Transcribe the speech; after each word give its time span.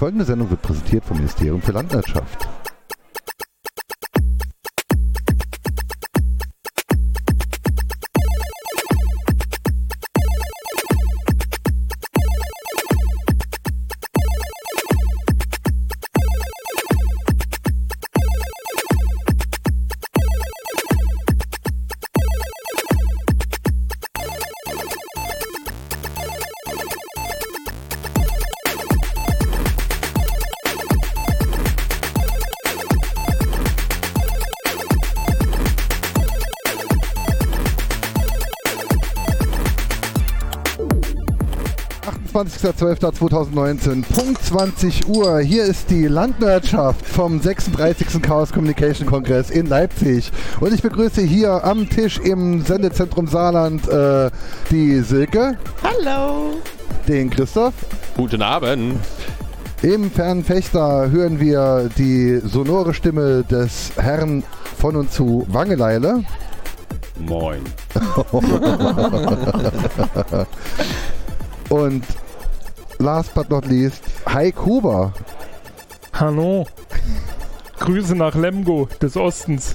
folgende 0.00 0.24
Sendung 0.24 0.48
wird 0.48 0.62
präsentiert 0.62 1.04
vom 1.04 1.18
Ministerium 1.18 1.60
für 1.60 1.72
Landwirtschaft. 1.72 2.49
Punkt 44.14 44.42
20 44.42 45.08
Uhr. 45.08 45.40
Hier 45.40 45.64
ist 45.64 45.90
die 45.90 46.06
Landwirtschaft 46.06 47.04
vom 47.04 47.38
36. 47.38 48.22
Chaos 48.22 48.50
Communication 48.50 49.06
Kongress 49.06 49.50
in 49.50 49.66
Leipzig. 49.66 50.32
Und 50.58 50.72
ich 50.72 50.80
begrüße 50.80 51.20
hier 51.20 51.62
am 51.62 51.86
Tisch 51.90 52.18
im 52.18 52.62
Sendezentrum 52.62 53.26
Saarland 53.26 53.86
äh, 53.88 54.30
die 54.70 55.00
Silke. 55.00 55.58
Hallo. 55.82 56.54
Den 57.06 57.28
Christoph. 57.28 57.74
Guten 58.16 58.40
Abend. 58.40 58.98
Im 59.82 60.10
fernen 60.10 60.42
Fechter 60.42 61.10
hören 61.10 61.40
wir 61.40 61.90
die 61.98 62.40
sonore 62.42 62.94
Stimme 62.94 63.44
des 63.44 63.92
Herrn 63.96 64.44
von 64.78 64.96
und 64.96 65.12
zu 65.12 65.44
Wangeleile. 65.50 66.24
Moin. 67.18 67.60
und 71.68 72.02
last 73.00 73.34
but 73.34 73.48
not 73.50 73.66
least, 73.66 74.02
Hi 74.26 74.52
Kuba. 74.52 75.12
Hallo. 76.12 76.66
Grüße 77.78 78.14
nach 78.14 78.34
Lemgo 78.34 78.88
des 79.00 79.16
Ostens. 79.16 79.74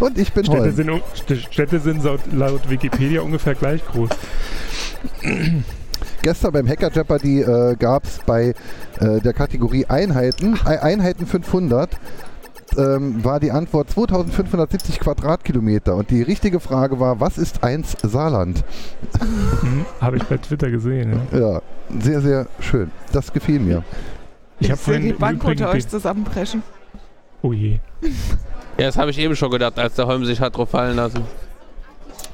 Und 0.00 0.18
ich 0.18 0.32
bin 0.32 0.44
Städte 0.44 0.60
Holm. 0.60 0.74
sind, 0.74 1.02
Städte 1.50 1.78
sind 1.80 2.02
laut, 2.04 2.20
laut 2.32 2.68
Wikipedia 2.68 3.20
ungefähr 3.22 3.54
gleich 3.54 3.84
groß. 3.86 4.10
Gestern 6.22 6.52
beim 6.52 6.68
Hacker 6.68 6.90
Jeopardy 6.92 7.40
äh, 7.42 7.76
gab 7.78 8.04
es 8.04 8.18
bei 8.26 8.54
äh, 9.00 9.20
der 9.20 9.32
Kategorie 9.32 9.86
Einheiten, 9.86 10.58
Ei- 10.64 10.82
Einheiten 10.82 11.26
500, 11.26 11.90
ähm, 12.76 13.24
war 13.24 13.40
die 13.40 13.50
Antwort 13.50 13.90
2570 13.90 15.00
Quadratkilometer. 15.00 15.94
Und 15.94 16.10
die 16.10 16.22
richtige 16.22 16.60
Frage 16.60 17.00
war, 17.00 17.20
was 17.20 17.38
ist 17.38 17.62
eins 17.64 17.96
Saarland? 18.02 18.64
Hm, 19.60 19.84
Habe 20.00 20.16
ich 20.18 20.24
bei 20.24 20.36
Twitter 20.36 20.70
gesehen. 20.70 21.20
Ja. 21.32 21.38
Ja, 21.38 21.62
sehr, 22.00 22.20
sehr 22.20 22.46
schön. 22.60 22.90
Das 23.12 23.32
gefiel 23.32 23.60
mir. 23.60 23.82
Ich 24.60 24.70
habe 24.70 24.78
sehe 24.78 24.84
vorhin 24.94 25.02
die 25.06 25.12
Bank 25.12 25.44
unter 25.44 25.70
euch 25.70 25.86
zusammenbrechen. 25.88 26.62
Oh 27.42 27.52
je. 27.52 27.78
Ja, 28.76 28.86
das 28.86 28.96
habe 28.96 29.10
ich 29.10 29.18
eben 29.18 29.36
schon 29.36 29.50
gedacht, 29.50 29.78
als 29.78 29.94
der 29.94 30.06
Holm 30.06 30.24
sich 30.24 30.40
hat 30.40 30.56
drauf 30.56 30.70
fallen 30.70 30.96
lassen. 30.96 31.20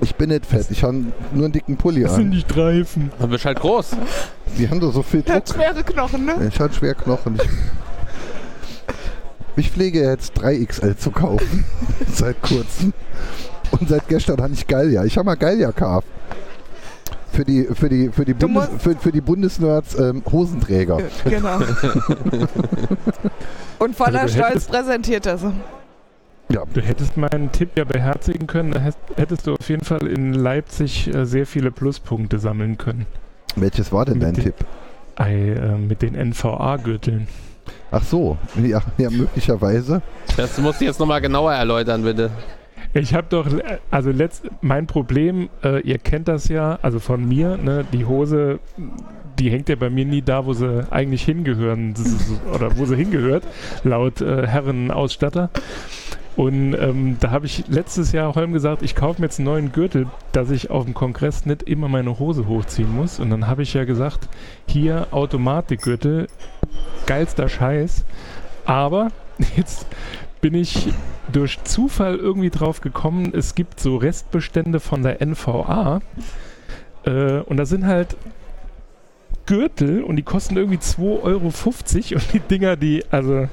Ich 0.01 0.15
bin 0.17 0.31
nicht 0.31 0.45
fett, 0.47 0.67
ich 0.71 0.83
habe 0.83 0.95
nur 1.33 1.45
einen 1.45 1.53
dicken 1.53 1.77
Pulli 1.77 2.03
Das 2.03 2.17
sind 2.17 2.27
an. 2.27 2.31
die 2.33 2.41
Streifen. 2.41 3.13
Dann 3.19 3.31
bist 3.31 3.45
halt 3.45 3.61
groß. 3.61 3.93
Die 4.59 4.69
haben 4.69 4.81
doch 4.81 4.93
so 4.93 5.03
viel 5.03 5.23
Der 5.23 5.37
hat 5.37 5.49
Druck. 5.49 5.57
schwere 5.57 5.85
Knochen, 5.85 6.25
ne? 6.25 6.49
Ich 6.49 6.59
hatte 6.59 6.75
schwer 6.75 6.95
Knochen. 6.95 7.37
Ich, 7.37 7.49
ich 9.57 9.71
pflege 9.71 10.01
jetzt 10.03 10.37
3XL 10.39 10.97
zu 10.97 11.11
kaufen. 11.11 11.65
seit 12.13 12.41
kurzem. 12.43 12.93
Und 13.71 13.89
seit 13.89 14.07
gestern 14.09 14.41
habe 14.41 14.53
ich 14.53 14.67
Gallia. 14.67 15.05
Ich 15.05 15.17
habe 15.17 15.27
mal 15.27 15.35
Gallia 15.37 15.69
gekauft. 15.69 16.07
Für 17.33 17.45
die, 17.45 17.65
für 17.65 17.89
die, 17.89 18.11
für 18.11 18.25
die, 18.25 18.35
Bundes, 18.35 18.69
für, 18.79 18.95
für 18.95 19.11
die 19.11 19.21
Bundesnerds 19.21 19.99
ähm, 19.99 20.23
Hosenträger. 20.31 20.99
Genau. 21.25 21.59
Und 23.79 23.97
voller 23.97 24.21
Also 24.23 24.35
Stolz 24.37 24.51
hättest- 24.51 24.71
präsentiert 24.71 25.27
er 25.27 25.39
sie. 25.39 25.53
Ja, 26.51 26.63
Du 26.73 26.81
hättest 26.81 27.17
meinen 27.17 27.51
Tipp 27.53 27.71
ja 27.77 27.85
beherzigen 27.85 28.47
können. 28.47 28.71
Da 28.73 28.81
hätt- 28.81 28.97
hättest 29.17 29.47
du 29.47 29.55
auf 29.55 29.69
jeden 29.69 29.85
Fall 29.85 30.07
in 30.07 30.33
Leipzig 30.35 31.13
äh, 31.13 31.25
sehr 31.27 31.47
viele 31.47 31.71
Pluspunkte 31.71 32.39
sammeln 32.39 32.77
können. 32.79 33.07
welches 33.57 33.91
war 33.93 34.05
denn 34.05 34.15
Mit 34.19 34.23
dein 34.29 34.35
den- 34.35 34.45
Tipp? 34.45 34.55
Ei, 35.17 35.35
äh, 35.53 35.79
mit 35.79 36.03
den 36.03 36.15
NVA-Gürteln. 36.15 37.29
Ach 37.97 38.03
so, 38.03 38.37
ja, 38.61 38.83
ja 38.99 39.09
möglicherweise. 39.09 40.03
Das 40.37 40.59
musst 40.59 40.81
du 40.81 40.85
jetzt 40.85 40.99
nochmal 40.99 41.21
genauer 41.21 41.53
erläutern, 41.53 42.03
bitte. 42.03 42.29
Ich 42.93 43.15
habe 43.15 43.29
doch, 43.29 43.47
also 43.93 44.11
letzt, 44.11 44.51
mein 44.63 44.89
Problem, 44.89 45.49
äh, 45.63 45.81
ihr 45.83 45.99
kennt 45.99 46.27
das 46.27 46.49
ja, 46.49 46.77
also 46.83 46.99
von 46.99 47.25
mir, 47.25 47.57
ne, 47.57 47.85
die 47.93 48.05
Hose, 48.05 48.59
die 49.39 49.49
hängt 49.49 49.69
ja 49.69 49.77
bei 49.77 49.91
mir 49.91 50.05
nie 50.05 50.23
da, 50.23 50.45
wo 50.45 50.55
sie 50.55 50.85
eigentlich 50.91 51.23
hingehören, 51.23 51.95
oder 52.53 52.77
wo 52.77 52.85
sie 52.85 52.97
hingehört, 52.97 53.45
laut 53.85 54.21
äh, 54.21 54.45
Herrenausstatter. 54.45 55.51
Und 56.37 56.75
ähm, 56.75 57.17
da 57.21 57.31
habe 57.31 57.47
ich 57.47 57.65
letztes 57.69 58.11
Jahr 58.11 58.35
Holm 58.35 58.53
gesagt, 58.53 58.83
ich 58.83 58.97
kaufe 58.97 59.21
mir 59.21 59.27
jetzt 59.27 59.39
einen 59.39 59.47
neuen 59.47 59.71
Gürtel, 59.71 60.09
dass 60.33 60.51
ich 60.51 60.69
auf 60.69 60.85
dem 60.85 60.95
Kongress 60.95 61.47
nicht 61.47 61.63
immer 61.63 61.89
meine 61.89 62.19
Hose 62.19 62.49
hochziehen 62.49 62.93
muss. 62.93 63.21
Und 63.21 63.31
dann 63.31 63.47
habe 63.47 63.63
ich 63.63 63.75
ja 63.75 63.85
gesagt, 63.85 64.29
hier 64.67 65.07
Automatikgürtel, 65.13 66.27
geilster 67.07 67.49
Scheiß. 67.49 68.05
Aber 68.65 69.11
jetzt 69.57 69.87
bin 70.41 70.55
ich 70.55 70.93
durch 71.33 71.63
Zufall 71.65 72.17
irgendwie 72.17 72.51
drauf 72.51 72.81
gekommen, 72.81 73.33
es 73.35 73.55
gibt 73.55 73.81
so 73.81 73.97
Restbestände 73.97 74.81
von 74.81 75.03
der 75.03 75.25
NVA. 75.25 76.01
Äh, 77.05 77.41
und 77.41 77.57
da 77.57 77.65
sind 77.65 77.87
halt 77.87 78.17
Gürtel 79.47 80.03
und 80.03 80.17
die 80.17 80.23
kosten 80.23 80.57
irgendwie 80.57 80.79
2,50 80.79 81.23
Euro 81.23 81.47
und 81.47 82.33
die 82.33 82.41
Dinger, 82.41 82.77
die, 82.77 83.05
also, 83.11 83.49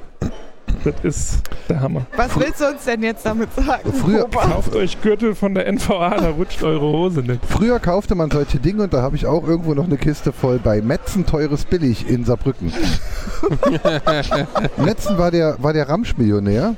das 0.83 0.95
ist 1.03 1.39
der 1.69 1.79
Hammer. 1.79 2.05
Was 2.15 2.37
willst 2.39 2.61
du 2.61 2.67
uns 2.67 2.85
denn 2.85 3.03
jetzt 3.03 3.25
damit 3.25 3.53
sagen? 3.53 3.91
Früher- 3.93 4.25
Opa? 4.25 4.47
Kauft 4.47 4.75
euch 4.75 5.01
Gürtel 5.01 5.35
von 5.35 5.53
der 5.53 5.67
NVA, 5.71 6.09
da 6.17 6.29
rutscht 6.29 6.63
eure 6.63 6.85
Hose 6.85 7.21
nicht. 7.21 7.45
Früher 7.47 7.79
kaufte 7.79 8.15
man 8.15 8.31
solche 8.31 8.59
Dinge 8.59 8.83
und 8.83 8.93
da 8.93 9.01
habe 9.01 9.15
ich 9.15 9.25
auch 9.25 9.47
irgendwo 9.47 9.73
noch 9.73 9.85
eine 9.85 9.97
Kiste 9.97 10.31
voll 10.31 10.59
bei 10.59 10.81
Metzen 10.81 11.25
teures 11.25 11.65
Billig 11.65 12.09
in 12.09 12.25
Saarbrücken. 12.25 12.73
Metzen 14.77 15.17
war 15.17 15.31
der, 15.31 15.55
war 15.61 15.73
der 15.73 15.87
Ramsch-Millionär, 15.89 16.75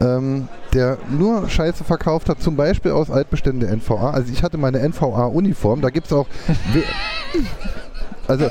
ähm, 0.00 0.48
der 0.74 0.98
nur 1.10 1.48
Scheiße 1.48 1.84
verkauft 1.84 2.28
hat, 2.28 2.40
zum 2.42 2.56
Beispiel 2.56 2.92
aus 2.92 3.10
Altbeständen 3.10 3.60
der 3.60 3.70
NVA. 3.76 4.10
Also 4.10 4.32
ich 4.32 4.42
hatte 4.42 4.58
meine 4.58 4.78
NVA-Uniform, 4.86 5.80
da 5.80 5.90
gibt 5.90 6.06
es 6.06 6.12
auch... 6.12 6.26
Also... 8.28 8.46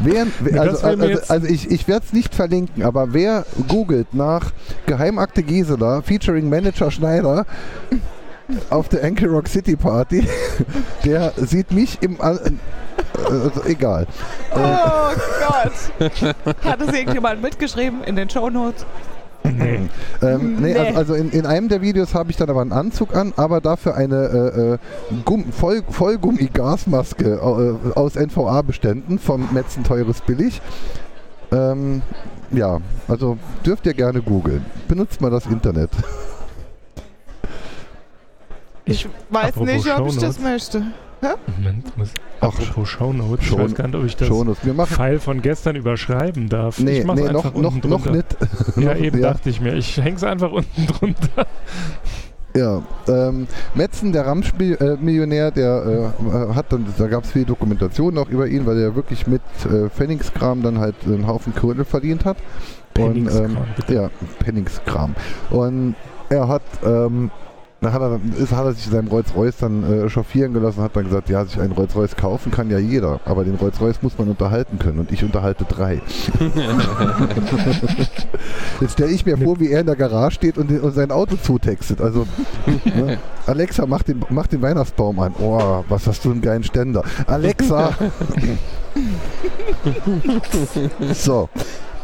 wer, 0.00 0.26
wer, 0.40 0.64
Das 0.64 0.84
also, 0.84 1.04
also, 1.04 1.20
also 1.28 1.46
ich, 1.46 1.70
ich 1.70 1.88
werde 1.88 2.06
es 2.06 2.12
nicht 2.12 2.34
verlinken, 2.34 2.82
aber 2.82 3.12
wer 3.12 3.44
googelt 3.68 4.14
nach 4.14 4.52
Geheimakte 4.86 5.42
Gisela 5.42 6.02
featuring 6.02 6.48
Manager 6.48 6.90
Schneider 6.90 7.44
auf 8.70 8.88
der 8.88 9.04
Anki 9.04 9.26
Rock 9.26 9.48
City 9.48 9.76
Party, 9.76 10.26
der 11.04 11.32
sieht 11.36 11.70
mich 11.70 11.98
im... 12.00 12.20
Al- 12.20 12.40
äh, 13.16 13.20
Also 13.30 13.64
egal. 13.66 14.06
Oh 14.54 15.10
Gott. 15.46 16.34
Hat 16.64 16.80
es 16.80 16.92
irgendjemand 16.94 17.42
mitgeschrieben 17.42 18.02
in 18.04 18.16
den 18.16 18.30
Shownotes? 18.30 18.86
Nee. 19.44 19.88
Ähm, 20.20 20.56
nee, 20.56 20.72
Nee. 20.72 20.78
Also, 20.78 20.98
also 20.98 21.14
in, 21.14 21.30
in 21.30 21.46
einem 21.46 21.68
der 21.68 21.80
Videos 21.80 22.14
habe 22.14 22.30
ich 22.30 22.36
dann 22.36 22.50
aber 22.50 22.60
einen 22.60 22.72
Anzug 22.72 23.14
an, 23.14 23.32
aber 23.36 23.60
dafür 23.60 23.94
eine 23.94 24.16
äh, 24.26 24.72
äh, 24.74 24.78
Gumm, 25.24 25.52
Voll, 25.52 25.82
Vollgummi-Gasmaske 25.88 27.34
äh, 27.34 27.98
aus 27.98 28.16
NVA-Beständen 28.16 29.18
vom 29.18 29.48
Metzen 29.52 29.84
Teures 29.84 30.20
Billig. 30.22 30.60
Ähm, 31.52 32.02
ja, 32.50 32.80
also 33.06 33.38
dürft 33.64 33.86
ihr 33.86 33.94
gerne 33.94 34.22
googeln. 34.22 34.64
Benutzt 34.88 35.20
mal 35.20 35.30
das 35.30 35.46
Internet. 35.46 35.90
Ich 38.84 39.06
weiß 39.30 39.48
Apropos 39.48 39.68
nicht, 39.68 39.98
ob 39.98 40.08
ich 40.08 40.16
das 40.16 40.36
Shownotes. 40.36 40.82
Moment, 41.56 41.96
muss, 41.98 42.10
Ach, 42.40 42.46
apropos 42.48 42.88
Shownotes, 42.88 43.40
ich 43.42 43.48
Show- 43.48 43.58
weiß 43.58 43.74
gar 43.74 43.86
nicht, 43.88 43.96
ob 43.96 44.04
ich 44.04 44.16
das 44.16 44.28
Schon. 44.28 44.54
Pfeil 44.86 45.18
von 45.18 45.42
gestern 45.42 45.74
überschreiben 45.76 46.48
darf. 46.48 46.78
Nee, 46.78 46.98
ich 47.00 47.04
mach's 47.04 47.20
nee 47.20 47.26
einfach 47.28 47.44
noch, 47.54 47.60
noch, 47.60 47.72
unten 47.74 47.88
noch 47.88 48.02
drunter. 48.02 48.16
nicht. 48.16 48.36
Ja, 48.76 48.94
Noch- 48.94 49.00
eben 49.00 49.18
ja. 49.20 49.32
dachte 49.32 49.50
ich 49.50 49.60
mir. 49.60 49.74
Ich 49.74 49.96
häng's 50.00 50.22
einfach 50.22 50.52
unten 50.52 50.86
drunter. 50.86 51.46
Ja, 52.56 52.82
ähm, 53.08 53.46
Metzen, 53.74 54.12
der 54.12 54.26
Ramsch-Millionär, 54.26 55.50
der 55.50 56.12
äh, 56.50 56.54
hat 56.54 56.72
dann, 56.72 56.86
da 56.96 57.06
gab 57.06 57.24
es 57.24 57.32
viel 57.32 57.44
Dokumentation 57.44 58.16
auch 58.18 58.28
über 58.30 58.46
ihn, 58.46 58.64
weil 58.66 58.78
er 58.78 58.94
wirklich 58.96 59.26
mit 59.26 59.42
äh, 59.70 59.88
Pfennigskram 59.90 60.62
dann 60.62 60.78
halt 60.78 60.94
einen 61.04 61.26
Haufen 61.26 61.54
Krödel 61.54 61.84
verdient 61.84 62.24
hat. 62.24 62.36
Und, 62.96 63.12
Penningskram, 63.14 63.44
ähm, 63.50 63.56
bitte. 63.76 63.94
ja, 63.94 64.10
Penningskram. 64.40 65.14
Und 65.50 65.94
er 66.30 66.48
hat 66.48 66.62
ähm, 66.84 67.30
Dann 67.80 67.92
hat 67.92 68.02
er, 68.02 68.18
ist, 68.42 68.50
hat 68.52 68.64
er 68.64 68.72
sich 68.72 68.86
in 68.86 68.92
seinem 68.92 69.06
Rolls-Royce 69.08 69.56
dann 69.58 70.06
äh, 70.06 70.10
chauffieren 70.10 70.52
gelassen 70.52 70.78
und 70.78 70.84
hat 70.84 70.96
dann 70.96 71.04
gesagt, 71.04 71.28
ja, 71.28 71.44
sich 71.44 71.60
einen 71.60 71.72
Rolls-Royce 71.72 72.16
kaufen 72.16 72.50
kann 72.50 72.70
ja 72.70 72.78
jeder, 72.78 73.20
aber 73.24 73.44
den 73.44 73.54
Rolls-Royce 73.54 74.02
muss 74.02 74.18
man 74.18 74.28
unterhalten 74.28 74.80
können 74.80 74.98
und 74.98 75.12
ich 75.12 75.22
unterhalte 75.22 75.64
drei. 75.64 76.00
Jetzt 78.80 78.92
stelle 78.94 79.12
ich 79.12 79.24
mir 79.24 79.38
vor, 79.38 79.60
wie 79.60 79.70
er 79.70 79.80
in 79.80 79.86
der 79.86 79.94
Garage 79.94 80.34
steht 80.34 80.58
und, 80.58 80.70
den- 80.70 80.80
und 80.80 80.92
sein 80.92 81.12
Auto 81.12 81.36
zutextet. 81.36 82.00
Also, 82.00 82.26
ne? 82.84 83.18
Alexa, 83.46 83.86
mach 83.86 84.02
den, 84.02 84.24
mach 84.28 84.48
den 84.48 84.60
Weihnachtsbaum 84.60 85.20
an. 85.20 85.34
Oh, 85.38 85.84
was 85.88 86.06
hast 86.08 86.24
du 86.24 86.32
einen 86.32 86.40
geilen 86.40 86.64
Ständer. 86.64 87.04
Alexa! 87.26 87.92
so, 91.14 91.48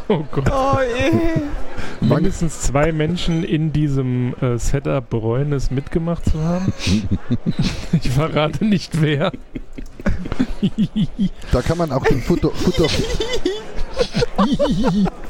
Oh 0.07 0.23
Gott. 0.31 0.51
Oh 0.51 0.77
je. 0.81 2.07
Mindestens 2.07 2.61
zwei 2.61 2.91
Menschen 2.91 3.43
in 3.43 3.73
diesem 3.73 4.35
äh, 4.41 4.57
Setup 4.59 5.09
bereuen 5.09 5.51
es 5.53 5.71
mitgemacht 5.71 6.25
zu 6.29 6.39
haben. 6.43 6.71
ich 7.93 8.09
verrate 8.11 8.65
nicht 8.65 9.01
wer. 9.01 9.31
da 11.51 11.61
kann 11.61 11.77
man 11.77 11.91
auch 11.91 12.03
den 12.03 12.21
Futter, 12.21 12.51
Futter, 12.51 12.87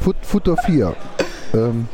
Fut, 0.01 0.15
Futter 0.21 0.57
4. 0.57 0.95
Ähm, 1.53 1.87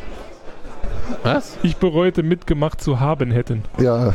Was? 1.24 1.58
ich 1.62 1.78
bereute 1.78 2.24
mitgemacht 2.24 2.82
zu 2.82 3.00
haben 3.00 3.32
hätten. 3.32 3.64
ja, 3.80 4.14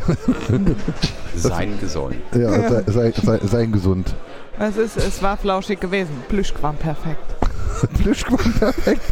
Sein 1.37 1.79
gesollen. 1.81 2.21
ja 2.35 2.69
sei, 2.69 2.83
sei, 2.87 3.13
sei, 3.13 3.39
seien 3.47 3.73
gesund. 3.73 4.15
Es, 4.59 4.77
ist, 4.77 4.97
es 4.97 5.23
war 5.23 5.37
flauschig 5.37 5.81
gewesen. 5.81 6.23
Plüschquam 6.29 6.77
perfekt. 6.77 7.35
Plüschquam 7.99 8.53
perfekt. 8.55 9.03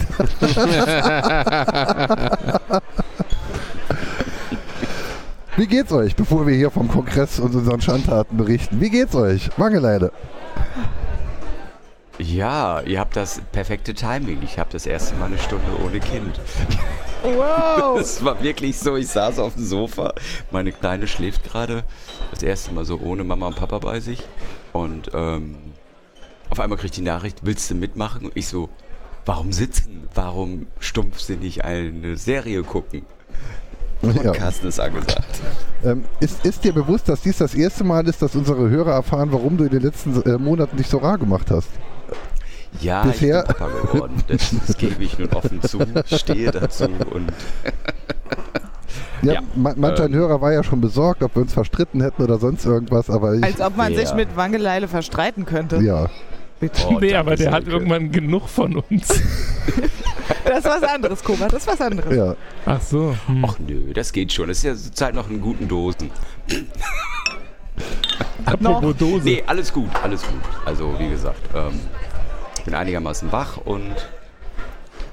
Wie 5.57 5.67
geht's 5.67 5.93
euch, 5.93 6.17
bevor 6.17 6.47
wir 6.47 6.55
hier 6.55 6.71
vom 6.71 6.89
Kongress 6.89 7.39
und 7.39 7.55
unseren 7.55 7.81
Schandtaten 7.81 8.37
berichten? 8.37 8.81
Wie 8.81 8.91
geht's 8.91 9.15
euch? 9.15 9.51
Mangeleide. 9.57 10.11
Ja, 12.19 12.81
ihr 12.81 13.01
habt 13.01 13.17
das 13.17 13.41
perfekte 13.53 13.93
Timing. 13.93 14.41
Ich 14.43 14.59
habe 14.59 14.71
das 14.73 14.87
erste 14.87 15.15
Mal 15.17 15.27
eine 15.27 15.39
Stunde 15.39 15.67
ohne 15.85 16.01
Kind. 16.01 16.41
Wow. 17.23 17.97
Es 18.01 18.25
war 18.25 18.43
wirklich 18.43 18.79
so, 18.79 18.97
ich 18.97 19.09
saß 19.09 19.39
auf 19.39 19.55
dem 19.55 19.65
Sofa, 19.65 20.15
meine 20.51 20.73
Kleine 20.73 21.07
schläft 21.07 21.45
gerade, 21.45 21.85
das 22.31 22.43
erste 22.43 22.73
Mal 22.73 22.85
so 22.85 22.99
ohne 23.01 23.25
Mama 23.25 23.49
und 23.49 23.57
Papa 23.57 23.79
bei 23.79 24.01
sich. 24.01 24.23
Und 24.75 25.11
ähm, 25.15 25.55
auf 26.51 26.61
einmal 26.61 26.77
krieg 26.77 26.87
ich 26.91 26.97
die 26.97 27.01
Nachricht, 27.03 27.39
willst 27.43 27.71
du 27.71 27.75
mitmachen? 27.75 28.27
Und 28.27 28.33
ich 28.37 28.49
so, 28.49 28.69
warum 29.25 29.53
sitzen? 29.53 30.09
Warum 30.15 30.67
stumpfsinnig 30.81 31.65
eine 31.65 32.17
Serie 32.19 32.63
gucken? 32.63 33.03
Und 34.03 34.23
Ja. 34.23 34.33
Carsten 34.33 34.67
ist 34.67 34.81
angesagt. 34.81 35.41
Ähm, 35.83 36.05
ist, 36.21 36.45
ist 36.45 36.65
dir 36.65 36.73
bewusst, 36.75 37.09
dass 37.09 37.23
dies 37.23 37.39
das 37.39 37.55
erste 37.55 37.85
Mal 37.85 38.07
ist, 38.09 38.21
dass 38.21 38.35
unsere 38.37 38.69
Hörer 38.69 38.93
erfahren, 38.93 39.33
warum 39.33 39.57
du 39.57 39.65
in 39.65 39.71
den 39.71 39.81
letzten 39.83 40.21
äh, 40.23 40.37
Monaten 40.37 40.77
dich 40.77 40.89
so 40.89 40.99
rar 40.99 41.17
gemacht 41.17 41.51
hast? 41.51 41.69
Ja, 42.81 43.03
Bisher- 43.05 43.43
ich 43.43 43.47
bin 43.47 43.57
Papa 43.57 43.69
geworden. 43.93 44.25
Das, 44.27 44.51
das 44.67 44.77
gebe 44.77 45.03
ich 45.05 45.17
nun 45.19 45.31
offen 45.33 45.63
zu, 45.63 45.79
stehe 46.07 46.51
dazu 46.51 46.85
und 47.13 47.33
Ja, 49.25 49.35
Ja, 49.35 49.41
ma 49.55 49.73
manch 49.77 50.01
ein 50.01 50.13
ähm. 50.13 50.19
Hörer 50.19 50.41
war 50.41 50.53
ja 50.53 50.63
schon 50.63 50.81
besorgt, 50.81 51.23
ob 51.23 51.35
wir 51.37 51.43
uns 51.43 51.53
verstritten 51.53 52.01
hätten 52.03 52.23
oder 52.23 52.39
sonst 52.39 52.65
irgendwas, 52.65 53.11
aber 53.11 53.35
ich, 53.35 53.45
Als 53.45 53.61
ob 53.61 53.77
man 53.77 53.95
sich 53.95 54.09
Ja. 54.11 54.15
mit 54.15 54.37
Wangeleile 54.37 54.89
verstreiten 54.89 55.45
könnte. 55.47 55.77
ja. 55.79 56.09
Bitte. 56.61 56.87
Oh, 56.89 56.99
nee, 57.01 57.15
aber 57.15 57.35
der 57.35 57.51
hat 57.51 57.67
irgendwann 57.67 58.11
genug 58.13 58.49
von 58.49 58.77
uns. 58.77 59.09
Das 60.47 60.59
ist 60.59 60.65
was 60.67 60.83
anderes, 60.83 61.23
Kuba. 61.25 61.47
Das 61.49 61.63
ist 61.63 61.67
was 61.67 61.81
anderes. 61.81 62.15
ja. 62.17 62.35
Ach 62.65 62.81
so. 62.81 63.15
Hm. 63.27 63.45
Ach 63.47 63.59
nö, 63.59 63.93
das 63.93 64.13
geht 64.13 64.33
schon. 64.33 64.49
Das 64.49 64.59
ist 64.59 64.63
ja 64.65 64.75
zur 64.75 64.93
Zeit 64.93 65.15
noch 65.15 65.29
in 65.29 65.41
guten 65.41 65.69
Dosen. 65.69 66.11
Apropos 68.45 68.97
Dose. 68.97 69.25
Nee, 69.25 69.43
alles 69.47 69.73
gut, 69.73 69.89
alles 70.03 70.23
gut. 70.23 70.41
Also 70.65 70.95
wie 70.99 71.09
gesagt, 71.11 71.41
ähm, 71.55 71.81
ich 72.59 72.65
bin 72.65 72.75
einigermaßen 72.75 73.33
wach 73.33 73.57
und 73.59 73.95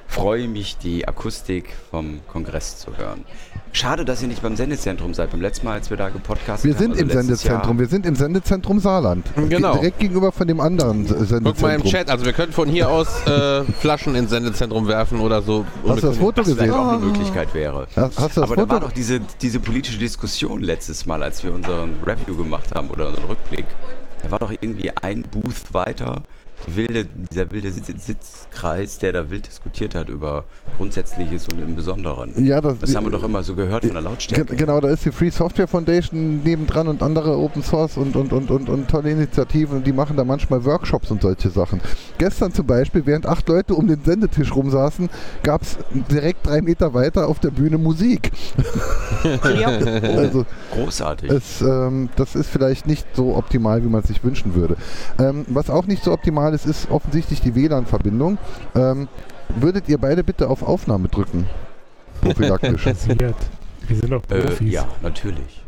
freue 0.06 0.48
mich, 0.48 0.76
die 0.78 1.06
Akustik 1.08 1.74
vom 1.90 2.20
Kongress 2.28 2.78
zu 2.78 2.96
hören. 2.96 3.24
Schade, 3.74 4.04
dass 4.04 4.20
ihr 4.20 4.28
nicht 4.28 4.42
beim 4.42 4.54
Sendezentrum 4.54 5.14
seid. 5.14 5.30
Beim 5.30 5.40
letzten 5.40 5.66
Mal, 5.66 5.74
als 5.74 5.88
wir 5.88 5.96
da 5.96 6.10
gepodcastet 6.10 6.64
Wir 6.64 6.74
haben. 6.74 6.78
sind 6.82 6.90
also 6.92 7.02
im 7.02 7.10
Sendezentrum, 7.10 7.78
wir 7.78 7.86
sind 7.86 8.04
im 8.06 8.14
Sendezentrum 8.14 8.78
Saarland. 8.80 9.26
Genau. 9.48 9.74
Direkt 9.76 9.98
gegenüber 9.98 10.30
von 10.30 10.46
dem 10.46 10.60
anderen 10.60 11.06
Sendezentrum. 11.06 11.52
Guck 11.54 11.62
mal 11.62 11.74
im 11.74 11.82
Chat, 11.84 12.10
also 12.10 12.24
wir 12.26 12.32
können 12.34 12.52
von 12.52 12.68
hier 12.68 12.88
aus 12.90 13.08
äh, 13.26 13.64
Flaschen 13.80 14.14
ins 14.14 14.30
Sendezentrum 14.30 14.86
werfen 14.88 15.20
oder 15.20 15.40
so. 15.40 15.64
Hast 15.86 16.02
du 16.02 16.06
das 16.08 16.18
Foto 16.18 16.42
Jahr, 16.42 16.54
gesehen? 16.54 16.70
auch 16.70 16.88
eine 16.92 16.98
Möglichkeit 17.06 17.54
wäre. 17.54 17.86
Hast, 17.96 18.18
hast 18.18 18.36
du 18.36 18.40
das 18.42 18.50
Aber 18.50 18.56
da 18.56 18.68
war 18.68 18.76
Foto? 18.76 18.86
doch 18.88 18.92
diese, 18.92 19.20
diese 19.40 19.58
politische 19.58 19.98
Diskussion 19.98 20.60
letztes 20.62 21.06
Mal, 21.06 21.22
als 21.22 21.42
wir 21.42 21.52
unseren 21.54 21.94
Review 22.06 22.36
gemacht 22.36 22.74
haben 22.74 22.90
oder 22.90 23.08
unseren 23.08 23.24
Rückblick. 23.24 23.64
Da 24.22 24.30
war 24.30 24.38
doch 24.38 24.50
irgendwie 24.52 24.90
ein 25.02 25.22
Booth 25.22 25.72
weiter, 25.72 26.22
wilde, 26.66 27.06
dieser 27.30 27.50
wilde 27.50 27.70
Sitz 27.70 28.06
Sitzkreis, 28.06 28.98
der 28.98 29.12
da 29.12 29.30
wild 29.30 29.46
diskutiert 29.46 29.94
hat 29.94 30.08
über 30.08 30.44
Grundsätzliches 30.76 31.48
und 31.48 31.60
im 31.60 31.74
Besonderen. 31.76 32.32
Ja, 32.44 32.60
das, 32.60 32.78
Das 32.78 32.94
haben 32.94 33.06
wir 33.06 33.10
doch 33.10 33.24
immer 33.24 33.42
so 33.42 33.54
gehört 33.54 33.84
von 33.84 33.94
der 33.94 34.02
Lautstärke. 34.02 34.56
Genau, 34.56 34.80
da 34.80 34.88
ist 34.88 35.04
die 35.04 35.12
Free 35.12 35.30
Software 35.30 35.68
Foundation 35.68 36.42
nebendran 36.42 36.88
und 36.88 37.02
andere 37.02 37.36
Open 37.36 37.62
Source 37.62 37.96
und, 37.96 38.16
und, 38.16 38.32
und, 38.32 38.50
und, 38.50 38.68
und 38.68 38.88
tolle 38.88 39.10
Initiativen 39.10 39.78
und 39.78 39.86
die 39.86 39.92
machen 39.92 40.16
da 40.16 40.24
manchmal 40.24 40.64
Workshops 40.64 41.10
und 41.10 41.22
solche 41.22 41.50
Sachen. 41.50 41.80
Gestern 42.18 42.52
zum 42.52 42.66
Beispiel, 42.66 43.04
während 43.06 43.26
acht 43.26 43.48
Leute 43.48 43.74
um 43.74 43.86
den 43.86 44.02
Sendetisch 44.04 44.54
rumsaßen, 44.54 45.08
gab 45.42 45.62
es 45.62 45.78
direkt 46.10 46.46
drei 46.46 46.60
Meter 46.62 46.94
weiter 46.94 47.28
auf 47.28 47.40
der 47.40 47.50
Bühne 47.50 47.78
Musik. 47.78 48.30
Ja. 49.58 49.72
Also 50.02 50.46
Großartig. 50.72 51.30
es, 51.30 51.60
ähm, 51.60 52.08
das 52.16 52.34
ist 52.34 52.48
vielleicht 52.48 52.86
nicht 52.86 53.06
so 53.14 53.36
optimal, 53.36 53.82
wie 53.82 53.88
man 53.88 54.02
es 54.02 54.08
sich 54.08 54.22
wünschen 54.24 54.54
würde. 54.54 54.76
Ähm, 55.18 55.44
was 55.48 55.70
auch 55.70 55.86
nicht 55.86 56.04
so 56.04 56.12
optimal 56.12 56.51
ist, 56.52 56.66
ist 56.66 56.90
offensichtlich 56.90 57.40
die 57.40 57.54
WLAN-Verbindung. 57.54 58.38
Ähm, 58.74 59.08
würdet 59.48 59.88
ihr 59.88 59.98
beide 59.98 60.24
bitte 60.24 60.48
auf 60.48 60.62
Aufnahme 60.62 61.08
drücken? 61.08 61.46
Prophylaktisch. 62.20 62.86
Wir 63.88 63.96
sind 63.96 64.10
doch 64.10 64.22
äh, 64.30 64.40
Profis. 64.40 64.72
ja, 64.72 64.86
natürlich. 65.02 65.62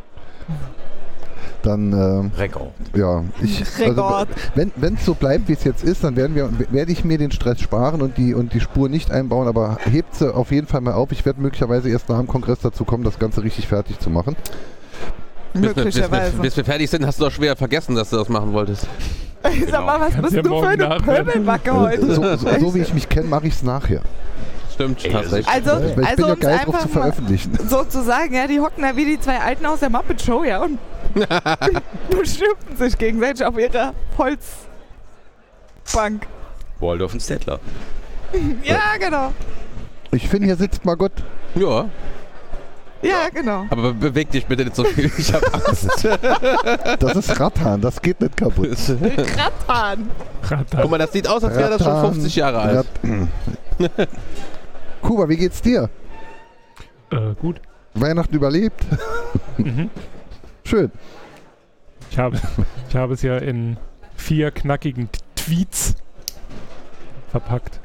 Dann 1.62 1.92
ähm, 1.92 2.30
Rekord. 2.36 2.72
Ja, 2.94 3.24
ich, 3.42 3.64
also, 3.80 4.02
Rekord. 4.02 4.28
wenn 4.54 4.94
es 4.94 5.04
so 5.04 5.14
bleibt, 5.14 5.48
wie 5.48 5.54
es 5.54 5.64
jetzt 5.64 5.82
ist, 5.82 6.04
dann 6.04 6.14
werden 6.14 6.36
wir, 6.36 6.50
werde 6.70 6.92
ich 6.92 7.04
mir 7.04 7.16
den 7.16 7.30
Stress 7.30 7.60
sparen 7.60 8.02
und 8.02 8.18
die, 8.18 8.34
und 8.34 8.52
die 8.52 8.60
Spur 8.60 8.88
nicht 8.88 9.10
einbauen, 9.10 9.48
aber 9.48 9.78
hebt 9.90 10.14
sie 10.14 10.32
auf 10.32 10.52
jeden 10.52 10.66
Fall 10.66 10.82
mal 10.82 10.92
auf. 10.92 11.10
Ich 11.10 11.24
werde 11.24 11.40
möglicherweise 11.40 11.88
erst 11.88 12.08
nach 12.10 12.18
dem 12.18 12.28
Kongress 12.28 12.58
dazu 12.60 12.84
kommen, 12.84 13.02
das 13.02 13.18
Ganze 13.18 13.42
richtig 13.42 13.66
fertig 13.66 13.98
zu 13.98 14.10
machen. 14.10 14.36
Bis 15.54 15.62
wir, 15.62 15.68
bis, 15.68 15.76
wir, 15.76 15.84
Möglicherweise. 15.84 16.36
bis 16.38 16.56
wir 16.56 16.64
fertig 16.64 16.90
sind, 16.90 17.06
hast 17.06 17.20
du 17.20 17.24
doch 17.24 17.30
schwer 17.30 17.54
vergessen, 17.54 17.94
dass 17.94 18.10
du 18.10 18.16
das 18.16 18.28
machen 18.28 18.52
wolltest. 18.52 18.88
Sag 19.70 19.86
mal, 19.86 20.00
was 20.00 20.14
Kannst 20.14 20.22
bist 20.22 20.36
ja 20.36 20.42
du 20.42 20.60
für 20.60 20.66
eine. 20.66 21.00
Pöbelbacke 21.00 21.72
heute? 21.72 22.14
So, 22.14 22.36
so, 22.36 22.58
so 22.58 22.74
wie 22.74 22.80
ich 22.80 22.92
mich 22.92 23.08
kenne, 23.08 23.28
mache 23.28 23.46
ich 23.46 23.54
es 23.54 23.62
nachher. 23.62 24.00
Stimmt, 24.72 25.04
recht. 25.04 25.48
Also, 25.48 25.70
Weil 25.70 25.88
ich 25.88 25.94
bin 25.94 26.04
also 26.04 26.26
ja 26.26 26.34
geil 26.34 26.58
drauf 26.64 26.66
einfach 26.66 26.80
zu 26.80 26.88
veröffentlichen. 26.88 27.58
sozusagen, 27.68 28.34
ja, 28.34 28.48
die 28.48 28.58
hocken 28.58 28.82
da 28.82 28.96
wie 28.96 29.04
die 29.04 29.20
zwei 29.20 29.38
Alten 29.38 29.64
aus 29.66 29.78
der 29.78 29.90
Muppet 29.90 30.20
Show, 30.20 30.42
ja, 30.42 30.60
und 30.60 30.80
beschimpfen 32.10 32.76
sich 32.76 32.98
gegenseitig 32.98 33.46
auf 33.46 33.56
ihrer 33.56 33.94
Holzbank. 34.18 36.26
Waldorf 36.80 37.12
und 37.12 37.20
Stettler. 37.20 37.60
Ja, 38.64 38.96
genau. 38.98 39.32
Ich 40.10 40.28
finde, 40.28 40.46
hier 40.46 40.56
sitzt 40.56 40.84
Margot. 40.84 41.12
Ja, 41.54 41.88
Ja, 43.04 43.28
genau. 43.32 43.66
aber 43.70 43.92
be 43.92 44.10
beweg 44.10 44.30
dich 44.30 44.46
bitte 44.46 44.64
nicht 44.64 44.74
so 44.76 44.84
viel. 44.84 45.10
Ich 45.18 45.32
habe 45.32 45.46
Angst. 45.52 46.08
Das 46.98 47.16
ist 47.16 47.38
Rattan, 47.40 47.80
das 47.80 48.00
geht 48.00 48.20
nicht 48.20 48.36
kaputt. 48.36 48.70
Rattan. 49.68 50.10
Guck 50.80 50.90
mal, 50.90 50.98
das 50.98 51.12
sieht 51.12 51.28
aus, 51.28 51.44
als 51.44 51.56
wäre 51.56 51.70
das 51.70 51.82
schon 51.82 51.92
Rattan, 51.92 52.14
50 52.14 52.36
Jahre 52.36 52.58
alt. 52.60 52.86
Rat- 53.78 54.08
Kuba, 55.02 55.28
wie 55.28 55.36
geht's 55.36 55.60
dir? 55.60 55.90
Äh, 57.10 57.34
gut. 57.40 57.60
Weihnachten 57.94 58.34
überlebt? 58.34 58.84
Mhm. 59.58 59.90
Schön. 60.64 60.90
Ich 62.10 62.18
habe, 62.18 62.40
ich 62.88 62.96
habe 62.96 63.14
es 63.14 63.22
ja 63.22 63.36
in 63.38 63.76
vier 64.16 64.50
knackigen 64.50 65.08
Tweets 65.36 65.94
verpackt, 67.30 67.80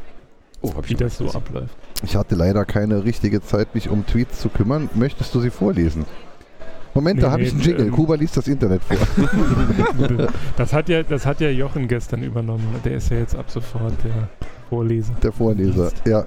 Oh, 0.62 0.74
hab 0.76 0.86
ich 0.86 0.92
wie 0.92 0.96
das 0.96 1.18
so 1.18 1.30
abläuft. 1.32 1.76
Ich 2.04 2.16
hatte 2.16 2.36
leider 2.36 2.66
keine 2.66 3.04
richtige 3.04 3.42
Zeit, 3.42 3.76
mich 3.76 3.90
um 3.90 4.06
Tweets 4.06 4.40
zu 4.40 4.50
kümmern. 4.50 4.90
Möchtest 4.96 5.34
du 5.36 5.42
sie 5.42 5.50
vorlesen? 5.50 6.06
Moment, 6.94 7.18
Nee, 7.18 7.22
da 7.24 7.32
habe 7.32 7.42
nee, 7.42 7.48
ich 7.50 7.54
einen 7.54 7.62
Jingle. 7.62 7.86
ähm, 7.88 7.92
Kuba 7.92 8.16
liest 8.16 8.36
das 8.38 8.48
Internet 8.48 8.82
vor. 8.84 8.98
Das 10.58 10.74
hat 10.74 10.90
ja, 10.90 11.04
das 11.04 11.26
hat 11.26 11.40
ja 11.42 11.50
Jochen 11.50 11.88
gestern 11.88 12.24
übernommen. 12.24 12.66
Der 12.84 12.96
ist 12.96 13.10
ja 13.12 13.18
jetzt 13.18 13.36
ab 13.36 13.46
sofort 13.50 13.94
der 14.04 14.30
Vorleser. 14.70 15.14
Der 15.22 15.32
Vorleser, 15.32 15.92
ja. 16.06 16.26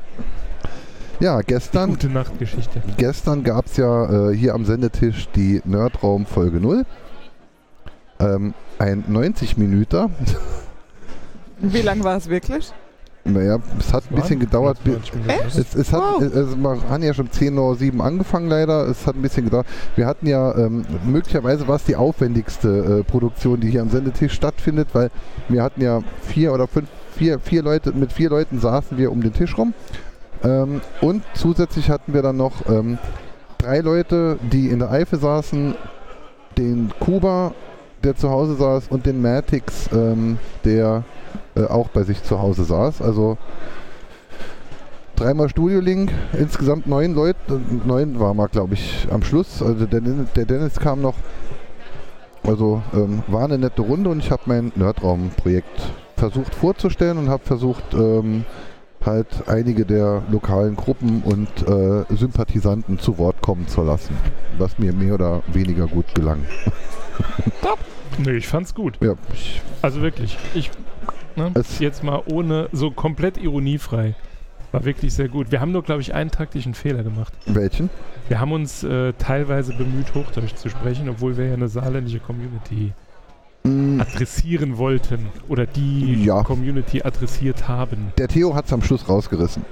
Ja, 1.20 1.40
gestern, 1.40 1.90
Gute 1.90 2.08
Nachtgeschichte. 2.08 2.82
gestern 2.96 3.44
gab 3.44 3.66
es 3.66 3.76
ja 3.76 4.30
äh, 4.30 4.36
hier 4.36 4.54
am 4.54 4.64
Sendetisch 4.64 5.28
die 5.36 5.62
Nerdraum 5.64 6.26
Folge 6.26 6.58
0. 6.60 6.84
Ähm, 8.18 8.54
ein 8.78 9.04
90 9.08 9.56
Minüter. 9.56 10.10
Wie 11.58 11.82
lang 11.82 12.02
war 12.02 12.16
es 12.16 12.28
wirklich? 12.28 12.72
Naja, 13.24 13.58
es 13.78 13.92
hat 13.92 14.02
ein 14.10 14.16
bisschen 14.16 14.40
gedauert. 14.40 14.82
bi- 14.82 14.90
20 14.92 15.14
Minuten. 15.14 15.30
Echt? 15.30 15.56
Es, 15.58 15.74
es 15.76 15.92
hat, 15.92 16.00
Wow. 16.02 16.22
also 16.34 16.56
wir 16.56 16.82
haben 16.90 17.02
ja 17.04 17.14
schon 17.14 17.28
10.07 17.28 17.96
Uhr 17.98 18.04
angefangen 18.04 18.48
leider. 18.48 18.88
Es 18.88 19.06
hat 19.06 19.14
ein 19.14 19.22
bisschen 19.22 19.44
gedauert. 19.44 19.66
Wir 19.94 20.06
hatten 20.06 20.26
ja, 20.26 20.52
ähm, 20.56 20.84
möglicherweise 21.06 21.68
war 21.68 21.76
es 21.76 21.84
die 21.84 21.94
aufwendigste 21.94 23.00
äh, 23.00 23.04
Produktion, 23.04 23.60
die 23.60 23.70
hier 23.70 23.82
am 23.82 23.90
Sendetisch 23.90 24.32
stattfindet, 24.32 24.88
weil 24.92 25.10
wir 25.48 25.62
hatten 25.62 25.80
ja 25.82 26.00
vier 26.22 26.52
oder 26.52 26.66
fünf, 26.66 26.88
vier, 27.16 27.38
vier 27.38 27.62
Leute, 27.62 27.92
mit 27.92 28.12
vier 28.12 28.28
Leuten 28.28 28.58
saßen 28.58 28.98
wir 28.98 29.12
um 29.12 29.22
den 29.22 29.32
Tisch 29.32 29.56
rum. 29.56 29.72
Ähm, 30.42 30.80
und 31.00 31.22
zusätzlich 31.34 31.90
hatten 31.90 32.14
wir 32.14 32.22
dann 32.22 32.36
noch 32.36 32.68
ähm, 32.68 32.98
drei 33.58 33.78
Leute, 33.78 34.36
die 34.50 34.66
in 34.68 34.80
der 34.80 34.90
Eifel 34.90 35.20
saßen, 35.20 35.76
den 36.58 36.90
Kuba, 36.98 37.52
der 38.02 38.16
zu 38.16 38.30
Hause 38.30 38.56
saß, 38.56 38.88
und 38.90 39.06
den 39.06 39.22
Matix, 39.22 39.88
ähm, 39.92 40.38
der 40.64 41.04
äh, 41.54 41.64
auch 41.64 41.88
bei 41.88 42.02
sich 42.02 42.22
zu 42.22 42.40
Hause 42.40 42.64
saß. 42.64 43.02
Also 43.02 43.38
dreimal 45.16 45.48
Studio-Link, 45.48 46.10
insgesamt 46.32 46.86
neun 46.86 47.14
Leute, 47.14 47.60
neun 47.84 48.18
war 48.18 48.34
mal, 48.34 48.48
glaube 48.48 48.74
ich, 48.74 49.06
am 49.10 49.22
Schluss. 49.22 49.62
Also 49.62 49.86
der, 49.86 50.00
der 50.00 50.44
Dennis 50.44 50.78
kam 50.78 51.00
noch. 51.00 51.16
Also 52.44 52.82
ähm, 52.92 53.22
war 53.28 53.44
eine 53.44 53.58
nette 53.58 53.82
Runde 53.82 54.10
und 54.10 54.18
ich 54.18 54.32
habe 54.32 54.42
mein 54.46 54.72
Nerdraum-Projekt 54.74 55.92
versucht 56.16 56.54
vorzustellen 56.54 57.18
und 57.18 57.28
habe 57.28 57.44
versucht, 57.44 57.94
ähm, 57.94 58.44
halt 59.04 59.48
einige 59.48 59.84
der 59.84 60.22
lokalen 60.30 60.76
Gruppen 60.76 61.22
und 61.22 61.48
äh, 61.68 62.04
Sympathisanten 62.14 62.98
zu 62.98 63.18
Wort 63.18 63.42
kommen 63.42 63.68
zu 63.68 63.82
lassen, 63.82 64.16
was 64.58 64.78
mir 64.78 64.92
mehr 64.92 65.14
oder 65.14 65.42
weniger 65.52 65.86
gut 65.86 66.14
gelang. 66.14 66.44
Nee, 68.18 68.32
ich 68.32 68.48
fand's 68.48 68.74
gut. 68.74 68.98
Ja, 69.00 69.14
ich, 69.32 69.62
Also 69.80 70.02
wirklich. 70.02 70.36
Ich, 70.54 70.70
ne, 71.36 71.52
jetzt 71.78 72.02
mal 72.02 72.22
ohne, 72.26 72.68
so 72.72 72.90
komplett 72.90 73.38
ironiefrei. 73.38 74.14
War 74.70 74.84
wirklich 74.84 75.12
sehr 75.12 75.28
gut. 75.28 75.52
Wir 75.52 75.60
haben 75.60 75.72
nur, 75.72 75.82
glaube 75.82 76.00
ich, 76.00 76.14
einen 76.14 76.30
taktischen 76.30 76.74
Fehler 76.74 77.02
gemacht. 77.02 77.34
welchen? 77.46 77.90
Wir 78.28 78.40
haben 78.40 78.52
uns 78.52 78.82
äh, 78.84 79.12
teilweise 79.14 79.74
bemüht, 79.74 80.14
Hochdeutsch 80.14 80.54
zu 80.54 80.70
sprechen, 80.70 81.08
obwohl 81.10 81.36
wir 81.36 81.48
ja 81.48 81.54
eine 81.54 81.68
saarländische 81.68 82.20
Community 82.20 82.92
Mm, 82.92 83.01
adressieren 83.64 84.76
wollten 84.76 85.26
oder 85.48 85.66
die 85.66 86.24
Ja. 86.24 86.42
Community 86.42 87.02
adressiert 87.02 87.68
haben. 87.68 88.12
Der 88.18 88.26
Theo 88.28 88.54
hat 88.54 88.66
es 88.66 88.72
am 88.72 88.82
Schluss 88.82 89.08
rausgerissen. 89.08 89.64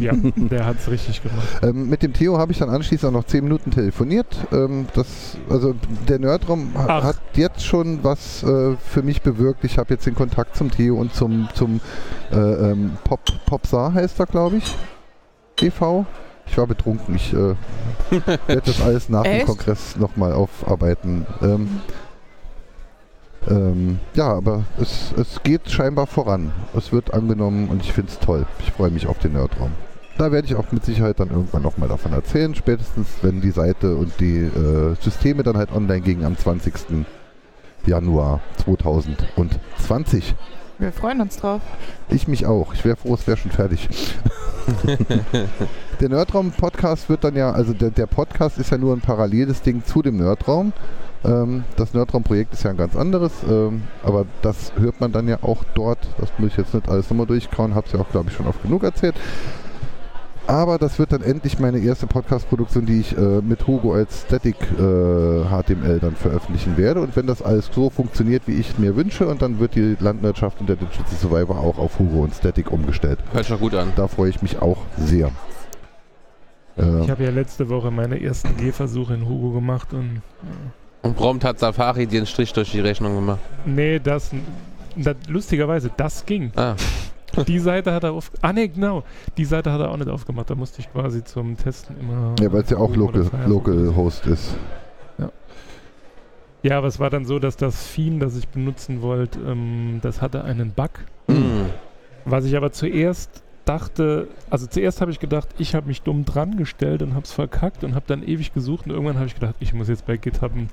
Ja, 0.00 0.12
der 0.36 0.66
hat's 0.66 0.90
richtig 0.90 1.22
gemacht. 1.22 1.46
Ähm, 1.62 1.88
mit 1.88 2.02
dem 2.02 2.12
Theo 2.12 2.36
habe 2.38 2.50
ich 2.50 2.58
dann 2.58 2.70
anschließend 2.70 3.08
auch 3.10 3.18
noch 3.20 3.24
10 3.26 3.44
Minuten 3.44 3.70
telefoniert. 3.70 4.26
Ähm, 4.52 4.86
das, 4.94 5.36
also 5.48 5.74
der 6.08 6.18
Nerdraum 6.18 6.72
ha 6.74 7.04
hat 7.04 7.20
jetzt 7.34 7.64
schon 7.64 8.02
was 8.02 8.42
äh, 8.42 8.76
für 8.76 9.02
mich 9.02 9.22
bewirkt. 9.22 9.62
Ich 9.62 9.78
habe 9.78 9.94
jetzt 9.94 10.06
den 10.06 10.16
Kontakt 10.16 10.56
zum 10.56 10.70
Theo 10.72 10.96
und 10.96 11.14
zum, 11.14 11.48
zum 11.54 11.80
äh, 12.32 12.36
ähm, 12.36 12.92
Pop, 13.04 13.20
Popsar 13.46 13.94
heißt 13.94 14.18
er, 14.18 14.26
glaube 14.26 14.56
ich. 14.56 14.76
e.V. 15.60 16.04
Ich 16.46 16.58
war 16.58 16.66
betrunken. 16.66 17.14
Ich 17.14 17.32
äh, 17.32 17.54
werde 18.46 18.62
das 18.66 18.82
alles 18.82 19.08
nach 19.08 19.22
dem 19.22 19.32
Echt? 19.32 19.46
Kongress 19.46 19.96
nochmal 19.96 20.32
aufarbeiten. 20.32 21.26
Ähm, 21.40 21.80
ähm, 23.48 23.98
ja, 24.14 24.32
aber 24.32 24.64
es, 24.80 25.12
es 25.18 25.42
geht 25.42 25.70
scheinbar 25.70 26.06
voran. 26.06 26.52
Es 26.76 26.92
wird 26.92 27.12
angenommen 27.12 27.68
und 27.68 27.82
ich 27.82 27.92
finde 27.92 28.12
es 28.12 28.18
toll. 28.18 28.46
Ich 28.60 28.72
freue 28.72 28.90
mich 28.90 29.06
auf 29.06 29.18
den 29.18 29.32
Nerdraum. 29.32 29.72
Da 30.16 30.30
werde 30.30 30.46
ich 30.46 30.54
auch 30.54 30.70
mit 30.70 30.84
Sicherheit 30.84 31.18
dann 31.18 31.30
irgendwann 31.30 31.62
nochmal 31.62 31.88
davon 31.88 32.12
erzählen, 32.12 32.54
spätestens 32.54 33.08
wenn 33.22 33.40
die 33.40 33.50
Seite 33.50 33.96
und 33.96 34.12
die 34.20 34.38
äh, 34.38 34.94
Systeme 35.00 35.42
dann 35.42 35.56
halt 35.56 35.72
online 35.72 36.02
gingen 36.02 36.24
am 36.24 36.36
20. 36.36 37.04
Januar 37.84 38.40
2020. 38.64 40.34
Wir 40.78 40.92
freuen 40.92 41.20
uns 41.20 41.36
drauf. 41.36 41.62
Ich 42.08 42.28
mich 42.28 42.46
auch. 42.46 42.74
Ich 42.74 42.84
wäre 42.84 42.96
froh, 42.96 43.14
es 43.14 43.26
wäre 43.26 43.36
schon 43.36 43.50
fertig. 43.50 43.88
der 46.00 46.08
Nerdraum-Podcast 46.08 47.08
wird 47.08 47.24
dann 47.24 47.36
ja, 47.36 47.52
also 47.52 47.72
der, 47.72 47.90
der 47.90 48.06
Podcast 48.06 48.58
ist 48.58 48.70
ja 48.70 48.78
nur 48.78 48.94
ein 48.94 49.00
paralleles 49.00 49.62
Ding 49.62 49.84
zu 49.84 50.02
dem 50.02 50.16
Nerdraum. 50.16 50.72
Ähm, 51.24 51.64
das 51.76 51.94
Nerdraum-Projekt 51.94 52.52
ist 52.52 52.64
ja 52.64 52.70
ein 52.70 52.76
ganz 52.76 52.94
anderes, 52.96 53.32
ähm, 53.48 53.82
aber 54.02 54.26
das 54.42 54.72
hört 54.78 55.00
man 55.00 55.12
dann 55.12 55.26
ja 55.28 55.38
auch 55.42 55.64
dort. 55.74 55.98
Das 56.18 56.30
muss 56.38 56.50
ich 56.50 56.56
jetzt 56.58 56.74
nicht 56.74 56.88
alles 56.88 57.08
nochmal 57.10 57.26
durchkauen, 57.26 57.74
habe 57.74 57.86
es 57.86 57.92
ja 57.92 58.00
auch, 58.00 58.10
glaube 58.10 58.28
ich, 58.30 58.36
schon 58.36 58.46
oft 58.46 58.62
genug 58.62 58.82
erzählt. 58.84 59.14
Aber 60.46 60.76
das 60.76 60.98
wird 60.98 61.10
dann 61.12 61.22
endlich 61.22 61.58
meine 61.58 61.78
erste 61.78 62.06
Podcast-Produktion, 62.06 62.84
die 62.84 63.00
ich 63.00 63.16
äh, 63.16 63.40
mit 63.40 63.66
Hugo 63.66 63.94
als 63.94 64.24
Static 64.26 64.56
äh, 64.72 64.76
HTML 64.76 66.00
dann 66.00 66.14
veröffentlichen 66.16 66.76
werde. 66.76 67.00
Und 67.00 67.16
wenn 67.16 67.26
das 67.26 67.40
alles 67.40 67.70
so 67.72 67.88
funktioniert, 67.88 68.42
wie 68.44 68.52
ich 68.52 68.78
mir 68.78 68.94
wünsche, 68.94 69.26
und 69.26 69.40
dann 69.40 69.58
wird 69.58 69.74
die 69.74 69.96
Landwirtschaft 69.98 70.60
und 70.60 70.68
der 70.68 70.76
Digital 70.76 71.06
Survivor 71.18 71.58
auch 71.58 71.78
auf 71.78 71.98
Hugo 71.98 72.24
und 72.24 72.34
Static 72.34 72.70
umgestellt. 72.70 73.20
Hört 73.32 73.46
schon 73.46 73.58
gut 73.58 73.74
an. 73.74 73.94
Da 73.96 74.06
freue 74.06 74.28
ich 74.28 74.42
mich 74.42 74.60
auch 74.60 74.82
sehr. 74.98 75.30
Äh, 76.76 77.00
Ich 77.04 77.10
habe 77.10 77.24
ja 77.24 77.30
letzte 77.30 77.70
Woche 77.70 77.90
meine 77.90 78.22
ersten 78.22 78.54
Gehversuche 78.58 79.14
in 79.14 79.26
Hugo 79.26 79.52
gemacht 79.52 79.94
und 79.94 80.20
Und 81.04 81.16
prompt 81.16 81.44
hat 81.44 81.58
Safari 81.58 82.06
dir 82.06 82.18
einen 82.18 82.26
Strich 82.26 82.52
durch 82.52 82.72
die 82.72 82.80
Rechnung 82.80 83.14
gemacht. 83.14 83.38
nee, 83.64 83.98
das, 84.00 84.30
das 84.96 85.16
lustigerweise, 85.28 85.90
das 85.96 86.24
ging. 86.26 86.50
Ah, 86.56 86.74
Die 87.46 87.58
Seite 87.58 87.92
hat 87.92 88.04
er 88.04 88.12
auf. 88.12 88.30
Ah 88.42 88.52
ne, 88.52 88.68
genau. 88.68 89.04
Die 89.36 89.44
Seite 89.44 89.70
hat 89.70 89.80
er 89.80 89.90
auch 89.90 89.96
nicht 89.96 90.08
aufgemacht. 90.08 90.48
Da 90.50 90.54
musste 90.54 90.80
ich 90.80 90.90
quasi 90.92 91.22
zum 91.22 91.56
Testen 91.56 91.96
immer. 92.00 92.34
ja, 92.40 92.52
weil 92.52 92.62
es 92.62 92.70
ja 92.70 92.78
auch 92.78 92.94
Local. 92.96 93.28
Local 93.46 93.94
Host 93.94 94.26
ist. 94.26 94.54
Ja, 96.62 96.78
aber 96.78 96.86
es 96.86 96.98
war 96.98 97.10
dann 97.10 97.26
so, 97.26 97.38
dass 97.38 97.58
das 97.58 97.92
Theme, 97.92 98.20
das 98.20 98.36
ich 98.38 98.48
benutzen 98.48 99.02
wollte, 99.02 99.38
ähm, 99.40 99.98
das 100.00 100.22
hatte 100.22 100.44
einen 100.44 100.70
Bug. 100.72 100.90
hm. 101.28 101.66
Was 102.24 102.46
ich 102.46 102.56
aber 102.56 102.72
zuerst 102.72 103.42
dachte, 103.66 104.28
also 104.48 104.66
zuerst 104.66 105.02
habe 105.02 105.10
ich 105.10 105.20
gedacht, 105.20 105.48
ich 105.58 105.74
habe 105.74 105.88
mich 105.88 106.00
dumm 106.00 106.24
dran 106.24 106.56
gestellt 106.56 107.02
und 107.02 107.12
habe 107.12 107.24
es 107.24 107.32
verkackt 107.32 107.84
und 107.84 107.94
habe 107.94 108.06
dann 108.08 108.22
ewig 108.22 108.54
gesucht 108.54 108.86
und 108.86 108.92
irgendwann 108.92 109.16
habe 109.16 109.26
ich 109.26 109.34
gedacht, 109.34 109.56
ich 109.60 109.74
muss 109.74 109.88
jetzt 109.88 110.06
bei 110.06 110.16
GitHub 110.16 110.54
ein 110.54 110.70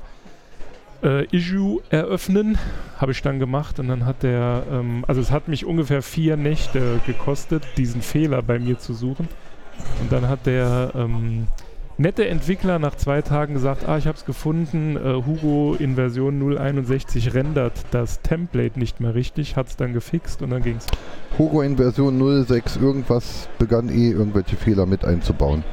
äh, 1.03 1.25
Issue 1.36 1.81
eröffnen. 1.89 2.58
Habe 2.98 3.12
ich 3.12 3.22
dann 3.22 3.39
gemacht 3.39 3.79
und 3.79 3.88
dann 3.88 4.05
hat 4.05 4.24
der, 4.24 4.63
ähm, 4.72 5.05
also 5.08 5.22
es 5.22 5.31
hat 5.31 5.48
mich 5.48 5.65
ungefähr 5.65 6.01
vier 6.01 6.38
Nächte 6.38 7.00
gekostet, 7.05 7.63
diesen 7.77 8.01
Fehler 8.01 8.41
bei 8.41 8.60
mir 8.60 8.79
zu 8.79 8.93
suchen. 8.93 9.27
Und 10.01 10.12
dann 10.12 10.27
hat 10.27 10.46
der 10.46 10.91
ähm, 10.96 11.48
nette 11.98 12.27
Entwickler 12.27 12.79
nach 12.79 12.96
zwei 12.96 13.22
Tagen 13.22 13.53
gesagt, 13.53 13.88
ah, 13.88 13.98
ich 13.98 14.08
habe 14.08 14.17
es 14.17 14.25
gefunden, 14.25 14.98
äh, 14.98 15.24
Hugo 15.25 15.75
in 15.77 15.96
Version 15.96 16.39
061 16.58 17.34
rendert 17.34 17.74
das 17.91 18.22
Template 18.22 18.79
nicht 18.79 19.00
mehr 19.00 19.15
richtig, 19.15 19.55
hat 19.55 19.67
es 19.67 19.77
dann 19.77 19.93
gefixt 19.93 20.41
und 20.41 20.50
dann 20.50 20.63
ging 20.63 20.77
es. 20.77 20.88
Hugo 21.38 21.62
in 21.62 21.77
Version 21.77 22.46
06 22.46 22.77
irgendwas 22.77 23.50
begann 23.58 23.89
eh 23.89 24.12
irgendwelche 24.12 24.55
Fehler 24.55 24.86
mit 24.86 25.05
einzubauen. 25.05 25.63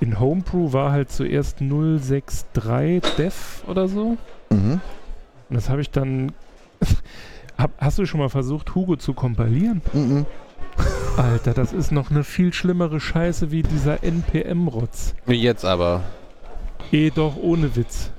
In 0.00 0.20
Homebrew 0.20 0.72
war 0.72 0.92
halt 0.92 1.10
zuerst 1.10 1.60
063 1.60 3.02
Dev 3.16 3.64
oder 3.66 3.88
so. 3.88 4.16
Mhm. 4.50 4.80
Und 5.48 5.54
das 5.54 5.68
habe 5.68 5.80
ich 5.80 5.90
dann. 5.90 6.32
Hab, 7.58 7.72
hast 7.78 7.98
du 7.98 8.06
schon 8.06 8.20
mal 8.20 8.28
versucht, 8.28 8.76
Hugo 8.76 8.94
zu 8.94 9.14
kompilieren? 9.14 9.82
Mhm. 9.92 10.26
Alter, 11.16 11.52
das 11.52 11.72
ist 11.72 11.90
noch 11.90 12.12
eine 12.12 12.22
viel 12.22 12.52
schlimmere 12.52 13.00
Scheiße 13.00 13.50
wie 13.50 13.64
dieser 13.64 14.04
NPM-Rotz. 14.04 15.16
Jetzt 15.26 15.64
aber. 15.64 16.02
Eh 16.92 17.10
doch, 17.10 17.36
ohne 17.36 17.74
Witz. 17.74 18.12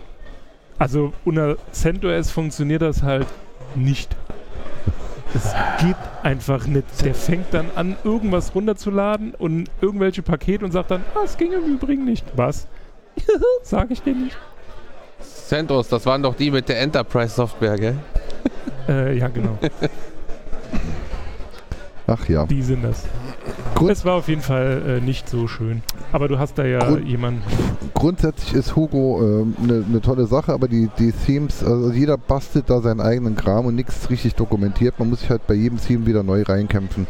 Also 0.77 1.13
unter 1.23 1.55
CentOS 1.71 2.31
funktioniert 2.31 2.81
das 2.81 3.01
halt 3.01 3.27
nicht. 3.75 4.15
Es 5.35 5.53
geht 5.79 5.95
einfach 6.23 6.65
nicht. 6.65 6.85
Der 7.05 7.13
fängt 7.13 7.53
dann 7.53 7.67
an, 7.75 7.95
irgendwas 8.03 8.53
runterzuladen 8.55 9.33
und 9.35 9.69
irgendwelche 9.81 10.21
Pakete 10.23 10.65
und 10.65 10.71
sagt 10.71 10.91
dann, 10.91 11.03
ah, 11.15 11.19
es 11.23 11.37
ging 11.37 11.51
im 11.53 11.63
Übrigen 11.75 12.05
nicht. 12.05 12.25
Was? 12.35 12.67
Sag 13.63 13.91
ich 13.91 14.01
dir 14.01 14.15
nicht. 14.15 14.37
CentOS, 15.21 15.87
das 15.89 16.05
waren 16.05 16.23
doch 16.23 16.35
die 16.35 16.49
mit 16.51 16.67
der 16.69 16.79
Enterprise-Software, 16.81 17.75
gell? 17.77 17.95
Äh, 18.87 19.17
ja, 19.17 19.27
genau. 19.27 19.57
Ach 22.07 22.27
ja. 22.27 22.45
Die 22.45 22.61
sind 22.61 22.83
das. 22.83 23.03
Grund- 23.75 23.91
Es 23.91 24.03
war 24.05 24.15
auf 24.15 24.27
jeden 24.27 24.41
Fall 24.41 24.99
äh, 24.99 25.01
nicht 25.01 25.29
so 25.29 25.47
schön. 25.47 25.83
Aber 26.11 26.27
du 26.27 26.39
hast 26.39 26.57
da 26.57 26.65
ja 26.65 26.79
Grund- 26.79 27.07
jemanden. 27.07 27.43
Grundsätzlich 27.93 28.53
ist 28.53 28.75
Hugo 28.75 29.45
eine 29.61 29.83
ne 29.87 30.01
tolle 30.01 30.25
Sache, 30.25 30.53
aber 30.53 30.67
die, 30.67 30.89
die 30.97 31.11
Themes, 31.11 31.63
also 31.63 31.91
jeder 31.91 32.17
bastelt 32.17 32.69
da 32.69 32.81
seinen 32.81 33.01
eigenen 33.01 33.35
Kram 33.35 33.65
und 33.65 33.75
nichts 33.75 34.09
richtig 34.09 34.35
dokumentiert. 34.35 34.97
Man 34.99 35.09
muss 35.09 35.19
sich 35.19 35.29
halt 35.29 35.45
bei 35.47 35.53
jedem 35.53 35.79
Theme 35.79 36.05
wieder 36.05 36.23
neu 36.23 36.43
reinkämpfen, 36.43 37.07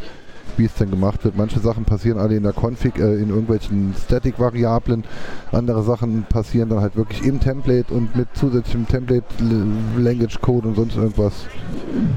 wie 0.58 0.66
es 0.66 0.74
denn 0.74 0.90
gemacht 0.90 1.24
wird. 1.24 1.38
Manche 1.38 1.60
Sachen 1.60 1.86
passieren 1.86 2.18
alle 2.20 2.36
in 2.36 2.44
der 2.44 2.54
Config, 2.54 2.98
äh, 2.98 3.16
in 3.16 3.30
irgendwelchen 3.30 3.94
Static-Variablen. 4.06 5.04
Andere 5.52 5.84
Sachen 5.84 6.24
passieren 6.28 6.70
dann 6.70 6.82
halt 6.82 6.96
wirklich 6.96 7.24
im 7.24 7.40
Template 7.40 7.94
und 7.94 8.16
mit 8.16 8.28
zusätzlichem 8.34 8.88
Template-Language-Code 8.88 10.68
und 10.70 10.76
sonst 10.76 10.96
irgendwas. 10.98 11.46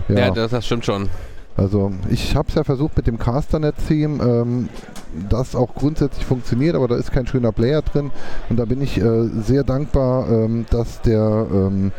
Ja, 0.08 0.30
das, 0.30 0.50
das 0.50 0.66
stimmt 0.66 0.84
schon. 0.86 1.08
Also 1.56 1.92
ich 2.08 2.34
habe 2.34 2.48
es 2.48 2.54
ja 2.54 2.64
versucht 2.64 2.96
mit 2.96 3.06
dem 3.06 3.18
Casternet-Theme, 3.18 4.24
ähm, 4.24 4.68
das 5.28 5.54
auch 5.54 5.74
grundsätzlich 5.74 6.24
funktioniert, 6.24 6.74
aber 6.74 6.88
da 6.88 6.96
ist 6.96 7.12
kein 7.12 7.26
schöner 7.26 7.52
Player 7.52 7.82
drin 7.82 8.10
und 8.48 8.58
da 8.58 8.64
bin 8.64 8.80
ich 8.80 8.98
äh, 8.98 9.28
sehr 9.42 9.62
dankbar, 9.62 10.28
ähm, 10.30 10.64
dass 10.70 11.02
der 11.02 11.46
ähm, 11.52 11.92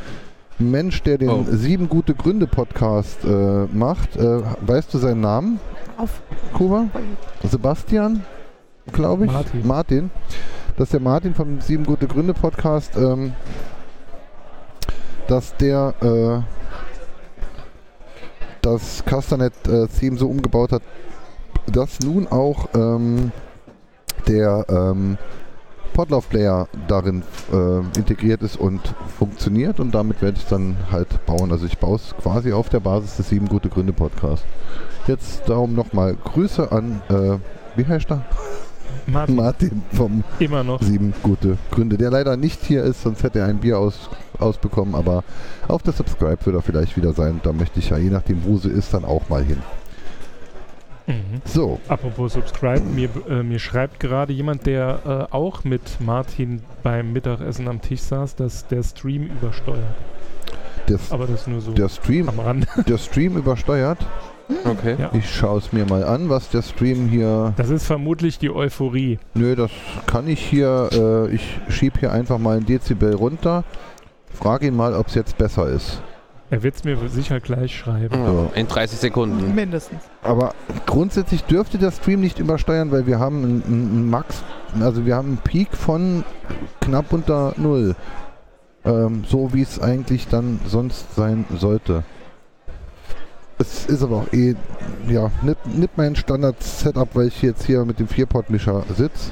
Mensch, 0.60 1.02
der 1.04 1.18
den 1.18 1.30
Oh. 1.30 1.46
Sieben 1.50 1.90
gute 1.90 2.14
Gründe 2.14 2.48
Podcast 2.48 3.24
äh, 3.26 3.66
macht. 3.72 4.16
Äh, 4.16 4.42
weißt 4.62 4.94
du 4.94 4.98
seinen 4.98 5.22
Namen, 5.22 5.60
Auf. 5.98 6.22
Kuba? 6.54 6.88
Sebastian, 7.44 8.24
glaube 8.92 9.26
ich. 9.26 9.32
Martin. 9.32 9.68
Martin. 9.68 10.12
Das 10.78 10.86
ist 10.86 10.94
der 10.94 11.00
Martin 11.00 11.36
vom 11.36 11.62
Sieben 11.62 11.86
gute 11.86 12.08
Gründe 12.08 12.34
Podcast. 12.34 12.96
Ähm, 12.98 13.34
dass 15.28 15.56
der 15.58 15.94
äh, 16.02 16.63
das 18.64 19.04
Castanet-Theme 19.06 20.18
so 20.18 20.28
umgebaut 20.28 20.72
hat, 20.72 20.82
dass 21.72 22.00
nun 22.00 22.28
auch 22.28 22.70
ähm, 22.74 23.32
der 24.28 24.66
ähm, 24.70 25.18
Podlove-Player 25.94 26.68
darin 26.88 27.24
äh, 27.52 27.98
integriert 27.98 28.42
ist 28.42 28.58
und 28.58 28.82
funktioniert 29.18 29.80
und 29.80 29.94
damit 29.94 30.22
werde 30.22 30.38
ich 30.38 30.46
dann 30.48 30.76
halt 30.92 31.26
bauen. 31.26 31.52
Also 31.52 31.66
ich 31.66 31.78
baue 31.78 31.98
es 31.98 32.16
quasi 32.22 32.52
auf 32.52 32.70
der 32.70 32.80
Basis 32.80 33.18
des 33.18 33.30
Sieben 33.30 33.48
gute 33.48 33.70
Gründe 33.70 33.94
Podcast. 33.94 34.44
Jetzt 35.08 35.44
darum 35.48 35.76
nochmal 35.76 36.16
Grüße 36.16 36.72
an, 36.72 37.02
äh, 37.10 37.38
wie 37.78 37.86
heißt 37.86 38.10
er? 38.12 38.26
Martin, 39.08 39.36
Martin 39.36 39.84
vom 39.92 40.24
immer 40.40 40.64
noch. 40.64 40.82
Sieben 40.82 41.14
gute 41.24 41.58
Gründe, 41.72 41.98
der 41.98 42.12
leider 42.12 42.38
nicht 42.38 42.64
hier 42.64 42.84
ist, 42.84 43.04
sonst 43.04 43.24
hätte 43.24 43.40
er 43.40 43.46
ein 43.46 43.60
Bier 43.60 43.78
aus, 43.80 44.10
ausbekommen, 44.40 44.96
aber 44.96 45.24
auf 45.68 45.84
der 45.84 45.94
Subscribe 45.94 46.38
wird 46.46 46.56
er 46.56 46.62
vielleicht 46.62 46.96
wieder 46.98 47.14
sein. 47.14 47.40
Da 47.44 47.54
möchte 47.54 47.80
ich 47.80 47.90
ja, 47.90 47.98
je 47.98 48.10
nachdem 48.10 48.44
wo 48.46 48.58
sie 48.58 48.70
ist, 48.70 48.94
dann 48.94 49.06
auch 49.06 49.30
mal 49.30 49.44
hin. 49.44 49.58
Mhm. 51.06 51.42
So, 51.46 51.80
Apropos 51.90 52.34
Subscribe, 52.34 52.80
mir, 52.82 53.10
äh, 53.30 53.44
mir 53.44 53.60
schreibt 53.60 54.00
gerade 54.00 54.32
jemand, 54.32 54.66
der 54.66 55.28
äh, 55.32 55.36
auch 55.36 55.66
mit 55.66 55.82
Martin 56.00 56.62
beim 56.82 57.12
Mittagessen 57.12 57.68
am 57.68 57.82
Tisch 57.82 58.02
saß, 58.02 58.36
dass 58.36 58.68
der 58.68 58.84
Stream 58.84 59.24
übersteuert. 59.26 59.80
das, 60.88 61.12
Aber 61.12 61.28
das 61.28 61.46
nur 61.46 61.60
so 61.60 61.74
der, 61.74 61.90
Stream, 61.90 62.30
am 62.30 62.40
Rand. 62.40 62.68
der 62.88 62.98
Stream 62.98 63.36
übersteuert. 63.36 64.00
Okay. 64.66 64.96
Ja. 65.00 65.10
Ich 65.14 65.34
schaue 65.34 65.60
es 65.60 65.72
mir 65.72 65.86
mal 65.86 66.04
an, 66.04 66.30
was 66.30 66.50
der 66.50 66.62
Stream 66.62 67.08
hier... 67.08 67.54
Das 67.58 67.70
ist 67.70 67.86
vermutlich 67.86 68.40
die 68.40 68.50
Euphorie. 68.50 69.20
Nö, 69.34 69.56
das 69.56 69.72
kann 70.06 70.28
ich 70.28 70.40
hier... 70.40 70.90
Äh, 70.92 71.36
ich 71.36 71.60
schiebe 71.70 72.00
hier 72.00 72.12
einfach 72.12 72.38
mal 72.38 72.58
ein 72.58 72.66
Dezibel 72.66 73.16
runter. 73.16 73.64
Frage 74.34 74.68
ihn 74.68 74.76
mal, 74.76 74.94
ob 74.94 75.08
es 75.08 75.16
jetzt 75.16 75.38
besser 75.38 75.68
ist. 75.68 76.02
Er 76.50 76.62
wird 76.62 76.76
es 76.76 76.84
mir 76.84 76.98
sicher 77.10 77.40
gleich 77.40 77.76
schreiben. 77.76 78.16
So. 78.26 78.52
In 78.54 78.68
30 78.68 79.00
Sekunden. 79.00 79.56
Mindestens. 79.56 80.04
Aber 80.22 80.54
grundsätzlich 80.86 81.44
dürfte 81.46 81.80
der 81.80 81.92
Stream 81.92 82.20
nicht 82.20 82.38
übersteuern, 82.38 82.92
weil 82.92 83.08
wir 83.08 83.18
haben 83.18 83.44
einen, 83.44 83.64
einen 83.64 84.10
Max, 84.10 84.44
also 84.80 85.06
wir 85.06 85.16
haben 85.16 85.30
einen 85.30 85.38
Peak 85.38 85.70
von 85.76 86.24
knapp 86.80 87.12
unter 87.12 87.54
Null. 87.58 87.96
Ähm, 88.86 89.24
so 89.28 89.54
wie 89.54 89.62
es 89.62 89.80
eigentlich 89.80 90.28
dann 90.28 90.60
sonst 90.68 91.16
sein 91.16 91.46
sollte. 91.58 92.04
Es 93.64 93.86
ist 93.86 94.04
aber 94.04 94.18
auch 94.18 94.34
eh, 94.34 94.56
ja, 95.08 95.32
nicht, 95.42 95.66
nicht 95.68 95.98
mein 95.98 96.18
Standard-Setup, 96.18 97.08
weil 97.14 97.28
ich 97.28 97.42
jetzt 97.42 97.66
hier 97.66 97.86
mit 97.86 97.98
dem 97.98 98.10
Vierport-Mischer 98.10 98.84
sitze. 98.94 99.32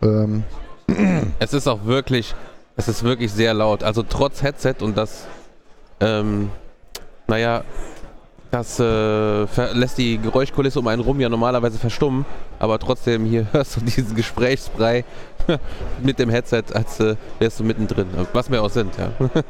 Ähm, 0.00 0.44
Es 1.38 1.52
ist 1.52 1.68
auch 1.68 1.84
wirklich, 1.84 2.34
es 2.76 2.88
ist 2.88 3.02
wirklich 3.02 3.30
sehr 3.30 3.52
laut. 3.52 3.82
Also 3.82 4.02
trotz 4.02 4.42
Headset 4.42 4.76
und 4.80 4.96
das, 4.96 5.26
ähm, 6.00 6.48
naja, 7.26 7.64
das 8.50 8.80
äh, 8.80 9.44
lässt 9.74 9.98
die 9.98 10.16
Geräuschkulisse 10.16 10.80
um 10.80 10.86
einen 10.86 11.02
rum 11.02 11.20
ja 11.20 11.28
normalerweise 11.28 11.76
verstummen, 11.76 12.24
aber 12.58 12.78
trotzdem 12.78 13.26
hier 13.26 13.46
hörst 13.52 13.76
du 13.76 13.80
diesen 13.82 14.14
Gesprächsbrei 14.14 15.04
mit 16.02 16.18
dem 16.18 16.30
Headset, 16.30 16.64
als 16.72 16.98
äh, 17.00 17.16
wärst 17.40 17.60
du 17.60 17.64
mittendrin. 17.64 18.06
Was 18.32 18.50
wir 18.50 18.62
auch 18.62 18.70
sind, 18.70 18.94
ja. 18.96 19.12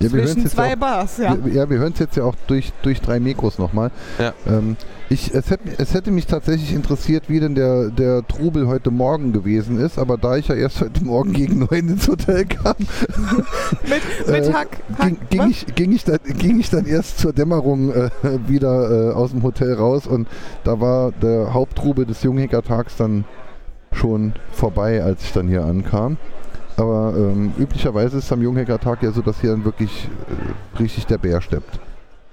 ja, 0.00 0.08
Zwischen 0.08 0.46
zwei 0.46 0.74
auch, 0.74 0.78
Bars, 0.78 1.18
ja. 1.18 1.36
Wir, 1.42 1.52
ja, 1.52 1.70
wir 1.70 1.78
hören 1.78 1.92
es 1.92 1.98
jetzt 1.98 2.16
ja 2.16 2.24
auch 2.24 2.34
durch, 2.46 2.72
durch 2.82 3.00
drei 3.00 3.20
Mikros 3.20 3.58
nochmal. 3.58 3.90
Ja. 4.18 4.32
Ähm, 4.46 4.76
ich, 5.08 5.32
es, 5.34 5.50
hätte, 5.50 5.68
es 5.78 5.94
hätte 5.94 6.10
mich 6.10 6.26
tatsächlich 6.26 6.72
interessiert, 6.72 7.24
wie 7.28 7.38
denn 7.38 7.54
der, 7.54 7.90
der 7.90 8.26
Trubel 8.26 8.66
heute 8.66 8.90
Morgen 8.90 9.32
gewesen 9.32 9.78
ist, 9.78 9.98
aber 9.98 10.16
da 10.16 10.36
ich 10.36 10.48
ja 10.48 10.54
erst 10.54 10.80
heute 10.80 11.04
Morgen 11.04 11.32
gegen 11.32 11.60
neun 11.60 11.88
ins 11.88 12.08
Hotel 12.08 12.44
kam, 12.46 12.74
Mit, 13.82 14.26
mit 14.26 14.44
äh, 14.44 14.52
Hack. 14.52 14.78
Hack 14.98 15.08
ging, 15.08 15.18
ging, 15.30 15.40
was? 15.40 15.50
ich, 15.50 15.74
ging, 15.74 15.92
ich 15.92 16.04
dann, 16.04 16.18
ging 16.38 16.60
ich 16.60 16.70
dann 16.70 16.86
erst 16.86 17.18
zur 17.18 17.32
Dämmerung 17.32 17.92
äh, 17.92 18.10
wieder 18.48 19.10
äh, 19.10 19.12
aus 19.12 19.30
dem 19.30 19.42
Hotel 19.42 19.74
raus 19.74 20.06
und 20.06 20.28
da 20.64 20.80
war 20.80 21.12
der 21.12 21.54
Haupttrubel 21.54 22.06
des 22.06 22.22
Junghäcker-Tags 22.22 22.96
dann 22.96 23.24
schon 23.92 24.32
vorbei, 24.52 25.02
als 25.02 25.22
ich 25.22 25.32
dann 25.32 25.48
hier 25.48 25.64
ankam. 25.64 26.16
Aber 26.76 27.14
ähm, 27.16 27.52
üblicherweise 27.58 28.18
ist 28.18 28.24
es 28.24 28.32
am 28.32 28.42
Junghäcker-Tag 28.42 29.02
ja 29.02 29.12
so, 29.12 29.22
dass 29.22 29.40
hier 29.40 29.50
dann 29.50 29.64
wirklich 29.64 30.08
äh, 30.78 30.82
richtig 30.82 31.06
der 31.06 31.18
Bär 31.18 31.40
steppt. 31.40 31.78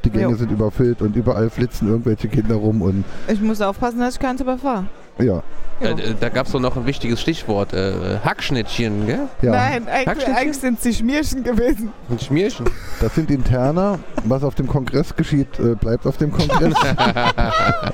Die 0.04 0.10
Gänge 0.10 0.32
Jo. 0.32 0.36
sind 0.36 0.52
überfüllt 0.52 1.02
und 1.04 1.16
überall 1.16 1.52
flitzen 1.52 1.88
irgendwelche 1.88 2.28
Kinder 2.28 2.56
rum 2.56 2.82
und 2.82 3.04
Ich 3.28 3.40
muss 3.40 3.62
aufpassen, 3.62 4.00
dass 4.00 4.16
ich 4.16 4.20
keins 4.20 4.42
überfahre. 4.42 4.86
ja, 5.20 5.44
Äh, 5.80 5.92
äh, 5.92 6.16
da 6.20 6.30
gab 6.30 6.48
es 6.48 6.52
doch 6.54 6.60
noch 6.60 6.76
ein 6.76 6.88
wichtiges 6.88 7.22
Stichwort. 7.22 7.72
Äh, 7.74 8.18
Hackschnittchen, 8.26 9.06
gell? 9.06 9.28
ja. 9.44 9.52
Nein, 9.52 9.88
eigentlich, 9.88 10.28
eigentlich 10.28 10.58
sind 10.58 10.78
es 10.78 10.82
die 10.84 10.94
Schmierchen 10.96 11.44
gewesen. 11.44 11.92
Ein 12.10 12.18
Schmierchen. 12.18 12.66
Das 13.00 13.14
sind 13.14 13.30
Interner. 13.30 14.00
Was 14.26 14.44
auf 14.44 14.56
dem 14.56 14.66
Kongress 14.68 15.16
geschieht, 15.16 15.60
äh, 15.60 15.76
bleibt 15.76 16.08
auf 16.08 16.18
dem 16.18 16.32
Kongress. 16.32 16.74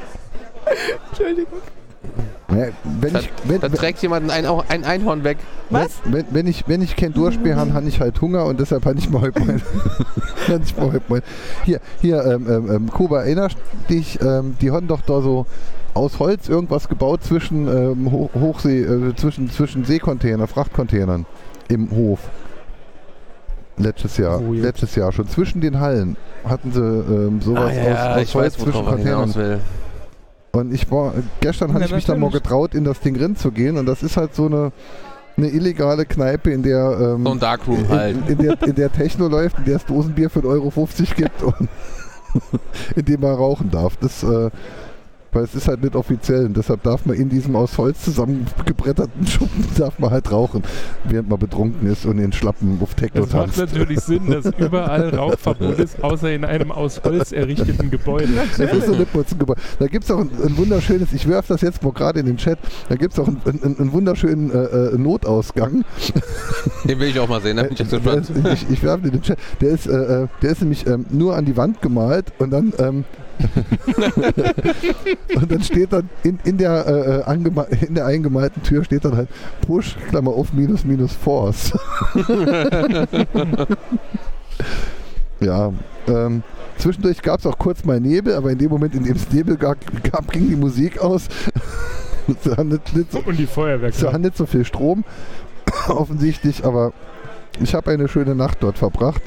Entschuldigung. 1.09 1.59
Naja, 2.57 2.71
wenn, 2.83 3.13
Da, 3.13 3.19
ich, 3.19 3.29
wenn, 3.43 3.61
da 3.61 3.69
trägt 3.69 4.01
jemand 4.01 4.31
ein, 4.31 4.45
ein 4.45 4.83
Einhorn 4.83 5.23
weg. 5.23 5.37
Was? 5.69 5.99
Wenn, 6.05 6.25
wenn, 6.31 6.47
ich, 6.47 6.67
wenn 6.67 6.81
ich 6.81 6.95
kein 6.95 7.13
Durchspiel 7.13 7.55
habe, 7.55 7.73
habe 7.73 7.87
ich 7.87 7.99
halt 7.99 8.19
Hunger 8.19 8.45
und 8.45 8.59
deshalb 8.59 8.85
habe 8.85 8.97
ich 8.97 9.09
mal 9.09 9.21
heute. 9.21 9.41
Hier, 11.65 11.81
hier, 12.01 12.23
ähm, 12.23 12.47
ähm, 12.49 12.71
ähm, 12.71 12.89
Kuba, 12.89 13.23
erinnerst 13.23 13.57
dich, 13.89 14.19
ähm, 14.21 14.55
die 14.61 14.71
haben 14.71 14.87
doch 14.87 15.01
da 15.01 15.21
so 15.21 15.45
aus 15.93 16.19
Holz 16.19 16.47
irgendwas 16.47 16.87
gebaut 16.87 17.23
zwischen 17.23 17.67
ähm, 17.67 18.11
Ho 18.11 18.29
Hochsee, 18.33 18.81
äh, 18.81 19.15
zwischen, 19.15 19.49
zwischen 19.51 19.83
Seekontainer, 19.83 20.47
Frachtcontainern 20.47 21.25
im 21.67 21.91
Hof. 21.91 22.19
Letztes 23.77 24.17
Jahr, 24.17 24.41
jetzt? 24.41 24.63
letztes 24.63 24.95
Jahr 24.95 25.11
schon. 25.11 25.27
Zwischen 25.27 25.61
den 25.61 25.79
Hallen 25.79 26.17
hatten 26.45 26.71
sie 26.71 26.81
ähm, 26.81 27.41
sowas 27.41 27.73
aus, 27.77 28.21
aus 28.21 28.35
Holz 28.35 28.57
zwischen 28.57 28.85
Containern. 28.85 29.59
Und 30.51 30.73
ich 30.73 30.89
war, 30.89 31.13
gestern 31.39 31.73
hatte 31.73 31.85
ich 31.85 31.91
mich 31.91 32.05
dann 32.05 32.19
mal 32.19 32.31
getraut, 32.31 32.73
in 32.73 32.83
das 32.83 32.99
Ding 32.99 33.15
drin 33.17 33.35
zu 33.35 33.51
gehen. 33.51 33.77
Und 33.77 33.85
das 33.85 34.01
ist 34.01 34.17
halt 34.17 34.33
so 34.33 34.45
eine, 34.45 34.71
eine 35.37 35.49
illegale 35.49 36.05
Kneipe, 36.05 36.51
in 36.51 36.63
der, 36.63 37.15
ähm, 37.15 37.25
So 37.25 37.31
ein 37.31 37.39
Darkroom 37.39 37.79
in, 37.79 37.89
halt. 37.89 38.17
in, 38.17 38.27
in, 38.27 38.37
der, 38.37 38.63
in 38.63 38.75
der 38.75 38.91
Techno 38.91 39.27
läuft, 39.27 39.59
in 39.59 39.65
der 39.65 39.75
es 39.75 39.85
Dosenbier 39.85 40.29
für 40.29 40.39
1,50 40.39 40.45
Euro 40.47 40.87
gibt 41.15 41.43
und 41.43 41.69
in 42.95 43.05
dem 43.05 43.21
man 43.21 43.35
rauchen 43.35 43.69
darf. 43.69 43.97
Das, 43.97 44.23
äh, 44.23 44.49
weil 45.37 45.43
es 45.43 45.53
ist 45.53 45.67
halt 45.67 45.83
nicht 45.83 45.95
offiziell 45.95 46.47
und 46.47 46.57
deshalb 46.57 46.81
darf 46.81 47.05
man 47.05 47.15
in 47.15 47.29
diesem 47.29 47.55
aus 47.55 47.77
Holz 47.77 48.01
zusammengebretterten 48.03 49.27
Schuppen 49.27 49.65
darf 49.77 49.99
man 49.99 50.09
halt 50.09 50.31
rauchen, 50.31 50.63
während 51.03 51.29
man 51.29 51.37
betrunken 51.37 51.87
ist 51.87 52.07
und 52.07 52.17
in 52.17 52.33
Schlappen 52.33 52.79
auf 52.81 52.95
Techno 52.95 53.23
Es 53.23 53.33
macht 53.33 53.55
natürlich 53.55 53.99
Sinn, 53.99 54.31
dass 54.31 54.45
überall 54.57 55.09
Rauchverbot 55.13 55.77
ist, 55.77 56.03
außer 56.03 56.31
in 56.31 56.43
einem 56.43 56.71
aus 56.71 57.03
Holz 57.03 57.33
errichteten 57.33 57.91
Gebäude. 57.91 58.29
Das 58.57 58.73
ist 58.73 58.87
so 58.87 58.93
ein 58.93 59.05
Putzengebäude. 59.05 59.61
Da 59.77 59.85
gibt 59.85 60.05
es 60.05 60.11
auch 60.11 60.21
ein, 60.21 60.31
ein 60.43 60.57
wunderschönes, 60.57 61.13
ich 61.13 61.27
werfe 61.27 61.53
das 61.53 61.61
jetzt 61.61 61.83
mal 61.83 61.93
gerade 61.93 62.19
in 62.19 62.25
den 62.25 62.37
Chat, 62.37 62.57
da 62.89 62.95
gibt 62.95 63.13
es 63.13 63.19
auch 63.19 63.27
einen, 63.27 63.75
einen 63.77 63.93
wunderschönen 63.93 64.49
äh, 64.49 64.55
äh, 64.55 64.97
Notausgang. 64.97 65.85
Den 66.83 66.99
will 66.99 67.09
ich 67.09 67.19
auch 67.19 67.29
mal 67.29 67.41
sehen, 67.41 67.57
da 67.57 67.63
bin 67.63 67.73
ich 67.73 67.79
jetzt 67.79 67.91
Der 67.91 67.99
gespannt. 67.99 68.31
ich 68.53 68.71
ich 68.71 68.81
werfe 68.81 69.03
den 69.03 69.13
in 69.13 69.19
den 69.19 69.21
Chat. 69.21 69.37
Der 69.61 69.69
ist, 69.69 69.85
äh, 69.85 70.23
äh, 70.23 70.27
der 70.41 70.49
ist 70.49 70.61
nämlich 70.61 70.87
ähm, 70.87 71.05
nur 71.11 71.35
an 71.35 71.45
die 71.45 71.55
Wand 71.55 71.83
gemalt 71.83 72.33
und 72.39 72.49
dann 72.49 72.73
ähm, 72.79 73.05
und 75.35 75.51
dann 75.51 75.61
steht 75.61 75.93
dann 75.93 76.09
in, 76.23 76.39
in, 76.43 76.57
der, 76.57 76.87
äh, 76.87 77.19
äh, 77.31 77.85
in 77.85 77.95
der 77.95 78.05
eingemalten 78.05 78.63
Tür 78.63 78.83
steht 78.83 79.05
dann 79.05 79.15
halt 79.15 79.29
Push, 79.65 79.95
Klammer 80.09 80.31
auf, 80.31 80.53
minus, 80.53 80.83
minus 80.83 81.13
Force. 81.13 81.77
ja, 85.39 85.71
ähm, 86.07 86.43
zwischendurch 86.77 87.21
gab 87.21 87.39
es 87.39 87.45
auch 87.45 87.57
kurz 87.57 87.83
mal 87.85 87.99
Nebel, 87.99 88.33
aber 88.35 88.51
in 88.51 88.57
dem 88.57 88.69
Moment, 88.69 88.95
in 88.95 89.03
dem 89.03 89.15
es 89.15 89.31
Nebel 89.31 89.57
gab, 89.57 89.77
gab 90.11 90.31
ging 90.31 90.49
die 90.49 90.55
Musik 90.55 90.99
aus. 90.99 91.27
Sie 92.43 92.57
haben 92.57 92.69
nicht, 92.69 92.95
nicht, 92.95 93.11
so, 93.11 93.19
Und 93.19 93.39
die 93.39 93.45
Feuerwehr. 93.45 93.93
sie 93.93 94.05
haben 94.05 94.21
nicht 94.21 94.35
so 94.35 94.45
viel 94.45 94.65
Strom, 94.65 95.05
offensichtlich, 95.87 96.65
aber 96.65 96.91
ich 97.61 97.73
habe 97.73 97.89
eine 97.91 98.09
schöne 98.09 98.35
Nacht 98.35 98.57
dort 98.59 98.77
verbracht 98.77 99.21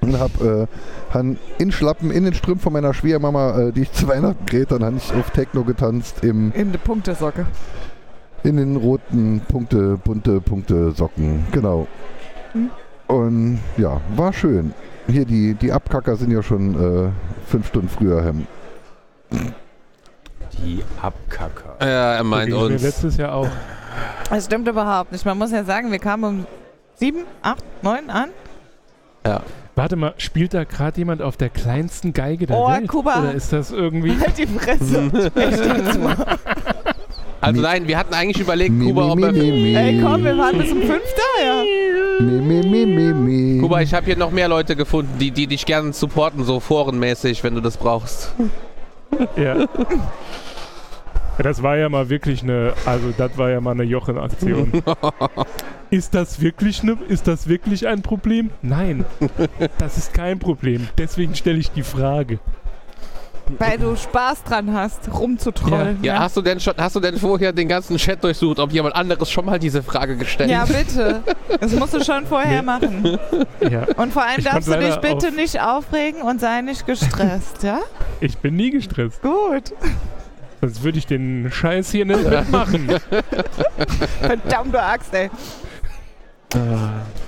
und 0.00 0.18
habe 0.18 0.68
äh, 0.68 1.14
han 1.14 1.38
in 1.58 1.72
Schlappen, 1.72 2.10
in 2.10 2.24
den 2.24 2.34
Strümpfen 2.34 2.62
von 2.62 2.72
meiner 2.72 2.92
Schwiegermama, 2.94 3.58
äh, 3.58 3.72
die 3.72 3.82
ich 3.82 3.92
zu 3.92 4.06
Weihnachten 4.08 4.44
gerät, 4.46 4.70
dann 4.70 4.84
habe 4.84 4.96
ich 4.96 5.12
auf 5.14 5.30
Techno 5.30 5.64
getanzt 5.64 6.22
im, 6.24 6.52
In 6.52 6.72
der 6.72 6.78
Punktesocke. 6.78 7.46
in 8.42 8.56
den 8.56 8.76
roten 8.76 9.40
Punkte, 9.48 9.96
bunte 9.96 10.40
Punkte 10.40 10.90
Socken, 10.92 11.46
genau. 11.52 11.86
Hm. 12.52 12.70
Und 13.06 13.58
ja, 13.76 14.00
war 14.16 14.32
schön. 14.32 14.72
Hier, 15.06 15.24
die, 15.26 15.54
die 15.54 15.70
Abkacker 15.72 16.16
sind 16.16 16.30
ja 16.30 16.42
schon 16.42 16.74
äh, 17.06 17.10
fünf 17.46 17.68
Stunden 17.68 17.88
früher 17.88 18.22
hem. 18.22 18.46
Die 20.52 20.82
Abkacker. 21.02 21.76
Ja, 21.80 22.14
er 22.14 22.24
meint 22.24 22.48
mir 22.50 22.56
uns. 22.58 22.82
letztes 22.82 23.16
Jahr 23.16 23.34
auch. 23.34 23.48
Das 24.30 24.46
stimmt 24.46 24.66
überhaupt 24.68 25.12
nicht. 25.12 25.24
Man 25.26 25.36
muss 25.36 25.50
ja 25.52 25.64
sagen, 25.64 25.90
wir 25.92 25.98
kamen 25.98 26.24
um 26.24 26.46
sieben, 26.94 27.24
acht, 27.42 27.62
neun 27.82 28.08
an. 28.08 28.30
Ja, 29.26 29.42
Warte 29.76 29.96
mal, 29.96 30.14
spielt 30.18 30.54
da 30.54 30.62
gerade 30.62 30.98
jemand 30.98 31.20
auf 31.20 31.36
der 31.36 31.48
kleinsten 31.48 32.12
Geige 32.12 32.46
der 32.46 32.56
oh, 32.56 32.68
Welt? 32.68 32.86
Kuba. 32.86 33.18
Oder 33.20 33.32
ist 33.32 33.52
das 33.52 33.72
irgendwie... 33.72 34.16
Halt 34.20 34.38
die 34.38 34.46
Fresse. 34.46 35.10
also 37.40 37.60
nein, 37.60 37.88
wir 37.88 37.98
hatten 37.98 38.14
eigentlich 38.14 38.40
überlegt, 38.40 38.78
Kuba, 38.80 39.10
ob 39.10 39.20
er... 39.20 39.34
Ey 39.34 40.00
komm, 40.00 40.22
wir 40.22 40.38
waren 40.38 40.58
bis 40.58 40.70
um 40.70 40.80
fünf 40.80 41.02
da, 41.16 41.44
ja. 41.44 41.64
Kuba, 43.60 43.80
ich 43.80 43.92
habe 43.92 44.06
hier 44.06 44.16
noch 44.16 44.30
mehr 44.30 44.46
Leute 44.46 44.76
gefunden, 44.76 45.18
die, 45.18 45.32
die 45.32 45.48
dich 45.48 45.66
gerne 45.66 45.92
supporten, 45.92 46.44
so 46.44 46.60
forenmäßig, 46.60 47.42
wenn 47.42 47.56
du 47.56 47.60
das 47.60 47.76
brauchst. 47.76 48.32
Ja. 49.36 49.66
Das 51.38 51.64
war 51.64 51.76
ja 51.76 51.88
mal 51.88 52.08
wirklich 52.10 52.44
eine, 52.44 52.74
also 52.86 53.12
das 53.16 53.36
war 53.36 53.50
ja 53.50 53.60
mal 53.60 53.72
eine 53.72 53.82
Jochen-Aktion. 53.82 54.70
Ist 55.94 56.12
das 56.14 56.40
wirklich 56.40 56.82
eine, 56.82 56.96
ist 57.08 57.28
das 57.28 57.46
wirklich 57.46 57.86
ein 57.86 58.02
Problem? 58.02 58.50
Nein, 58.62 59.04
das 59.78 59.96
ist 59.96 60.12
kein 60.12 60.38
Problem. 60.40 60.88
Deswegen 60.98 61.34
stelle 61.36 61.58
ich 61.58 61.70
die 61.70 61.82
Frage. 61.84 62.40
Weil 63.58 63.78
du 63.78 63.94
Spaß 63.94 64.42
dran 64.42 64.72
hast, 64.74 65.12
rumzutrollen. 65.12 65.98
Ja, 66.02 66.18
hast 66.18 66.36
du 66.36 66.40
denn 66.42 66.58
schon, 66.58 66.74
hast 66.78 66.96
du 66.96 67.00
denn 67.00 67.16
vorher 67.18 67.52
den 67.52 67.68
ganzen 67.68 67.96
Chat 67.98 68.24
durchsucht, 68.24 68.58
ob 68.58 68.72
jemand 68.72 68.96
anderes 68.96 69.30
schon 69.30 69.44
mal 69.44 69.58
diese 69.58 69.82
Frage 69.82 70.16
gestellt 70.16 70.50
Ja, 70.50 70.60
hat? 70.60 70.68
bitte. 70.68 71.22
Das 71.60 71.70
musst 71.72 71.94
du 71.94 72.02
schon 72.02 72.26
vorher 72.26 72.62
Nee. 72.62 72.66
machen. 72.66 73.18
Ja, 73.60 73.84
Und 73.96 74.12
vor 74.14 74.22
allem 74.24 74.38
Ich 74.38 74.44
darfst 74.46 74.66
du 74.66 74.76
dich 74.78 74.96
bitte 74.96 75.28
auf- 75.28 75.36
nicht 75.36 75.60
aufregen 75.60 76.22
und 76.22 76.40
sei 76.40 76.62
nicht 76.62 76.86
gestresst, 76.86 77.62
ja? 77.62 77.80
ich 78.20 78.36
bin 78.38 78.56
nie 78.56 78.70
gestresst. 78.70 79.20
Gut. 79.22 79.74
Sonst 80.62 80.82
würde 80.82 80.96
ich 80.98 81.06
den 81.06 81.50
Scheiß 81.52 81.90
hier 81.90 82.06
nicht 82.06 82.24
mitmachen. 82.30 82.88
Verdammte 84.22 84.82
Axt, 84.82 85.12
ey. 85.14 85.30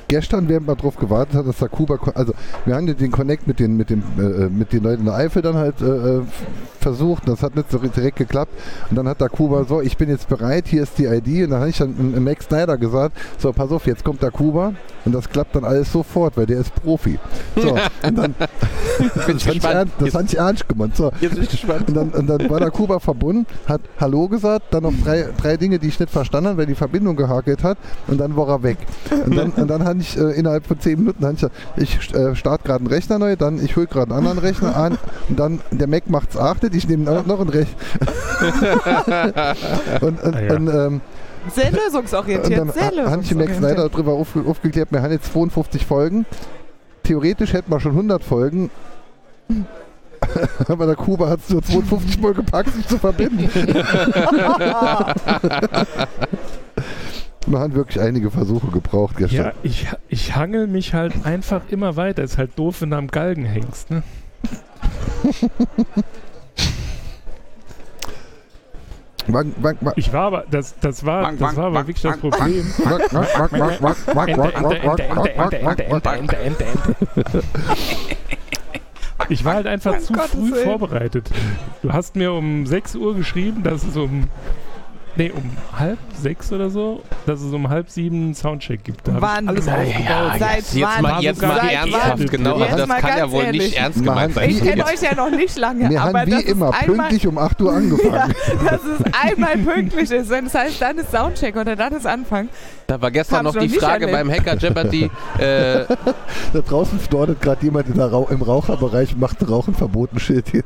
Gestern, 0.08 0.48
während 0.48 0.66
man 0.66 0.76
drauf 0.76 0.96
gewartet 0.96 1.34
hat, 1.34 1.46
dass 1.46 1.58
da 1.58 1.66
Kuba, 1.66 1.98
also 2.14 2.32
wir 2.64 2.76
haben 2.76 2.86
den 2.86 3.10
Connect 3.10 3.46
mit 3.48 3.58
den, 3.58 3.76
mit 3.76 3.90
den, 3.90 4.02
äh, 4.18 4.48
mit 4.48 4.72
den 4.72 4.84
Leuten 4.84 5.00
in 5.00 5.06
der 5.06 5.14
Eifel 5.16 5.42
dann 5.42 5.56
halt 5.56 5.80
äh, 5.80 6.18
äh, 6.18 6.22
versucht. 6.80 7.28
Das 7.28 7.42
hat 7.42 7.56
nicht 7.56 7.70
so 7.70 7.78
direkt 7.78 8.16
geklappt. 8.16 8.52
Und 8.88 8.96
dann 8.96 9.08
hat 9.08 9.20
da 9.20 9.28
Kuba 9.28 9.64
so, 9.64 9.80
ich 9.80 9.96
bin 9.96 10.08
jetzt 10.08 10.28
bereit, 10.28 10.68
hier 10.68 10.84
ist 10.84 10.98
die 10.98 11.06
ID. 11.06 11.44
Und 11.44 11.50
dann 11.50 11.60
habe 11.60 11.70
ich 11.70 11.78
dann 11.78 12.22
Max 12.22 12.46
Snyder 12.46 12.78
gesagt, 12.78 13.16
so 13.38 13.52
pass 13.52 13.70
auf, 13.72 13.86
jetzt 13.86 14.04
kommt 14.04 14.22
da 14.22 14.30
Kuba. 14.30 14.74
Und 15.07 15.12
das 15.12 15.31
klappt 15.31 15.55
dann 15.57 15.64
alles 15.64 15.90
sofort, 15.92 16.37
weil 16.37 16.47
der 16.47 16.59
ist 16.61 16.75
Profi. 16.75 17.19
So, 17.57 17.79
und 18.03 18.19
dann, 18.19 18.35
bin 18.99 19.11
das 19.14 19.27
gespannt. 19.45 19.64
ernst, 19.64 19.95
das 20.01 20.11
fand 20.11 20.33
ich 20.33 20.38
ernst 20.38 20.69
gemeint. 20.69 20.97
So, 20.97 21.12
Jetzt 21.21 21.35
bin 21.35 21.45
ich 21.45 21.51
gespannt. 21.51 21.88
und 21.88 21.95
dann, 21.95 22.11
und 22.11 22.27
dann 22.27 22.51
war 22.51 22.61
da 22.61 22.71
Kuba 22.71 22.99
verbunden, 22.99 23.47
hat 23.66 23.81
Hallo 24.01 24.29
gesagt, 24.29 24.75
dann 24.75 24.83
noch 24.83 24.92
drei, 25.05 25.29
drei 25.40 25.57
Dinge, 25.57 25.79
die 25.79 25.88
ich 25.88 25.99
nicht 26.01 26.11
verstanden 26.12 26.49
habe, 26.49 26.59
weil 26.59 26.66
die 26.66 26.75
Verbindung 26.75 27.16
gehakelt 27.16 27.62
hat 27.62 27.79
und 28.09 28.19
dann 28.19 28.37
war 28.37 28.49
er 28.49 28.62
weg. 28.62 28.79
Und 29.25 29.37
dann, 29.37 29.51
und 29.53 29.69
dann 29.69 29.85
hatte 29.85 30.01
ich 30.01 30.19
äh, 30.19 30.33
innerhalb 30.33 30.66
von 30.66 30.79
zehn 30.81 30.99
Minuten, 30.99 31.25
ich, 31.77 31.99
ich 31.99 32.14
äh, 32.14 32.35
starte 32.35 32.64
gerade 32.64 32.81
einen 32.81 32.88
Rechner 32.88 33.19
neu, 33.21 33.37
dann 33.37 33.64
ich 33.64 33.77
hole 33.77 33.87
gerade 33.87 34.11
einen 34.14 34.19
anderen 34.27 34.38
Rechner 34.38 34.77
an 34.77 34.99
und 35.29 35.38
dann 35.38 35.61
der 35.71 35.87
Mac 35.87 36.11
macht 36.11 36.31
es 36.31 36.37
achtet, 36.37 36.75
ich 36.75 36.88
nehme 36.88 37.05
noch, 37.05 37.25
noch 37.27 37.40
einen 37.40 37.51
Rechner. 37.51 37.77
und 40.01 40.23
und, 40.23 40.35
Ah 40.35 40.40
ja. 40.40 40.55
und, 40.57 40.69
ähm, 40.69 41.01
Sehr 41.54 41.68
und 41.72 41.76
lösungsorientiert, 41.85 42.59
dann 42.61 42.70
sehr 42.72 42.90
ha- 43.04 43.11
habe 43.11 43.22
ich 43.22 43.30
im 43.32 43.38
Max 43.38 43.56
Snyder 43.56 43.88
darüber 43.88 44.12
aufge, 44.12 44.44
aufgeklärt, 44.48 44.90
wir 44.92 45.02
haben 45.02 45.12
jetzt 45.12 45.32
52 45.32 45.85
Folgen. 45.87 46.26
Theoretisch 47.02 47.52
hätten 47.52 47.70
wir 47.70 47.80
schon 47.80 47.92
100 47.92 48.22
Folgen. 48.24 48.70
Aber 50.68 50.87
der 50.87 50.96
Kuba 50.96 51.28
hat 51.28 51.40
es 51.40 51.50
nur 51.50 51.62
52 51.62 52.20
Mal 52.20 52.35
gepackt, 52.35 52.72
sich 52.74 52.87
zu 52.88 52.98
verbinden. 52.98 53.48
Wir 57.48 57.61
haben 57.61 57.74
wirklich 57.74 58.00
einige 58.02 58.30
Versuche 58.32 58.66
gebraucht 58.72 59.20
Ja, 59.20 59.26
gestern. 59.28 59.52
ich, 59.62 59.87
ich 60.09 60.35
hangel 60.35 60.66
mich 60.66 60.94
halt 60.94 61.12
einfach 61.24 61.61
immer 61.70 61.94
weiter. 61.94 62.24
Ist 62.24 62.38
halt 62.38 62.59
doof, 62.59 62.80
wenn 62.80 62.90
du 62.90 62.96
am 62.96 63.06
Galgen 63.06 63.44
hängst, 63.44 63.88
ne? 63.90 64.02
Wang, 69.28 69.52
wang, 69.56 69.76
wang, 69.80 69.94
Ich 69.96 70.12
war 70.12 70.26
aber, 70.26 70.44
das, 70.50 70.78
das 70.80 71.04
war, 71.04 71.32
das 71.32 71.56
war 71.56 71.66
aber 71.66 71.86
wirklich 71.86 72.02
das 72.02 72.18
Problem. 72.18 72.66
Ich 79.28 79.44
war 79.44 79.54
halt 79.54 79.66
einfach 79.66 79.98
zu 79.98 80.12
Gottes 80.12 80.30
früh 80.30 80.52
Willen. 80.52 80.64
vorbereitet. 80.64 81.30
Du 81.82 81.92
hast 81.92 82.16
mir 82.16 82.32
um 82.32 82.66
6 82.66 82.96
Uhr 82.96 83.14
geschrieben, 83.14 83.62
dass 83.62 83.82
es 83.82 83.96
um. 83.96 84.28
Nee, 85.18 85.33
um 85.35 85.50
halb 85.79 85.98
sechs 86.14 86.52
oder 86.52 86.68
so, 86.68 87.02
dass 87.24 87.40
es 87.40 87.52
um 87.52 87.70
halb 87.70 87.88
sieben 87.88 88.16
einen 88.16 88.35
Soundcheck 88.35 88.85
gibt. 88.85 89.09
Da 89.09 89.14
Wann? 89.18 89.48
alles 89.48 89.64
Ja. 89.64 90.37
Seit 90.38 90.57
jetzt, 90.57 90.74
jetzt 90.74 90.88
wann? 90.88 91.02
mal, 91.02 91.22
jetzt 91.22 91.40
mal 91.42 91.59
ernsthaft, 91.59 92.18
wann? 92.18 92.26
genau. 92.26 92.59
Jetzt 92.59 92.79
das 92.79 92.88
kann 92.88 93.18
ja 93.18 93.31
wohl 93.31 93.44
ehrlich. 93.44 93.62
nicht 93.62 93.76
ernst 93.76 94.05
gemeint 94.05 94.35
sein. 94.35 94.50
Ich 94.50 94.62
kenne 94.62 94.85
euch 94.85 95.00
ja 95.00 95.14
noch 95.14 95.31
nicht 95.31 95.57
lange, 95.57 95.88
Wir 95.88 96.02
aber 96.02 96.20
haben 96.20 96.31
das 96.31 96.44
wie 96.44 96.48
immer 96.48 96.70
pünktlich 96.70 97.26
um 97.26 97.38
8 97.38 97.62
Uhr 97.62 97.72
angefangen. 97.72 98.35
dass 98.64 98.81
es 98.85 99.00
einmal 99.12 99.57
pünktlich 99.57 100.11
ist. 100.11 100.29
Wenn 100.29 100.46
es 100.46 100.55
heißt, 100.55 100.83
dann 100.83 100.98
ist 100.98 101.11
Soundcheck 101.11 101.57
oder 101.57 101.76
dann 101.76 101.94
ist 101.94 102.07
Anfang. 102.07 102.48
Da 102.88 103.03
war 103.03 103.11
gestern 103.11 103.38
Hab's 103.38 103.44
noch 103.46 103.55
noch 103.55 103.61
die 103.62 103.68
nicht 103.68 103.81
Frage 103.81 104.07
erlebt. 104.07 104.29
beim 104.29 104.31
Hacker 104.31 104.57
Jeopardy. 104.57 105.11
äh, 105.38 105.85
Da 106.53 106.61
draußen 106.61 107.01
dort 107.11 107.40
gerade 107.42 107.64
jemand 107.64 107.88
in 107.88 107.94
der 107.94 108.07
Rauch, 108.11 108.31
im 108.31 108.42
Raucherbereich 108.42 109.12
und 109.14 109.20
macht 109.20 109.40
ein 109.40 109.46
Rauchen 109.49 109.75
verboten 109.75 110.20
Schild 110.20 110.49
hin. 110.51 110.62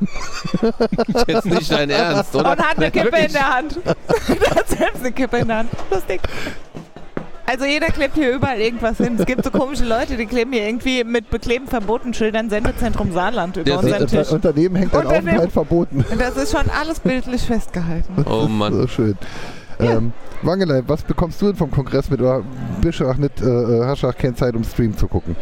jetzt 1.27 1.47
nicht 1.47 1.73
dein 1.73 1.89
Ernst, 1.91 2.35
oder? 2.37 2.53
Und 2.53 2.59
hat 2.59 2.77
eine 2.77 2.91
Kippe 2.91 3.07
Wirklich? 3.07 3.27
in 3.29 3.33
der 3.33 3.55
Hand. 3.57 3.79
hat 3.87 4.69
selbst 4.69 5.01
eine 5.01 5.13
Kippe 5.13 5.39
in 5.39 5.49
der 5.49 5.57
Hand. 5.59 5.71
Lustig. 5.91 6.21
Also 7.47 7.65
jeder 7.65 7.87
klebt 7.87 8.15
hier 8.15 8.33
überall 8.35 8.61
irgendwas 8.61 8.99
hin. 8.99 9.17
Es 9.19 9.27
gibt 9.27 9.43
so 9.43 9.51
komische 9.51 9.85
Leute, 9.85 10.17
die 10.17 10.27
kleben 10.27 10.53
hier 10.53 10.67
irgendwie 10.69 11.03
mit 11.03 11.31
beklebten 11.31 11.69
Verbotenschildern 11.69 12.49
Sendezentrum 12.49 13.13
Saarland 13.13 13.57
über 13.57 13.65
Das- 13.71 13.83
unseren 13.83 14.07
Tisch. 14.07 14.29
daneben 14.43 14.77
hängt 14.77 14.95
ein 14.95 15.01
Unternehmen. 15.01 15.29
Aufenthalt 15.29 15.53
verboten. 15.53 16.05
Und 16.09 16.21
das 16.21 16.37
ist 16.37 16.53
schon 16.53 16.71
alles 16.71 17.01
bildlich 17.01 17.43
festgehalten. 17.43 18.25
Oh 18.31 18.47
Mann. 18.47 18.75
So 18.75 18.87
schön. 18.87 19.17
Ähm, 19.83 20.13
Wangelei, 20.43 20.83
was 20.87 21.03
bekommst 21.03 21.41
du 21.43 21.47
denn 21.47 21.57
vom 21.57 21.71
Kongress 21.71 22.11
mit? 22.11 22.21
Oder 22.21 22.43
bist 22.81 23.01
du 23.01 23.09
auch 23.09 23.17
nicht, 23.17 23.41
äh, 23.41 23.85
hast 23.85 24.03
du 24.03 24.09
auch 24.09 24.17
keine 24.17 24.35
Zeit, 24.35 24.55
um 24.55 24.65
Stream 24.65 24.97
zu 24.97 25.07
gucken? 25.09 25.37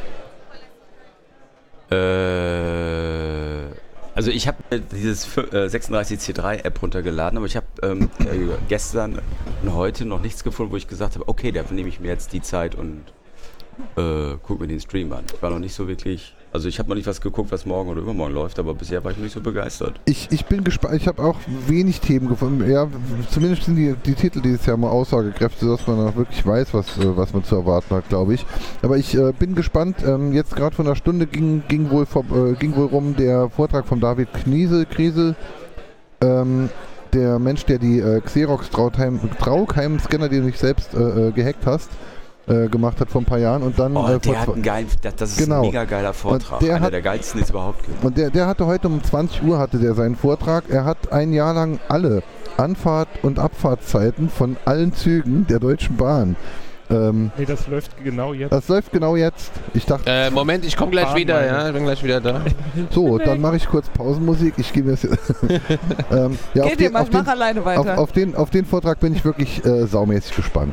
Äh, 1.90 3.66
also 4.14 4.30
ich 4.30 4.48
habe 4.48 4.58
dieses 4.92 5.26
fü- 5.26 5.52
äh, 5.54 5.66
36C3 5.68 6.64
App 6.64 6.82
runtergeladen, 6.82 7.36
aber 7.38 7.46
ich 7.46 7.56
habe 7.56 7.66
ähm, 7.82 8.10
äh, 8.20 8.24
gestern 8.68 9.20
und 9.62 9.74
heute 9.74 10.04
noch 10.04 10.20
nichts 10.20 10.42
gefunden, 10.44 10.72
wo 10.72 10.76
ich 10.76 10.88
gesagt 10.88 11.14
habe, 11.14 11.28
okay, 11.28 11.52
dafür 11.52 11.74
nehme 11.76 11.88
ich 11.88 12.00
mir 12.00 12.08
jetzt 12.08 12.32
die 12.32 12.42
Zeit 12.42 12.74
und 12.74 13.02
äh, 13.96 14.36
gucke 14.42 14.60
mir 14.62 14.68
den 14.68 14.80
Stream 14.80 15.12
an. 15.12 15.24
Ich 15.32 15.40
war 15.42 15.50
noch 15.50 15.60
nicht 15.60 15.74
so 15.74 15.86
wirklich, 15.86 16.34
also 16.58 16.68
ich 16.68 16.80
habe 16.80 16.88
noch 16.88 16.96
nicht 16.96 17.06
was 17.06 17.20
geguckt, 17.20 17.52
was 17.52 17.66
morgen 17.66 17.88
oder 17.88 18.00
übermorgen 18.00 18.34
läuft, 18.34 18.58
aber 18.58 18.74
bisher 18.74 19.04
war 19.04 19.12
ich 19.12 19.16
noch 19.16 19.22
nicht 19.22 19.32
so 19.32 19.40
begeistert. 19.40 20.00
Ich, 20.06 20.26
ich 20.32 20.44
bin 20.46 20.64
gespannt. 20.64 20.96
Ich 20.96 21.06
habe 21.06 21.22
auch 21.22 21.36
wenig 21.68 22.00
Themen 22.00 22.28
gefunden. 22.28 22.68
Ja, 22.68 22.88
zumindest 23.30 23.62
sind 23.62 23.76
die, 23.76 23.94
die 24.04 24.14
Titel 24.14 24.40
dieses 24.40 24.66
Jahr 24.66 24.76
mal 24.76 24.88
aussagekräftig, 24.88 25.68
dass 25.68 25.86
man 25.86 26.08
auch 26.08 26.16
wirklich 26.16 26.44
weiß, 26.44 26.74
was, 26.74 26.98
äh, 26.98 27.16
was 27.16 27.32
man 27.32 27.44
zu 27.44 27.54
erwarten 27.54 27.94
hat, 27.94 28.08
glaube 28.08 28.34
ich. 28.34 28.44
Aber 28.82 28.96
ich 28.96 29.14
äh, 29.14 29.32
bin 29.38 29.54
gespannt. 29.54 29.98
Ähm, 30.04 30.32
jetzt 30.32 30.56
gerade 30.56 30.74
vor 30.74 30.84
einer 30.84 30.96
Stunde 30.96 31.28
ging, 31.28 31.62
ging, 31.68 31.90
wohl 31.90 32.06
vor, 32.06 32.24
äh, 32.24 32.54
ging 32.54 32.74
wohl 32.74 32.86
rum 32.86 33.14
der 33.14 33.50
Vortrag 33.50 33.86
von 33.86 34.00
David 34.00 34.34
Kniesel, 34.34 34.84
Kriesel. 34.84 35.36
Ähm, 36.20 36.70
der 37.12 37.38
Mensch, 37.38 37.66
der 37.66 37.78
die 37.78 38.00
äh, 38.00 38.20
Xerox 38.20 38.68
Trautheim, 38.70 39.20
Traukheim-Scanner, 39.38 40.28
die 40.28 40.38
du 40.38 40.46
nicht 40.46 40.58
selbst 40.58 40.92
äh, 40.92 41.28
äh, 41.28 41.30
gehackt 41.30 41.66
hast, 41.66 41.88
äh, 42.48 42.68
gemacht 42.68 43.00
hat 43.00 43.10
vor 43.10 43.20
ein 43.20 43.24
paar 43.24 43.38
Jahren. 43.38 43.62
Und 43.62 43.78
dann 43.78 43.96
Oh, 43.96 44.06
äh, 44.08 44.18
der 44.18 44.40
hat 44.40 44.48
einen 44.48 44.62
geilen, 44.62 44.86
das, 45.02 45.16
das 45.16 45.30
ist 45.32 45.38
Genau. 45.38 45.56
ein 45.56 45.60
mega 45.62 45.84
geiler 45.84 46.12
Vortrag. 46.14 46.60
der 46.60 46.76
Einer 46.76 46.86
hat- 46.86 46.92
der 46.92 47.02
geilsten, 47.02 47.38
die 47.40 47.44
es 47.44 47.50
überhaupt 47.50 47.84
gibt. 47.84 48.04
Und 48.04 48.16
der, 48.16 48.30
der 48.30 48.46
hatte 48.46 48.66
heute 48.66 48.88
um 48.88 49.02
20 49.02 49.42
Uhr 49.42 49.58
hatte 49.58 49.78
der 49.78 49.94
seinen 49.94 50.16
Vortrag. 50.16 50.64
Er 50.68 50.84
hat 50.84 51.12
ein 51.12 51.32
Jahr 51.32 51.54
lang 51.54 51.78
alle 51.88 52.22
Anfahrt- 52.56 53.08
und 53.22 53.38
Abfahrtszeiten 53.38 54.28
von 54.28 54.56
allen 54.64 54.92
Zügen 54.94 55.46
der 55.46 55.58
Deutschen 55.60 55.96
Bahn. 55.96 56.36
Ähm, 56.90 57.30
Nee, 57.36 57.44
das 57.44 57.68
läuft 57.68 58.02
genau 58.02 58.32
jetzt. 58.32 58.50
das 58.50 58.66
läuft 58.68 58.92
genau 58.92 59.14
jetzt. 59.14 59.52
Ich 59.74 59.84
dachte, 59.84 60.08
Äh, 60.10 60.30
Moment, 60.30 60.64
ich 60.64 60.74
komme 60.74 60.90
gleich 60.90 61.14
wieder, 61.14 61.34
meine. 61.34 61.46
ja, 61.48 61.66
ich 61.68 61.74
bin 61.74 61.84
gleich 61.84 62.02
wieder 62.02 62.18
da. 62.22 62.40
so, 62.90 63.18
dann 63.18 63.42
mache 63.42 63.56
ich 63.56 63.68
kurz 63.68 63.90
Pausenmusik. 63.90 64.54
Ich 64.56 64.74
mir 64.74 64.92
das. 64.92 65.04
ähm, 66.10 66.38
ja, 66.54 66.62
auf 66.64 66.70
Geht 66.70 66.80
den, 66.80 66.92
mal, 66.92 67.00
auf, 67.02 67.08
ich 67.08 67.12
mach 67.14 67.20
den, 67.24 67.28
alleine 67.28 67.60
auf, 67.60 67.66
weiter. 67.66 67.98
auf, 67.98 68.12
den, 68.12 68.34
auf 68.34 68.48
den 68.48 68.64
Vortrag 68.64 69.00
bin 69.00 69.12
ich 69.14 69.22
wirklich 69.24 69.62
äh, 69.66 69.86
saumäßig 69.86 70.34
gespannt. 70.36 70.72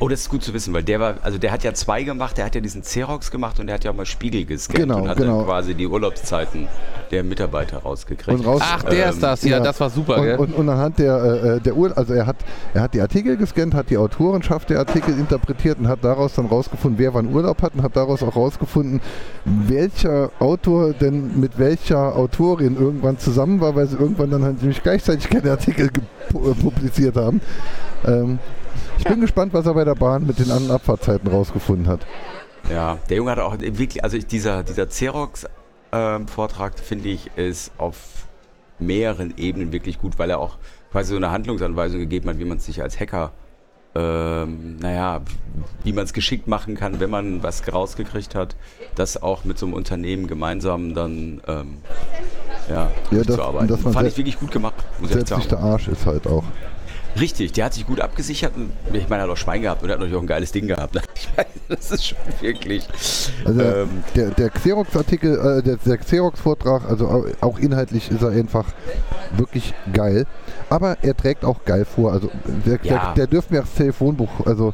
Oh, 0.00 0.06
das 0.08 0.20
ist 0.20 0.28
gut 0.28 0.44
zu 0.44 0.54
wissen, 0.54 0.72
weil 0.74 0.84
der 0.84 1.00
war, 1.00 1.14
also 1.22 1.38
der 1.38 1.50
hat 1.50 1.64
ja 1.64 1.74
zwei 1.74 2.04
gemacht, 2.04 2.38
der 2.38 2.44
hat 2.44 2.54
ja 2.54 2.60
diesen 2.60 2.82
Xerox 2.82 3.32
gemacht 3.32 3.58
und 3.58 3.66
der 3.66 3.74
hat 3.74 3.84
ja 3.84 3.90
auch 3.90 3.96
mal 3.96 4.06
Spiegel 4.06 4.44
gescannt 4.44 4.78
Genau, 4.78 4.98
und 5.02 5.08
hat 5.08 5.16
genau. 5.16 5.38
dann 5.38 5.46
quasi 5.46 5.74
die 5.74 5.88
Urlaubszeiten 5.88 6.68
der 7.10 7.24
Mitarbeiter 7.24 7.78
rausgekriegt. 7.78 8.38
Und 8.38 8.46
raus, 8.46 8.62
Ach, 8.64 8.84
der 8.84 9.06
Ähm, 9.06 9.10
ist 9.10 9.22
das, 9.22 9.42
ja, 9.42 9.56
ja. 9.56 9.60
das 9.60 9.80
war 9.80 9.90
super, 9.90 10.18
Und, 10.18 10.22
gell? 10.22 10.36
und, 10.36 10.54
und 10.54 10.68
anhand 10.68 11.00
der, 11.00 11.16
äh, 11.16 11.48
äh, 11.56 11.60
der 11.60 11.76
Ur 11.76 11.96
also 11.96 12.14
er 12.14 12.26
hat, 12.26 12.36
er 12.74 12.82
hat 12.82 12.94
die 12.94 13.00
Artikel 13.00 13.36
gescannt, 13.36 13.74
hat 13.74 13.90
die 13.90 13.96
Autorenschaft 13.96 14.70
der 14.70 14.78
Artikel 14.78 15.18
interpretiert 15.18 15.78
und 15.80 15.88
hat 15.88 16.04
daraus 16.04 16.34
dann 16.34 16.46
rausgefunden, 16.46 16.98
wer 16.98 17.14
wann 17.14 17.34
Urlaub 17.34 17.60
hat 17.62 17.74
und 17.74 17.82
hat 17.82 17.96
daraus 17.96 18.22
auch 18.22 18.36
rausgefunden, 18.36 19.00
welcher 19.44 20.30
Autor 20.38 20.92
denn 20.92 21.40
mit 21.40 21.58
welcher 21.58 22.14
Autorin 22.14 22.76
irgendwann 22.78 23.18
zusammen 23.18 23.60
war, 23.60 23.74
weil 23.74 23.88
sie 23.88 23.96
irgendwann 23.96 24.30
dann 24.30 24.44
halt 24.44 24.60
nämlich 24.60 24.80
gleichzeitig 24.82 25.28
keine 25.28 25.50
Artikel 25.50 25.86
äh, 25.88 26.54
publiziert 26.62 27.16
haben. 27.16 27.40
Ähm, 28.06 28.38
ich 28.98 29.04
bin 29.04 29.20
gespannt, 29.20 29.52
was 29.54 29.66
er 29.66 29.74
bei 29.74 29.84
der 29.84 29.94
Bahn 29.94 30.26
mit 30.26 30.38
den 30.38 30.50
An- 30.50 30.64
und 30.64 30.70
Abfahrtzeiten 30.70 31.28
rausgefunden 31.30 31.86
hat. 31.88 32.06
Ja, 32.70 32.98
der 33.08 33.16
Junge 33.16 33.30
hat 33.30 33.38
auch 33.38 33.58
wirklich, 33.58 34.02
also 34.04 34.16
ich- 34.16 34.26
dieser, 34.26 34.62
dieser 34.62 34.86
Xerox-Vortrag, 34.86 36.78
finde 36.78 37.08
ich, 37.08 37.30
ist 37.36 37.70
auf 37.78 37.96
mehreren 38.78 39.34
Ebenen 39.36 39.72
wirklich 39.72 39.98
gut, 39.98 40.18
weil 40.18 40.30
er 40.30 40.38
auch 40.38 40.56
quasi 40.92 41.10
so 41.10 41.16
eine 41.16 41.30
Handlungsanweisung 41.30 42.00
gegeben 42.00 42.28
hat, 42.28 42.38
wie 42.38 42.44
man 42.44 42.58
es 42.58 42.66
sich 42.66 42.82
als 42.82 42.98
Hacker, 43.00 43.32
ähm, 43.94 44.76
naja, 44.80 45.20
wie 45.82 45.92
man 45.92 46.04
es 46.04 46.12
geschickt 46.12 46.46
machen 46.46 46.74
kann, 46.76 47.00
wenn 47.00 47.10
man 47.10 47.42
was 47.42 47.62
rausgekriegt 47.72 48.34
hat, 48.34 48.54
das 48.94 49.20
auch 49.20 49.44
mit 49.44 49.58
so 49.58 49.66
einem 49.66 49.74
Unternehmen 49.74 50.26
gemeinsam 50.26 50.94
dann, 50.94 51.40
ähm, 51.48 51.78
ja, 52.68 52.74
Ja, 52.74 52.90
das- 53.10 53.26
durchzuarbeiten. 53.26 53.68
dass 53.68 53.82
man 53.82 53.92
Fand 53.94 54.08
ich 54.08 54.16
wirklich 54.16 54.38
gut 54.38 54.52
gemacht, 54.52 54.74
muss 55.00 55.08
ich 55.10 55.14
Selbst 55.14 55.30
sagen. 55.30 55.40
nicht 55.40 55.50
der 55.52 55.60
Arsch 55.60 55.88
ist 55.88 56.06
halt 56.06 56.26
auch. 56.26 56.44
Richtig, 57.20 57.52
der 57.52 57.64
hat 57.66 57.74
sich 57.74 57.86
gut 57.86 58.00
abgesichert. 58.00 58.52
und 58.56 58.70
Ich 58.92 59.08
meine, 59.08 59.22
er 59.22 59.24
hat 59.24 59.30
auch 59.30 59.36
Schwein 59.36 59.62
gehabt 59.62 59.82
und 59.82 59.88
er 59.88 59.94
hat 59.94 60.00
natürlich 60.00 60.16
auch 60.16 60.22
ein 60.22 60.26
geiles 60.26 60.52
Ding 60.52 60.66
gehabt. 60.66 60.96
Ich 61.14 61.28
meine, 61.36 61.48
das 61.68 61.90
ist 61.90 62.06
schon 62.06 62.18
wirklich. 62.40 62.86
Also 63.44 63.60
Ähm, 63.60 63.88
der, 64.14 64.30
der 64.30 64.50
Xerox-Artikel, 64.50 65.34
äh, 65.58 65.62
der, 65.62 65.76
der 65.76 65.96
Xerox-Vortrag, 65.98 66.84
also 66.88 67.08
au- 67.08 67.26
auch 67.40 67.58
inhaltlich 67.58 68.10
ist 68.10 68.22
er 68.22 68.30
einfach 68.30 68.66
wirklich 69.36 69.74
geil. 69.92 70.26
Aber 70.70 70.96
er 71.02 71.16
trägt 71.16 71.44
auch 71.44 71.64
geil 71.64 71.84
vor. 71.84 72.12
Also 72.12 72.30
der, 72.66 72.78
Ja. 72.82 73.06
der, 73.06 73.14
der 73.14 73.26
dürfte 73.26 73.54
mir 73.54 73.60
das 73.62 73.74
Telefonbuch, 73.74 74.46
also 74.46 74.72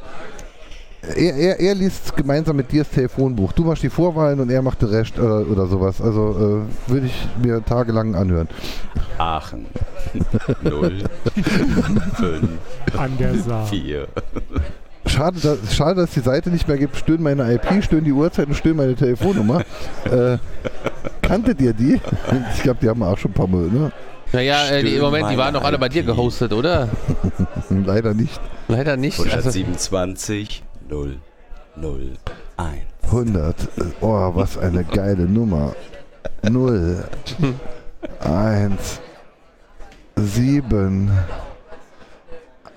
er, 1.16 1.34
er, 1.34 1.60
er 1.60 1.74
liest 1.74 2.16
gemeinsam 2.16 2.56
mit 2.56 2.70
dir 2.72 2.82
das 2.82 2.92
Telefonbuch. 2.92 3.52
Du 3.52 3.64
machst 3.64 3.82
die 3.82 3.90
Vorwahlen 3.90 4.40
und 4.40 4.50
er 4.50 4.62
macht 4.62 4.82
den 4.82 4.88
Rest 4.88 5.18
oder, 5.18 5.46
oder 5.48 5.66
sowas. 5.66 6.00
Also 6.00 6.66
äh, 6.88 6.90
würde 6.90 7.06
ich 7.06 7.28
mir 7.42 7.64
tagelang 7.64 8.14
anhören. 8.14 8.48
Aachen. 9.18 9.66
0, 10.62 11.04
5, 11.34 12.48
An 12.96 13.18
der 13.18 13.34
Saar. 13.36 13.66
4. 13.66 14.08
Schade, 15.06 15.38
dass, 15.40 15.74
schade, 15.74 16.00
dass 16.00 16.10
die 16.12 16.20
Seite 16.20 16.50
nicht 16.50 16.66
mehr 16.66 16.78
gibt. 16.78 16.96
Stöhn 16.96 17.22
meine 17.22 17.52
IP, 17.52 17.84
stöhn 17.84 18.04
die 18.04 18.12
Uhrzeit 18.12 18.48
und 18.48 18.54
stöhn 18.54 18.76
meine 18.76 18.94
Telefonnummer. 18.94 19.60
äh, 20.10 20.38
kanntet 21.20 21.60
ihr 21.60 21.72
die? 21.74 22.00
Ich 22.54 22.62
glaube, 22.62 22.78
die 22.80 22.88
haben 22.88 23.00
wir 23.00 23.08
auch 23.08 23.18
schon 23.18 23.30
ein 23.32 23.34
paar 23.34 23.46
Mal, 23.46 23.66
ne? 23.66 23.92
Naja, 24.32 24.66
äh, 24.68 24.82
die, 24.82 24.96
im 24.96 25.02
Moment, 25.02 25.30
die 25.30 25.36
waren 25.36 25.54
doch 25.54 25.62
alle 25.62 25.78
bei 25.78 25.88
dir 25.88 26.02
gehostet, 26.02 26.52
oder? 26.52 26.88
Leider 27.70 28.14
nicht. 28.14 28.40
Leider 28.66 28.96
nicht. 28.96 29.18
Also, 29.20 29.30
127, 29.30 30.64
0, 30.88 31.18
0, 31.76 32.12
1. 32.56 32.78
100. 33.02 33.56
Oh, 34.00 34.34
was 34.34 34.56
eine 34.58 34.84
geile 34.84 35.24
Nummer. 35.26 35.74
0, 36.42 37.04
1, 38.20 39.00
7, 40.16 41.10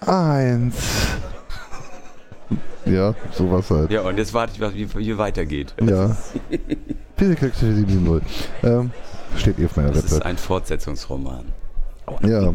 1. 0.06 0.76
Ja, 2.86 3.14
sowas 3.34 3.70
halt. 3.70 3.92
Ja, 3.92 4.02
und 4.02 4.18
jetzt 4.18 4.34
warte 4.34 4.54
ich, 4.54 4.62
was- 4.62 4.74
wie, 4.74 4.94
wie 4.96 5.18
weitergeht. 5.18 5.74
Ja. 5.82 6.16
Physical 7.18 7.52
770. 7.54 8.50
Ähm, 8.64 8.92
steht 9.38 9.60
eh 9.60 9.66
auf 9.66 9.76
meiner 9.76 9.90
Das 9.90 9.98
ist 9.98 10.04
Website. 10.12 10.26
ein 10.26 10.38
Fortsetzungsroman. 10.38 11.46
Ja. 12.22 12.54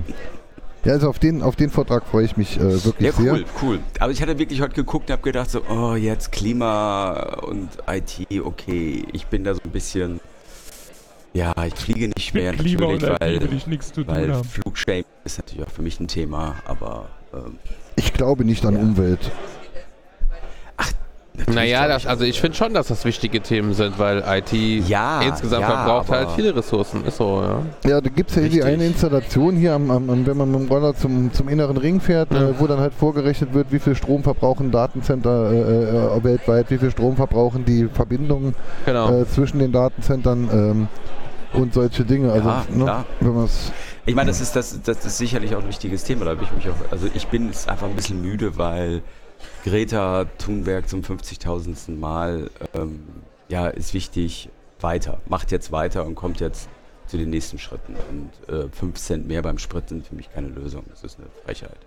Ja, 0.84 0.92
also 0.94 1.08
auf 1.08 1.18
den, 1.20 1.42
auf 1.42 1.54
den 1.54 1.70
Vortrag 1.70 2.04
freue 2.06 2.24
ich 2.24 2.36
mich 2.36 2.56
äh, 2.58 2.84
wirklich 2.84 3.06
Ja, 3.06 3.12
sehr. 3.12 3.32
cool, 3.34 3.44
cool. 3.62 3.78
Aber 4.00 4.10
ich 4.10 4.20
hatte 4.20 4.38
wirklich 4.38 4.60
heute 4.60 4.74
geguckt 4.74 5.08
und 5.10 5.12
habe 5.12 5.22
gedacht 5.22 5.48
so, 5.50 5.62
oh, 5.70 5.94
jetzt 5.94 6.32
Klima 6.32 7.12
und 7.42 7.68
IT, 7.88 8.26
okay. 8.44 9.04
Ich 9.12 9.26
bin 9.26 9.44
da 9.44 9.54
so 9.54 9.60
ein 9.64 9.70
bisschen, 9.70 10.18
ja, 11.34 11.52
ich 11.64 11.74
fliege 11.74 12.08
nicht 12.08 12.34
mehr 12.34 12.50
Mit 12.52 12.62
Klima 12.62 12.80
natürlich, 12.92 13.02
will 13.02 13.16
weil, 13.20 13.54
ich 13.54 13.66
nichts 13.68 13.92
zu 13.92 14.02
tun 14.02 14.08
weil 14.08 14.32
haben. 14.32 14.44
Flugshaming 14.44 15.04
ist 15.24 15.38
natürlich 15.38 15.64
auch 15.66 15.70
für 15.70 15.82
mich 15.82 16.00
ein 16.00 16.08
Thema, 16.08 16.56
aber 16.64 17.08
ähm, 17.32 17.58
Ich 17.94 18.12
glaube 18.12 18.44
nicht 18.44 18.64
an 18.66 18.74
Ja. 18.74 18.80
Umwelt. 18.80 19.30
Natürlich 21.36 21.54
naja, 21.54 21.88
das, 21.88 22.06
also 22.06 22.24
ich 22.24 22.40
finde 22.40 22.56
schon, 22.56 22.74
dass 22.74 22.88
das 22.88 23.04
wichtige 23.04 23.40
Themen 23.40 23.74
sind, 23.74 23.98
weil 23.98 24.22
IT 24.26 24.52
Ja, 24.52 25.22
insgesamt 25.22 25.62
ja, 25.62 25.68
verbraucht 25.68 26.10
halt 26.10 26.30
viele 26.36 26.54
Ressourcen. 26.54 27.04
Ist 27.04 27.16
so, 27.16 27.42
ja. 27.42 27.90
Ja, 27.90 28.00
da 28.00 28.10
gibt 28.10 28.30
es 28.30 28.36
ja 28.36 28.42
hier 28.42 28.50
die 28.50 28.58
Richtig. 28.60 28.74
eine 28.74 28.86
Installation 28.86 29.56
hier, 29.56 29.74
am, 29.74 29.90
am, 29.90 30.26
wenn 30.26 30.36
man 30.36 30.50
mit 30.50 30.60
dem 30.60 30.68
Roller 30.68 30.94
zum, 30.94 31.32
zum 31.32 31.48
inneren 31.48 31.76
Ring 31.76 32.00
fährt, 32.00 32.32
Ja. 32.32 32.48
äh, 32.50 32.60
wo 32.60 32.66
dann 32.66 32.80
halt 32.80 32.94
vorgerechnet 32.94 33.54
wird, 33.54 33.72
wie 33.72 33.78
viel 33.78 33.94
Strom 33.94 34.22
verbrauchen 34.22 34.70
Datencenter 34.70 35.50
äh, 35.52 36.16
äh, 36.18 36.24
weltweit, 36.24 36.70
wie 36.70 36.78
viel 36.78 36.90
Strom 36.90 37.16
verbrauchen 37.16 37.64
die 37.64 37.88
Verbindungen 37.92 38.54
Genau. 38.86 39.20
äh, 39.20 39.26
zwischen 39.26 39.58
den 39.58 39.72
Datenzentren 39.72 40.48
ähm, 40.52 40.88
und 41.54 41.74
solche 41.74 42.04
Dinge. 42.04 42.32
Also, 42.32 42.48
Ja, 42.48 42.64
ne, 42.70 43.04
wenn 43.20 43.34
man 43.34 43.44
es. 43.44 43.72
Ich 44.04 44.14
meine, 44.14 44.30
das 44.30 44.40
ist, 44.40 44.56
das, 44.56 44.80
das 44.82 45.04
ist 45.04 45.18
sicherlich 45.18 45.54
auch 45.54 45.60
ein 45.62 45.68
wichtiges 45.68 46.02
Thema. 46.04 46.24
Da 46.24 46.32
habe 46.32 46.42
ich 46.42 46.52
mich 46.52 46.68
auch, 46.68 46.90
also 46.90 47.06
ich 47.14 47.26
bin 47.28 47.46
jetzt 47.46 47.68
einfach 47.68 47.86
ein 47.86 47.94
bisschen 47.94 48.20
müde, 48.20 48.56
weil 48.58 49.00
Greta 49.64 50.24
Thunberg 50.38 50.88
zum 50.88 51.02
50.000. 51.02 51.96
Mal, 51.96 52.50
ähm, 52.74 53.04
ja, 53.48 53.68
ist 53.68 53.94
wichtig, 53.94 54.48
weiter. 54.80 55.20
Macht 55.26 55.52
jetzt 55.52 55.70
weiter 55.70 56.04
und 56.04 56.16
kommt 56.16 56.40
jetzt 56.40 56.68
zu 57.06 57.16
den 57.16 57.30
nächsten 57.30 57.58
Schritten. 57.58 57.94
Und 58.10 58.52
äh, 58.52 58.68
5 58.68 58.98
Cent 58.98 59.28
mehr 59.28 59.42
beim 59.42 59.58
Sprit 59.58 59.88
sind 59.88 60.06
für 60.06 60.16
mich 60.16 60.32
keine 60.32 60.48
Lösung. 60.48 60.84
Das 60.88 61.04
ist 61.04 61.18
eine 61.18 61.28
Frechheit. 61.44 61.78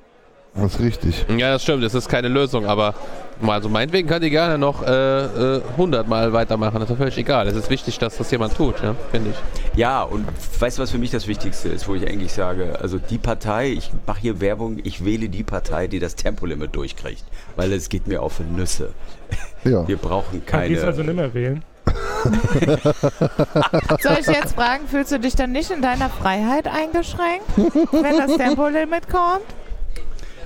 Das 0.56 0.76
ist 0.76 0.80
richtig. 0.80 1.26
Ja, 1.38 1.52
das 1.52 1.64
stimmt, 1.64 1.84
es 1.84 1.94
ist 1.94 2.08
keine 2.08 2.30
Lösung, 2.30 2.66
aber 2.66 2.96
mal 3.42 3.62
so 3.62 3.68
meinetwegen 3.68 4.08
könnt 4.08 4.24
ihr 4.24 4.30
gerne 4.30 4.58
noch 4.58 4.84
äh, 4.84 5.58
äh, 5.58 5.62
100 5.72 6.08
Mal 6.08 6.32
weitermachen, 6.32 6.80
das 6.80 6.90
ist 6.90 6.98
völlig 6.98 7.18
egal. 7.18 7.48
Es 7.48 7.56
ist 7.56 7.70
wichtig, 7.70 8.00
dass 8.00 8.18
das 8.18 8.32
jemand 8.32 8.56
tut, 8.56 8.82
ja, 8.82 8.96
finde 9.12 9.32
ich. 9.32 9.78
Ja, 9.78 10.04
und 10.04 10.26
weißt 10.60 10.78
du, 10.78 10.84
was 10.84 10.92
für 10.92 10.98
mich 10.98 11.12
das 11.12 11.28
Wichtigste 11.28 11.68
ist, 11.68 11.90
wo 11.90 11.96
ich 11.96 12.08
eigentlich 12.08 12.32
sage, 12.32 12.80
also 12.82 13.00
die 13.00 13.18
Partei, 13.18 13.72
ich 13.72 13.92
mache 14.08 14.22
hier 14.22 14.40
Werbung, 14.40 14.80
ich 14.84 15.04
wähle 15.04 15.28
die 15.28 15.44
Partei, 15.44 15.88
die 15.88 16.00
das 16.00 16.16
Tempolimit 16.16 16.74
durchkriegt, 16.74 17.26
weil 17.58 17.74
es 17.74 17.90
geht 17.90 18.08
mir 18.08 18.22
auf 18.22 18.38
die 18.38 18.44
Nüsse. 18.44 18.94
Ja. 19.66 19.76
Wir 19.88 19.98
brauchen 19.98 20.46
Kann 20.46 20.62
keine... 20.62 20.70
gehst 20.70 20.86
also 20.86 21.04
nicht 21.04 21.16
mehr 21.16 21.34
wählen. 21.34 21.64
Soll 24.02 24.18
ich 24.20 24.28
jetzt 24.28 24.56
fragen, 24.56 24.88
fühlst 24.88 25.12
du 25.12 25.20
dich 25.20 25.36
dann 25.36 25.52
nicht 25.52 25.70
in 25.70 25.82
deiner 25.82 26.10
Freiheit 26.10 26.68
eingeschränkt, 26.68 27.46
wenn 27.92 28.18
das 28.18 28.38
Tempolimit 28.38 29.10
kommt? 29.10 29.44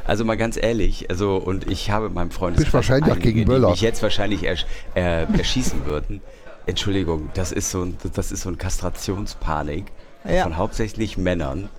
Also 0.09 0.25
mal 0.25 0.37
ganz 0.37 0.57
ehrlich, 0.57 1.09
also 1.11 1.37
und 1.37 1.69
ich 1.69 1.91
habe 1.91 2.09
meinem 2.09 2.31
Freund 2.31 2.57
Bist 2.57 2.73
wahrscheinlich 2.73 3.11
auch 3.13 3.19
gegen 3.19 3.37
die 3.39 3.45
Böller. 3.45 3.69
mich 3.69 3.81
jetzt 3.81 4.01
wahrscheinlich 4.01 4.43
ersch 4.43 4.65
äh, 4.95 5.25
erschießen 5.37 5.85
würden. 5.85 6.21
Entschuldigung, 6.65 7.29
das 7.35 7.51
ist 7.51 7.69
so 7.69 7.83
ein, 7.83 7.95
das 8.15 8.31
ist 8.31 8.41
so 8.41 8.49
ein 8.49 8.57
Kastrationspanik 8.57 9.85
Ja. 10.27 10.43
von 10.43 10.57
hauptsächlich 10.57 11.17
Männern, 11.17 11.69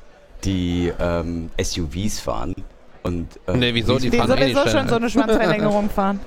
die 0.44 0.92
ähm, 1.00 1.50
SUVs 1.60 2.20
fahren 2.20 2.54
und 3.02 3.26
äh, 3.48 3.56
Nee, 3.56 3.74
wieso? 3.74 3.98
Die 3.98 4.10
Die 4.10 4.16
fahren 4.16 4.30
eh 4.30 4.52
sowieso 4.52 4.62
nicht 4.64 4.72
schon 4.76 4.88
so 4.88 4.94
eine 4.94 5.10
Schwanzverlängerung 5.10 5.90
fahren. 5.94 6.20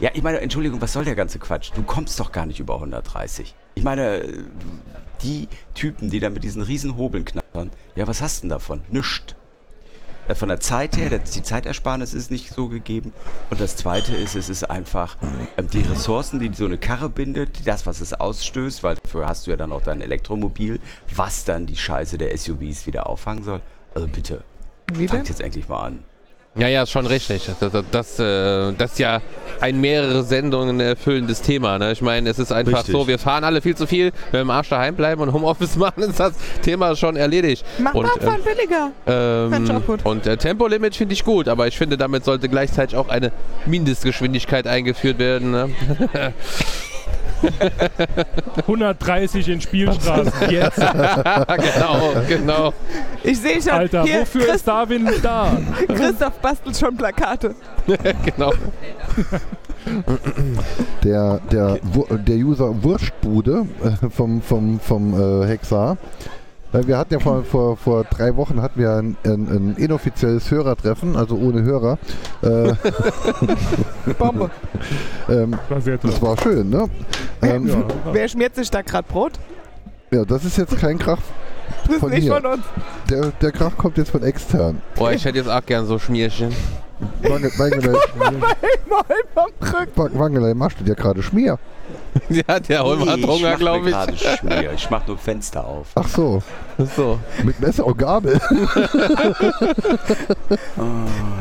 Ja, 0.00 0.10
ich 0.14 0.22
meine, 0.22 0.40
Entschuldigung, 0.40 0.80
was 0.80 0.94
soll 0.94 1.04
der 1.04 1.16
ganze 1.16 1.38
Quatsch? 1.38 1.70
Du 1.74 1.82
kommst 1.82 2.18
doch 2.18 2.32
gar 2.32 2.46
nicht 2.46 2.60
über 2.60 2.76
130. 2.76 3.54
Ich 3.74 3.84
meine, 3.84 4.22
die 5.22 5.48
Typen, 5.74 6.08
die 6.08 6.18
da 6.18 6.30
mit 6.30 6.44
diesen 6.44 6.62
riesen 6.62 6.96
Hobeln 6.96 7.26
knattern, 7.26 7.70
ja, 7.94 8.06
was 8.06 8.22
hast 8.22 8.38
du 8.38 8.40
denn 8.44 8.50
davon? 8.50 8.80
Nischt. 8.90 9.36
Äh, 10.30 10.34
Von 10.34 10.48
der 10.48 10.60
Zeit 10.60 10.96
her, 10.96 11.10
die 11.18 11.42
Zeitersparnis 11.42 12.14
ist 12.14 12.30
nicht 12.30 12.54
so 12.54 12.68
gegeben. 12.68 13.12
Und 13.50 13.60
das 13.60 13.76
Zweite 13.76 14.14
ist, 14.14 14.36
es 14.36 14.48
ist 14.48 14.64
einfach 14.64 15.16
ähm, 15.56 15.68
die 15.70 15.80
Ressourcen, 15.80 16.38
die 16.38 16.52
so 16.54 16.66
eine 16.66 16.78
Karre 16.78 17.08
bindet, 17.08 17.66
das, 17.66 17.86
was 17.86 18.00
es 18.00 18.12
ausstößt, 18.12 18.82
weil 18.82 18.96
dafür 18.96 19.26
hast 19.26 19.46
du 19.46 19.50
ja 19.50 19.56
dann 19.56 19.72
auch 19.72 19.82
dein 19.82 20.00
Elektromobil, 20.00 20.80
was 21.14 21.44
dann 21.44 21.66
die 21.66 21.76
Scheiße 21.76 22.16
der 22.16 22.36
SUVs 22.36 22.86
wieder 22.86 23.08
auffangen 23.08 23.42
soll. 23.42 23.60
Also 23.94 24.06
bitte, 24.06 24.44
Wie 24.92 25.08
fangt 25.08 25.28
jetzt 25.28 25.40
endlich 25.40 25.68
mal 25.68 25.82
an. 25.86 26.04
Ja, 26.56 26.66
ja, 26.66 26.82
ist 26.82 26.90
schon 26.90 27.06
richtig. 27.06 27.48
Das, 27.60 27.72
das, 27.72 27.84
das, 27.92 28.18
äh, 28.18 28.72
das 28.72 28.92
ist 28.92 28.98
ja 28.98 29.20
ein 29.60 29.80
mehrere 29.80 30.24
Sendungen 30.24 30.80
erfüllendes 30.80 31.42
Thema. 31.42 31.78
Ne? 31.78 31.92
Ich 31.92 32.02
meine, 32.02 32.28
es 32.28 32.40
ist 32.40 32.50
einfach 32.50 32.78
Richtig. 32.78 32.92
so, 32.92 33.06
wir 33.06 33.20
fahren 33.20 33.44
alle 33.44 33.60
viel 33.60 33.76
zu 33.76 33.86
viel, 33.86 34.06
wenn 34.30 34.32
wir 34.32 34.40
im 34.40 34.50
Arsch 34.50 34.68
daheim 34.68 34.96
bleiben 34.96 35.20
und 35.22 35.32
Homeoffice 35.32 35.76
machen, 35.76 36.02
ist 36.02 36.18
das 36.18 36.32
Thema 36.62 36.96
schon 36.96 37.16
erledigt. 37.16 37.64
Mach 37.78 37.94
und, 37.94 38.06
mal 38.06 38.20
fahren 38.20 38.40
billiger. 38.42 38.90
ähm, 39.06 39.52
Fand 39.52 39.68
ich 39.68 39.74
auch 39.76 39.86
gut. 39.86 40.04
und 40.04 40.26
äh, 40.26 40.36
Tempolimit 40.36 40.96
finde 40.96 41.12
ich 41.12 41.24
gut, 41.24 41.46
aber 41.46 41.68
ich 41.68 41.78
finde, 41.78 41.96
damit 41.96 42.24
sollte 42.24 42.48
gleichzeitig 42.48 42.96
auch 42.96 43.08
eine 43.08 43.30
Mindestgeschwindigkeit 43.66 44.66
eingeführt 44.66 45.18
werden. 45.18 45.52
Ne? 45.52 45.70
130 48.58 49.48
in 49.48 49.60
Spielstraßen. 49.60 50.50
Jetzt, 50.50 50.76
genau, 50.76 52.12
genau. 52.28 52.72
Ich 53.22 53.40
sehe 53.40 53.60
schon, 53.60 53.72
Alter, 53.72 54.04
hier, 54.04 54.20
wofür 54.20 54.42
Christ 54.42 54.56
ist 54.56 54.68
Darwin 54.68 55.08
da? 55.22 55.56
Christoph 55.88 56.38
bastelt 56.40 56.76
schon 56.76 56.96
Plakate. 56.96 57.54
genau. 58.24 58.52
Der, 61.02 61.40
der, 61.50 61.78
der 62.10 62.36
User 62.36 62.82
Wurstbude 62.82 63.66
äh, 63.82 64.10
vom, 64.10 64.42
vom, 64.42 64.78
vom 64.78 65.42
äh, 65.42 65.46
Hexar. 65.46 65.96
Weil 66.72 66.86
wir 66.86 66.98
hatten 66.98 67.14
ja 67.14 67.18
vor, 67.20 67.42
vor, 67.42 67.76
vor 67.76 68.04
drei 68.04 68.36
Wochen 68.36 68.62
hatten 68.62 68.78
wir 68.80 68.92
ein, 68.92 69.16
ein, 69.24 69.48
ein 69.48 69.74
inoffizielles 69.76 70.50
Hörertreffen, 70.50 71.16
also 71.16 71.36
ohne 71.36 71.62
Hörer. 71.62 71.98
Äh, 72.42 72.74
Bombe. 74.18 74.50
ähm, 75.28 75.56
War 75.68 75.80
sehr 75.80 76.00
toll. 76.00 76.10
das 76.10 76.22
war 76.22 76.36
schön, 76.38 76.70
ne? 76.70 76.88
Ähm, 77.42 77.66
Ja, 77.66 77.82
Wer 78.12 78.28
schmiert 78.28 78.54
sich 78.54 78.70
da 78.70 78.82
gerade 78.82 79.06
Brot? 79.08 79.32
ja, 80.12 80.24
das 80.24 80.44
ist 80.44 80.58
jetzt 80.58 80.76
kein 80.78 80.98
Krach. 80.98 81.18
Das 81.84 81.94
ist 81.94 82.00
Von 82.00 82.10
nicht 82.10 82.28
mir. 82.28 82.34
von 82.40 82.46
uns. 82.46 82.62
Der, 83.08 83.26
der 83.40 83.52
Krach 83.52 83.76
kommt 83.76 83.96
jetzt 83.98 84.10
von 84.10 84.22
extern. 84.22 84.80
Boah, 84.94 85.12
ich 85.12 85.24
hätte 85.24 85.38
jetzt 85.38 85.48
auch 85.48 85.64
gern 85.64 85.86
so 85.86 85.98
Schmierchen. 85.98 86.54
Wange- 87.22 87.58
Wangelei, 87.58 87.92
Mal 88.18 88.32
beim 89.34 89.46
Rücken. 89.60 89.90
Wa- 89.96 90.10
Wangelei, 90.18 90.54
machst 90.54 90.78
du 90.80 90.84
dir 90.84 90.94
gerade 90.94 91.22
Schmier? 91.22 91.58
Ja, 92.28 92.60
der 92.60 92.82
Holm 92.84 93.08
hat 93.08 93.16
Nee, 93.18 93.26
Hunger, 93.26 93.40
mach 93.42 93.50
mir 93.50 93.56
glaube 93.56 93.88
ich. 93.90 93.94
gerade 93.94 94.16
Schmier. 94.16 94.72
Ich 94.74 94.88
mach 94.90 95.06
nur 95.06 95.18
Fenster 95.18 95.64
auf. 95.66 95.88
Ach 95.94 96.06
so, 96.08 96.42
So. 96.96 97.18
mit 97.44 97.58
Messer 97.60 97.86
und 97.86 97.98
Gabel. 97.98 98.40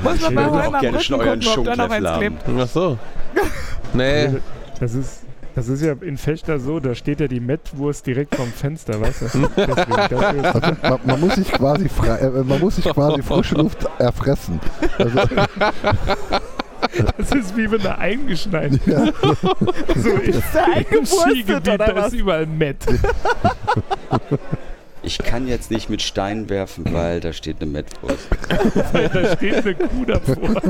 Muss 0.03 0.21
man 0.21 0.35
bei 0.35 0.45
auch 0.47 0.51
Holm 0.51 0.75
am 0.75 0.81
gerne 0.81 0.99
schon 1.01 1.19
euren 1.21 1.39
gucken, 1.41 1.59
ob 1.59 1.65
da 1.65 1.75
noch 1.75 1.93
Schunklöffel 1.93 2.07
eins 2.07 2.07
haben. 2.07 2.19
klebt. 2.19 2.43
Ach 2.59 2.67
so. 2.67 2.97
Nee. 3.93 4.29
Das 4.79 4.93
ist, 4.93 5.21
das 5.55 5.67
ist 5.67 5.81
ja 5.81 5.93
in 6.01 6.17
Fechter 6.17 6.59
so, 6.59 6.79
da 6.79 6.95
steht 6.95 7.19
ja 7.19 7.27
die 7.27 7.39
Mettwurst 7.39 8.05
direkt 8.07 8.35
vom 8.35 8.47
Fenster, 8.47 8.99
weißt 9.01 9.21
du? 9.21 9.25
Deswegen, 9.57 10.15
Also, 10.15 10.59
man, 10.81 10.99
man 11.03 11.19
muss 11.19 11.35
sich 11.35 11.51
quasi 11.51 11.89
frei, 11.89 12.17
äh, 12.17 12.29
man 12.43 12.59
muss 12.59 12.77
sich 12.77 12.85
quasi 12.85 13.21
frische 13.21 13.55
Luft 13.55 13.85
erfressen. 13.99 14.59
Also, 14.97 15.19
das 17.17 17.31
ist 17.31 17.57
wie 17.57 17.69
wenn 17.71 17.81
er 17.81 17.97
eingeschneit 17.99 18.79
ja, 18.85 19.05
so 19.95 20.09
ist. 20.09 20.43
Eingewurstet 20.55 21.07
Skigebiet, 21.07 21.67
oder 21.67 21.77
da 21.77 21.95
was? 21.95 22.07
ist 22.13 22.19
überall 22.19 22.45
Mett. 22.45 22.85
Ich 25.01 25.17
kann 25.17 25.47
jetzt 25.47 25.71
nicht 25.71 25.89
mit 25.89 26.01
Steinen 26.01 26.49
werfen, 26.49 26.83
weil 26.91 27.21
da 27.21 27.31
steht 27.31 27.61
eine 27.61 27.71
Mettwurst. 27.71 28.27
da 28.91 29.35
steht 29.37 29.55
eine 29.65 29.73
Kuh 29.75 30.03
davor. 30.05 30.61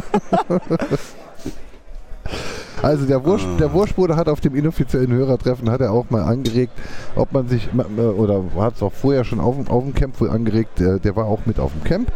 also 2.84 3.06
der, 3.08 3.26
Wurst, 3.26 3.46
der 3.60 3.74
Wurstbruder 3.74 4.16
hat 4.16 4.30
auf 4.30 4.40
dem 4.40 4.56
inoffiziellen 4.56 5.12
Hörertreffen 5.12 5.70
hat 5.72 5.82
er 5.82 5.92
auch 5.92 6.10
mal 6.12 6.22
angeregt, 6.24 6.74
ob 7.16 7.32
man 7.34 7.48
sich, 7.48 7.70
oder 7.98 8.44
hat 8.60 8.76
es 8.76 8.84
auch 8.84 8.94
vorher 8.94 9.24
schon 9.24 9.40
auf, 9.40 9.56
dem- 9.56 9.68
auf 9.68 9.84
dem 9.84 9.96
Camp 9.96 10.20
wohl 10.22 10.30
angeregt, 10.30 10.80
der, 10.80 11.00
der 11.00 11.16
war 11.16 11.26
auch 11.26 11.46
mit 11.48 11.60
auf 11.60 11.72
dem 11.74 11.84
Camp 11.84 12.12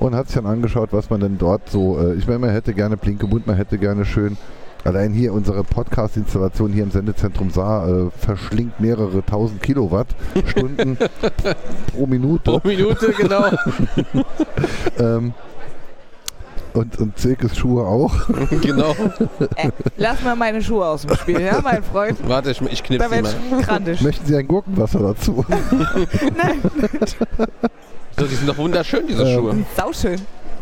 und 0.00 0.14
hat 0.14 0.26
sich 0.26 0.36
dann 0.36 0.46
angeschaut, 0.46 0.90
was 0.92 1.10
man 1.10 1.20
denn 1.20 1.38
dort 1.38 1.68
so, 1.70 1.98
äh, 1.98 2.14
ich 2.14 2.26
meine, 2.26 2.38
man 2.40 2.50
hätte 2.50 2.74
gerne 2.74 2.96
Blinkebund, 2.96 3.46
man 3.46 3.56
hätte 3.56 3.78
gerne 3.78 4.04
schön, 4.04 4.36
allein 4.84 5.12
hier 5.12 5.32
unsere 5.32 5.64
Podcast-Installation 5.64 6.72
hier 6.72 6.84
im 6.84 6.90
Sendezentrum 6.90 7.50
Saar 7.50 7.88
äh, 7.88 8.10
verschlingt 8.16 8.80
mehrere 8.80 9.24
tausend 9.24 9.62
Kilowattstunden 9.62 10.98
pro 11.92 12.06
Minute. 12.06 12.50
Pro 12.50 12.60
Minute, 12.64 13.12
genau. 13.16 13.44
Ähm, 14.98 15.32
und, 16.74 16.98
und 16.98 17.18
Silkes 17.18 17.56
Schuhe 17.56 17.84
auch. 17.84 18.12
genau. 18.62 18.94
Äh, 19.56 19.70
lass 19.96 20.22
mal 20.22 20.36
meine 20.36 20.62
Schuhe 20.62 20.86
aus 20.86 21.02
dem 21.02 21.16
Spiel, 21.16 21.40
ja, 21.40 21.60
mein 21.62 21.82
Freund? 21.82 22.18
Warte, 22.26 22.50
ich, 22.50 22.60
ich 22.60 22.82
knipse 22.82 23.08
mal. 23.08 23.34
Möchten 24.00 24.26
Sie 24.26 24.36
ein 24.36 24.46
Gurkenwasser 24.46 25.00
dazu? 25.00 25.44
Nein, 26.36 26.60
So, 28.18 28.26
die 28.26 28.34
sind 28.34 28.48
doch 28.48 28.58
wunderschön, 28.58 29.06
diese 29.06 29.22
Ähm, 29.22 29.34
Schuhe. 29.38 29.56
sauschön. 29.76 30.20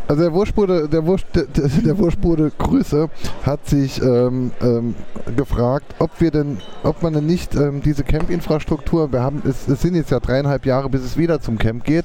Also 0.09 0.23
der 0.23 0.33
Wurstbude, 0.33 0.89
der, 0.89 1.05
Wurst, 1.05 1.27
der, 1.35 1.45
der 1.47 1.99
Wurstbude 1.99 2.53
Grüße 2.57 3.09
hat 3.45 3.67
sich 3.67 4.01
ähm, 4.01 4.53
ähm, 4.63 4.95
gefragt, 5.35 5.95
ob 5.99 6.11
wir 6.21 6.31
denn, 6.31 6.59
ob 6.85 7.03
man 7.03 7.13
denn 7.13 7.27
nicht 7.27 7.57
ähm, 7.57 7.83
diese 7.83 8.05
Camp-Infrastruktur, 8.05 9.11
wir 9.13 9.23
haben, 9.23 9.43
es, 9.45 9.67
es 9.67 9.81
sind 9.83 9.97
jetzt 9.97 10.13
ja 10.13 10.21
dreieinhalb 10.21 10.65
Jahre, 10.65 10.89
bis 10.91 11.03
es 11.03 11.17
wieder 11.17 11.41
zum 11.41 11.59
Camp 11.59 11.83
geht, 11.83 12.05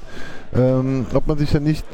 ähm, 0.52 1.06
ob 1.14 1.28
man 1.28 1.38
sich 1.38 1.52
ja 1.52 1.60
nicht 1.60 1.84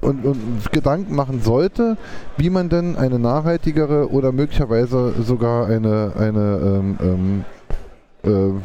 und, 0.00 0.24
und 0.24 0.70
Gedanken 0.70 1.16
machen 1.16 1.42
sollte, 1.42 1.96
wie 2.36 2.50
man 2.50 2.68
denn 2.68 2.94
eine 2.94 3.18
nachhaltigere 3.18 4.12
oder 4.12 4.30
möglicherweise 4.30 5.12
sogar 5.24 5.66
eine, 5.66 6.12
eine 6.16 6.60
ähm, 6.62 7.44
ähm, 8.22 8.52
äh, 8.52 8.60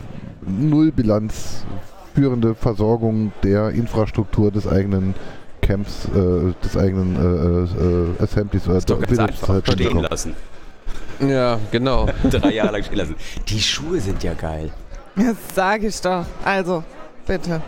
Nullbilanz 0.47 1.65
führende 2.13 2.55
Versorgung 2.55 3.31
der 3.43 3.69
Infrastruktur 3.69 4.51
des 4.51 4.67
eigenen 4.67 5.15
Camps, 5.61 6.07
äh, 6.13 6.53
des 6.63 6.77
eigenen 6.77 7.15
äh, 7.15 8.21
äh, 8.21 8.23
Assemblies 8.23 8.67
oder 8.67 8.77
Ist 8.77 8.89
doch 8.89 8.99
ganz 8.99 9.19
einfach. 9.19 9.49
halt 9.49 9.71
Stehen 9.71 9.99
lassen. 9.99 10.35
Ja, 11.19 11.59
genau. 11.71 12.07
Drei 12.29 12.53
Jahre 12.53 12.73
lang 12.73 12.83
stehen 12.83 12.97
lassen. 12.97 13.15
Die 13.47 13.61
Schuhe 13.61 13.99
sind 13.99 14.23
ja 14.23 14.33
geil. 14.33 14.71
Das 15.15 15.35
sage 15.53 15.87
ich 15.87 16.01
doch. 16.01 16.25
Also, 16.43 16.83
bitte. 17.25 17.61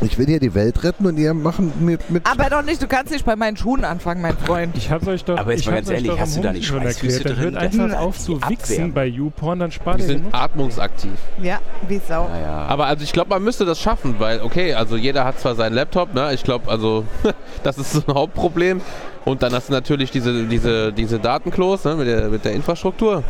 Ich 0.00 0.16
will 0.16 0.26
hier 0.26 0.38
die 0.38 0.54
Welt 0.54 0.84
retten 0.84 1.06
und 1.06 1.16
ihr 1.18 1.34
machen 1.34 1.72
mit, 1.80 2.08
mit 2.08 2.24
Aber 2.24 2.48
doch 2.48 2.62
nicht, 2.62 2.80
du 2.80 2.86
kannst 2.86 3.12
nicht 3.12 3.24
bei 3.24 3.34
meinen 3.34 3.56
Schuhen 3.56 3.84
anfangen, 3.84 4.22
mein 4.22 4.36
Freund. 4.36 4.76
Ich 4.76 4.90
hab's 4.90 5.08
euch 5.08 5.24
doch. 5.24 5.36
Aber 5.36 5.50
jetzt 5.50 5.60
ich 5.60 5.66
mal 5.66 5.74
ganz 5.74 5.90
ehrlich, 5.90 6.10
hast 6.18 6.36
am 6.36 6.42
du 6.42 6.48
da 6.48 6.52
nicht 6.52 6.66
Schweißfüße 6.66 7.24
drin? 7.24 7.36
hört 7.36 7.56
einfach 7.56 7.86
ist 7.88 7.96
auf 7.96 8.18
zu 8.18 8.40
wichsen 8.48 8.92
bei 8.92 9.06
YouPorn, 9.06 9.58
dann 9.58 9.72
spart 9.72 9.98
Die 9.98 10.02
ihr 10.02 10.06
sind 10.06 10.18
genug. 10.18 10.34
atmungsaktiv. 10.34 11.10
Ja, 11.42 11.58
wie 11.88 11.98
Sau. 11.98 12.28
Naja. 12.28 12.66
Aber 12.68 12.86
also 12.86 13.02
ich 13.02 13.12
glaube, 13.12 13.30
man 13.30 13.42
müsste 13.42 13.64
das 13.64 13.80
schaffen, 13.80 14.16
weil, 14.18 14.40
okay, 14.42 14.74
also 14.74 14.96
jeder 14.96 15.24
hat 15.24 15.40
zwar 15.40 15.56
seinen 15.56 15.74
Laptop, 15.74 16.14
ne? 16.14 16.32
Ich 16.32 16.44
glaube, 16.44 16.70
also 16.70 17.04
das 17.64 17.78
ist 17.78 17.92
so 17.92 18.02
ein 18.06 18.14
Hauptproblem. 18.14 18.80
Und 19.24 19.42
dann 19.42 19.52
hast 19.52 19.68
du 19.68 19.72
natürlich 19.72 20.10
diese, 20.10 20.44
diese, 20.44 20.92
diese 20.92 21.18
Datenklos 21.18 21.84
ne? 21.84 21.96
mit, 21.96 22.06
der, 22.06 22.28
mit 22.28 22.44
der 22.44 22.52
Infrastruktur. 22.52 23.24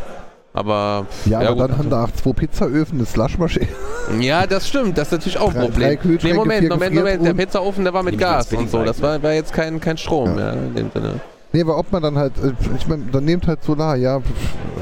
Aber 0.59 1.07
ja, 1.27 1.39
aber 1.39 1.51
gut. 1.53 1.61
dann 1.61 1.79
haben 1.79 1.91
da 1.91 2.05
auch 2.05 2.11
zwei 2.11 2.33
Pizzaöfen, 2.33 2.99
eine 2.99 3.07
Slushmaschine. 3.07 3.69
Ja, 4.19 4.45
das 4.47 4.67
stimmt. 4.67 4.99
Das 4.99 5.09
ist 5.09 5.13
natürlich 5.13 5.39
auch 5.39 5.55
ein 5.55 5.61
Problem. 5.61 5.99
nee, 6.23 6.33
Moment, 6.33 6.69
Moment, 6.69 6.95
Moment. 6.95 7.25
Der 7.25 7.35
Pizzaofen, 7.35 7.85
der 7.85 7.95
war 7.95 8.03
mit 8.03 8.19
Gas 8.19 8.53
und 8.53 8.69
so. 8.69 8.83
Das 8.83 9.01
war, 9.01 9.23
war 9.23 9.33
jetzt 9.35 9.53
kein, 9.53 9.81
kein 9.81 9.97
Strom, 9.97 10.37
Ja. 10.37 10.47
ja. 10.47 10.53
in 10.55 10.75
dem 10.75 10.91
Sinne. 10.93 11.21
Nee, 11.53 11.63
aber 11.63 11.79
ob 11.79 11.93
man 11.93 12.03
dann 12.03 12.19
halt, 12.19 12.33
äh, 12.43 12.53
ich 12.77 12.89
meine, 12.89 13.05
dann 13.13 13.25
nehmt 13.25 13.47
halt 13.47 13.63
Solar, 13.63 13.97
ja, 13.97 14.21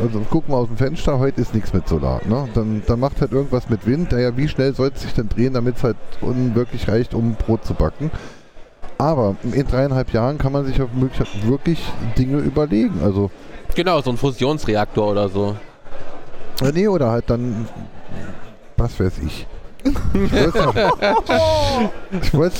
also 0.02 0.20
gucken 0.30 0.52
wir 0.52 0.58
aus 0.58 0.66
dem 0.68 0.76
Fenster, 0.76 1.18
heute 1.18 1.40
ist 1.40 1.54
nichts 1.54 1.72
mit 1.72 1.86
Solar, 1.86 2.20
ne? 2.26 2.48
Dann, 2.54 2.82
dann 2.86 2.98
macht 2.98 3.20
halt 3.20 3.30
irgendwas 3.30 3.68
mit 3.68 3.86
Wind, 3.86 4.10
ja, 4.12 4.36
wie 4.36 4.48
schnell 4.48 4.74
soll 4.74 4.90
es 4.92 5.02
sich 5.02 5.12
denn 5.14 5.28
drehen, 5.28 5.52
damit 5.52 5.76
es 5.76 5.84
halt 5.84 5.96
unwirklich 6.22 6.88
reicht, 6.88 7.14
um 7.14 7.34
Brot 7.34 7.64
zu 7.64 7.74
backen. 7.74 8.10
Aber 8.98 9.36
in 9.42 9.66
dreieinhalb 9.66 10.12
Jahren 10.12 10.38
kann 10.38 10.52
man 10.52 10.64
sich 10.64 10.80
auf 10.80 10.88
wirklich 11.44 11.78
Dinge 12.18 12.38
überlegen, 12.38 12.94
also, 13.04 13.30
Genau, 13.76 14.00
so 14.00 14.10
ein 14.10 14.16
Fusionsreaktor 14.16 15.12
oder 15.12 15.28
so. 15.28 15.54
äh, 16.62 16.72
nee, 16.72 16.88
oder 16.88 17.10
halt 17.10 17.28
dann, 17.28 17.68
was 18.76 18.98
weiß 18.98 19.18
ich. 19.24 19.46
Ich 19.84 19.92
wollte 22.34 22.56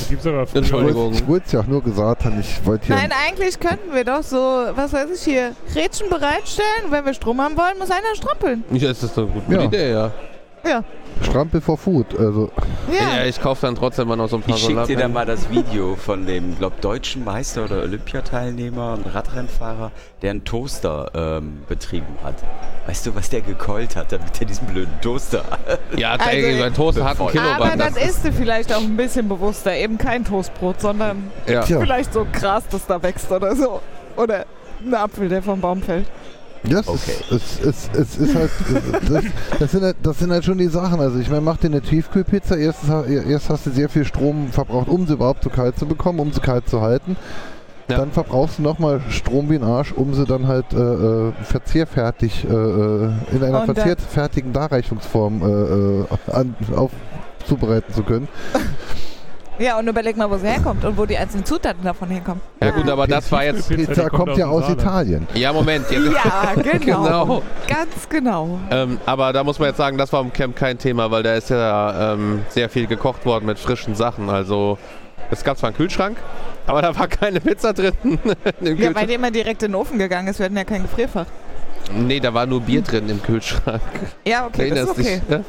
es 1.45 1.53
ja 1.53 1.61
auch 1.61 1.67
nur 1.67 1.83
gesagt 1.83 2.25
haben, 2.25 2.39
ich 2.39 2.65
wollte 2.65 2.87
hier 2.87 2.97
Nein, 2.97 3.11
eigentlich 3.27 3.59
könnten 3.59 3.93
wir 3.95 4.05
doch 4.05 4.23
so, 4.23 4.37
was 4.37 4.93
weiß 4.93 5.11
ich 5.13 5.23
hier, 5.23 5.53
Rädchen 5.75 6.09
bereitstellen. 6.09 6.91
Wenn 6.91 7.05
wir 7.05 7.15
Strom 7.15 7.41
haben 7.41 7.57
wollen, 7.57 7.79
muss 7.79 7.91
einer 7.91 8.15
strampeln. 8.15 8.63
Ja, 8.71 8.89
das 8.89 9.03
ist 9.03 9.19
eine 9.19 9.27
gute 9.27 9.55
Ja. 9.55 9.63
Idee, 9.63 9.91
ja. 9.93 10.13
Ja. 10.65 10.85
Strampel 11.23 11.61
for 11.61 11.79
Food, 11.79 12.19
also, 12.19 12.51
Ja. 12.93 13.19
Ja, 13.19 13.25
ich 13.25 13.41
kaufe 13.41 13.67
dann 13.67 13.75
trotzdem 13.75 14.09
mal 14.09 14.17
noch 14.17 14.29
so 14.29 14.37
ein 14.37 14.43
paar 14.43 14.57
Ich 14.57 14.63
schicke 14.63 14.87
dir 14.87 14.97
dann 14.97 15.13
Solarpanels. 15.13 15.15
mal 15.15 15.27
das 15.27 15.51
Video 15.51 15.97
von 15.97 16.27
dem, 16.27 16.57
glaub, 16.59 16.81
deutschen 16.81 17.25
Meister 17.25 17.65
oder 17.65 17.83
Olympiateilnehmer 17.83 18.93
und 18.95 19.15
Radrennfahrer, 19.15 19.93
der 20.23 20.31
einen 20.31 20.45
Toaster 20.45 21.11
ähm, 21.15 21.63
betrieben 21.69 22.17
hat. 22.23 22.37
Weißt 22.87 23.07
du, 23.07 23.15
was 23.15 23.31
der 23.31 23.41
gekeult 23.41 23.97
hat, 23.97 24.13
damit 24.13 24.41
er 24.41 24.47
diesen 24.47 24.67
blöden 24.67 24.93
Toaster 25.01 25.45
Ja, 25.97 26.13
Also, 26.13 26.25
also, 26.25 26.59
mein 26.59 26.75
Toaster 26.75 27.05
hat 27.05 27.21
einen 27.21 27.39
Aber 27.39 27.65
Aber 27.65 27.77
dann 27.77 27.95
das 27.95 27.97
isst 27.97 28.25
du 28.25 28.33
vielleicht 28.33 28.73
auch 28.73 28.83
ein 28.83 28.97
bisschen 28.97 29.29
bewusster. 29.29 29.75
Eben 29.75 29.99
kein 29.99 30.25
Toastbrot, 30.25 30.81
sondern 30.81 31.31
ja. 31.47 31.63
vielleicht 31.63 32.13
so 32.13 32.27
Gras, 32.33 32.65
das 32.71 32.87
da 32.87 33.03
wächst 33.03 33.31
oder 33.33 33.57
so. 33.57 33.81
Oder 34.17 34.47
ein 34.85 34.95
Apfel, 34.95 35.29
der 35.29 35.43
vom 35.43 35.61
Baum 35.61 35.83
fällt. 35.83 36.07
Okay. 36.89 37.13
ist, 37.31 37.63
es, 37.63 37.91
es, 37.95 37.99
es 37.99 38.19
ist 38.19 38.35
halt, 38.35 38.51
das, 39.09 39.25
das, 39.59 39.71
sind 39.71 39.83
halt, 39.83 39.97
das 40.03 40.19
sind 40.19 40.33
halt 40.33 40.45
schon 40.45 40.59
die 40.59 40.67
Sachen. 40.67 41.01
Also 41.01 41.19
ich 41.19 41.29
meine, 41.29 41.43
mach 41.43 41.57
dir 41.59 41.69
eine 41.69 41.81
Tiefkühlpizza, 41.81 42.57
erst, 42.57 42.81
erst 43.09 43.51
hast 43.51 43.67
du 43.67 43.71
sehr 43.71 43.89
viel 43.89 44.05
Strom 44.05 44.49
verbraucht, 44.49 44.89
um 44.89 45.07
sie 45.07 45.15
überhaupt 45.15 45.45
so 45.45 45.51
kalt 45.51 45.79
zu 45.79 45.87
bekommen, 45.87 46.19
um 46.21 46.33
sie 46.33 46.41
kalt 46.41 46.69
zu 46.69 46.81
halten. 46.81 47.17
Ja. 47.89 47.99
Dann 47.99 48.11
verbrauchst 48.11 48.59
du 48.59 48.63
nochmal 48.63 49.01
Strom 49.11 49.49
wie 49.49 49.55
ein 49.55 49.63
Arsch, 49.63 49.93
um 49.93 50.13
sie 50.13 50.25
dann 50.25 50.49
halt 50.49 50.73
äh, 50.73 50.77
äh, 50.77 51.33
verzehrfertig, 51.43 52.45
äh, 52.45 52.53
äh, 52.53 53.11
in 53.31 53.45
einer 53.45 53.65
verzehrfertigen 53.65 54.53
Darreichungsform 54.53 55.43
äh, 55.43 56.03
äh, 56.03 56.33
an, 56.33 56.57
aufzubereiten 56.75 57.95
zu 57.95 58.03
können. 58.03 58.29
Ja, 59.59 59.79
und 59.79 59.89
überleg 59.89 60.17
mal, 60.17 60.31
wo 60.31 60.37
sie 60.37 60.47
herkommt 60.49 60.85
und 60.85 60.99
wo 60.99 61.07
die 61.07 61.17
einzelnen 61.17 61.45
Zutaten 61.45 61.83
davon 61.83 62.09
herkommen. 62.11 62.41
ja 62.61 62.71
gut, 62.71 62.89
aber 62.89 63.07
das 63.07 63.31
war 63.33 63.45
jetzt... 63.45 63.69
Pizza, 63.69 63.77
die 63.77 63.87
Pizza 63.87 64.11
kommt 64.11 64.37
ja 64.37 64.47
dem 64.47 64.53
aus. 64.53 64.69
Italien. 64.69 65.27
Ja, 65.35 65.53
Moment. 65.53 65.91
Jetzt, 65.91 66.05
Ja, 66.13 66.55
genau. 66.63 67.05
Genau. 67.05 67.43
Ganz 67.67 68.09
genau. 68.09 68.59
Ähm, 68.71 69.01
aber 69.07 69.33
da 69.33 69.45
muss 69.45 69.59
man 69.59 69.69
jetzt 69.69 69.79
sagen, 69.79 69.97
das 69.97 70.13
war 70.13 70.21
im 70.21 70.33
Camp 70.33 70.57
kein 70.57 70.79
Thema, 70.79 71.11
weil 71.11 71.23
da 71.23 71.35
ist 71.35 71.49
ja 71.51 72.13
ähm, 72.13 72.43
sehr 72.51 72.69
viel 72.69 72.87
gekocht 72.87 73.25
worden 73.25 73.47
mit 73.47 73.59
frischen 73.59 73.95
Sachen. 73.95 74.29
Also 74.29 74.77
es 75.31 75.43
gab 75.43 75.57
zwar 75.59 75.69
einen 75.69 75.77
Kühlschrank, 75.77 76.19
aber 76.67 76.83
da 76.83 76.97
war 76.99 77.09
keine 77.09 77.41
Pizza 77.41 77.73
drin. 77.73 77.95
Ja, 78.61 78.95
weil 78.95 79.07
die 79.07 79.15
immer 79.15 79.31
direkt 79.31 79.63
in 79.63 79.73
den 79.73 79.75
Ofen 79.77 79.99
gegangen 79.99 80.29
ist. 80.29 80.39
Wir 80.39 80.47
hatten 80.47 80.57
ja 80.57 80.65
kein 80.65 80.83
Gefrierfach. 80.83 81.27
nee, 81.95 82.21
da 82.21 82.33
war 82.35 82.47
nur 82.47 82.61
Bier 82.61 82.83
drin 82.83 83.09
im 83.09 83.23
Kühlschrank. 83.23 83.81
Ja, 84.27 84.47
okay, 84.47 84.71
das 84.71 84.81
ist 84.81 84.99
Erinnerst 84.99 84.99
okay. 84.99 85.21
dich? 85.29 85.45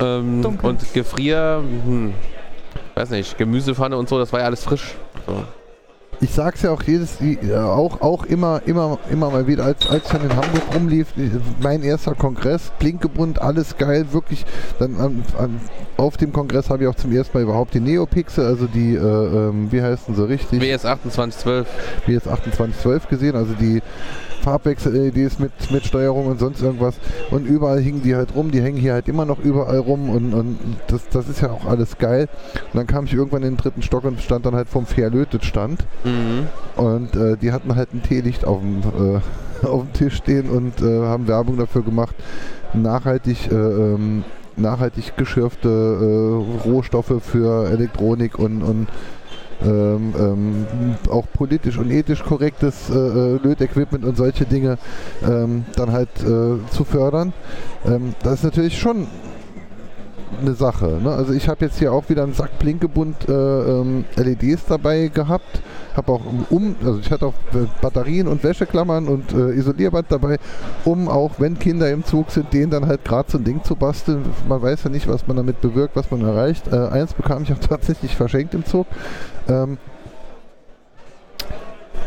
Ja? 0.00 0.16
Ähm, 0.18 0.42
Dunkel. 0.42 0.70
und 0.70 0.94
Gefrier, 0.94 1.62
hm, 1.62 2.14
weiß 3.02 3.10
nicht, 3.10 3.36
Gemüsepfanne 3.36 3.96
und 3.96 4.08
so, 4.08 4.16
das 4.18 4.32
war 4.32 4.40
ja 4.40 4.46
alles 4.46 4.62
frisch. 4.62 4.94
So. 5.26 5.44
Ich 6.22 6.30
sag's 6.30 6.62
ja 6.62 6.70
auch 6.70 6.82
jedes, 6.84 7.18
auch, 7.52 8.00
auch 8.00 8.24
immer, 8.24 8.62
immer, 8.64 8.98
immer 9.10 9.30
mal 9.30 9.48
wieder, 9.48 9.64
als, 9.64 9.88
als 9.88 10.04
ich 10.06 10.12
dann 10.12 10.22
in 10.22 10.30
Hamburg 10.30 10.62
rumlief, 10.72 11.08
mein 11.60 11.82
erster 11.82 12.14
Kongress, 12.14 12.70
Blinkebund, 12.78 13.42
alles 13.42 13.76
geil, 13.76 14.06
wirklich. 14.12 14.46
Dann 14.78 14.96
an, 15.00 15.24
an, 15.36 15.60
auf 15.96 16.16
dem 16.16 16.32
Kongress 16.32 16.70
habe 16.70 16.84
ich 16.84 16.88
auch 16.88 16.94
zum 16.94 17.12
ersten 17.12 17.36
Mal 17.36 17.42
überhaupt 17.42 17.74
die 17.74 17.80
Neopixel, 17.80 18.46
also 18.46 18.66
die, 18.66 18.94
äh, 18.94 18.98
ähm, 18.98 19.72
wie 19.72 19.82
heißen 19.82 20.14
sie 20.14 20.28
richtig? 20.28 20.60
WS 20.60 20.82
2812. 20.82 21.66
WS 22.06 22.22
2812 22.22 23.08
gesehen, 23.08 23.34
also 23.34 23.54
die 23.54 23.82
Farbwechsel-LEDs 24.42 25.38
mit, 25.38 25.52
mit 25.70 25.86
Steuerung 25.86 26.26
und 26.26 26.38
sonst 26.38 26.60
irgendwas. 26.60 26.96
Und 27.30 27.46
überall 27.46 27.80
hingen 27.80 28.02
die 28.02 28.14
halt 28.14 28.34
rum, 28.34 28.50
die 28.50 28.60
hängen 28.60 28.76
hier 28.76 28.92
halt 28.92 29.08
immer 29.08 29.24
noch 29.24 29.38
überall 29.38 29.78
rum 29.78 30.10
und, 30.10 30.34
und 30.34 30.58
das, 30.88 31.08
das 31.08 31.28
ist 31.28 31.40
ja 31.40 31.50
auch 31.50 31.64
alles 31.64 31.98
geil. 31.98 32.28
Und 32.72 32.78
dann 32.78 32.86
kam 32.86 33.04
ich 33.06 33.14
irgendwann 33.14 33.42
in 33.42 33.52
den 33.52 33.56
dritten 33.56 33.82
Stock 33.82 34.04
und 34.04 34.20
stand 34.20 34.44
dann 34.44 34.54
halt 34.54 34.68
vom 34.68 34.86
Fairlötet 34.86 35.44
stand. 35.44 35.84
Mhm. 36.12 36.82
Und 36.82 37.16
äh, 37.16 37.36
die 37.36 37.52
hatten 37.52 37.74
halt 37.74 37.92
ein 37.94 38.02
Teelicht 38.02 38.44
auf 38.44 38.60
dem, 38.60 38.80
äh, 38.80 39.66
auf 39.66 39.84
dem 39.84 39.92
Tisch 39.92 40.16
stehen 40.16 40.50
und 40.50 40.80
äh, 40.80 41.02
haben 41.02 41.28
Werbung 41.28 41.56
dafür 41.58 41.82
gemacht, 41.82 42.14
nachhaltig, 42.74 43.50
äh, 43.50 43.54
ähm, 43.54 44.24
nachhaltig 44.56 45.16
geschürfte 45.16 45.68
äh, 45.68 46.68
Rohstoffe 46.68 47.22
für 47.22 47.70
Elektronik 47.70 48.38
und, 48.38 48.62
und 48.62 48.88
ähm, 49.64 50.12
ähm, 50.18 50.66
auch 51.08 51.26
politisch 51.32 51.78
und 51.78 51.90
ethisch 51.90 52.24
korrektes 52.24 52.90
äh, 52.90 52.94
äh, 52.94 53.38
Lötequipment 53.42 54.04
und 54.04 54.16
solche 54.16 54.44
Dinge 54.44 54.76
ähm, 55.22 55.64
dann 55.76 55.92
halt 55.92 56.10
äh, 56.20 56.58
zu 56.70 56.84
fördern. 56.84 57.32
Ähm, 57.86 58.14
das 58.24 58.34
ist 58.34 58.44
natürlich 58.44 58.78
schon 58.78 59.06
eine 60.40 60.54
Sache. 60.54 60.98
Ne? 61.02 61.10
Also 61.10 61.32
ich 61.32 61.48
habe 61.48 61.64
jetzt 61.64 61.78
hier 61.78 61.92
auch 61.92 62.08
wieder 62.08 62.22
einen 62.22 62.34
Sack 62.34 62.58
Blinkebund 62.58 63.28
äh, 63.28 63.32
ähm, 63.32 64.04
LEDs 64.16 64.66
dabei 64.66 65.08
gehabt. 65.08 65.62
Habe 65.94 66.12
auch 66.12 66.22
um, 66.50 66.76
also 66.84 66.98
ich 66.98 67.10
hatte 67.10 67.26
auch 67.26 67.34
äh, 67.54 67.66
Batterien 67.80 68.28
und 68.28 68.42
Wäscheklammern 68.42 69.08
und 69.08 69.32
äh, 69.32 69.52
Isolierband 69.52 70.06
dabei, 70.10 70.38
um 70.84 71.08
auch 71.08 71.32
wenn 71.38 71.58
Kinder 71.58 71.90
im 71.90 72.04
Zug 72.04 72.30
sind, 72.30 72.52
denen 72.52 72.70
dann 72.70 72.86
halt 72.86 73.04
gerade 73.04 73.30
so 73.30 73.38
ein 73.38 73.44
Ding 73.44 73.62
zu 73.62 73.76
basteln. 73.76 74.24
Man 74.48 74.62
weiß 74.62 74.84
ja 74.84 74.90
nicht, 74.90 75.06
was 75.08 75.26
man 75.26 75.36
damit 75.36 75.60
bewirkt, 75.60 75.96
was 75.96 76.10
man 76.10 76.22
erreicht. 76.22 76.72
Äh, 76.72 76.88
eins 76.88 77.12
bekam 77.14 77.42
ich 77.42 77.52
auch 77.52 77.58
tatsächlich 77.68 78.16
verschenkt 78.16 78.54
im 78.54 78.64
Zug. 78.64 78.86
Ähm, 79.48 79.78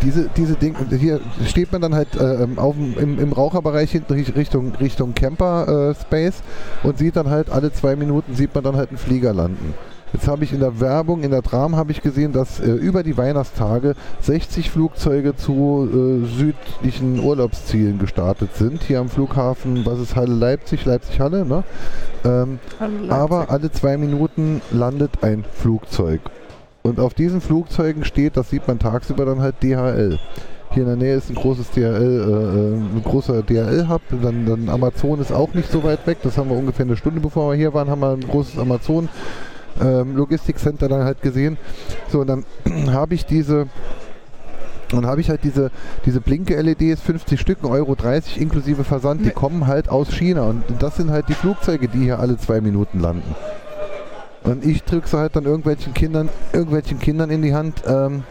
diese, 0.06 0.30
diese 0.38 0.53
Dinge, 0.56 0.78
hier 0.97 1.20
steht 1.45 1.72
man 1.72 1.82
dann 1.82 1.95
halt 1.95 2.16
äh, 2.16 2.43
ähm, 2.43 2.58
auf, 2.60 2.76
im, 2.78 3.20
im 3.20 3.34
Raucherbereich 3.34 3.91
hinten 3.91 4.14
Richt- 4.14 4.36
Richtung, 4.36 4.74
Richtung 4.76 5.14
Camper 5.16 5.89
äh, 5.91 5.95
Space 5.95 6.43
und 6.84 6.97
sieht 6.97 7.16
dann 7.16 7.30
halt 7.30 7.49
alle 7.49 7.74
zwei 7.74 7.95
Minuten 7.95 8.36
sieht 8.36 8.53
man 8.53 8.64
dann 8.64 8.76
halt 8.76 8.89
einen 8.89 8.97
Flieger 8.97 9.34
landen. 9.34 9.74
Jetzt 10.14 10.28
habe 10.30 10.45
ich 10.45 10.53
in 10.53 10.62
der 10.62 10.80
Werbung, 10.80 11.24
in 11.24 11.32
der 11.32 11.41
Tram 11.41 11.76
habe 11.76 11.91
ich 11.91 12.01
gesehen, 12.01 12.32
dass 12.32 12.62
äh, 12.62 12.68
über 12.72 13.03
die 13.03 13.18
Weihnachtstage 13.18 13.95
60 14.22 14.72
Flugzeuge 14.72 15.36
zu 15.36 15.89
äh, 15.91 16.38
südlichen 16.38 17.20
Urlaubszielen 17.20 17.99
gestartet 17.99 18.56
sind. 18.56 18.84
Hier 18.84 18.99
am 18.99 19.10
Flughafen, 19.10 19.86
was 19.86 19.99
ist 19.99 20.16
Halle 20.16 20.34
Leipzig, 20.34 20.86
Leipzig-Halle, 20.86 21.43
ne? 21.45 21.64
Ähm, 22.24 22.60
aber 23.10 23.49
alle 23.49 23.72
zwei 23.72 23.97
Minuten 23.97 24.62
landet 24.72 25.12
ein 25.22 25.43
Flugzeug. 25.51 26.22
Und 26.86 27.00
auf 27.00 27.16
diesen 27.16 27.42
Flugzeugen 27.42 28.06
steht, 28.06 28.38
das 28.38 28.52
sieht 28.52 28.68
man 28.68 28.78
tagsüber 28.78 29.26
dann 29.26 29.42
halt 29.42 29.56
DHL. 29.64 30.20
Hier 30.70 30.84
in 30.84 30.88
der 30.88 30.96
Nähe 30.96 31.16
ist 31.16 31.32
ein 31.32 31.36
großes 31.36 31.72
DHL, 31.72 31.82
äh, 31.82 31.88
äh, 31.88 32.76
ein 32.76 33.02
großer 33.04 33.42
DHL-Hub. 33.42 34.02
Dann, 34.22 34.46
dann 34.46 34.70
Amazon 34.70 35.20
ist 35.20 35.32
auch 35.32 35.52
nicht 35.56 35.72
so 35.72 35.84
weit 35.84 36.06
weg. 36.06 36.20
Das 36.22 36.38
haben 36.38 36.52
wir 36.52 36.56
ungefähr 36.56 36.86
eine 36.86 36.96
Stunde 36.96 37.22
bevor 37.22 37.50
wir 37.50 37.58
hier 37.58 37.74
waren, 37.74 37.90
haben 37.90 38.02
wir 38.02 38.12
ein 38.12 38.22
großes 38.22 38.60
Amazon 38.60 39.10
ähm, 39.82 40.16
Logistikcenter 40.16 40.88
dann 40.88 41.06
halt 41.06 41.24
gesehen. 41.24 41.58
So, 42.12 42.20
und 42.20 42.28
dann 42.28 42.46
habe 42.94 43.16
ich 43.16 43.26
diese 43.26 43.66
und 44.94 45.08
habe 45.08 45.22
ich 45.22 45.32
halt 45.32 45.44
diese, 45.44 45.72
diese 46.06 46.22
Blinke-LEDs, 46.22 47.02
50 47.02 47.42
Stück, 47.42 47.64
1,30 47.64 47.72
Euro 47.72 47.96
inklusive 48.36 48.84
Versand, 48.84 49.26
die 49.26 49.32
kommen 49.32 49.66
halt 49.66 49.90
aus 49.90 50.12
China. 50.12 50.44
Und 50.44 50.64
das 50.78 50.98
sind 50.98 51.10
halt 51.10 51.30
die 51.30 51.34
Flugzeuge, 51.34 51.88
die 51.88 52.04
hier 52.04 52.20
alle 52.20 52.38
zwei 52.38 52.62
Minuten 52.62 53.00
landen. 53.00 53.34
Und 54.46 54.64
ich 54.64 54.84
drücke 54.84 55.08
sie 55.08 55.18
halt 55.18 55.36
dann 55.36 55.46
irgendwelchen 55.46 55.93
Kindern, 55.93 56.30
irgendwelchen 56.54 57.00
Kindern 57.00 57.32
in 57.32 57.41
die 57.41 57.54
Hand. 57.54 57.82
Ähm, 57.88 58.24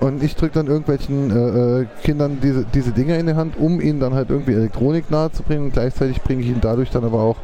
und 0.00 0.22
ich 0.22 0.34
drücke 0.36 0.54
dann 0.54 0.66
irgendwelchen 0.66 1.30
äh, 1.30 1.82
äh, 1.82 1.86
Kindern 2.02 2.38
diese, 2.42 2.64
diese 2.64 2.92
Dinger 2.92 3.18
in 3.18 3.26
die 3.26 3.34
Hand, 3.34 3.58
um 3.58 3.80
ihnen 3.80 4.00
dann 4.00 4.14
halt 4.14 4.30
irgendwie 4.30 4.52
Elektronik 4.52 5.10
nahezubringen. 5.10 5.66
Und 5.66 5.72
gleichzeitig 5.72 6.22
bringe 6.22 6.42
ich 6.42 6.48
ihnen 6.48 6.60
dadurch 6.62 6.90
dann 6.90 7.04
aber 7.04 7.20
auch 7.20 7.36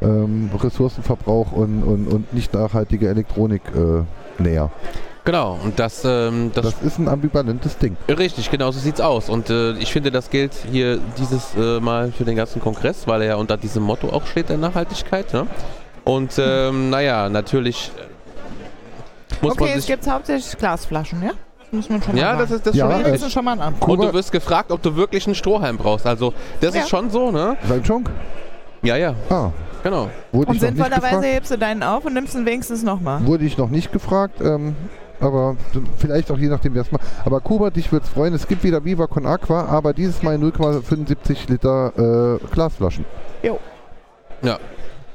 ähm, 0.00 0.50
Ressourcenverbrauch 0.56 1.52
und, 1.52 1.82
und, 1.82 2.06
und 2.06 2.32
nicht 2.32 2.54
nachhaltige 2.54 3.08
Elektronik 3.08 3.62
äh, 3.74 4.42
näher. 4.42 4.70
Genau, 5.30 5.56
und 5.62 5.78
das, 5.78 6.02
ähm, 6.04 6.50
das, 6.52 6.64
Das 6.64 6.82
ist 6.82 6.98
ein 6.98 7.06
ambivalentes 7.06 7.78
Ding. 7.78 7.96
Richtig, 8.08 8.50
genau 8.50 8.72
so 8.72 8.80
sieht's 8.80 9.00
aus. 9.00 9.28
Und 9.28 9.48
äh, 9.48 9.74
ich 9.74 9.92
finde, 9.92 10.10
das 10.10 10.28
gilt 10.28 10.52
hier 10.72 10.98
dieses 11.18 11.54
äh, 11.56 11.78
Mal 11.78 12.10
für 12.10 12.24
den 12.24 12.34
ganzen 12.34 12.60
Kongress, 12.60 13.06
weil 13.06 13.22
er 13.22 13.28
ja 13.28 13.34
unter 13.36 13.56
diesem 13.56 13.84
Motto 13.84 14.08
auch 14.08 14.26
steht 14.26 14.48
der 14.48 14.58
Nachhaltigkeit. 14.58 15.32
Ne? 15.32 15.46
Und 16.02 16.32
ähm, 16.38 16.90
naja, 16.90 17.28
natürlich 17.28 17.92
äh, 17.96 19.44
muss 19.44 19.52
okay, 19.52 19.60
man 19.60 19.68
es 19.70 19.74
sich. 19.76 19.86
gibt 19.86 20.08
hauptsächlich 20.10 20.58
Glasflaschen, 20.58 21.22
ja? 21.22 21.30
Das 21.60 21.70
muss 21.70 21.88
man 21.88 22.02
schon 22.02 22.16
Ja, 22.16 22.32
mal 22.32 22.38
das 22.40 22.50
ist 22.50 22.66
das 22.66 22.74
Ja, 22.74 22.90
schon. 22.90 23.04
äh, 23.14 23.30
schon 23.30 23.44
mal 23.44 23.52
ein 23.52 23.60
Anfang. 23.60 23.88
Und 23.88 24.02
du 24.02 24.12
wirst 24.12 24.32
gefragt, 24.32 24.72
ob 24.72 24.82
du 24.82 24.96
wirklich 24.96 25.26
einen 25.26 25.36
Strohhalm 25.36 25.76
brauchst. 25.76 26.08
Also, 26.08 26.34
das 26.60 26.74
Ja. 26.74 26.80
ist 26.80 26.88
schon 26.88 27.08
so, 27.08 27.30
ne? 27.30 27.56
Sein 27.68 27.84
Chunk? 27.84 28.10
Ja, 28.82 28.96
ja, 28.96 29.14
Ah, 29.28 29.50
genau. 29.84 30.08
wurde 30.32 30.50
Und 30.50 30.60
sinnvollerweise 30.60 31.24
hebst 31.26 31.52
du 31.52 31.56
deinen 31.58 31.84
auf 31.84 32.04
und 32.04 32.14
nimmst 32.14 32.34
ihn 32.34 32.46
wenigstens 32.46 32.82
nochmal. 32.82 33.24
Wurde 33.26 33.44
ich 33.44 33.56
noch 33.58 33.68
nicht 33.68 33.92
gefragt, 33.92 34.40
ähm, 34.40 34.74
aber 35.20 35.56
vielleicht 35.98 36.30
auch 36.30 36.38
je 36.38 36.48
nachdem, 36.48 36.74
wer 36.74 36.82
es 36.82 36.90
macht. 36.92 37.02
Aber 37.24 37.40
Kuba, 37.40 37.70
dich 37.70 37.90
würde 37.92 38.04
es 38.06 38.10
freuen. 38.12 38.34
Es 38.34 38.46
gibt 38.48 38.64
wieder 38.64 38.84
Viva 38.84 39.06
Con 39.06 39.26
Aqua, 39.26 39.66
aber 39.66 39.92
dieses 39.92 40.22
Mal 40.22 40.36
0,75 40.36 41.50
Liter 41.50 42.38
äh, 42.40 42.46
Glasflaschen. 42.52 43.04
Jo. 43.42 43.58
Ja. 44.42 44.58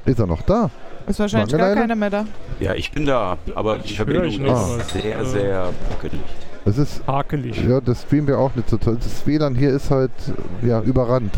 Ist 0.05 0.19
er 0.19 0.27
noch 0.27 0.41
da? 0.43 0.69
Ist 1.07 1.19
wahrscheinlich 1.19 1.51
gar 1.51 1.59
Margeleine? 1.59 1.81
keiner 1.81 1.95
mehr 1.95 2.09
da. 2.09 2.25
Ja, 2.59 2.73
ich 2.73 2.91
bin 2.91 3.05
da, 3.05 3.37
aber 3.55 3.77
die 3.77 3.85
Ich 3.85 3.95
Verbindung 3.97 4.23
höre 4.23 4.29
ich 4.31 4.43
was. 4.43 4.89
sehr, 4.91 5.19
Äh. 5.19 5.25
sehr 5.25 5.69
wackelig. 5.91 6.19
Es 6.67 6.77
ist, 6.79 7.03
Hakelig. 7.07 7.63
ja, 7.67 7.79
das 7.79 8.01
streamen 8.03 8.27
wir 8.27 8.39
auch 8.39 8.55
nicht 8.55 8.69
so 8.69 8.77
toll. 8.77 8.97
Das 8.99 9.25
WLAN 9.27 9.53
hier 9.53 9.69
ist 9.69 9.91
halt, 9.91 10.11
ja, 10.63 10.81
überrannt. 10.81 11.33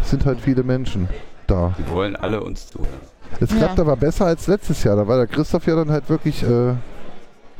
Es 0.00 0.10
sind 0.10 0.24
halt 0.24 0.40
viele 0.40 0.62
Menschen 0.62 1.08
da. 1.48 1.74
Die 1.78 1.90
wollen 1.90 2.14
alle 2.14 2.40
uns 2.40 2.68
zuhören. 2.68 2.88
Es 3.40 3.50
Ja. 3.50 3.56
klappt 3.58 3.80
aber 3.80 3.96
besser 3.96 4.26
als 4.26 4.46
letztes 4.46 4.84
Jahr. 4.84 4.94
Da 4.96 5.06
war 5.08 5.16
der 5.16 5.26
Christoph 5.26 5.66
ja 5.66 5.74
dann 5.74 5.90
halt 5.90 6.08
wirklich 6.08 6.42
äh, 6.44 6.74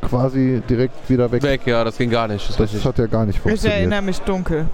quasi 0.03 0.63
direkt 0.69 1.09
wieder 1.09 1.31
weg. 1.31 1.43
Weg, 1.43 1.67
ja, 1.67 1.85
das 1.85 1.97
ging 1.99 2.11
gar 2.11 2.29
nicht. 2.29 2.49
Das 2.49 2.57
Das 2.57 2.85
hat 2.85 2.99
ja 2.99 3.07
gar 3.07 3.27
nicht 3.27 3.37
Ich 3.37 3.43
funktioniert. 3.43 3.79
erinnere 3.81 4.03
mich 4.03 4.19
dunkel. 4.21 4.67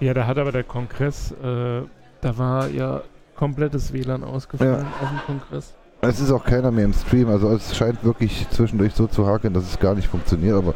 Ja, 0.00 0.14
da 0.14 0.26
hat 0.26 0.38
aber 0.38 0.52
der 0.52 0.64
Kongress, 0.64 1.32
äh, 1.32 1.82
da 2.20 2.38
war 2.38 2.68
ja 2.68 3.02
komplettes 3.36 3.92
WLAN 3.92 4.22
ausgefallen 4.24 4.86
auf 5.02 5.08
dem 5.08 5.20
Kongress. 5.26 5.74
Es 6.00 6.20
ist 6.20 6.30
auch 6.30 6.44
keiner 6.44 6.70
mehr 6.70 6.84
im 6.84 6.92
Stream, 6.92 7.28
also 7.30 7.48
es 7.50 7.74
scheint 7.76 8.04
wirklich 8.04 8.46
zwischendurch 8.50 8.92
so 8.94 9.06
zu 9.06 9.26
hakeln, 9.26 9.54
dass 9.54 9.64
es 9.64 9.78
gar 9.78 9.94
nicht 9.94 10.08
funktioniert, 10.08 10.54
aber 10.56 10.74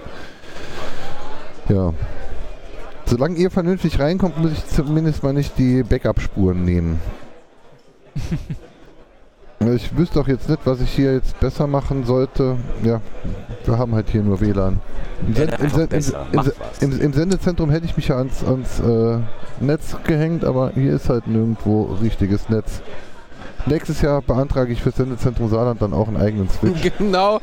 ja. 1.69 1.93
Solange 3.05 3.37
ihr 3.37 3.51
vernünftig 3.51 3.99
reinkommt, 4.01 4.39
muss 4.39 4.53
ich 4.53 4.67
zumindest 4.67 5.23
mal 5.23 5.33
nicht 5.33 5.59
die 5.59 5.83
Backup-Spuren 5.83 6.65
nehmen. 6.65 7.01
Ich 9.61 9.97
wüsste 9.97 10.21
auch 10.21 10.29
jetzt 10.29 10.49
nicht, 10.49 10.61
was 10.65 10.81
ich 10.81 10.91
hier 10.91 11.15
jetzt 11.15 11.39
besser 11.41 11.67
machen 11.67 12.05
sollte. 12.05 12.57
Ja, 12.85 13.01
wir 13.65 13.77
haben 13.77 13.93
halt 13.95 14.09
hier 14.09 14.23
nur 14.23 14.41
WLAN. 14.41 14.79
Im, 15.27 15.35
Sen- 15.35 15.49
im, 15.59 15.69
Sen- 16.01 16.15
im, 16.81 16.93
im, 16.93 17.01
im 17.01 17.13
Sendezentrum 17.13 17.69
hätte 17.71 17.85
ich 17.85 17.97
mich 17.97 18.07
ja 18.09 18.17
ans, 18.19 18.45
ans 18.45 18.79
äh, 18.79 19.19
Netz 19.61 19.97
gehängt, 20.05 20.45
aber 20.45 20.71
hier 20.75 20.95
ist 20.95 21.09
halt 21.09 21.27
nirgendwo 21.27 21.83
richtiges 22.01 22.49
Netz. 22.49 22.83
Nächstes 23.69 24.01
Jahr 24.03 24.23
beantrage 24.23 24.73
ich 24.73 24.83
für 24.83 24.91
Sendezentrum 24.91 25.49
Saarland 25.51 25.81
dann 25.83 25.93
auch 25.93 26.09
einen 26.09 26.17
eigenen 26.17 26.49
Switch. 26.51 26.91
Genau. 26.99 27.41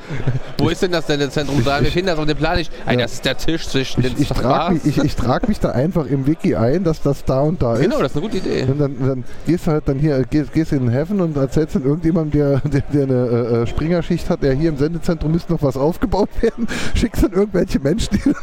Wo 0.57 0.69
ist 0.69 0.82
denn 0.82 0.91
das 0.91 1.05
denn, 1.05 1.19
das 1.19 1.32
Zentrum? 1.34 1.59
Ich- 1.59 1.65
Sagen 1.65 1.86
wir 1.86 1.91
finden 1.91 2.07
das 2.07 2.17
auf 2.19 2.26
dem 2.26 2.38
Plan 2.38 2.57
nicht. 2.57 2.71
Ja. 2.88 2.95
das 2.95 3.13
ist 3.13 3.26
der 3.26 3.38
Tisch 3.38 3.67
zwischen 3.67 4.03
Ich, 4.03 4.13
den 4.13 4.21
ich 4.21 4.30
trage 4.30 4.73
mich, 4.76 4.86
ich, 4.86 4.97
ich 5.03 5.15
trag 5.15 5.47
mich 5.47 5.59
da 5.59 5.71
einfach 5.71 6.05
im 6.07 6.26
Wiki 6.28 6.55
ein, 6.55 6.84
dass 6.84 7.01
das 7.01 7.23
da 7.26 7.41
und 7.41 7.61
da 7.61 7.76
ist. 7.76 7.82
Genau, 7.82 8.01
das 8.01 8.11
ist 8.11 8.17
eine 8.17 8.26
gute 8.26 8.38
Idee. 8.38 8.63
Und 8.63 8.80
dann, 8.80 8.95
dann 8.99 9.23
gehst 9.45 9.67
du 9.67 9.71
halt 9.71 9.88
dann 9.88 9.99
hier, 9.99 10.23
gehst, 10.23 10.51
gehst 10.53 10.71
in 10.73 10.80
den 10.86 10.89
Heaven 10.89 11.21
und 11.21 11.38
erzählst 11.38 11.76
dann 11.76 11.84
irgendjemandem, 11.84 12.39
der, 12.39 12.59
der, 12.69 12.82
der 12.82 13.03
eine 13.03 13.13
äh, 13.13 13.61
äh, 13.63 13.67
Springerschicht 13.67 14.30
hat, 14.30 14.41
der 14.43 14.53
hier 14.53 14.69
im 14.69 14.78
Sendezentrum 14.78 15.32
müsste 15.32 15.53
noch 15.53 15.61
was 15.61 15.78
aufgebaut 15.78 16.30
werden, 16.41 16.67
schickst 16.95 17.23
dann 17.23 17.32
irgendwelche 17.34 17.80
Menschen, 17.80 18.17
die, 18.17 18.34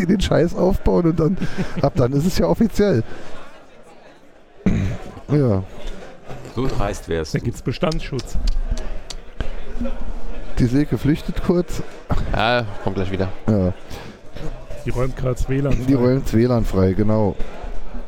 die 0.00 0.06
den 0.06 0.20
Scheiß 0.20 0.54
aufbauen 0.54 1.06
und 1.06 1.20
dann 1.20 1.36
ab 1.82 1.92
dann 1.96 2.12
ist 2.12 2.26
es 2.26 2.38
ja 2.38 2.46
offiziell. 2.46 3.02
Ja, 5.32 5.62
So 6.54 6.66
dreist 6.66 7.08
wärst 7.08 7.34
Da 7.34 7.38
gibt's 7.38 7.62
Bestandsschutz. 7.62 8.36
die 10.58 10.66
Silke 10.66 10.98
flüchtet 10.98 11.42
kurz. 11.44 11.82
Ja, 12.34 12.64
kommt 12.84 12.96
gleich 12.96 13.10
wieder. 13.10 13.28
Ja, 13.48 13.72
Die 14.84 14.90
räumt 14.90 15.16
gerade 15.16 15.34
das 15.34 15.48
WLAN. 15.48 15.86
die 15.86 15.94
frei. 15.94 16.00
rollen 16.02 16.22
das 16.22 16.34
WLAN 16.34 16.64
frei, 16.64 16.92
genau. 16.92 17.34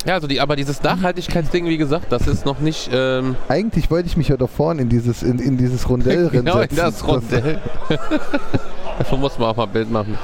Ja, 0.05 0.15
also 0.15 0.27
die, 0.27 0.41
aber 0.41 0.57
dieses 0.57 0.83
Nachhaltigkeitsding, 0.83 1.67
wie 1.67 1.77
gesagt, 1.79 2.11
das 2.11 2.27
ist 2.27 2.45
noch 2.45 2.59
nicht. 2.59 2.91
Ähm, 2.93 3.37
Eigentlich 3.49 3.89
wollte 3.91 4.09
ich 4.09 4.17
mich 4.17 4.29
ja 4.29 4.37
da 4.37 4.49
vorne 4.49 4.83
in 4.83 4.89
dieses, 4.89 5.23
in, 5.23 5.39
in 5.39 5.57
dieses 5.57 5.89
Rondell 5.89 6.29
genau 6.33 6.59
in 6.61 6.75
das 6.75 7.07
Rondell. 7.07 7.59
Davon 8.99 9.21
muss 9.21 9.39
man 9.39 9.49
auch 9.51 9.57
mal 9.57 9.65
ein 9.65 9.71
Bild 9.73 9.91
machen. 9.91 10.19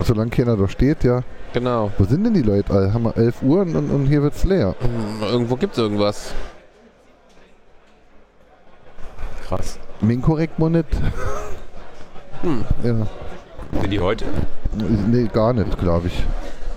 Solange 0.00 0.30
keiner 0.30 0.56
da 0.56 0.68
steht, 0.68 1.02
ja. 1.02 1.22
Genau. 1.54 1.90
Wo 1.96 2.04
sind 2.04 2.24
denn 2.24 2.34
die 2.34 2.42
Leute? 2.42 2.72
alle? 2.72 2.92
Haben 2.92 3.04
wir 3.04 3.16
11 3.16 3.42
Uhr 3.42 3.60
und, 3.62 3.74
und 3.74 4.06
hier 4.06 4.22
wird's 4.22 4.44
leer. 4.44 4.74
Hm, 4.80 5.28
Irgendwo 5.30 5.56
gibt 5.56 5.72
es 5.72 5.78
irgendwas. 5.78 6.34
Krass. 9.54 9.78
Minkorrekt 10.00 10.58
Monet? 10.58 10.86
Hm. 12.42 12.64
Ja. 12.82 13.06
Sind 13.80 13.90
die 13.90 14.00
heute? 14.00 14.24
Nee, 15.08 15.28
gar 15.32 15.52
nicht, 15.52 15.78
glaube 15.78 16.08
ich. 16.08 16.24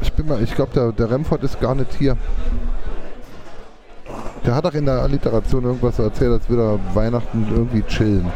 Ich 0.02 0.14
bin 0.14 0.28
mal, 0.28 0.42
ich 0.44 0.54
glaube, 0.54 0.74
der, 0.74 0.92
der 0.92 1.10
Remford 1.10 1.44
ist 1.44 1.60
gar 1.60 1.74
nicht 1.74 1.94
hier. 1.96 2.16
Der 4.46 4.54
hat 4.54 4.66
auch 4.66 4.74
in 4.74 4.86
der 4.86 5.02
Alliteration 5.02 5.64
irgendwas 5.64 5.98
so 5.98 6.04
erzählt, 6.04 6.32
als 6.34 6.50
würde 6.50 6.64
er 6.64 6.96
Weihnachten 6.96 7.48
irgendwie 7.50 7.82
chillen. 7.82 8.32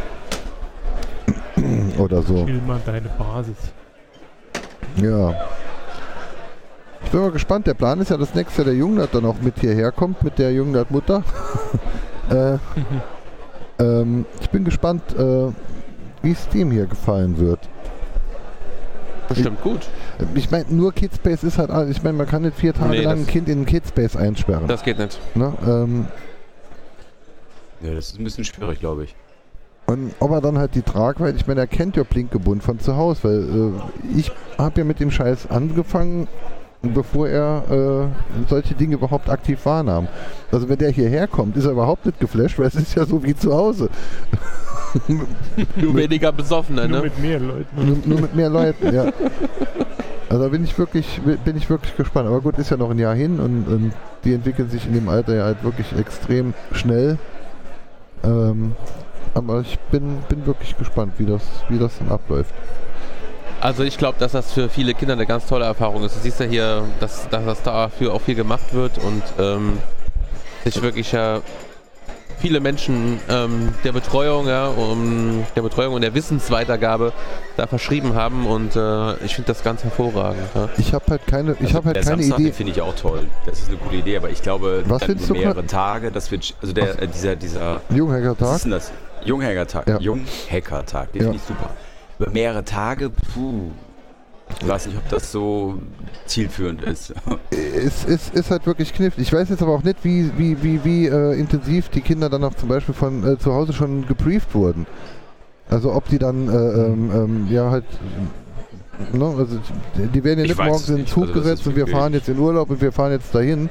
Oder 2.00 2.24
so. 2.24 2.46
Chill 2.46 2.62
mal 2.66 2.82
deine 2.84 3.10
Basis. 3.10 3.58
Ja. 4.96 5.36
Ich 7.06 7.12
bin 7.12 7.22
mal 7.22 7.32
gespannt. 7.32 7.68
Der 7.68 7.76
Plan 7.76 8.02
ist 8.02 8.10
ja, 8.10 8.18
dass 8.18 8.34
nächstes 8.34 8.58
Jahr 8.58 8.66
der 8.66 8.76
Jungnert 8.76 9.14
dann 9.14 9.26
auch 9.26 9.40
mit 9.40 9.60
hierher 9.60 9.92
kommt, 9.92 10.24
mit 10.24 10.40
der 10.40 10.52
Jungnert-Mutter. 10.52 11.24
äh, 12.30 12.58
ähm, 13.82 14.26
ich 14.40 14.50
bin 14.50 14.64
gespannt, 14.64 15.02
äh, 15.18 15.48
wie 16.22 16.32
es 16.32 16.48
dem 16.50 16.72
hier 16.72 16.86
gefallen 16.86 17.38
wird. 17.40 17.60
Bestimmt 19.28 19.62
gut. 19.62 19.88
Ich 20.36 20.52
meine, 20.52 20.66
nur 20.70 20.94
Kidspace 20.94 21.44
ist 21.44 21.58
halt, 21.58 21.70
ich 21.90 22.04
meine, 22.04 22.18
man 22.18 22.28
kann 22.28 22.42
nicht 22.42 22.58
vier 22.58 22.74
Tage 22.74 22.90
Nee, 22.92 23.02
lang 23.04 23.20
ein 23.20 23.28
Kind 23.28 23.48
in 23.50 23.66
Kidspace 23.66 24.16
einsperren. 24.18 24.68
Das 24.68 24.84
geht 24.84 25.00
nicht. 25.00 25.20
ne? 25.36 25.54
ähm, 25.66 26.08
Ja, 27.82 27.94
das 27.96 28.10
ist 28.10 28.20
ein 28.20 28.24
bisschen 28.26 28.44
schwierig, 28.44 28.80
glaube 28.82 29.06
ich. 29.06 29.16
und 29.88 30.12
ob 30.20 30.32
er 30.32 30.42
dann 30.42 30.58
halt 30.58 30.76
die 30.76 30.82
Tragweite, 30.82 31.38
ich 31.38 31.48
meine, 31.48 31.62
er 31.62 31.68
kennt 31.68 31.96
ja 31.96 32.04
Blinkgebund 32.04 32.62
von 32.62 32.80
zu 32.80 32.98
Hause, 32.98 33.20
weil 33.24 33.40
äh, 33.74 34.18
ich 34.20 34.32
habe 34.58 34.82
ja 34.82 34.84
mit 34.86 35.00
dem 35.00 35.12
Scheiß 35.12 35.50
angefangen, 35.50 36.28
bevor 36.82 37.28
er 37.28 37.64
äh, 37.70 38.50
solche 38.50 38.74
Dinge 38.74 38.96
überhaupt 38.96 39.30
aktiv 39.30 39.60
wahrnahm. 39.66 40.08
Also 40.52 40.68
wenn 40.68 40.78
der 40.78 40.90
hierher 40.90 41.28
kommt, 41.28 41.56
ist 41.56 41.66
er 41.66 41.72
überhaupt 41.72 42.06
nicht 42.06 42.20
geflasht, 42.20 42.58
weil 42.58 42.68
es 42.68 42.76
ist 42.76 42.96
ja 42.96 43.06
so 43.06 43.24
wie 43.24 43.36
zu 43.36 43.54
Hause. 43.54 43.90
Nur 45.76 45.96
weniger 45.96 46.32
Besoffene, 46.32 46.88
Nur 46.88 46.98
ne? 46.98 47.04
mit 47.04 47.20
mehr 47.20 47.40
Leuten. 47.40 47.68
Nur, 47.76 47.98
nur 48.06 48.22
mit 48.22 48.36
mehr 48.36 48.50
Leuten, 48.50 48.94
ja. 48.94 49.12
Also 50.30 50.44
da 50.44 50.50
bin 50.50 50.64
ich 50.64 50.78
wirklich, 50.78 51.22
bin 51.46 51.58
ich 51.58 51.70
wirklich 51.70 51.96
gespannt. 51.96 52.28
Aber 52.28 52.42
gut, 52.42 52.58
ist 52.58 52.72
ja 52.72 52.78
noch 52.78 52.90
ein 52.90 53.00
Jahr 53.00 53.16
hin 53.16 53.40
und, 53.40 53.68
und 53.68 53.94
die 54.24 54.34
entwickeln 54.34 54.70
sich 54.70 54.86
in 54.88 54.94
dem 54.94 55.10
Alter 55.10 55.36
ja 55.36 55.44
halt 55.44 55.64
wirklich 55.64 55.94
extrem 55.98 56.54
schnell. 56.72 57.18
Ähm, 58.24 58.76
aber 59.34 59.62
ich 59.62 59.78
bin, 59.92 60.20
bin 60.30 60.46
wirklich 60.46 60.78
gespannt, 60.78 61.14
wie 61.18 61.26
das, 61.26 61.42
wie 61.70 61.80
das 61.80 61.98
dann 62.00 62.10
abläuft. 62.10 62.54
Also 63.62 63.84
ich 63.84 63.98
glaube, 63.98 64.18
dass 64.20 64.32
das 64.32 64.52
für 64.52 64.70
viele 64.70 64.94
Kinder 64.96 65.14
eine 65.14 65.26
ganz 65.28 65.46
tolle 65.46 65.66
Erfahrung 65.66 66.04
ist. 66.04 66.16
Du 66.16 66.20
siehst 66.20 66.40
ja 66.40 66.46
hier, 66.48 66.84
dass, 67.00 67.30
dass 67.30 67.46
das 67.46 67.62
dafür 67.62 68.14
auch 68.14 68.22
viel 68.22 68.36
gemacht 68.36 68.74
wird 68.74 68.98
und 68.98 69.22
ähm, 69.40 69.78
sich 70.64 70.82
wirklich 70.82 71.12
ja 71.12 71.42
viele 72.40 72.60
Menschen 72.60 73.20
ähm, 73.30 73.70
der 73.84 73.92
Betreuung, 73.92 74.48
ja, 74.48 74.68
um, 74.68 75.46
der 75.56 75.62
Betreuung 75.62 75.94
und 75.94 76.02
der 76.02 76.16
Wissensweitergabe 76.16 77.14
da 77.56 77.68
verschrieben 77.68 78.16
haben 78.16 78.48
und 78.48 78.76
äh, 78.76 79.14
ich 79.24 79.36
finde 79.36 79.50
das 79.50 79.64
ganz 79.64 79.84
hervorragend. 79.84 80.42
Ja. 80.56 80.70
Ich 80.80 80.92
habe 80.96 81.06
halt 81.08 81.28
keine, 81.28 81.52
ich 81.54 81.60
Also 81.66 81.74
habe 81.76 81.86
halt 81.88 81.98
der 81.98 82.04
keine 82.04 82.24
Samstag, 82.24 82.40
Idee. 82.40 82.52
finde 82.52 82.72
ich 82.72 82.82
auch 82.82 82.96
toll. 82.96 83.28
Das 83.46 83.60
ist 83.60 83.70
eine 83.70 83.78
gute 83.78 83.96
Idee, 83.98 84.18
aber 84.18 84.32
ich 84.32 84.42
glaube, 84.42 84.82
Was 84.88 85.02
dann 85.02 85.10
findest 85.10 85.30
du 85.30 85.34
mehrere? 85.36 85.68
Tage, 85.68 86.12
das 86.12 86.32
wird, 86.32 86.56
also 86.62 86.74
der, 86.74 87.00
äh, 87.00 87.08
dieser, 87.08 87.36
dieser, 87.36 87.82
Junghacker 87.92 88.32
was 88.32 88.40
Tag. 88.40 88.56
ist 88.56 88.64
denn 88.64 88.72
das? 88.72 88.92
Junghackertag. 89.24 89.88
Ja. 89.88 90.00
Junghackertag, 90.00 91.12
den 91.12 91.22
Ja. 91.22 91.28
finde 91.28 91.38
ich 91.38 91.44
super. 91.48 91.70
Über 92.22 92.30
mehrere 92.30 92.64
Tage, 92.64 93.10
puh. 93.10 93.72
Ich 94.62 94.68
weiß 94.68 94.86
nicht, 94.88 94.98
ob 94.98 95.10
das 95.10 95.32
so 95.32 95.82
zielführend 96.28 96.84
ist. 96.84 97.14
Es 97.52 98.06
ist, 98.06 98.36
ist 98.36 98.52
halt 98.52 98.68
wirklich 98.68 98.94
knifflig. 98.94 99.26
Ich 99.28 99.34
weiß 99.34 99.50
jetzt 99.50 99.64
aber 99.64 99.74
auch 99.74 99.82
nicht, 99.82 100.04
wie, 100.04 100.30
wie, 100.38 100.62
wie, 100.62 100.84
wie 100.84 101.08
äh, 101.08 101.40
intensiv 101.40 101.90
die 101.90 102.02
Kinder 102.02 102.30
dann 102.30 102.44
auch 102.44 102.54
zum 102.54 102.70
Beispiel 102.70 102.94
von 102.94 103.26
äh, 103.26 103.40
zu 103.40 103.54
Hause 103.54 103.74
schon 103.74 104.06
gebrieft 104.06 104.54
wurden. 104.54 104.86
Also 105.70 105.94
ob 105.94 106.10
die 106.10 106.20
dann, 106.20 106.48
äh, 106.48 106.52
ähm, 106.52 107.12
ähm, 107.12 107.48
ja 107.50 107.72
halt, 107.72 107.86
ne, 109.14 109.26
also 109.26 109.58
die- 110.14 110.24
werden 110.24 110.40
ja 110.40 110.46
Ich 110.46 110.52
nicht 110.52 110.64
morgens 110.64 110.90
in 110.90 110.98
den. 110.98 111.08
Zug 111.08 111.24
Also 111.24 111.34
gesetzt 111.34 111.66
und 111.66 111.76
wir 111.76 111.88
fahren 111.88 112.14
jetzt 112.14 112.30
in 112.30 112.38
Urlaub 112.38 112.70
und 112.70 112.82
wir 112.82 112.92
fahren 112.92 113.14
jetzt 113.14 113.34
dahin. 113.34 113.68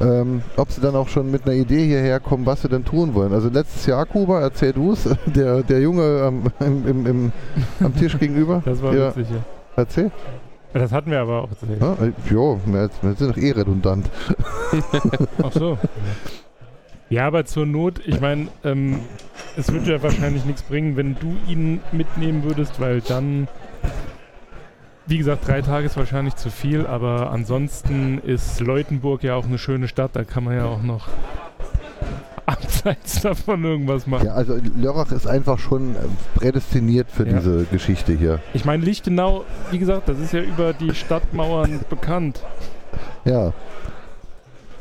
Ähm, 0.00 0.42
ob 0.56 0.72
sie 0.72 0.80
dann 0.80 0.96
auch 0.96 1.08
schon 1.08 1.30
mit 1.30 1.46
einer 1.46 1.54
Idee 1.54 1.86
hierher 1.86 2.18
kommen, 2.18 2.46
was 2.46 2.62
sie 2.62 2.68
denn 2.68 2.84
tun 2.84 3.14
wollen. 3.14 3.32
Also 3.32 3.48
letztes 3.48 3.86
Jahr, 3.86 4.04
Kuba, 4.06 4.40
erzähl 4.40 4.72
du 4.72 4.92
es, 4.92 5.08
der, 5.26 5.62
der 5.62 5.80
Junge 5.80 6.22
am, 6.22 6.44
im, 6.60 6.86
im, 6.88 7.06
im, 7.06 7.32
am 7.80 7.94
Tisch 7.94 8.18
gegenüber. 8.18 8.62
Das 8.64 8.82
war 8.82 8.94
ja, 8.94 9.08
witzig, 9.08 9.28
ja. 9.30 9.44
Erzähl. 9.76 10.10
Das 10.72 10.90
hatten 10.90 11.12
wir 11.12 11.20
aber 11.20 11.42
auch 11.42 11.48
äh, 12.00 12.12
jo, 12.28 12.60
wir 12.66 12.90
wir 13.00 13.14
sind 13.14 13.30
doch 13.30 13.40
eh 13.40 13.52
redundant. 13.52 14.10
Ach 15.40 15.52
so. 15.52 15.78
Ja, 17.10 17.28
aber 17.28 17.44
zur 17.44 17.64
Not, 17.64 18.00
ich 18.04 18.20
meine, 18.20 18.48
ähm, 18.64 18.98
es 19.56 19.70
würde 19.72 19.92
ja 19.92 20.02
wahrscheinlich 20.02 20.44
nichts 20.44 20.62
bringen, 20.62 20.96
wenn 20.96 21.14
du 21.14 21.36
ihn 21.46 21.80
mitnehmen 21.92 22.42
würdest, 22.42 22.80
weil 22.80 23.02
dann, 23.02 23.46
wie 25.06 25.18
gesagt, 25.18 25.46
drei 25.46 25.60
Tage 25.62 25.86
ist 25.86 25.96
wahrscheinlich 25.96 26.34
zu 26.36 26.50
viel, 26.50 26.86
aber 26.86 27.30
ansonsten 27.30 28.18
ist 28.18 28.60
Leutenburg 28.60 29.22
ja 29.22 29.34
auch 29.34 29.44
eine 29.44 29.58
schöne 29.58 29.88
Stadt, 29.88 30.12
da 30.14 30.24
kann 30.24 30.44
man 30.44 30.56
ja 30.56 30.64
auch 30.64 30.82
noch 30.82 31.08
abseits 32.46 33.20
davon 33.22 33.64
irgendwas 33.64 34.06
machen. 34.06 34.26
Ja, 34.26 34.34
also 34.34 34.58
Lörrach 34.76 35.12
ist 35.12 35.26
einfach 35.26 35.58
schon 35.58 35.94
äh, 35.94 35.98
prädestiniert 36.36 37.10
für 37.10 37.26
Ja. 37.26 37.38
diese 37.38 37.64
Geschichte 37.64 38.12
hier. 38.12 38.40
Ich 38.52 38.64
meine, 38.64 38.84
Lichtenau, 38.84 39.44
wie 39.70 39.78
gesagt, 39.78 40.08
das 40.08 40.18
ist 40.18 40.32
ja 40.32 40.40
über 40.40 40.72
die 40.72 40.94
Stadtmauern 40.94 41.80
bekannt. 41.90 42.40
Ja. 43.24 43.52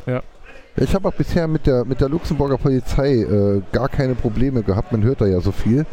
Ja. 0.06 0.22
Ich 0.76 0.94
habe 0.96 1.08
auch 1.08 1.14
bisher 1.14 1.48
mit 1.48 1.68
der, 1.68 1.86
mit 1.86 2.02
der 2.02 2.10
Luxemburger 2.10 2.58
Polizei 2.58 3.14
äh, 3.22 3.62
gar 3.72 3.88
keine 3.90 4.16
Probleme 4.16 4.64
gehabt. 4.64 4.92
Man 4.92 5.04
hört 5.04 5.22
da 5.22 5.26
ja 5.26 5.40
so 5.40 5.52
viel. 5.52 5.86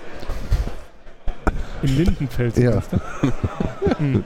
In 1.83 1.97
Lindenfels. 1.97 2.57
Ja. 2.57 2.79
ist 2.79 2.93
das? 2.93 3.01
Hm. 3.99 4.25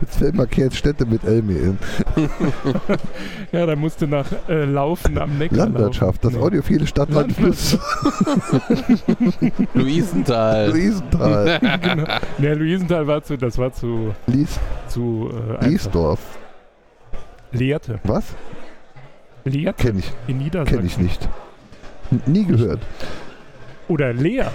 Jetzt 0.00 0.16
fällt 0.18 0.34
mal 0.34 0.46
Städte 0.76 1.06
mit 1.06 1.24
Elmi 1.24 1.54
in. 1.54 1.78
Ja, 3.52 3.66
da 3.66 3.76
musst 3.76 4.00
du 4.00 4.06
nach 4.06 4.26
äh, 4.48 4.64
Laufen 4.64 5.18
am 5.18 5.38
Neckar 5.38 5.58
Landwirtschaft, 5.58 6.24
das 6.24 6.32
laufen. 6.32 6.40
Nee. 6.40 6.46
audiophile 6.46 6.86
Stadtland 6.86 7.32
Fluss 7.32 7.78
Luisenthal. 9.74 10.70
Luisenthal, 10.70 11.60
genau. 11.82 12.04
Ja, 12.38 12.52
Luisenthal 12.54 13.06
war 13.06 13.22
zu, 13.22 13.36
das 13.36 13.58
war 13.58 13.72
zu, 13.72 14.14
Lies, 14.26 14.58
zu 14.88 15.30
äh. 15.60 15.68
Liesdorf. 15.68 16.20
Lehrte. 17.52 18.00
Was? 18.04 18.24
Lehrte 19.44 19.82
Kenne 19.86 19.98
ich, 20.00 20.12
in 20.26 20.38
Niedersachsen. 20.38 20.78
kenn 20.78 20.86
ich 20.86 20.98
nicht. 20.98 21.28
N 22.10 22.20
nie 22.26 22.44
gehört. 22.44 22.80
Oder 23.88 24.12
Leer. 24.12 24.50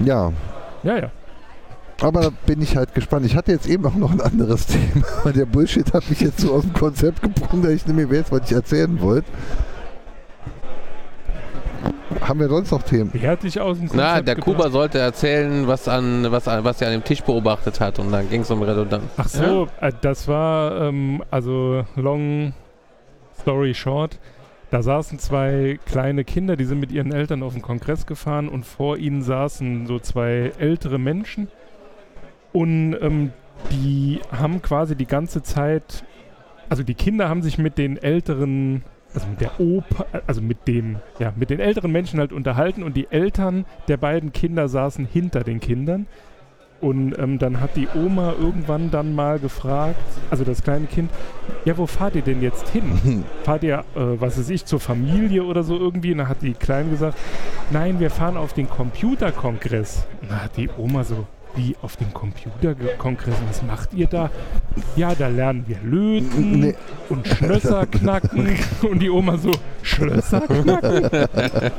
Ja, 0.00 0.32
Ja, 0.82 0.98
ja. 0.98 1.10
aber 2.02 2.22
da 2.22 2.30
bin 2.46 2.60
ich 2.62 2.76
halt 2.76 2.94
gespannt. 2.94 3.24
Ich 3.26 3.36
hatte 3.36 3.52
jetzt 3.52 3.66
eben 3.68 3.86
auch 3.86 3.94
noch 3.94 4.10
ein 4.12 4.20
anderes 4.20 4.66
Thema. 4.66 5.04
weil 5.22 5.32
Der 5.32 5.46
Bullshit 5.46 5.92
hat 5.92 6.08
mich 6.10 6.20
jetzt 6.20 6.40
so 6.40 6.52
aus 6.52 6.62
dem 6.62 6.72
Konzept 6.72 7.22
gebracht, 7.22 7.52
dass 7.62 7.70
ich 7.72 7.86
nicht 7.86 7.96
mehr 7.96 8.10
weiß, 8.10 8.30
was 8.32 8.50
ich 8.50 8.56
erzählen 8.56 9.00
wollte. 9.00 9.26
Haben 12.20 12.40
wir 12.40 12.48
sonst 12.48 12.70
noch 12.70 12.82
Themen? 12.82 13.10
Wer 13.12 13.32
hat 13.32 13.42
dich 13.42 13.60
aus 13.60 13.78
dem 13.78 13.88
Na, 13.92 14.06
Konzept 14.08 14.28
der 14.28 14.34
gebracht? 14.36 14.56
Kuba 14.56 14.70
sollte 14.70 14.98
erzählen, 14.98 15.66
was, 15.66 15.88
an, 15.88 16.26
was, 16.30 16.48
an, 16.48 16.64
was 16.64 16.80
er 16.80 16.88
an 16.88 16.92
dem 16.94 17.04
Tisch 17.04 17.22
beobachtet 17.22 17.80
hat 17.80 17.98
und 17.98 18.10
dann 18.12 18.28
ging 18.30 18.42
es 18.42 18.50
um 18.50 18.62
Redundanz. 18.62 19.04
Ach 19.16 19.28
so, 19.28 19.68
äh, 19.80 19.92
das 20.00 20.26
war, 20.28 20.80
ähm, 20.82 21.22
also 21.30 21.84
long 21.96 22.54
story 23.40 23.74
short, 23.74 24.18
da 24.74 24.82
saßen 24.82 25.20
zwei 25.20 25.78
kleine 25.86 26.24
Kinder, 26.24 26.56
die 26.56 26.64
sind 26.64 26.80
mit 26.80 26.90
ihren 26.90 27.12
Eltern 27.12 27.44
auf 27.44 27.52
den 27.52 27.62
Kongress 27.62 28.06
gefahren 28.06 28.48
und 28.48 28.66
vor 28.66 28.96
ihnen 28.96 29.22
saßen 29.22 29.86
so 29.86 30.00
zwei 30.00 30.50
ältere 30.58 30.98
Menschen 30.98 31.46
und 32.52 32.96
ähm, 33.00 33.30
die 33.70 34.18
haben 34.32 34.62
quasi 34.62 34.96
die 34.96 35.06
ganze 35.06 35.44
Zeit, 35.44 36.04
also 36.68 36.82
die 36.82 36.94
Kinder 36.94 37.28
haben 37.28 37.40
sich 37.40 37.56
mit 37.56 37.78
den 37.78 37.98
älteren, 37.98 38.82
also 39.14 39.28
mit 39.28 39.42
der 39.42 39.60
Opa, 39.60 40.06
also 40.26 40.42
mit 40.42 40.66
dem, 40.66 40.96
ja, 41.20 41.32
mit 41.36 41.50
den 41.50 41.60
älteren 41.60 41.92
Menschen 41.92 42.18
halt 42.18 42.32
unterhalten 42.32 42.82
und 42.82 42.96
die 42.96 43.06
Eltern 43.10 43.66
der 43.86 43.96
beiden 43.96 44.32
Kinder 44.32 44.66
saßen 44.66 45.06
hinter 45.06 45.44
den 45.44 45.60
Kindern. 45.60 46.08
Und 46.80 47.18
ähm, 47.18 47.38
dann 47.38 47.60
hat 47.60 47.76
die 47.76 47.88
Oma 47.94 48.34
irgendwann 48.38 48.90
dann 48.90 49.14
mal 49.14 49.38
gefragt, 49.38 49.96
also 50.30 50.44
das 50.44 50.62
kleine 50.62 50.86
Kind, 50.86 51.10
ja, 51.64 51.78
wo 51.78 51.86
fahrt 51.86 52.14
ihr 52.14 52.22
denn 52.22 52.42
jetzt 52.42 52.68
hin? 52.68 53.24
Fahrt 53.44 53.62
ihr, 53.62 53.78
äh, 53.94 54.20
was 54.20 54.38
weiß 54.38 54.50
ich, 54.50 54.66
zur 54.66 54.80
Familie 54.80 55.44
oder 55.44 55.62
so 55.62 55.78
irgendwie? 55.78 56.12
Und 56.12 56.18
dann 56.18 56.28
hat 56.28 56.42
die 56.42 56.52
Kleine 56.52 56.90
gesagt, 56.90 57.16
nein, 57.70 58.00
wir 58.00 58.10
fahren 58.10 58.36
auf 58.36 58.52
den 58.52 58.68
Computerkongress. 58.68 60.06
Und 60.20 60.30
dann 60.30 60.42
hat 60.42 60.56
die 60.56 60.68
Oma 60.76 61.04
so, 61.04 61.26
wie 61.56 61.76
auf 61.82 61.96
dem 61.96 62.12
Computerkongress, 62.12 63.36
was 63.48 63.62
macht 63.62 63.94
ihr 63.94 64.06
da? 64.06 64.30
Ja, 64.96 65.14
da 65.14 65.28
lernen 65.28 65.64
wir 65.66 65.78
löten 65.82 66.60
Nee. 66.60 66.74
und 67.08 67.26
Schlösser 67.26 67.86
knacken. 67.90 68.56
Und 68.82 68.98
die 69.00 69.10
Oma 69.10 69.36
so, 69.38 69.52
Schlösser 69.82 70.40
knacken? 70.42 71.04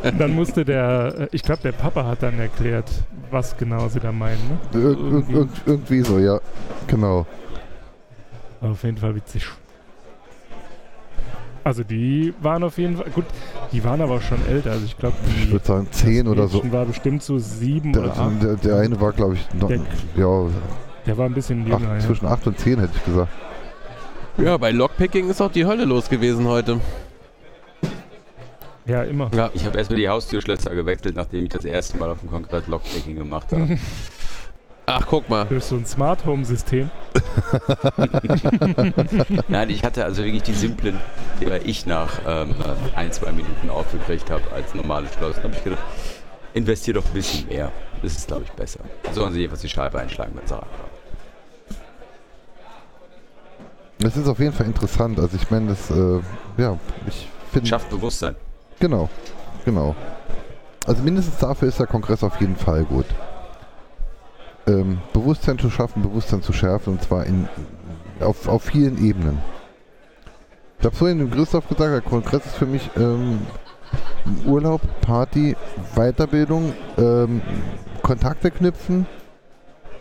Und 0.04 0.20
dann 0.20 0.34
musste 0.36 0.64
der, 0.66 1.16
äh, 1.20 1.28
ich 1.32 1.44
glaube, 1.44 1.62
der 1.64 1.72
Papa 1.74 2.06
hat 2.06 2.24
dann 2.24 2.40
erklärt, 2.40 2.90
was 3.32 3.58
genau 3.58 3.88
sie 3.90 4.00
da 4.00 4.12
meinen. 4.12 4.40
Ne? 4.74 4.80
Ir 4.80 4.90
ir 4.92 5.30
ir 5.42 5.48
irgendwie 5.66 6.02
so, 6.02 6.20
ja. 6.20 6.40
Genau. 6.88 7.26
Auf 8.62 8.84
jeden 8.84 8.98
Fall 8.98 9.16
witzig. 9.16 9.46
Also 11.66 11.84
die 11.84 12.32
waren 12.42 12.64
auf 12.64 12.78
jeden 12.78 12.96
Fall, 12.98 13.10
gut, 13.10 13.26
die 13.72 13.84
waren 13.84 14.00
aber 14.00 14.14
auch 14.18 14.22
schon 14.22 14.38
älter. 14.48 14.70
Also 14.72 14.86
ich 14.86 14.96
glaube, 14.98 15.16
Ich 15.42 15.52
würde 15.52 15.66
sagen 15.66 15.88
10 15.90 16.28
oder 16.28 16.48
so. 16.48 16.62
War 16.72 16.86
bestimmt 16.86 17.24
so 17.24 17.40
sieben 17.40 17.92
Der, 17.92 18.04
oder 18.04 18.12
acht. 18.18 18.42
der, 18.44 18.56
der 18.56 18.78
eine 18.78 19.02
war, 19.02 19.12
glaube 19.12 19.34
ich, 19.34 19.54
noch, 19.60 19.68
Der- 19.68 19.80
ja, 20.16 20.46
Der 21.08 21.18
war 21.18 21.26
ein 21.26 21.34
bisschen 21.34 21.62
acht, 21.74 21.82
jünger. 21.82 21.94
Ja. 21.96 22.00
zwischen 22.00 22.28
8 22.28 22.46
und 22.48 22.60
10 22.60 22.80
hätte 22.80 22.94
ich 22.96 23.04
gesagt. 23.06 23.32
Ja, 24.38 24.58
bei 24.58 24.70
Lockpicking 24.70 25.28
ist 25.28 25.42
auch 25.42 25.52
die 25.52 25.66
Hölle 25.66 25.86
los 25.86 26.08
gewesen 26.08 26.48
heute. 26.48 26.80
ja, 28.86 29.02
immer. 29.04 29.32
Ja. 29.36 29.50
Ich 29.56 29.66
habe 29.66 29.76
erstmal 29.78 29.98
die 30.00 30.08
Haustürschlösser 30.08 30.76
gewechselt, 30.76 31.16
nachdem 31.16 31.46
ich 31.46 31.50
das 31.50 31.66
erste 31.66 31.98
Mal 31.98 32.12
auf 32.12 32.20
dem 32.20 32.30
Kongress 32.30 32.68
Lockpicking 32.68 33.16
gemacht 33.16 33.48
habe. 33.52 33.80
Ach, 34.88 35.06
guck 35.08 35.30
mal. 35.30 35.46
Durch 35.46 35.64
so 35.64 35.76
ein 35.76 35.86
Smart 35.86 36.26
Home 36.26 36.46
System. 36.46 36.90
Nein, 39.48 39.70
ich 39.70 39.84
hatte 39.84 40.06
also 40.06 40.24
wirklich 40.24 40.44
die 40.44 40.54
simplen, 40.54 41.00
die 41.42 41.46
ich 41.68 41.86
nach 41.86 42.20
ähm, 42.28 42.54
ein, 42.96 43.12
zwei 43.12 43.32
Minuten 43.32 43.70
aufgekriegt 43.70 44.30
habe 44.30 44.44
als 44.54 44.76
normales 44.76 45.14
Schloss. 45.16 45.38
Da 45.38 45.44
habe 45.44 45.56
ich 45.56 45.64
gedacht, 45.64 45.82
investier 46.54 46.94
doch 46.94 47.06
ein 47.06 47.14
bisschen 47.14 47.48
mehr. 47.48 47.72
Das 48.04 48.16
ist, 48.16 48.28
glaube 48.28 48.44
ich, 48.44 48.52
besser. 48.52 48.82
Sollen 49.12 49.34
sie 49.34 49.40
jedenfalls 49.40 49.62
die 49.62 49.70
Scheibe 49.70 50.00
einschlagen, 50.00 50.34
wenn 50.36 50.48
sie. 50.48 50.60
Das 54.00 54.18
ist 54.18 54.28
auf 54.28 54.40
jeden 54.40 54.54
Fall 54.54 54.68
interessant. 54.68 55.20
Also 55.20 55.36
ich 55.36 55.50
meine, 55.50 55.70
das, 55.70 55.90
äh, 55.90 56.20
ja, 56.58 56.78
ich 57.08 57.28
finde... 57.52 57.68
Schafft 57.68 57.90
Bewusstsein. 57.90 58.36
Genau, 58.80 59.10
genau. 59.64 59.96
Also 60.86 61.02
mindestens 61.02 61.40
dafür 61.40 61.70
ist 61.70 61.80
der 61.80 61.88
Kongress 61.88 62.24
auf 62.24 62.40
jeden 62.40 62.56
Fall 62.56 62.84
gut. 62.84 63.06
Ähm, 64.68 65.00
Bewusstsein 65.14 65.60
zu 65.60 65.70
schaffen, 65.70 66.02
Bewusstsein 66.02 66.42
zu 66.42 66.52
schärfen 66.52 66.94
und 66.94 67.04
zwar 67.04 67.26
in, 67.26 67.48
auf, 68.20 68.48
auf 68.48 68.64
vielen 68.64 69.04
Ebenen. 69.04 69.38
Ich 70.80 70.86
habe 70.86 70.96
vorhin 70.96 71.20
dem 71.20 71.32
Christoph 71.32 71.68
gesagt, 71.68 71.92
der 71.92 72.02
Kongress 72.02 72.46
ist 72.46 72.56
für 72.56 72.66
mich 72.66 72.90
ähm, 72.96 73.42
Urlaub, 74.46 74.82
Party, 75.02 75.56
Weiterbildung, 75.96 76.74
ähm, 76.98 77.42
Kontakte 78.02 78.52
knüpfen, 78.52 79.06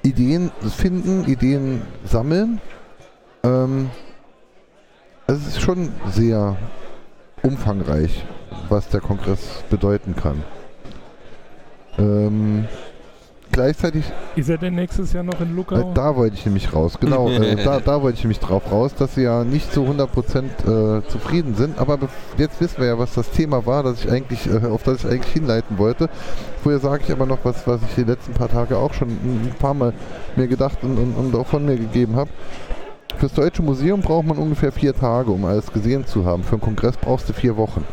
Ideen 0.03 0.51
finden, 0.77 1.25
Ideen 1.25 1.83
sammeln. 2.05 2.61
Ähm, 3.43 3.91
es 5.27 5.47
ist 5.47 5.61
schon 5.61 5.91
sehr 6.11 6.57
umfangreich, 7.43 8.25
was 8.69 8.89
der 8.89 9.01
Kongress 9.01 9.63
bedeuten 9.71 10.15
kann. 10.17 10.43
Ähm, 11.99 12.67
gleichzeitig, 13.55 14.05
Ist 14.37 14.51
er 14.51 14.59
denn 14.59 14.75
nächstes 14.75 15.13
Jahr 15.13 15.23
noch 15.23 15.41
in 15.41 15.51
äh, 15.51 15.55
Luckau? 15.55 15.93
da 15.95 16.17
wollte 16.17 16.37
ich 16.37 16.45
nämlich 16.45 16.73
raus, 16.75 16.99
genau, 17.01 17.29
äh, 17.29 17.57
da, 17.65 17.81
da 17.81 18.03
wollte 18.03 18.19
ich 18.19 18.25
nämlich 18.25 18.41
drauf 18.41 18.71
raus, 18.71 18.95
dass 18.95 19.15
sie 19.15 19.23
ja 19.23 19.45
nicht 19.45 19.73
zu 19.73 19.83
100% 19.83 20.99
äh, 20.99 21.09
zufrieden 21.09 21.55
sind, 21.55 21.79
aber 21.79 21.99
jetzt 22.37 22.61
wissen 22.61 22.79
wir 22.79 22.87
ja, 22.87 22.99
was 22.99 23.15
das 23.15 23.31
Thema 23.31 23.65
war, 23.65 23.83
das 23.83 24.05
ich 24.05 24.11
eigentlich, 24.11 24.47
äh, 24.47 24.67
auf 24.67 24.83
das 24.83 25.05
ich 25.05 25.11
eigentlich 25.11 25.33
hinleiten 25.33 25.79
wollte. 25.79 26.09
Vorher 26.63 26.81
sage 26.81 27.05
ich 27.07 27.13
aber 27.13 27.27
noch 27.27 27.39
was, 27.45 27.67
was 27.67 27.81
ich 27.89 27.95
die 27.95 28.05
letzten 28.05 28.33
paar 28.33 28.49
Tage 28.49 28.77
auch 28.77 28.93
schon 28.93 29.09
ein 29.09 29.45
ein 29.45 29.59
paar 29.59 29.75
Mal 29.75 29.93
mir 30.37 30.49
gedacht 30.49 30.79
und, 30.83 30.99
und, 30.99 31.15
und 31.15 31.35
auch 31.35 31.47
von 31.47 31.65
mir 31.65 31.77
gegeben 31.77 32.17
habe. 32.17 32.31
Fürs 33.19 33.33
Deutsche 33.33 33.63
Museum 33.63 34.01
braucht 34.01 34.27
man 34.27 34.39
ungefähr 34.39 34.73
vier 34.73 34.95
Tage, 34.95 35.31
um 35.31 35.45
alles 35.45 35.73
gesehen 35.73 36.07
zu 36.07 36.25
haben. 36.25 36.43
Für 36.43 36.53
einen 36.53 36.63
Kongress 36.63 36.97
brauchst 36.97 37.29
du 37.29 37.33
vier 37.33 37.57
Wochen. 37.57 37.85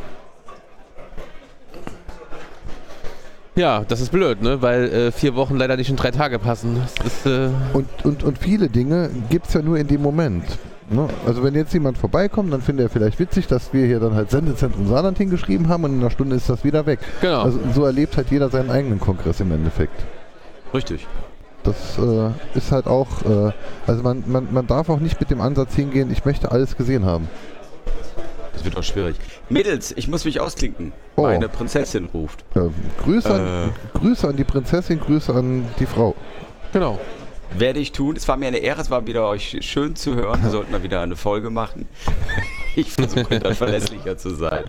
Ja, 3.56 3.84
das 3.86 4.00
ist 4.00 4.12
blöd, 4.12 4.42
ne? 4.42 4.62
Weil 4.62 4.84
äh, 4.92 5.12
vier 5.12 5.36
Wochen 5.36 5.58
leider 5.58 5.76
nicht 5.76 5.90
in 5.90 5.98
drei 5.98 6.12
Tage 6.12 6.40
passen. 6.40 6.82
Das 6.82 7.06
ist, 7.06 7.26
äh, 7.26 7.50
Und, 7.74 7.88
und, 8.04 8.24
und 8.24 8.38
viele 8.38 8.70
Dinge 8.70 9.10
gibt 9.30 9.48
es 9.48 9.54
ja 9.54 9.62
nur 9.62 9.78
in 9.78 9.88
dem 9.88 10.02
Moment. 10.02 10.46
Ne? 10.90 11.08
Also 11.26 11.44
wenn 11.44 11.56
jetzt 11.56 11.74
jemand 11.74 11.98
vorbeikommt, 11.98 12.52
dann 12.52 12.62
findet 12.62 12.88
er 12.88 12.90
vielleicht 12.90 13.20
witzig, 13.20 13.48
dass 13.48 13.74
wir 13.74 13.86
hier 13.86 14.00
dann 14.00 14.14
halt 14.16 14.30
Sendezentrum 14.30 14.88
Saarland 14.88 15.18
hingeschrieben 15.18 15.70
haben 15.70 15.84
und 15.84 15.94
in 15.94 16.00
einer 16.00 16.10
Stunde 16.12 16.36
ist 16.36 16.50
das 16.50 16.64
wieder 16.64 16.86
weg. 16.86 17.00
genau. 17.22 17.42
Also 17.44 17.60
so 17.74 17.86
erlebt 17.86 18.18
halt 18.18 18.30
jeder 18.32 18.50
seinen 18.50 18.70
eigenen 18.70 19.00
Kongress 19.00 19.40
im 19.40 19.52
Endeffekt. 19.52 20.02
Richtig. 20.74 21.08
Das 21.64 21.98
äh, 21.98 22.30
ist 22.58 22.72
halt 22.72 22.88
auch, 22.88 23.08
äh, 23.24 23.52
also 23.86 24.02
man, 24.02 24.24
man, 24.28 24.48
man 24.52 24.66
darf 24.68 24.90
auch 24.90 25.00
nicht 25.00 25.20
mit 25.20 25.30
dem 25.30 25.42
Ansatz 25.42 25.76
hingehen, 25.76 26.12
ich 26.12 26.26
möchte 26.26 26.52
alles 26.52 26.76
gesehen 26.76 27.06
haben. 27.06 27.30
Das 28.54 28.66
wird 28.66 28.78
auch 28.78 28.84
schwierig. 28.84 29.16
Mädels, 29.52 29.94
ich 29.96 30.08
muss 30.08 30.26
mich 30.26 30.40
ausklinken. 30.40 30.92
Oh. 31.16 31.24
Meine 31.24 31.50
Prinzessin 31.50 32.06
ruft. 32.14 32.44
Ja, 32.56 32.70
Grüße, 33.04 33.34
an, 33.34 33.70
Äh. 33.70 33.98
Grüße 34.00 34.28
an 34.28 34.36
die 34.38 34.44
Prinzessin, 34.44 35.00
Grüße 35.00 35.34
an 35.34 35.66
die 35.80 35.86
Frau. 35.86 36.16
genau. 36.74 37.00
Werde 37.58 37.80
ich 37.80 37.92
tun. 37.92 38.16
Es 38.16 38.26
war 38.30 38.38
mir 38.38 38.48
eine 38.48 38.60
Ehre, 38.60 38.80
es 38.80 38.90
war 38.90 39.06
wieder 39.08 39.28
euch 39.28 39.58
schön 39.60 39.94
zu 39.98 40.16
hören. 40.16 40.42
Wir 40.42 40.50
sollten 40.52 40.72
mal 40.72 40.84
wieder 40.84 41.02
eine 41.02 41.16
Folge 41.16 41.50
machen. 41.50 41.88
Ich 42.74 42.94
versuche 42.94 43.38
dann 43.42 43.54
verlässlicher 43.54 44.18
zu 44.18 44.30
sein. 44.34 44.64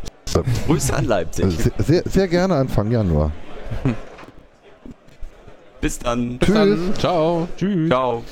Grüße 0.67 0.93
an 0.93 1.05
Leipzig. 1.05 1.47
Sehr, 1.57 1.73
sehr, 1.79 2.03
sehr 2.05 2.27
gerne 2.27 2.57
Anfang 2.57 2.91
Januar. 2.91 3.31
Bis 5.81 6.01
dann. 6.01 6.39
Bis 6.39 6.49
Tschüss. 6.49 6.57
dann. 6.57 6.95
Ciao. 6.99 7.49
Tschüss. 7.57 7.89
Ciao. 7.89 8.25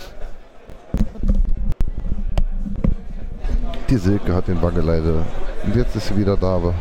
Die 3.88 3.96
Silke 3.96 4.34
hat 4.34 4.48
den 4.48 4.60
Wangeleide. 4.60 5.24
Und 5.64 5.76
jetzt 5.76 5.94
ist 5.96 6.08
sie 6.08 6.16
wieder 6.16 6.36
da. 6.36 6.56
Aber 6.56 6.74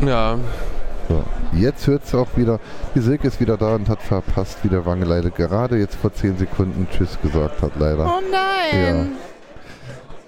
Ja. 0.00 0.36
so. 1.08 1.22
Jetzt 1.52 1.86
hört 1.86 2.06
sie 2.06 2.18
auch 2.18 2.28
wieder. 2.36 2.58
Die 2.94 3.00
Silke 3.00 3.28
ist 3.28 3.40
wieder 3.40 3.56
da 3.56 3.74
und 3.76 3.88
hat 3.88 4.02
verpasst, 4.02 4.58
wie 4.62 4.68
der 4.68 4.84
Wangeleide 4.84 5.30
gerade 5.30 5.78
jetzt 5.78 5.94
vor 5.96 6.12
10 6.12 6.36
Sekunden 6.38 6.88
Tschüss 6.90 7.18
gesagt 7.22 7.62
hat, 7.62 7.72
leider. 7.78 8.04
Oh 8.06 8.20
nein. 8.30 9.12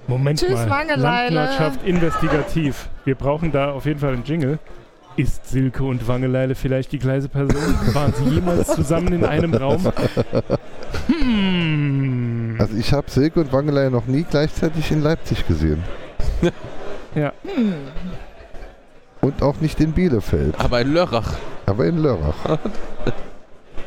Moment 0.07 0.39
Tschüss, 0.39 0.53
mal. 0.53 0.70
Wangeleile. 0.70 1.34
Landwirtschaft 1.34 1.84
investigativ. 1.84 2.89
Wir 3.05 3.14
brauchen 3.14 3.53
da 3.53 3.72
auf 3.72 3.84
jeden 3.84 3.99
Fall 4.01 4.12
einen 4.14 4.24
Jingle. 4.24 4.59
Ist 5.16 5.49
Silke 5.51 5.82
und 5.82 6.07
Wangeleile 6.07 6.55
vielleicht 6.55 6.93
die 6.93 6.99
gleiche 7.01 7.28
Person? 7.28 7.57
Waren 7.93 8.12
sie 8.14 8.24
jemals 8.36 8.68
zusammen 8.74 9.12
in 9.12 9.24
einem 9.24 9.53
Raum? 9.53 9.91
Hm. 11.09 12.57
Also 12.59 12.76
ich 12.76 12.93
habe 12.93 13.11
Silke 13.11 13.41
und 13.41 13.53
Wangeleide 13.53 13.91
noch 13.91 14.07
nie 14.07 14.24
gleichzeitig 14.28 14.91
in 14.93 15.03
Leipzig 15.03 15.47
gesehen. 15.47 15.82
Ja. 17.15 17.33
Hm. 17.45 17.75
Und 19.21 19.43
auch 19.43 19.57
nicht 19.61 19.81
in 19.81 19.93
Bielefeld, 19.93 20.55
Aber 20.59 20.81
in 20.81 20.93
Lörrach. 20.93 21.35
aber 21.67 21.87
in 21.87 21.99
Lörrach. 21.99 22.59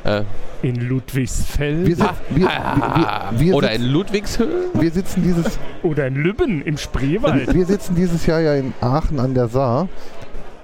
Äh, 0.04 0.24
In 0.64 0.78
Ludwigsfeld 0.78 1.86
Wir, 1.86 1.96
sit- 1.96 2.06
wir, 2.32 2.48
wir, 2.48 2.48
wir, 2.48 3.40
wir, 3.40 3.54
oder 3.56 3.72
in 3.72 3.82
sitz- 3.84 3.92
Ludwigshöhe? 3.92 4.64
wir 4.74 4.90
sitzen 4.92 5.22
dieses 5.22 5.60
oder 5.84 6.08
in 6.08 6.16
Lübben 6.16 6.64
im 6.64 6.80
Spreewald. 6.80 7.54
Wir 7.54 7.68
sitzen 7.68 7.94
dieses 7.94 8.26
Jahr 8.26 8.40
ja 8.40 8.56
in 8.56 8.74
Aachen 8.82 9.20
an 9.20 9.36
der 9.36 9.48
Saar. 9.48 9.90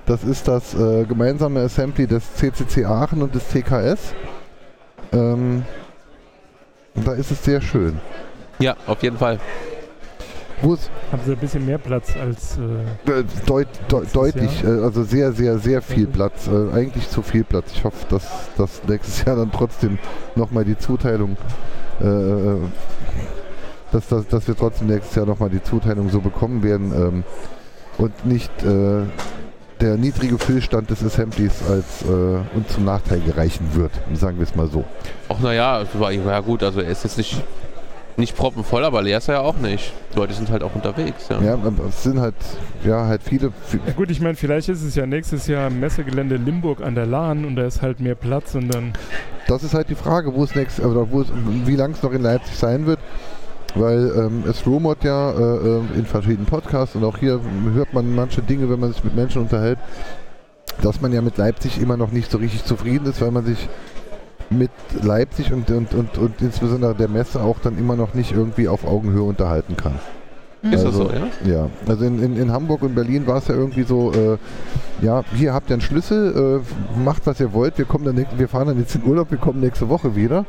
Das 0.07 0.23
ist 0.23 0.47
das 0.47 0.73
äh, 0.73 1.03
gemeinsame 1.05 1.59
Assembly 1.59 2.07
des 2.07 2.33
CCC 2.33 2.85
Aachen 2.85 3.21
und 3.21 3.35
des 3.35 3.47
TKS. 3.49 4.15
Ähm, 5.13 5.63
und 6.95 7.07
da 7.07 7.11
ist 7.13 7.29
es 7.29 7.43
sehr 7.45 7.61
schön. 7.61 7.99
Ja, 8.57 8.75
auf 8.87 9.03
jeden 9.03 9.19
Fall. 9.19 9.39
Wo 10.61 10.73
es 10.73 10.89
Haben 11.11 11.21
sie 11.25 11.33
ein 11.33 11.37
bisschen 11.37 11.65
mehr 11.65 11.77
Platz 11.77 12.15
als. 12.19 12.57
Äh, 12.57 13.19
äh, 13.19 13.23
deut, 13.45 13.67
deut, 13.87 14.15
deutlich, 14.15 14.63
äh, 14.63 14.67
also 14.67 15.03
sehr, 15.03 15.31
sehr, 15.31 15.59
sehr 15.59 15.81
viel. 15.81 16.07
Platz. 16.07 16.47
Äh, 16.47 16.73
eigentlich 16.73 17.09
zu 17.09 17.21
viel 17.21 17.43
Platz. 17.43 17.71
Ich 17.73 17.83
hoffe, 17.83 18.05
dass, 18.09 18.49
dass 18.57 18.81
nächstes 18.87 19.23
Jahr 19.25 19.35
dann 19.35 19.51
trotzdem 19.51 19.99
nochmal 20.35 20.65
die 20.65 20.77
Zuteilung, 20.77 21.37
äh, 22.01 22.05
äh, 22.07 22.57
dass, 23.91 24.07
dass, 24.07 24.27
dass 24.27 24.47
wir 24.47 24.55
trotzdem 24.55 24.87
nächstes 24.87 25.15
Jahr 25.15 25.25
nochmal 25.25 25.49
die 25.49 25.61
Zuteilung 25.61 26.09
so 26.09 26.21
bekommen 26.21 26.63
werden 26.63 26.91
ähm, 26.95 27.23
und 27.97 28.25
nicht 28.25 28.51
äh, 28.63 29.03
der 29.79 29.97
niedrige 29.97 30.37
Füllstand 30.37 30.89
des 30.89 31.03
Assemblies 31.03 31.61
als 31.69 32.03
äh, 32.03 32.57
uns 32.57 32.69
zum 32.73 32.85
Nachteil 32.85 33.19
gereichen 33.21 33.69
wird, 33.73 33.91
sagen 34.13 34.37
wir 34.37 34.43
es 34.43 34.55
mal 34.55 34.67
so. 34.67 34.83
Ach 35.29 35.39
naja, 35.39 35.83
ja 36.01 36.39
gut, 36.39 36.63
also 36.63 36.81
er 36.81 36.89
ist 36.89 37.03
jetzt 37.03 37.17
nicht, 37.17 37.43
nicht 38.17 38.35
proppenvoll, 38.35 38.83
aber 38.83 39.01
leer 39.01 39.19
ist 39.19 39.27
er 39.27 39.35
ja 39.35 39.41
auch 39.41 39.57
nicht. 39.57 39.93
Die 40.13 40.17
Leute 40.17 40.33
sind 40.33 40.49
halt 40.49 40.63
auch 40.63 40.73
unterwegs, 40.75 41.27
ja. 41.29 41.39
Ja, 41.41 41.53
aber 41.53 41.71
es 41.89 42.03
sind 42.03 42.19
halt, 42.19 42.35
ja, 42.83 43.05
halt 43.05 43.21
viele, 43.23 43.47
vi- 43.71 43.79
ja 43.85 43.93
gut, 43.93 44.09
ich 44.09 44.19
meine, 44.21 44.35
vielleicht 44.35 44.69
ist 44.69 44.81
es 44.83 44.95
ja 44.95 45.05
nächstes 45.05 45.47
Jahr 45.47 45.67
im 45.67 45.79
Messegelände 45.79 46.37
Limburg 46.37 46.81
an 46.81 46.95
der 46.95 47.05
Lahn 47.05 47.45
und 47.45 47.55
da 47.55 47.65
ist 47.65 47.81
halt 47.81 47.99
mehr 47.99 48.15
Platz 48.15 48.55
und 48.55 48.73
dann. 48.73 48.93
das 49.47 49.63
ist 49.63 49.73
halt 49.73 49.89
die 49.89 49.95
Frage, 49.95 50.33
wo 50.33 50.43
es 50.43 50.55
nächstes, 50.55 50.83
oder 50.83 51.09
wo 51.11 51.21
es, 51.21 51.27
wie 51.65 51.75
lang 51.75 51.91
es 51.91 52.01
noch 52.03 52.11
in 52.11 52.23
Leipzig 52.23 52.55
sein 52.57 52.85
wird. 52.85 52.99
Weil 53.75 54.11
ähm, 54.17 54.43
es 54.49 54.65
rumort 54.65 55.03
ja 55.03 55.29
äh, 55.31 55.35
äh, 55.67 55.81
in 55.99 56.05
verschiedenen 56.05 56.45
Podcasts 56.45 56.95
und 56.95 57.03
auch 57.03 57.17
hier 57.17 57.39
hört 57.75 57.93
man 57.93 58.15
manche 58.15 58.41
Dinge, 58.41 58.69
wenn 58.69 58.79
man 58.79 58.91
sich 58.93 59.03
mit 59.03 59.15
Menschen 59.15 59.41
unterhält, 59.43 59.77
dass 60.81 61.01
man 61.01 61.11
ja 61.13 61.21
mit 61.21 61.37
Leipzig 61.37 61.79
immer 61.79 61.97
noch 61.97 62.11
nicht 62.11 62.31
so 62.31 62.37
richtig 62.39 62.63
zufrieden 62.63 63.05
ist, 63.07 63.21
weil 63.21 63.29
man 63.29 63.45
sich 63.45 63.67
mit 64.49 64.71
Leipzig 65.01 65.51
und, 65.51 65.69
und, 65.69 65.93
und, 65.93 66.17
und 66.17 66.41
insbesondere 66.41 66.95
der 66.95 67.07
Messe 67.07 67.41
auch 67.41 67.59
dann 67.59 67.77
immer 67.77 67.95
noch 67.95 68.13
nicht 68.13 68.31
irgendwie 68.31 68.67
auf 68.67 68.85
Augenhöhe 68.85 69.23
unterhalten 69.23 69.75
kann. 69.75 69.95
Ist 70.63 70.83
das 70.83 70.85
Also, 70.85 71.05
so, 71.05 71.11
ja? 71.11 71.27
Ja, 71.51 71.69
also 71.87 72.03
in, 72.05 72.21
in, 72.21 72.37
in 72.37 72.51
Hamburg 72.51 72.81
und 72.81 72.95
Berlin 72.95 73.27
war 73.27 73.37
es 73.37 73.47
ja 73.47 73.55
irgendwie 73.55 73.83
so, 73.83 74.11
äh, 74.11 74.37
ja, 75.05 75.23
hier 75.35 75.53
habt 75.53 75.69
ihr 75.69 75.75
einen 75.75 75.81
Schlüssel, 75.81 76.61
äh, 76.63 76.99
macht 76.99 77.27
was 77.27 77.39
ihr 77.39 77.53
wollt, 77.53 77.77
wir, 77.77 77.85
kommen 77.85 78.05
dann, 78.05 78.25
wir 78.37 78.47
fahren 78.47 78.67
dann 78.67 78.79
jetzt 78.79 78.95
in 78.95 79.03
Urlaub, 79.03 79.29
wir 79.31 79.37
kommen 79.37 79.59
nächste 79.59 79.87
Woche 79.89 80.15
wieder. 80.15 80.45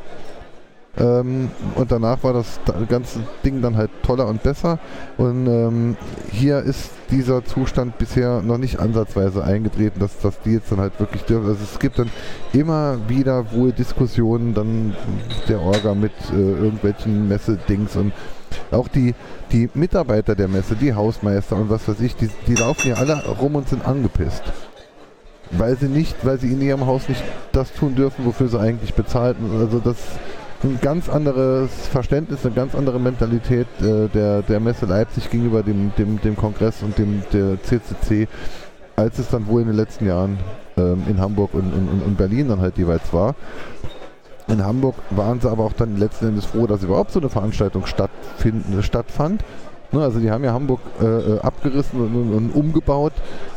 Ähm, 0.97 1.51
und 1.75 1.91
danach 1.91 2.23
war 2.23 2.33
das 2.33 2.59
da- 2.65 2.73
ganze 2.87 3.19
Ding 3.45 3.61
dann 3.61 3.77
halt 3.77 3.91
toller 4.03 4.27
und 4.27 4.41
besser. 4.43 4.79
Und 5.17 5.47
ähm, 5.47 5.97
hier 6.31 6.59
ist 6.59 6.89
dieser 7.11 7.45
Zustand 7.45 7.97
bisher 7.97 8.41
noch 8.41 8.57
nicht 8.57 8.79
ansatzweise 8.79 9.43
eingetreten, 9.43 9.99
dass, 9.99 10.17
dass 10.19 10.39
die 10.41 10.53
jetzt 10.53 10.71
dann 10.71 10.79
halt 10.79 10.99
wirklich 10.99 11.23
dürfen. 11.23 11.47
Also 11.47 11.63
es 11.63 11.79
gibt 11.79 11.99
dann 11.99 12.09
immer 12.53 12.97
wieder 13.07 13.51
wohl 13.51 13.71
Diskussionen 13.71 14.53
dann 14.53 14.95
der 15.47 15.61
Orga 15.61 15.93
mit 15.93 16.11
äh, 16.31 16.35
irgendwelchen 16.35 17.27
Messedings 17.27 17.95
und 17.95 18.11
auch 18.71 18.87
die, 18.87 19.13
die 19.51 19.69
Mitarbeiter 19.75 20.35
der 20.35 20.47
Messe, 20.47 20.75
die 20.75 20.93
Hausmeister 20.93 21.55
und 21.55 21.69
was 21.69 21.87
weiß 21.87 22.01
ich, 22.01 22.15
die, 22.15 22.29
die 22.47 22.55
laufen 22.55 22.89
ja 22.89 22.95
alle 22.95 23.23
rum 23.39 23.55
und 23.55 23.69
sind 23.69 23.85
angepisst. 23.87 24.43
Weil 25.51 25.77
sie 25.77 25.87
nicht, 25.87 26.15
weil 26.23 26.39
sie 26.39 26.51
in 26.51 26.61
ihrem 26.61 26.85
Haus 26.85 27.09
nicht 27.09 27.23
das 27.51 27.73
tun 27.73 27.95
dürfen, 27.95 28.25
wofür 28.25 28.49
sie 28.49 28.59
eigentlich 28.59 28.93
bezahlt. 28.93 29.37
Also 29.59 29.79
das 29.79 29.97
ein 30.63 30.79
ganz 30.81 31.07
anderes 31.09 31.69
Verständnis, 31.87 32.45
eine 32.45 32.53
ganz 32.53 32.75
andere 32.75 32.99
Mentalität 32.99 33.67
äh, 33.81 34.07
der, 34.09 34.41
der 34.41 34.59
Messe 34.59 34.85
Leipzig 34.85 35.29
gegenüber 35.29 35.63
dem, 35.63 35.91
dem, 35.97 36.19
dem 36.21 36.35
Kongress 36.35 36.83
und 36.83 36.97
dem 36.97 37.23
der 37.31 37.61
CCC, 37.63 38.27
als 38.95 39.19
es 39.19 39.29
dann 39.29 39.47
wohl 39.47 39.61
in 39.61 39.67
den 39.67 39.77
letzten 39.77 40.05
Jahren 40.05 40.37
ähm, 40.77 41.03
in 41.07 41.19
Hamburg 41.19 41.53
und, 41.53 41.71
und, 41.73 42.03
und 42.05 42.17
Berlin 42.17 42.49
dann 42.49 42.59
halt 42.61 42.77
jeweils 42.77 43.13
war. 43.13 43.35
In 44.47 44.65
Hamburg 44.65 44.95
waren 45.11 45.39
sie 45.39 45.49
aber 45.49 45.63
auch 45.63 45.73
dann 45.73 45.97
letzten 45.97 46.29
Endes 46.29 46.45
froh, 46.45 46.65
dass 46.67 46.83
überhaupt 46.83 47.11
so 47.11 47.19
eine 47.19 47.29
Veranstaltung 47.29 47.85
stattfinden, 47.85 48.81
stattfand. 48.83 49.43
Ne, 49.91 50.01
also 50.01 50.19
die 50.19 50.29
haben 50.29 50.43
ja 50.43 50.53
Hamburg 50.53 50.81
äh, 51.01 51.05
äh, 51.05 51.39
abgerissen 51.39 51.99
und, 51.99 52.15
und, 52.15 52.33
und 52.33 52.55
umgebaut, 52.55 53.13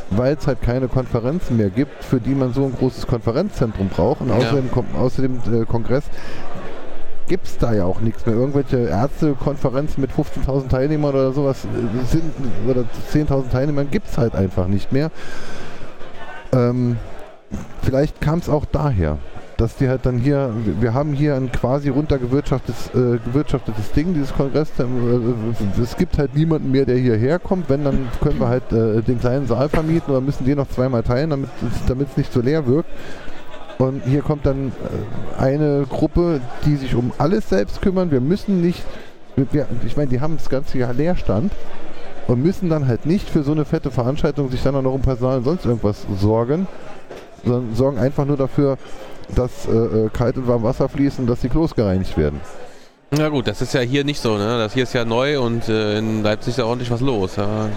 weil 0.09 0.35
es 0.35 0.47
halt 0.47 0.61
keine 0.61 0.87
Konferenzen 0.87 1.57
mehr 1.57 1.69
gibt, 1.69 2.03
für 2.03 2.19
die 2.19 2.33
man 2.33 2.53
so 2.53 2.63
ein 2.65 2.73
großes 2.73 3.05
Konferenzzentrum 3.07 3.89
braucht. 3.89 4.21
Und 4.21 4.29
Ja. 4.29 4.35
außerdem, 4.37 4.69
außerdem 4.99 5.39
äh, 5.51 5.65
Kongress 5.65 6.05
gibt 7.33 7.47
es 7.47 7.57
da 7.57 7.73
ja 7.73 7.85
auch 7.85 7.99
nichts 7.99 8.27
mehr. 8.27 8.35
Irgendwelche 8.35 8.77
Ärztekonferenzen 8.77 9.99
mit 9.99 10.11
15.000 10.11 10.67
Teilnehmern 10.69 11.15
oder 11.15 11.31
sowas 11.31 11.65
äh, 11.65 12.05
sind, 12.05 12.31
oder 12.69 12.83
10.000 13.11 13.49
Teilnehmern 13.49 13.89
gibt 13.89 14.07
es 14.07 14.19
halt 14.19 14.35
einfach 14.35 14.67
nicht 14.67 14.91
mehr. 14.91 15.09
Ähm, 16.51 16.97
vielleicht 17.81 18.21
kam 18.21 18.37
es 18.37 18.49
auch 18.49 18.65
daher, 18.65 19.17
dass 19.57 19.75
die 19.77 19.89
halt 19.89 20.05
dann 20.05 20.19
hier, 20.19 20.53
wir- 20.79 20.93
haben 20.93 21.13
hier 21.13 21.33
ein 21.33 21.51
quasi 21.51 21.89
runtergewirtschaftetes 21.89 22.91
äh, 22.93 23.95
Ding, 23.95 24.13
dieses 24.13 24.31
Kongress. 24.31 24.69
äh, 24.77 24.83
Es 25.81 25.97
gibt 25.97 26.19
halt 26.19 26.35
niemanden 26.35 26.69
mehr, 26.69 26.85
der 26.85 26.97
hierher 26.97 27.39
kommt. 27.39 27.67
Wenn, 27.67 27.83
dann 27.83 28.09
können 28.21 28.39
wir 28.39 28.47
halt 28.47 28.71
äh, 28.71 29.01
den 29.01 29.19
kleinen 29.19 29.47
Saal 29.47 29.69
vermieten 29.69 30.11
oder 30.11 30.21
müssen 30.21 30.45
den 30.45 30.57
noch 30.57 30.69
zweimal 30.69 31.01
teilen, 31.01 31.31
damit 31.87 32.09
es 32.11 32.17
nicht 32.17 32.31
so 32.31 32.41
leer 32.41 32.67
wirkt. 32.67 32.89
Und 33.79 34.03
hier 34.05 34.21
kommt 34.21 34.45
dann 34.45 34.71
äh, 35.37 35.41
eine 35.41 35.85
Gruppe, 35.89 36.41
die 36.65 36.75
sich 36.75 36.95
um 36.95 37.11
alles 37.17 37.49
selbst 37.49 37.81
kümmern. 37.81 38.11
Wir 38.11 38.21
müssen 38.21 38.61
nicht, 38.61 38.83
wir, 39.35 39.67
ich 39.85 39.97
meine, 39.97 40.09
die 40.09 40.21
haben 40.21 40.37
das 40.37 40.49
ganze 40.49 40.77
Jahr 40.77 40.93
Leerstand 40.93 41.51
und 42.27 42.41
müssen 42.41 42.69
dann 42.69 42.87
halt 42.87 43.05
nicht 43.05 43.29
für 43.29 43.43
so 43.43 43.51
eine 43.51 43.65
fette 43.65 43.91
Veranstaltung 43.91 44.49
sich 44.49 44.63
dann 44.63 44.75
auch 44.75 44.81
noch 44.81 44.93
um 44.93 45.01
Personal 45.01 45.39
und 45.39 45.43
sonst 45.43 45.65
irgendwas 45.65 46.05
sorgen, 46.19 46.67
sondern 47.43 47.75
sorgen 47.75 47.97
einfach 47.97 48.25
nur 48.25 48.37
dafür, 48.37 48.77
dass 49.35 49.67
äh, 49.67 49.71
äh, 49.71 50.09
kalt 50.09 50.37
und 50.37 50.47
warm 50.47 50.63
Wasser 50.63 50.89
fließen 50.89 51.25
dass 51.27 51.41
die 51.41 51.49
Klos 51.49 51.75
gereinigt 51.75 52.17
werden. 52.17 52.39
Na 53.11 53.29
gut, 53.29 53.47
das 53.47 53.61
ist 53.61 53.73
ja 53.73 53.81
hier 53.81 54.03
nicht 54.03 54.19
so, 54.19 54.37
ne? 54.37 54.57
Das 54.57 54.73
hier 54.73 54.83
ist 54.83 54.93
ja 54.93 55.05
neu 55.05 55.39
und 55.39 55.69
äh, 55.69 55.99
in 55.99 56.23
Leipzig 56.23 56.51
ist 56.51 56.57
ja 56.57 56.65
ordentlich 56.65 56.89
was 56.89 57.01
los. 57.01 57.35
Ja. 57.35 57.69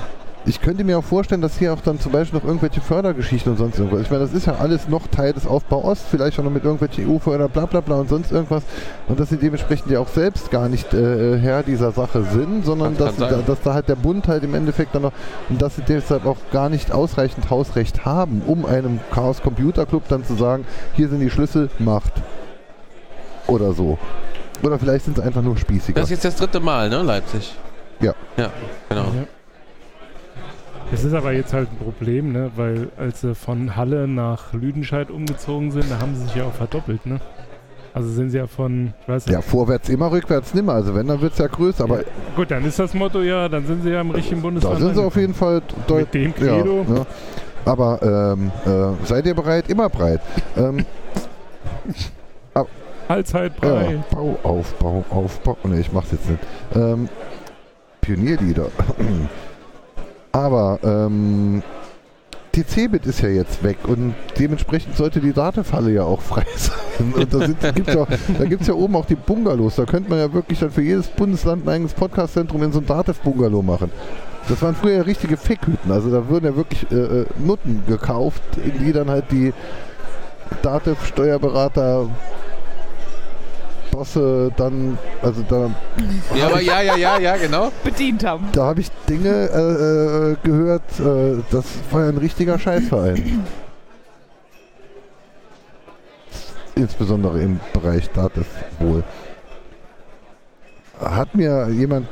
Ich 0.49 0.61
könnte 0.61 0.84
mir 0.84 0.97
auch 0.97 1.05
vorstellen, 1.05 1.40
dass 1.40 1.59
hier 1.59 1.72
auch 1.72 1.80
dann 1.80 1.99
zum 1.99 2.12
Beispiel 2.12 2.38
noch 2.38 2.47
irgendwelche 2.47 2.80
Fördergeschichten 2.80 3.51
und 3.51 3.59
sonst 3.59 3.78
irgendwas. 3.78 4.03
Ich 4.03 4.11
meine, 4.12 4.22
das 4.22 4.32
ist 4.32 4.47
ja 4.47 4.55
alles 4.55 4.88
noch 4.88 5.09
Teil 5.09 5.32
des 5.32 5.44
Aufbau 5.44 5.84
Ost, 5.84 6.05
vielleicht 6.09 6.38
auch 6.38 6.44
noch 6.44 6.53
mit 6.53 6.62
irgendwelchen 6.62 7.11
EU-Förder, 7.11 7.49
bla 7.49 7.66
bla 7.66 7.80
bla 7.80 7.97
und 7.97 8.09
sonst 8.09 8.30
irgendwas. 8.30 8.62
Und 9.09 9.18
dass 9.18 9.30
sie 9.30 9.38
dementsprechend 9.38 9.90
ja 9.90 9.99
auch 9.99 10.07
selbst 10.07 10.53
gar 10.53 10.68
nicht 10.68 10.94
äh, 10.94 11.36
Herr 11.36 11.64
dieser 11.64 11.90
Sache 11.90 12.22
sind, 12.22 12.64
sondern 12.64 12.97
Das 12.97 13.16
dass, 13.16 13.28
da, 13.28 13.42
dass 13.44 13.61
da 13.62 13.74
halt 13.74 13.88
der 13.88 13.97
Bund 13.97 14.28
halt 14.28 14.44
im 14.44 14.55
Endeffekt 14.55 14.94
dann 14.94 15.03
noch 15.03 15.12
und 15.49 15.61
dass 15.61 15.74
sie 15.74 15.82
deshalb 15.82 16.26
auch 16.26 16.38
gar 16.53 16.68
nicht 16.68 16.92
ausreichend 16.92 17.51
Hausrecht 17.51 18.05
haben, 18.05 18.42
um 18.47 18.64
einem 18.66 19.01
Chaos 19.11 19.42
Computer 19.42 19.84
Club 19.84 20.05
dann 20.09 20.24
zu 20.24 20.34
sagen, 20.34 20.64
hier 20.94 21.09
sind 21.09 21.18
die 21.18 21.30
Schlüssel, 21.30 21.70
macht. 21.80 22.12
Oder 23.49 23.72
so. 23.72 23.99
Oder 24.62 24.78
vielleicht 24.78 25.07
sind 25.07 25.16
sie 25.16 25.24
einfach 25.24 25.42
nur 25.42 25.57
spießiger. 25.57 26.01
Das 26.01 26.11
ist 26.11 26.22
jetzt 26.22 26.24
das 26.24 26.36
dritte 26.36 26.61
Mal, 26.61 26.88
ne? 26.88 27.03
Leipzig. 27.03 27.53
Ja. 28.01 28.14
Ja, 28.36 28.51
genau. 28.88 29.03
Ja. 29.03 29.36
Es 30.93 31.05
ist 31.05 31.14
aber 31.14 31.32
jetzt 31.32 31.53
halt 31.53 31.68
ein 31.72 31.76
Problem, 31.78 32.32
ne? 32.32 32.51
weil 32.57 32.89
als 32.97 33.20
sie 33.20 33.34
von 33.34 33.76
Halle 33.76 34.07
nach 34.07 34.53
Lüdenscheid 34.53 35.11
umgezogen 35.11 35.70
sind, 35.72 35.91
da 35.91 35.99
haben 36.01 36.14
sie 36.14 36.22
sich 36.24 36.37
ja 36.37 36.45
auch 36.45 36.53
verdoppelt. 36.53 37.05
Ne? 37.07 37.20
Also 37.93 38.09
sind 38.11 38.30
sie 38.30 38.39
ja 38.39 38.47
von, 38.47 38.93
ich 39.03 39.09
weiß 39.09 39.26
nicht, 39.26 39.34
ja, 39.34 39.41
vorwärts 39.41 39.89
immer, 39.89 40.12
rückwärts 40.12 40.55
nimmer. 40.55 40.74
Also 40.74 40.95
wenn, 40.95 41.07
dann 41.09 41.20
wird 41.20 41.32
es 41.32 41.39
ja 41.39 41.47
größer. 41.49 41.84
Aber 41.84 41.99
Ja, 42.01 42.05
gut, 42.37 42.51
dann 42.51 42.64
ist 42.64 42.78
das 42.78 42.95
Motto 42.95 43.22
ja, 43.22 43.49
dann 43.49 43.66
sind 43.66 43.82
sie 43.82 43.91
ja 43.91 44.01
im 44.01 44.11
richtigen 44.11 44.41
Da 44.41 44.43
Bundesland. 44.43 44.78
sind 44.80 44.95
sie 44.95 45.03
auf 45.03 45.16
jeden 45.16 45.34
Fall 45.34 45.57
Mit 45.57 45.91
deutlich. 45.91 46.22
dem 46.22 46.34
Credo. 46.34 46.84
Ja, 46.89 46.95
ja. 46.95 47.07
Aber 47.64 48.37
ähm, 48.37 48.53
äh, 48.64 49.07
seid 49.07 49.26
ihr 49.26 49.34
bereit? 49.34 49.68
Immer 49.68 49.89
breit. 49.89 50.20
Ähm, 50.57 50.84
Allzeit 53.09 53.53
ja, 53.62 53.68
breit. 53.68 54.11
Bau, 54.11 54.39
Aufbau, 54.43 55.05
Aufbau. 55.11 55.57
Ne, 55.64 55.80
ich 55.80 55.93
mach's 55.93 56.11
jetzt 56.12 56.28
nicht. 56.28 56.43
Ähm, 56.74 57.09
Pionierlieder. 58.01 58.66
Aber 60.37 60.78
ähm, 60.84 61.62
die 62.55 62.62
Cebit 62.62 63.07
ist 63.07 63.22
ja 63.22 63.30
jetzt 63.30 63.64
weg 63.64 63.78
und 63.87 64.14
dementsprechend 64.39 64.95
sollte 64.95 65.18
die 65.20 65.32
Datefalle 65.32 65.91
ja 65.91 66.03
auch 66.03 66.20
frei 66.20 66.45
sein. 66.57 67.14
Und 67.14 67.32
da, 67.32 68.45
gibt 68.45 68.61
es 68.61 68.66
ja 68.66 68.74
oben 68.74 68.97
auch 68.97 69.07
die 69.07 69.14
Bungalows. 69.14 69.76
Da 69.76 69.87
könnte 69.87 70.11
man 70.11 70.18
ja 70.18 70.30
wirklich 70.30 70.59
dann 70.59 70.70
für 70.70 70.82
jedes 70.82 71.07
Bundesland 71.07 71.64
ein 71.64 71.70
eigenes 71.70 71.95
Podcastzentrum 71.95 72.62
in 72.64 72.72
so 72.72 72.80
ein 72.80 72.87
Datev-Bungalow 72.87 73.62
machen. 73.62 73.91
Das 74.47 74.61
waren 74.61 74.74
früher 74.74 75.07
richtige 75.07 75.39
Fickhütten. 75.39 75.91
Also 75.91 76.11
da 76.11 76.28
wurden 76.28 76.45
ja 76.45 76.55
wirklich 76.55 76.87
äh, 76.93 76.97
äh, 76.97 77.26
Nutten 77.39 77.82
gekauft, 77.87 78.43
die 78.57 78.93
dann 78.93 79.09
halt 79.09 79.24
die 79.30 79.55
Datev-Steuerberater 80.61 82.11
Bosse 83.97 84.53
dann, 84.59 84.99
also 85.22 85.42
da, 85.49 85.70
Ja, 86.34 86.47
aber 86.49 86.61
ja, 86.61 86.82
ja, 86.82 86.97
ja, 86.97 87.18
ja, 87.18 87.36
genau. 87.38 87.72
bedient 87.82 88.24
haben. 88.26 88.47
da 88.53 88.66
habe 88.66 88.80
ich 88.82 88.90
Dinge 89.09 89.30
äh, 89.30 90.32
äh, 90.32 90.36
gehört, 90.42 90.82
äh, 91.01 91.42
das 91.51 91.64
war 91.90 92.03
ja 92.03 92.09
ein 92.11 92.18
richtiger 92.18 92.59
Scheißverein. 92.59 93.42
Insbesondere 96.74 97.40
im 97.40 97.59
Bereich 97.72 98.11
Datev 98.11 98.47
wohl. 98.80 99.03
Hat 101.01 101.34
mir 101.34 101.68
jemand 101.70 102.07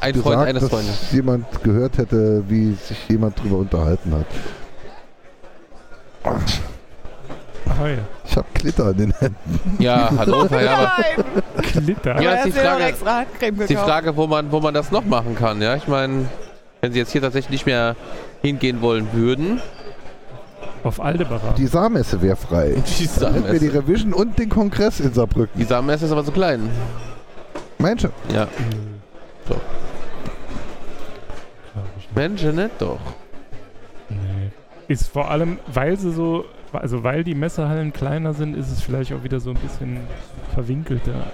Ein 0.00 0.12
gesagt, 0.12 0.34
Freund 0.34 0.46
eines 0.46 0.62
dass 0.62 0.70
Freundes. 0.70 1.12
jemand 1.12 1.62
gehört 1.62 1.96
hätte, 1.96 2.44
wie 2.48 2.74
sich 2.74 3.08
jemand 3.08 3.42
drüber 3.42 3.56
unterhalten 3.56 4.12
hat. 4.12 4.26
Ah 7.66 7.86
ja, 7.88 7.98
Ich 8.30 8.36
habe 8.36 8.46
Klitter 8.54 8.86
an 8.86 8.96
den 8.96 9.12
Händen. 9.18 9.76
Ja, 9.80 10.08
hallo, 10.16 10.46
ja! 10.52 10.92
Klitter. 11.62 12.20
Ja, 12.22 12.32
ist 12.34 12.46
die 12.46 12.52
Frage- 12.52 12.84
ist 13.58 13.70
die. 13.70 13.76
Frage, 13.76 14.16
wo 14.16 14.28
man, 14.28 14.52
wo 14.52 14.60
man 14.60 14.72
das 14.72 14.92
noch 14.92 15.04
machen 15.04 15.34
kann. 15.34 15.60
Ja, 15.60 15.74
ich 15.74 15.88
meine, 15.88 16.26
wenn 16.80 16.92
sie 16.92 17.00
jetzt 17.00 17.10
hier 17.10 17.20
tatsächlich 17.20 17.50
nicht 17.50 17.66
mehr 17.66 17.96
hingehen 18.42 18.80
wollen 18.82 19.08
würden, 19.12 19.60
Auf 20.84 21.00
Aldebaran. 21.00 21.54
Die 21.56 21.66
Saarmesse 21.66 22.22
wäre 22.22 22.36
frei. 22.36 22.76
die 22.98 23.08
Dann 23.18 23.34
hätten 23.34 23.52
wir 23.52 23.58
die 23.58 23.66
Saarmesse. 23.66 23.88
Revision 23.88 24.12
und 24.14 24.38
den 24.38 24.48
Kongress 24.48 25.00
in 25.00 25.12
Saarbrücken. 25.12 25.58
Die 25.60 25.64
Saarmesse 25.66 26.04
ist 26.06 26.12
aber 26.12 26.22
so 26.22 26.30
klein. 26.30 26.70
Meinst 27.78 28.04
du? 28.04 28.08
Ja, 28.32 28.46
nicht. 31.96 32.14
Mensch, 32.14 32.42
nicht 32.42 32.70
doch. 32.78 32.98
Nee. 34.08 34.50
Ist 34.88 35.08
vor 35.08 35.30
allem, 35.30 35.58
weil 35.72 35.96
sie 35.98 36.12
so, 36.12 36.44
also 36.72 37.02
weil 37.04 37.24
die 37.24 37.34
Messehallen 37.34 37.92
kleiner 37.92 38.34
sind, 38.34 38.56
ist 38.56 38.70
es 38.70 38.80
vielleicht 38.80 39.12
auch 39.12 39.24
wieder 39.24 39.40
so 39.40 39.50
ein 39.50 39.56
bisschen 39.56 39.98
verwinkelter. 40.54 41.24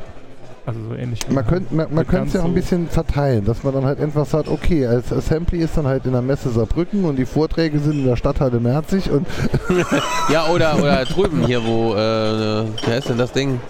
Also 0.66 0.80
so 0.89 0.95
ähnlich 0.97 1.20
Man 1.30 1.47
könnte 1.47 1.72
man, 1.72 1.95
man 1.95 2.26
es 2.26 2.32
ja 2.32 2.41
auch 2.41 2.45
ein 2.45 2.55
bisschen 2.55 2.89
verteilen, 2.89 3.45
dass 3.45 3.62
man 3.62 3.72
dann 3.72 3.84
halt 3.84 4.01
einfach 4.01 4.26
sagt, 4.26 4.49
okay, 4.49 4.84
als 4.84 5.12
Assembly 5.12 5.59
ist 5.59 5.76
dann 5.76 5.87
halt 5.87 6.07
in 6.07 6.12
der 6.12 6.22
Messe 6.22 6.51
Saarbrücken 6.51 7.05
und 7.05 7.16
die 7.16 7.24
Vorträge 7.24 7.78
sind 7.78 8.01
in 8.01 8.05
der 8.07 8.16
Stadthalle 8.16 8.59
Merzig 8.59 9.09
und 9.09 9.28
Ja, 10.32 10.47
oder, 10.49 10.76
oder 10.78 11.05
drüben 11.05 11.47
hier, 11.47 11.64
wo, 11.64 11.95
äh, 11.95 12.64
wie 12.84 12.91
heißt 12.91 13.11
denn 13.11 13.18
das 13.18 13.30
Ding? 13.30 13.61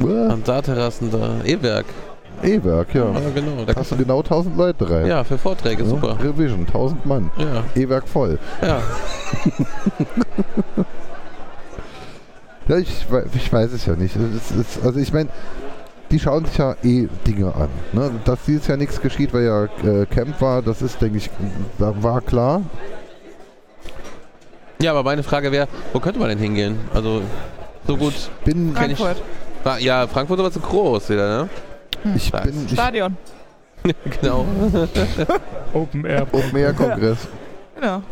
An 0.00 0.42
Saarterrassen 0.42 1.10
da. 1.10 1.44
E-Werk. 1.44 1.84
E-Werk, 2.42 2.94
ja. 2.94 3.04
Ja, 3.04 3.20
genau. 3.34 3.64
Da 3.66 3.74
Hast 3.76 3.92
du 3.92 3.96
genau 3.96 4.20
1000 4.20 4.56
Leute 4.56 4.88
rein. 4.88 5.06
ja, 5.08 5.22
für 5.24 5.36
Vorträge, 5.36 5.82
Ja, 5.82 5.88
super. 5.90 6.16
Revision, 6.24 6.60
1000 6.60 7.04
Mann. 7.04 7.30
Ja, 7.36 7.64
E-Werk 7.74 8.08
voll. 8.08 8.38
ja. 8.62 8.80
Ja, 12.70 12.78
ich, 12.78 13.04
ich 13.34 13.52
weiß 13.52 13.72
es 13.72 13.84
ja 13.86 13.96
nicht. 13.96 14.14
Es 14.14 14.52
ist, 14.52 14.84
also 14.84 15.00
ich 15.00 15.12
meine, 15.12 15.28
die 16.12 16.20
schauen 16.20 16.44
sich 16.44 16.56
ja 16.56 16.76
eh 16.84 17.08
Dinge 17.26 17.52
an. 17.52 17.68
Ne? 17.92 18.12
Dass 18.24 18.38
dieses 18.46 18.68
Jahr 18.68 18.76
nichts 18.76 19.00
geschieht, 19.00 19.34
weil 19.34 19.42
ja 19.42 19.64
äh, 19.64 20.06
Camp 20.06 20.40
war, 20.40 20.62
das 20.62 20.80
ist, 20.80 21.02
denke 21.02 21.18
ich, 21.18 21.28
da 21.80 21.92
war 22.00 22.20
klar. 22.20 22.62
Ja, 24.80 24.92
aber 24.92 25.02
meine 25.02 25.24
Frage 25.24 25.50
wäre, 25.50 25.66
wo 25.92 25.98
könnte 25.98 26.20
man 26.20 26.28
denn 26.28 26.38
hingehen? 26.38 26.78
Also, 26.94 27.22
so 27.88 27.96
gut 27.96 28.14
Bin, 28.44 28.72
kenn 28.72 28.92
ich. 28.92 28.98
Frankfurt. 28.98 29.24
Fra- 29.64 29.78
Ja, 29.78 30.06
Frankfurt 30.06 30.38
ist 30.38 30.44
aber 30.44 30.52
zu 30.52 30.60
groß 30.60 31.10
wieder, 31.10 31.42
ne? 31.42 31.48
ich 32.14 32.32
Weiß. 32.32 32.44
bin, 32.44 32.66
ich, 32.66 32.72
Stadion. 32.72 33.16
genau. 34.20 34.46
Open 35.74 36.04
Air. 36.06 36.22
Open 36.32 36.56
Air 36.56 36.72
Kongress. 36.72 37.26
Genau. 37.74 38.02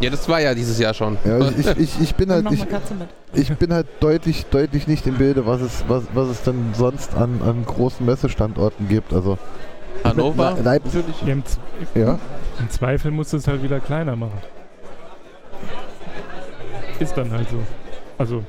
Ja, 0.00 0.10
das 0.10 0.28
war 0.28 0.40
ja 0.40 0.54
dieses 0.54 0.78
Jahr 0.78 0.92
schon. 0.92 1.16
Ja, 1.24 1.34
also 1.34 1.52
ich, 1.56 1.66
ich, 1.78 2.00
ich 2.00 2.14
bin 2.14 2.30
halt, 2.30 2.44
ich, 2.50 2.66
ich 3.32 3.52
bin 3.56 3.72
halt 3.72 3.86
deutlich, 4.00 4.44
deutlich 4.46 4.86
nicht 4.86 5.06
im 5.06 5.14
Bilde, 5.14 5.46
was 5.46 5.60
es, 5.60 5.84
was, 5.88 6.02
was 6.12 6.28
es 6.28 6.42
denn 6.42 6.74
sonst 6.74 7.14
an, 7.14 7.40
an 7.42 7.64
großen 7.64 8.04
Messestandorten 8.04 8.88
gibt. 8.88 9.12
Also 9.12 9.38
Hannover? 10.02 10.54
Le- 10.56 10.62
Leipzig, 10.62 10.94
Natürlich. 10.94 11.22
Ja, 11.22 11.32
im, 11.32 11.44
Z- 11.44 11.58
ja. 11.94 12.18
Im 12.58 12.70
Zweifel 12.70 13.10
musst 13.12 13.32
du 13.32 13.36
es 13.38 13.46
halt 13.46 13.62
wieder 13.62 13.80
kleiner 13.80 14.16
machen. 14.16 14.38
Ist 16.98 17.16
dann 17.16 17.30
halt 17.30 17.48
so. 17.50 17.56
Also, 18.18 18.44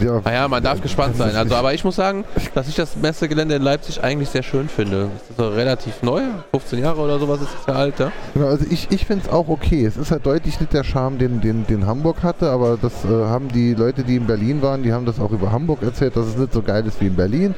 ja. 0.00 0.20
Naja, 0.24 0.48
man 0.48 0.62
darf 0.62 0.80
gespannt 0.80 1.16
sein. 1.16 1.34
Also, 1.36 1.54
aber 1.54 1.74
ich 1.74 1.84
muss 1.84 1.96
sagen, 1.96 2.24
dass 2.54 2.68
ich 2.68 2.74
das 2.74 2.96
Messegelände 2.96 3.56
in 3.56 3.62
Leipzig 3.62 4.02
eigentlich 4.02 4.28
sehr 4.28 4.42
schön 4.42 4.68
finde. 4.68 5.08
Es 5.16 5.30
ist 5.30 5.40
relativ 5.40 6.02
neu, 6.02 6.22
15 6.52 6.78
Jahre 6.78 7.00
oder 7.00 7.18
sowas 7.18 7.40
ist 7.40 7.50
es 7.60 7.66
ja 7.66 7.74
alt, 7.74 7.98
ja? 7.98 8.12
Genau, 8.34 8.46
also 8.46 8.64
ich, 8.70 8.90
ich 8.90 9.06
finde 9.06 9.26
es 9.26 9.32
auch 9.32 9.48
okay. 9.48 9.84
Es 9.84 9.96
ist 9.96 10.10
halt 10.10 10.26
deutlich 10.26 10.60
nicht 10.60 10.72
der 10.72 10.84
Charme, 10.84 11.18
den, 11.18 11.40
den, 11.40 11.66
den 11.66 11.86
Hamburg 11.86 12.22
hatte, 12.22 12.50
aber 12.50 12.78
das 12.80 13.04
äh, 13.04 13.08
haben 13.08 13.48
die 13.48 13.74
Leute, 13.74 14.04
die 14.04 14.16
in 14.16 14.26
Berlin 14.26 14.62
waren, 14.62 14.82
die 14.82 14.92
haben 14.92 15.06
das 15.06 15.20
auch 15.20 15.30
über 15.30 15.52
Hamburg 15.52 15.82
erzählt, 15.82 16.16
dass 16.16 16.26
es 16.26 16.36
nicht 16.36 16.52
so 16.52 16.62
geil 16.62 16.86
ist 16.86 17.00
wie 17.00 17.06
in 17.06 17.16
Berlin. 17.16 17.54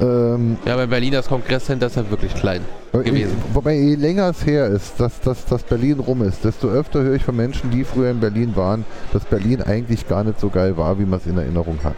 Ähm, 0.00 0.56
Ja, 0.64 0.74
aber 0.74 0.84
in 0.84 0.90
Berlin 0.90 1.12
das 1.12 1.28
Kongresscenter 1.28 1.86
ist 1.86 1.96
halt 1.96 2.10
wirklich 2.10 2.34
klein. 2.34 2.62
gewesen. 2.92 3.36
äh, 3.36 3.54
Wobei 3.54 3.74
je 3.74 3.94
länger 3.94 4.28
es 4.30 4.44
her 4.46 4.66
ist, 4.66 4.98
dass, 4.98 5.20
dass, 5.20 5.44
dass 5.44 5.62
Berlin 5.62 6.00
rum 6.00 6.22
ist, 6.22 6.44
desto 6.44 6.68
öfter 6.68 7.02
höre 7.02 7.14
ich 7.14 7.24
von 7.24 7.36
Menschen, 7.36 7.70
die 7.70 7.84
früher 7.84 8.10
in 8.10 8.20
Berlin 8.20 8.56
waren, 8.56 8.84
dass 9.12 9.24
Berlin 9.24 9.62
eigentlich 9.62 10.08
gar 10.08 10.24
nicht 10.24 10.40
so 10.40 10.48
geil 10.48 10.76
war, 10.76 10.98
wie 10.98 11.04
man 11.04 11.18
es 11.20 11.26
in 11.26 11.36
Erinnerung 11.38 11.78
hat. 11.84 11.96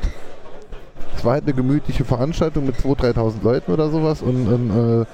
Es 1.16 1.24
war 1.24 1.34
halt 1.34 1.44
eine 1.44 1.54
gemütliche 1.54 2.04
Veranstaltung 2.04 2.66
mit 2.66 2.76
2.000, 2.76 3.14
3.000 3.14 3.32
Leuten 3.42 3.72
oder 3.72 3.88
sowas 3.90 4.20
und, 4.22 4.46
und 4.48 5.02
äh, 5.02 5.06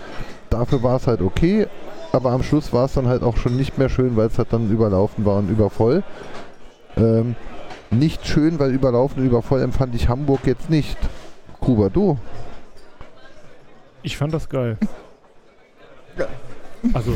dafür 0.49 0.83
war 0.83 0.97
es 0.97 1.07
halt 1.07 1.21
okay, 1.21 1.67
aber 2.13 2.33
am 2.33 2.43
Schluss 2.43 2.73
war 2.73 2.87
es 2.87 2.95
dann 2.95 3.07
halt 3.07 3.23
auch 3.23 3.37
schon 3.37 3.57
nicht 3.57 3.79
mehr 3.79 3.89
schön, 3.89 4.17
weil 4.17 4.27
es 4.27 4.39
halt 4.39 4.49
dann 4.53 4.71
überlaufen 4.71 5.25
war 5.25 5.37
und 5.37 5.51
übervoll. 5.51 6.03
Ähm, 6.97 7.37
nicht 7.91 8.27
schön, 8.27 8.59
weil 8.59 8.71
überlaufen 8.73 9.21
und 9.23 9.29
übervoll 9.29 9.63
empfand 9.63 9.95
ich 9.95 10.09
Hamburg 10.09 10.41
jetzt 10.47 10.71
nicht. 10.71 10.97
Kuba, 11.61 11.89
du? 11.89 12.17
Ich 14.03 14.17
fand 14.17 14.33
das 14.35 14.49
geil. 14.49 14.77
Also, 16.95 17.13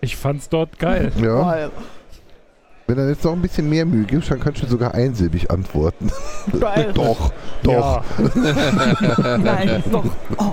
ich 0.00 0.16
fand's 0.16 0.48
dort 0.48 0.78
geil. 0.78 1.12
Ja. 1.22 1.68
Wenn 2.86 2.96
du 2.96 3.06
jetzt 3.10 3.22
noch 3.24 3.32
ein 3.34 3.42
bisschen 3.42 3.68
mehr 3.68 3.84
Mühe 3.84 4.04
gibst, 4.04 4.30
dann 4.30 4.40
kannst 4.40 4.62
du 4.62 4.66
sogar 4.66 4.94
einsilbig 4.94 5.50
antworten. 5.50 6.10
Geil. 6.58 6.92
doch, 6.94 7.30
doch. 7.62 8.02
Ja. 8.18 9.36
Nein, 9.36 9.84
doch. 9.92 10.04
Oh. 10.38 10.52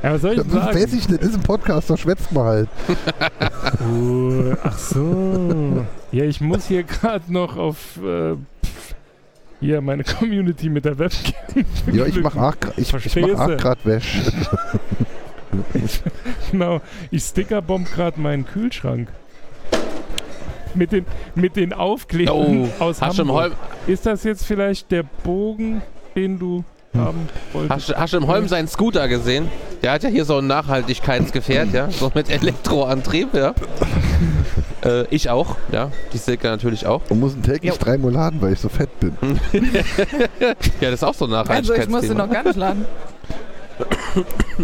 ja, 0.00 0.12
was 0.12 0.20
soll 0.20 0.30
ich 0.34 0.36
Das 0.38 0.46
denn 0.46 0.60
sagen? 0.60 0.76
weiß 0.76 0.92
ich 0.92 1.08
nicht, 1.08 1.22
ist 1.22 1.34
ein 1.34 1.42
Podcast, 1.42 1.90
da 1.90 1.96
schwätzt 1.96 2.30
man 2.30 2.44
halt. 2.44 2.68
Oh, 3.80 4.54
ach 4.62 4.78
so. 4.78 5.84
Ja, 6.12 6.22
ich 6.22 6.40
muss 6.40 6.66
hier 6.66 6.84
gerade 6.84 7.32
noch 7.32 7.56
auf 7.56 7.96
äh, 7.96 8.36
hier 9.60 9.80
meine 9.80 10.04
Community 10.18 10.68
mit 10.68 10.84
der 10.84 10.98
Webcam. 10.98 11.64
Ja, 11.92 12.06
ich 12.06 12.20
mach 12.20 12.36
auch, 12.36 12.54
ich, 12.76 12.92
ich 12.92 13.16
mach 13.16 13.40
auch 13.40 13.46
du? 13.48 13.56
grad 13.56 13.78
Wäsch. 13.84 14.18
Genau, 16.50 16.80
ich 17.10 17.22
stickerbomb 17.22 17.90
gerade 17.94 18.20
meinen 18.20 18.44
Kühlschrank. 18.46 19.08
Mit 20.74 20.92
den, 20.92 21.06
mit 21.34 21.56
den 21.56 21.72
Aufklebern 21.72 22.68
Oh, 22.78 22.84
aus 22.84 23.00
hast 23.00 23.16
du 23.18 23.22
im 23.22 23.28
Hamburg. 23.28 23.52
Holm, 23.52 23.54
Ist 23.86 24.04
das 24.04 24.24
jetzt 24.24 24.44
vielleicht 24.44 24.90
der 24.90 25.02
Bogen, 25.02 25.80
den 26.14 26.38
du 26.38 26.62
Hm. 26.92 27.00
haben 27.00 27.28
wolltest? 27.52 27.88
hast, 27.88 27.96
hast 27.98 28.12
du 28.12 28.16
im 28.18 28.26
Holm 28.26 28.48
seinen 28.48 28.68
Scooter 28.68 29.08
gesehen? 29.08 29.48
Der 29.82 29.92
hat 29.92 30.02
ja 30.02 30.10
hier 30.10 30.26
so 30.26 30.38
ein 30.38 30.46
Nachhaltigkeitsgefährt, 30.46 31.72
ja? 31.72 31.90
So 31.90 32.10
mit 32.14 32.28
Elektroantrieb, 32.28 33.32
ja? 33.34 33.54
äh, 34.86 35.04
ich 35.10 35.28
auch, 35.30 35.56
ja. 35.72 35.90
Die 36.12 36.18
Silke 36.18 36.48
natürlich 36.48 36.86
auch. 36.86 37.02
Und 37.08 37.20
muss 37.20 37.34
täglich 37.42 37.72
Jo. 37.72 37.76
dreimal 37.78 38.12
laden, 38.12 38.40
weil 38.40 38.52
ich 38.52 38.60
so 38.60 38.68
fett 38.68 38.88
bin. 39.00 39.12
Ja, 40.80 40.90
das 40.90 40.94
ist 41.00 41.04
auch 41.04 41.14
so 41.14 41.26
ein 41.26 41.32
Also 41.34 41.74
ich 41.74 41.88
musste 41.88 42.14
noch 42.14 42.30
gar 42.30 42.42
nicht 42.44 42.56
laden. 42.56 42.84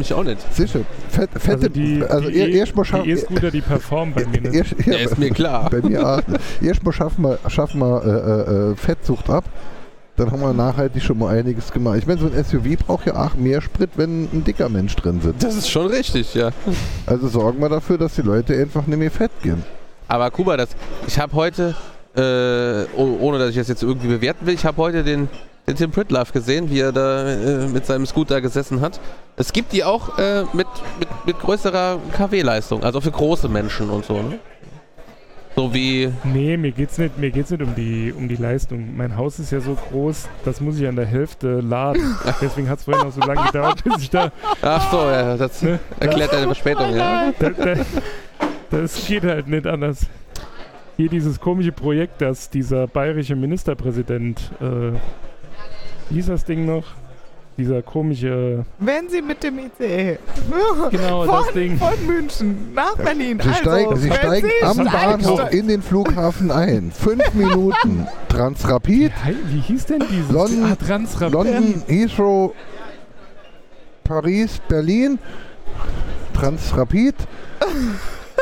Ich 0.01 0.13
auch 0.15 0.25
nicht. 0.25 0.39
Sicher, 0.55 0.81
fett, 1.11 1.29
fette, 1.35 1.53
also 1.53 1.69
die, 1.69 2.03
also 2.03 2.31
die, 2.31 2.39
E- 2.39 2.57
erstmal 2.57 2.85
die 2.85 2.91
schaffen, 2.91 3.09
E-Scooter, 3.11 3.51
die 3.51 3.61
performen 3.61 4.15
bei 4.15 4.25
mir 4.27 4.41
nicht. 4.41 4.55
erst, 4.55 4.87
Ja, 4.87 4.95
ist 4.95 5.19
mir 5.19 5.29
klar. 5.31 5.69
bei 5.71 5.83
mir 5.87 6.07
auch. 6.09 6.23
Erstmal 6.63 6.95
schaffen 6.95 7.23
wir, 7.25 7.39
schaffen 7.51 7.81
wir 7.81 8.03
äh, 8.05 8.71
äh, 8.73 8.77
Fettsucht 8.77 9.29
ab. 9.29 9.45
Dann 10.17 10.31
haben 10.31 10.41
wir 10.41 10.53
nachhaltig 10.55 11.03
schon 11.03 11.19
mal 11.19 11.37
einiges 11.37 11.71
gemacht. 11.73 11.99
Ich 11.99 12.07
meine, 12.07 12.21
so 12.21 12.27
ein 12.27 12.43
SUV 12.45 12.79
braucht 12.87 13.07
ja 13.07 13.17
auch 13.23 13.35
mehr 13.35 13.61
Sprit, 13.61 13.91
wenn 13.97 14.25
ein 14.33 14.45
dicker 14.45 14.69
Mensch 14.71 14.95
drin 14.97 15.21
sitzt. 15.21 15.43
Das 15.43 15.57
ist 15.57 15.69
schon 15.71 15.87
richtig, 15.89 16.35
ja. 16.35 16.51
Also 17.07 17.29
sorgen 17.29 17.61
wir 17.61 17.69
dafür, 17.69 17.99
dass 17.99 18.15
die 18.15 18.23
Leute 18.23 18.55
einfach 18.59 18.87
nicht 18.87 18.99
mehr 18.99 19.11
fett 19.11 19.31
gehen. 19.43 19.63
Aber 20.13 20.31
Kuba, 20.31 20.59
das, 20.59 20.69
ich 21.07 21.19
habe 21.19 21.33
heute, 21.33 21.75
äh, 22.15 22.85
oh, 22.99 23.17
ohne 23.21 23.39
dass 23.39 23.49
ich 23.49 23.57
das 23.57 23.69
jetzt 23.69 23.83
irgendwie 23.83 24.09
bewerten 24.09 24.45
will, 24.45 24.53
ich 24.53 24.67
habe 24.67 24.77
heute 24.77 25.05
den, 25.05 25.27
den 25.67 25.75
Tim 25.75 25.91
Pritlove 25.91 26.33
gesehen, 26.33 26.69
wie 26.69 26.81
er 26.81 26.93
da 26.93 27.31
äh, 27.31 27.67
mit 27.69 27.87
seinem 27.87 28.05
Scooter 28.05 28.43
gesessen 28.43 28.83
hat. 28.83 29.01
Es 29.37 29.55
gibt 29.55 29.73
die 29.73 29.85
auch 29.85 30.19
äh, 30.19 30.43
mit, 30.53 30.67
mit, 30.99 31.09
mit 31.25 31.39
größerer 31.41 31.99
KW-Leistung, 32.15 32.85
also 32.85 33.01
für 33.01 33.11
große 33.11 33.49
Menschen 33.49 33.89
und 33.89 34.05
so, 34.05 34.21
ne? 34.21 34.39
So 35.57 35.73
wie, 35.73 36.13
Nee, 36.25 36.59
mir 36.59 36.73
geht's 36.73 36.99
nicht, 36.99 37.17
mir 37.17 37.31
geht's 37.31 37.51
nicht 37.51 37.63
um 37.63 37.75
die, 37.75 38.13
um 38.15 38.29
die 38.29 38.37
Leistung. 38.37 38.95
Mein 38.95 39.17
Haus 39.17 39.39
ist 39.39 39.51
ja 39.51 39.61
so 39.61 39.75
groß, 39.75 40.29
das 40.45 40.61
muss 40.61 40.79
ich 40.79 40.87
an 40.87 40.97
der 40.97 41.07
Hälfte 41.07 41.61
laden. 41.61 42.19
Deswegen 42.43 42.69
hat 42.69 42.81
es 42.81 42.85
vorhin 42.85 43.07
auch 43.07 43.13
so 43.13 43.21
lange 43.21 43.47
gedauert, 43.47 43.83
bis 43.83 44.03
ich 44.03 44.11
da. 44.11 44.31
ach 44.61 44.91
so, 44.91 44.99
ja, 45.09 45.39
das 45.39 45.63
Ne, 45.63 45.79
erklärt 46.01 46.35
deine 46.35 46.47
Verspätung, 46.47 46.95
ja. 46.95 47.33
da, 47.39 47.49
da 47.49 47.75
das 48.73 49.07
geht 49.07 49.23
halt 49.25 49.47
nicht 49.49 49.67
anders. 49.67 50.07
Hier 50.97 51.09
dieses 51.09 51.41
komische 51.41 51.73
Projekt, 51.73 52.21
das 52.21 52.51
dieser 52.51 52.87
bayerische 52.87 53.35
Ministerpräsident, 53.37 54.41
äh, 54.61 54.93
wie 56.11 56.15
hieß 56.17 56.27
das 56.27 56.45
Ding 56.45 56.67
noch? 56.67 56.85
Dieser 57.59 57.83
komische, 57.83 58.65
Wenn 58.79 59.11
Sie 59.11 59.21
mit 59.21 59.43
dem 59.43 59.59
ICE 59.59 60.19
genau, 60.91 61.25
von, 61.25 61.45
das 61.45 61.53
Ding. 61.53 61.77
von 61.77 62.07
München 62.07 62.73
nach 62.75 62.97
Berlin. 62.97 63.39
Sie 63.43 63.49
also, 63.49 63.61
steigen, 63.61 63.97
sie 63.97 64.11
steigen 64.11 64.49
Sie 64.61 64.65
am 64.67 64.73
steigen- 64.89 64.91
Bahnhof 65.23 65.53
in 65.53 65.69
den 65.69 65.83
Flughafen 65.83 66.51
ein. 66.51 66.91
Fünf 66.93 67.35
Minuten. 67.35 68.07
Transrapid, 68.31 69.13
Wie, 69.27 69.55
wie 69.55 69.61
hieß 69.61 69.85
denn 69.85 70.03
dieses? 70.11 70.31
London- 70.31 70.65
ah, 70.73 70.77
Transrapid. 70.77 71.35
London, 71.35 71.83
Heathrow, 71.87 72.55
Paris, 74.03 74.59
Berlin. 74.69 75.19
Transrapid. 76.33 77.15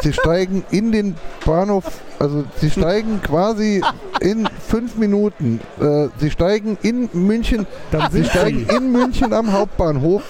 Sie 0.03 0.12
steigen 0.12 0.64
in 0.70 0.93
den 0.93 1.14
Bahnhof, 1.45 1.84
also 2.18 2.45
sie 2.57 2.70
steigen 2.70 3.20
quasi 3.22 3.82
in 4.20 4.49
fünf 4.66 4.97
Minuten. 4.97 5.61
Äh, 5.80 6.09
sie 6.18 6.30
steigen 6.30 6.78
in 6.82 7.09
München, 7.12 7.66
Dann 7.91 8.11
sie 8.11 8.24
steigen 8.24 8.66
sie. 8.68 8.76
in 8.76 8.93
München 8.93 9.32
am 9.32 9.53
Hauptbahnhof. 9.53 10.22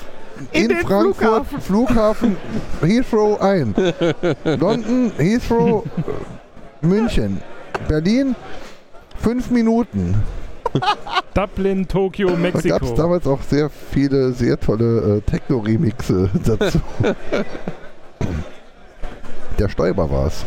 In 0.52 0.70
In, 0.70 0.76
Frankfurt, 0.78 1.46
Flughafen. 1.60 2.36
Heathrow 2.80 3.40
ein. 3.40 3.74
London, 4.44 5.12
Heathrow, 5.18 5.84
äh, 6.82 6.86
München. 6.86 7.40
Berlin, 7.88 8.34
fünf 9.18 9.50
Minuten. 9.50 10.14
Dublin, 11.34 11.86
Tokio, 11.88 12.28
Da 12.30 12.36
gab 12.50 12.54
es 12.54 12.64
Mexiko. 12.64 12.94
damals 12.96 13.26
auch 13.26 13.42
sehr 13.42 13.68
viele, 13.92 14.32
sehr 14.32 14.58
tolle 14.58 15.16
äh, 15.18 15.20
Techno-Remixe 15.30 16.30
dazu. 16.44 16.78
Der 19.60 19.68
Stoiber 19.68 20.10
war 20.10 20.26
es, 20.28 20.44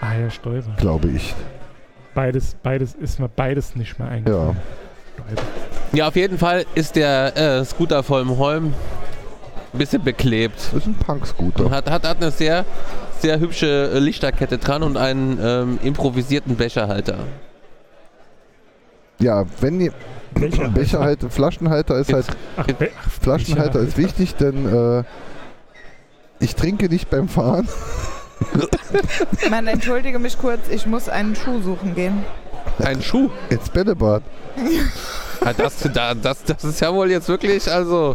Ah 0.00 0.14
ja, 0.18 0.30
Steuber. 0.30 0.72
glaube 0.78 1.08
ich. 1.08 1.34
Beides, 2.14 2.56
beides 2.62 2.94
ist 2.94 3.20
mir 3.20 3.28
beides 3.28 3.76
nicht 3.76 3.98
mehr 3.98 4.08
eingefallen. 4.08 4.56
Steuber. 5.14 5.42
Ja, 5.92 6.08
auf 6.08 6.16
jeden 6.16 6.38
Fall 6.38 6.64
ist 6.74 6.96
der 6.96 7.36
äh, 7.36 7.64
Scooter 7.66 8.02
voll 8.02 8.24
Holm 8.26 8.72
ein 9.72 9.78
bisschen 9.78 10.02
beklebt. 10.02 10.56
Das 10.72 10.72
ist 10.82 10.86
ein 10.86 10.94
Punk-Scooter. 10.94 11.70
hat, 11.70 11.90
hat, 11.90 12.08
hat 12.08 12.16
eine 12.16 12.30
sehr, 12.30 12.64
sehr 13.18 13.38
hübsche 13.40 13.90
äh, 13.94 13.98
Lichterkette 13.98 14.56
dran 14.58 14.82
und 14.82 14.96
einen 14.96 15.38
ähm, 15.42 15.78
improvisierten 15.82 16.56
Becherhalter. 16.56 17.18
Ja, 19.20 19.44
wenn 19.60 19.80
ihr 19.82 19.92
Becher. 20.34 20.68
Becherhalter, 20.68 21.28
Flaschenhalter 21.30 21.98
ist 21.98 22.12
halt, 22.12 22.26
Ach, 22.56 22.66
Be 22.66 22.90
Flaschenhalter 23.20 23.80
Becher. 23.80 23.88
ist 23.88 23.98
wichtig, 23.98 24.34
denn 24.36 24.66
äh, 24.66 25.04
ich 26.44 26.54
trinke 26.54 26.88
nicht 26.88 27.08
beim 27.10 27.28
Fahren. 27.28 27.66
Man 29.50 29.66
entschuldige 29.66 30.18
mich 30.18 30.38
kurz, 30.38 30.68
ich 30.70 30.86
muss 30.86 31.08
einen 31.08 31.34
Schuh 31.34 31.62
suchen 31.62 31.94
gehen. 31.94 32.24
Ein 32.78 33.02
Schuh. 33.02 33.30
Ins 33.48 33.70
Bällebad. 33.70 34.22
Ja, 35.44 35.52
das, 35.52 35.76
da, 35.92 36.14
das, 36.14 36.44
das 36.44 36.62
ist 36.64 36.80
ja 36.80 36.92
wohl 36.92 37.10
jetzt 37.10 37.28
wirklich, 37.28 37.70
also. 37.70 38.14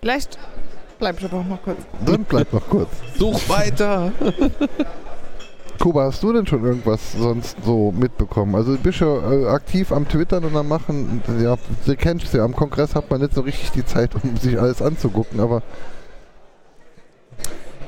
Vielleicht 0.00 0.38
bleib 0.98 1.18
ich 1.18 1.24
aber 1.24 1.38
auch 1.38 1.46
noch 1.46 1.62
kurz. 1.62 1.78
Dann 2.04 2.24
bleib 2.24 2.52
noch 2.52 2.68
kurz. 2.68 2.90
Such 3.18 3.48
weiter. 3.48 4.12
Kuba, 5.78 6.04
hast 6.04 6.22
du 6.22 6.32
denn 6.32 6.46
schon 6.46 6.64
irgendwas 6.64 7.12
sonst 7.12 7.56
so 7.64 7.92
mitbekommen? 7.92 8.54
Also 8.54 8.74
du 8.76 8.82
bist 8.82 9.00
ja 9.00 9.32
äh, 9.32 9.46
aktiv 9.48 9.92
am 9.92 10.08
Twittern 10.08 10.44
und 10.44 10.56
am 10.56 10.68
Machen. 10.68 11.22
Ja, 11.40 11.56
du 11.84 11.96
kennst 11.96 12.32
ja, 12.34 12.44
am 12.44 12.54
Kongress 12.56 12.94
hat 12.94 13.10
man 13.10 13.20
nicht 13.20 13.34
so 13.34 13.42
richtig 13.42 13.70
die 13.72 13.84
Zeit, 13.84 14.10
um 14.22 14.36
sich 14.36 14.58
alles 14.60 14.80
anzugucken, 14.82 15.40
aber 15.40 15.62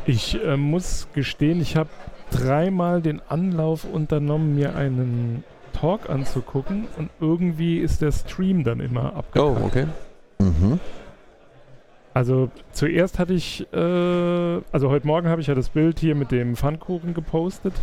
Ich 0.06 0.42
äh, 0.44 0.56
muss 0.56 1.08
gestehen, 1.12 1.60
ich 1.60 1.76
habe 1.76 1.90
dreimal 2.30 3.00
den 3.02 3.20
Anlauf 3.28 3.84
unternommen, 3.84 4.54
mir 4.54 4.74
einen 4.74 5.44
Talk 5.72 6.08
anzugucken 6.10 6.86
und 6.96 7.10
irgendwie 7.20 7.78
ist 7.78 8.02
der 8.02 8.12
Stream 8.12 8.64
dann 8.64 8.80
immer 8.80 9.12
Oh, 9.14 9.18
abgebrochen. 9.18 9.62
okay. 9.64 9.86
mhm. 10.40 10.80
Also 12.14 12.50
zuerst 12.72 13.18
hatte 13.18 13.34
ich, 13.34 13.66
äh, 13.72 13.76
also 14.72 14.90
heute 14.90 15.06
Morgen 15.06 15.28
habe 15.28 15.40
ich 15.40 15.46
ja 15.46 15.54
das 15.54 15.68
Bild 15.68 16.00
hier 16.00 16.14
mit 16.14 16.30
dem 16.30 16.56
Pfannkuchen 16.56 17.14
gepostet. 17.14 17.74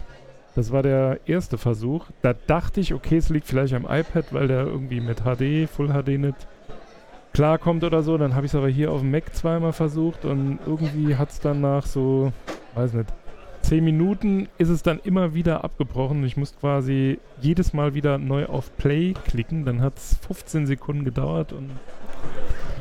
Das 0.55 0.71
war 0.71 0.83
der 0.83 1.19
erste 1.25 1.57
Versuch. 1.57 2.05
Da 2.21 2.33
dachte 2.33 2.79
ich, 2.79 2.93
okay, 2.93 3.17
es 3.17 3.29
liegt 3.29 3.47
vielleicht 3.47 3.73
am 3.73 3.83
iPad, 3.83 4.33
weil 4.33 4.47
der 4.47 4.65
irgendwie 4.65 5.01
mit 5.01 5.21
HD, 5.21 5.69
Full 5.69 5.89
HD 5.89 6.17
nicht 6.19 6.47
klarkommt 7.33 7.83
oder 7.83 8.03
so. 8.03 8.17
Dann 8.17 8.35
habe 8.35 8.45
ich 8.45 8.51
es 8.53 8.55
aber 8.55 8.69
hier 8.69 8.91
auf 8.91 9.01
dem 9.01 9.11
Mac 9.11 9.35
zweimal 9.35 9.73
versucht 9.73 10.25
und 10.25 10.59
irgendwie 10.65 11.15
hat 11.15 11.29
es 11.29 11.39
dann 11.39 11.61
nach 11.61 11.85
so, 11.85 12.31
weiß 12.73 12.93
nicht, 12.93 13.13
10 13.63 13.83
Minuten 13.83 14.47
ist 14.59 14.69
es 14.69 14.83
dann 14.83 14.99
immer 15.03 15.33
wieder 15.33 15.63
abgebrochen. 15.63 16.23
Ich 16.23 16.37
musste 16.37 16.59
quasi 16.59 17.19
jedes 17.41 17.73
Mal 17.73 17.95
wieder 17.95 18.17
neu 18.19 18.45
auf 18.45 18.75
Play 18.77 19.13
klicken. 19.25 19.65
Dann 19.65 19.81
hat 19.81 19.97
es 19.97 20.17
15 20.27 20.67
Sekunden 20.67 21.03
gedauert 21.03 21.51
und 21.51 21.71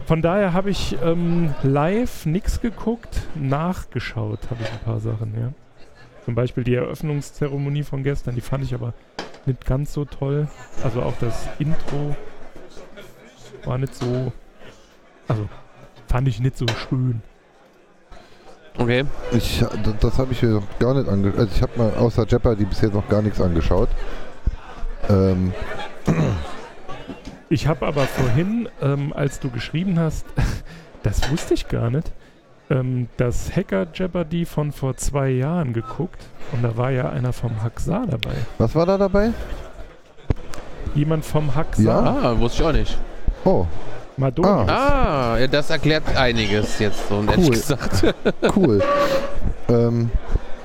von 0.06 0.22
daher 0.22 0.52
habe 0.52 0.70
ich 0.70 0.96
ähm, 1.02 1.54
live 1.62 2.26
nichts 2.26 2.60
geguckt, 2.60 3.22
nachgeschaut 3.34 4.40
habe 4.50 4.62
ich 4.62 4.70
ein 4.70 4.78
paar 4.80 5.00
Sachen, 5.00 5.34
ja. 5.38 5.52
Zum 6.24 6.34
Beispiel 6.34 6.64
die 6.64 6.74
Eröffnungszeremonie 6.74 7.82
von 7.82 8.02
gestern, 8.02 8.34
die 8.34 8.40
fand 8.40 8.64
ich 8.64 8.74
aber 8.74 8.94
nicht 9.46 9.66
ganz 9.66 9.92
so 9.92 10.04
toll. 10.04 10.48
Also 10.82 11.02
auch 11.02 11.14
das 11.20 11.48
Intro 11.58 12.16
war 13.64 13.78
nicht 13.78 13.94
so, 13.94 14.32
also 15.28 15.48
fand 16.08 16.28
ich 16.28 16.40
nicht 16.40 16.56
so 16.56 16.66
schön. 16.68 17.22
Okay. 18.76 19.04
ich, 19.32 19.64
das 20.00 20.18
habe 20.18 20.32
ich 20.32 20.42
mir 20.42 20.48
noch 20.48 20.78
gar 20.80 20.94
nicht 20.94 21.08
angeschaut. 21.08 21.38
Also 21.38 21.52
ich 21.54 21.62
habe 21.62 21.78
mal 21.78 21.94
außer 21.94 22.26
Jeopardy 22.26 22.64
bis 22.64 22.80
jetzt 22.80 22.94
noch 22.94 23.08
gar 23.08 23.22
nichts 23.22 23.40
angeschaut. 23.40 23.88
Ähm, 25.08 25.52
Ich 27.50 27.66
habe 27.66 27.86
aber 27.86 28.02
vorhin, 28.06 28.68
ähm, 28.82 29.12
als 29.14 29.38
du 29.40 29.50
geschrieben 29.50 29.98
hast, 29.98 30.24
das 31.02 31.30
wusste 31.30 31.54
ich 31.54 31.68
gar 31.68 31.90
nicht, 31.90 32.10
ähm, 32.70 33.08
das 33.16 33.54
Hacker 33.54 33.86
Jeopardy 33.92 34.46
von 34.46 34.72
vor 34.72 34.96
zwei 34.96 35.28
Jahren 35.30 35.72
geguckt 35.72 36.24
und 36.52 36.62
da 36.62 36.76
war 36.76 36.90
ja 36.90 37.10
einer 37.10 37.32
vom 37.32 37.62
Haxar 37.62 38.06
dabei. 38.06 38.34
was 38.58 38.74
war 38.74 38.86
da 38.86 38.96
dabei? 38.98 39.30
Jemand 40.94 41.24
vom 41.24 41.54
Haxar. 41.54 41.84
Ja? 42.04 42.30
Ah, 42.30 42.38
wusste 42.38 42.62
ich 42.62 42.68
auch 42.68 42.72
nicht. 42.72 42.96
Oh, 43.44 43.66
Madonna. 44.16 44.64
Ah, 45.34 45.38
ja, 45.38 45.46
das 45.46 45.68
erklärt 45.70 46.04
einiges 46.16 46.78
jetzt 46.78 47.08
so, 47.08 47.16
ehrlich 47.22 47.36
Cool. 47.36 47.50
gesagt. 47.50 48.14
cool. 48.56 48.82
ähm, 49.68 50.10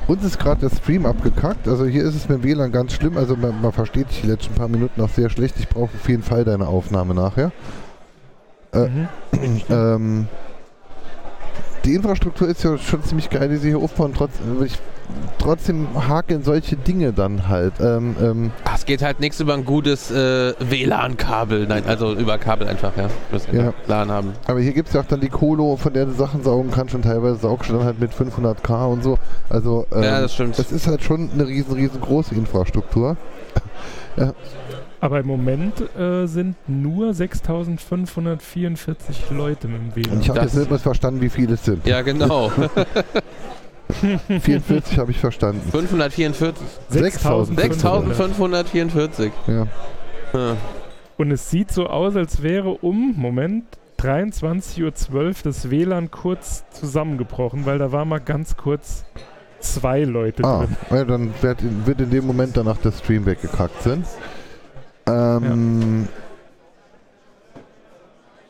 uns 0.09 0.23
ist 0.23 0.39
gerade 0.39 0.67
der 0.67 0.75
Stream 0.75 1.05
abgekackt. 1.05 1.67
Also 1.67 1.85
hier 1.85 2.03
ist 2.03 2.15
es 2.15 2.27
mit 2.27 2.39
dem 2.39 2.43
WLAN 2.43 2.71
ganz 2.71 2.93
schlimm. 2.93 3.17
Also 3.17 3.35
man, 3.35 3.61
man 3.61 3.71
versteht 3.71 4.09
dich 4.09 4.21
die 4.21 4.27
letzten 4.27 4.55
paar 4.55 4.67
Minuten 4.67 4.99
noch 4.99 5.09
sehr 5.09 5.29
schlecht. 5.29 5.55
Ich 5.59 5.67
brauche 5.69 5.91
auf 5.95 6.09
jeden 6.09 6.23
Fall 6.23 6.43
deine 6.45 6.67
Aufnahme 6.67 7.13
nachher. 7.13 7.51
Äh, 8.73 8.87
Mhm. 8.87 9.07
Ähm, 9.69 10.27
die 11.85 11.95
Infrastruktur 11.95 12.47
ist 12.47 12.63
ja 12.63 12.77
schon 12.77 13.03
ziemlich 13.03 13.29
geil, 13.29 13.49
die 13.49 13.57
sie 13.57 13.69
hier 13.69 13.79
aufbauen. 13.79 14.13
Trotzdem, 14.15 14.63
ich, 14.63 14.77
trotzdem 15.37 15.87
hakeln 16.07 16.43
solche 16.43 16.75
Dinge 16.75 17.13
dann 17.13 17.47
halt. 17.47 17.73
Ähm, 17.79 18.15
ähm, 18.21 18.51
Ah, 18.65 18.73
es 18.75 18.85
geht 18.85 19.01
halt 19.01 19.19
nichts 19.19 19.39
über 19.39 19.53
ein 19.53 19.65
gutes 19.65 20.11
äh, 20.11 20.53
WLAN-Kabel. 20.59 21.67
Nein, 21.67 21.83
also 21.87 22.13
über 22.13 22.37
Kabel 22.37 22.67
einfach, 22.67 22.95
ja. 22.97 23.09
Ja. 23.51 23.63
ja. 23.63 23.73
LAN 23.87 24.11
haben. 24.11 24.33
aber 24.47 24.59
hier 24.59 24.73
gibt 24.73 24.89
es 24.89 24.93
ja 24.93 25.01
auch 25.01 25.05
dann 25.05 25.21
die 25.21 25.29
Colo, 25.29 25.77
von 25.77 25.93
der 25.93 26.05
du 26.05 26.11
Sachen 26.11 26.43
saugen 26.43 26.71
kannst 26.71 26.93
und 26.95 27.03
teilweise 27.03 27.37
saugst 27.37 27.69
du 27.69 27.75
dann 27.75 27.85
halt 27.85 27.99
mit 27.99 28.11
500k 28.11 28.85
und 28.87 29.03
so. 29.03 29.17
Also 29.49 29.85
ähm, 29.91 30.03
ja, 30.03 30.21
das 30.21 30.33
stimmt. 30.33 30.59
das 30.59 30.71
ist 30.71 30.87
halt 30.87 31.03
schon 31.03 31.29
eine 31.31 31.47
riesen, 31.47 31.73
riesengroße 31.73 32.35
Infrastruktur. 32.35 33.17
Aber 35.01 35.19
im 35.21 35.27
Moment 35.27 35.73
äh, 35.97 36.25
sind 36.27 36.55
nur 36.67 37.13
6544 37.13 39.31
Leute 39.31 39.67
mit 39.67 39.81
dem 39.81 39.95
WLAN. 39.95 40.15
Und 40.17 40.21
ich 40.21 40.29
habe 40.29 40.39
Das- 40.39 40.51
jetzt 40.53 40.59
nicht 40.59 40.69
mehr 40.69 40.79
verstanden, 40.79 41.21
wie 41.21 41.29
viele 41.29 41.53
es 41.53 41.63
sind. 41.63 41.85
ja, 41.87 42.01
genau. 42.01 42.51
44 44.41 44.99
habe 44.99 45.11
ich 45.11 45.17
verstanden. 45.19 45.61
544. 45.71 46.65
6500. 46.89 48.15
6544. 48.15 49.31
Ja. 49.47 49.67
Hm. 50.31 50.57
Und 51.17 51.31
es 51.31 51.49
sieht 51.49 51.71
so 51.71 51.87
aus, 51.87 52.15
als 52.15 52.43
wäre 52.43 52.69
um, 52.69 53.13
Moment, 53.17 53.65
23.12 53.99 55.11
Uhr 55.13 55.33
das 55.43 55.69
WLAN 55.71 56.11
kurz 56.11 56.63
zusammengebrochen, 56.71 57.65
weil 57.65 57.79
da 57.79 57.91
war 57.91 58.05
mal 58.05 58.19
ganz 58.19 58.55
kurz 58.55 59.03
zwei 59.59 60.03
Leute 60.03 60.43
Ah, 60.45 60.59
drin. 60.65 60.77
ja, 60.91 61.03
dann 61.03 61.33
wird 61.41 61.61
in, 61.61 61.85
wird 61.85 61.99
in 61.99 62.09
dem 62.11 62.25
Moment 62.27 62.55
danach 62.55 62.77
der 62.77 62.91
Stream 62.93 63.25
weggekackt 63.25 63.81
sind. 63.83 64.05
Ähm, 65.09 66.07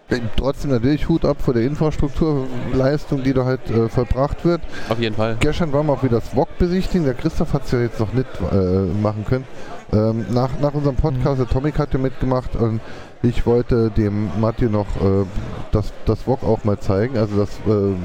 äh, 0.09 0.19
Trotzdem 0.35 0.71
natürlich 0.71 1.07
Hut 1.07 1.25
ab 1.25 1.37
vor 1.39 1.53
der 1.53 1.63
Infrastrukturleistung, 1.63 3.23
die 3.23 3.33
da 3.33 3.45
halt 3.45 3.69
äh, 3.69 3.89
vollbracht 3.89 4.43
wird. 4.43 4.61
Auf 4.89 4.99
jeden 4.99 5.15
Fall. 5.15 5.37
Gestern 5.39 5.71
waren 5.73 5.87
wir 5.87 5.93
auch 5.93 6.03
wieder 6.03 6.19
das 6.19 6.29
VOG 6.29 6.57
besichtigen. 6.57 7.05
Der 7.05 7.13
Christoph 7.13 7.53
hat 7.53 7.65
es 7.65 7.71
ja 7.71 7.79
jetzt 7.79 7.99
noch 7.99 8.13
nicht 8.13 8.27
äh, 8.51 8.55
machen 9.01 9.25
können. 9.25 9.45
Ähm, 9.91 10.25
nach, 10.31 10.49
nach 10.61 10.73
unserem 10.73 10.95
Podcast, 10.95 11.39
der 11.39 11.47
Tomic 11.47 11.77
hat 11.79 11.93
ja 11.93 11.99
mitgemacht 11.99 12.55
und 12.55 12.79
ich 13.21 13.45
wollte 13.45 13.89
dem 13.91 14.29
Mathieu 14.39 14.69
noch 14.69 14.87
äh, 14.97 15.25
das, 15.71 15.93
das 16.05 16.23
VOG 16.23 16.43
auch 16.43 16.63
mal 16.63 16.79
zeigen. 16.79 17.17
Also 17.17 17.37
das 17.37 17.49
ähm, 17.67 17.97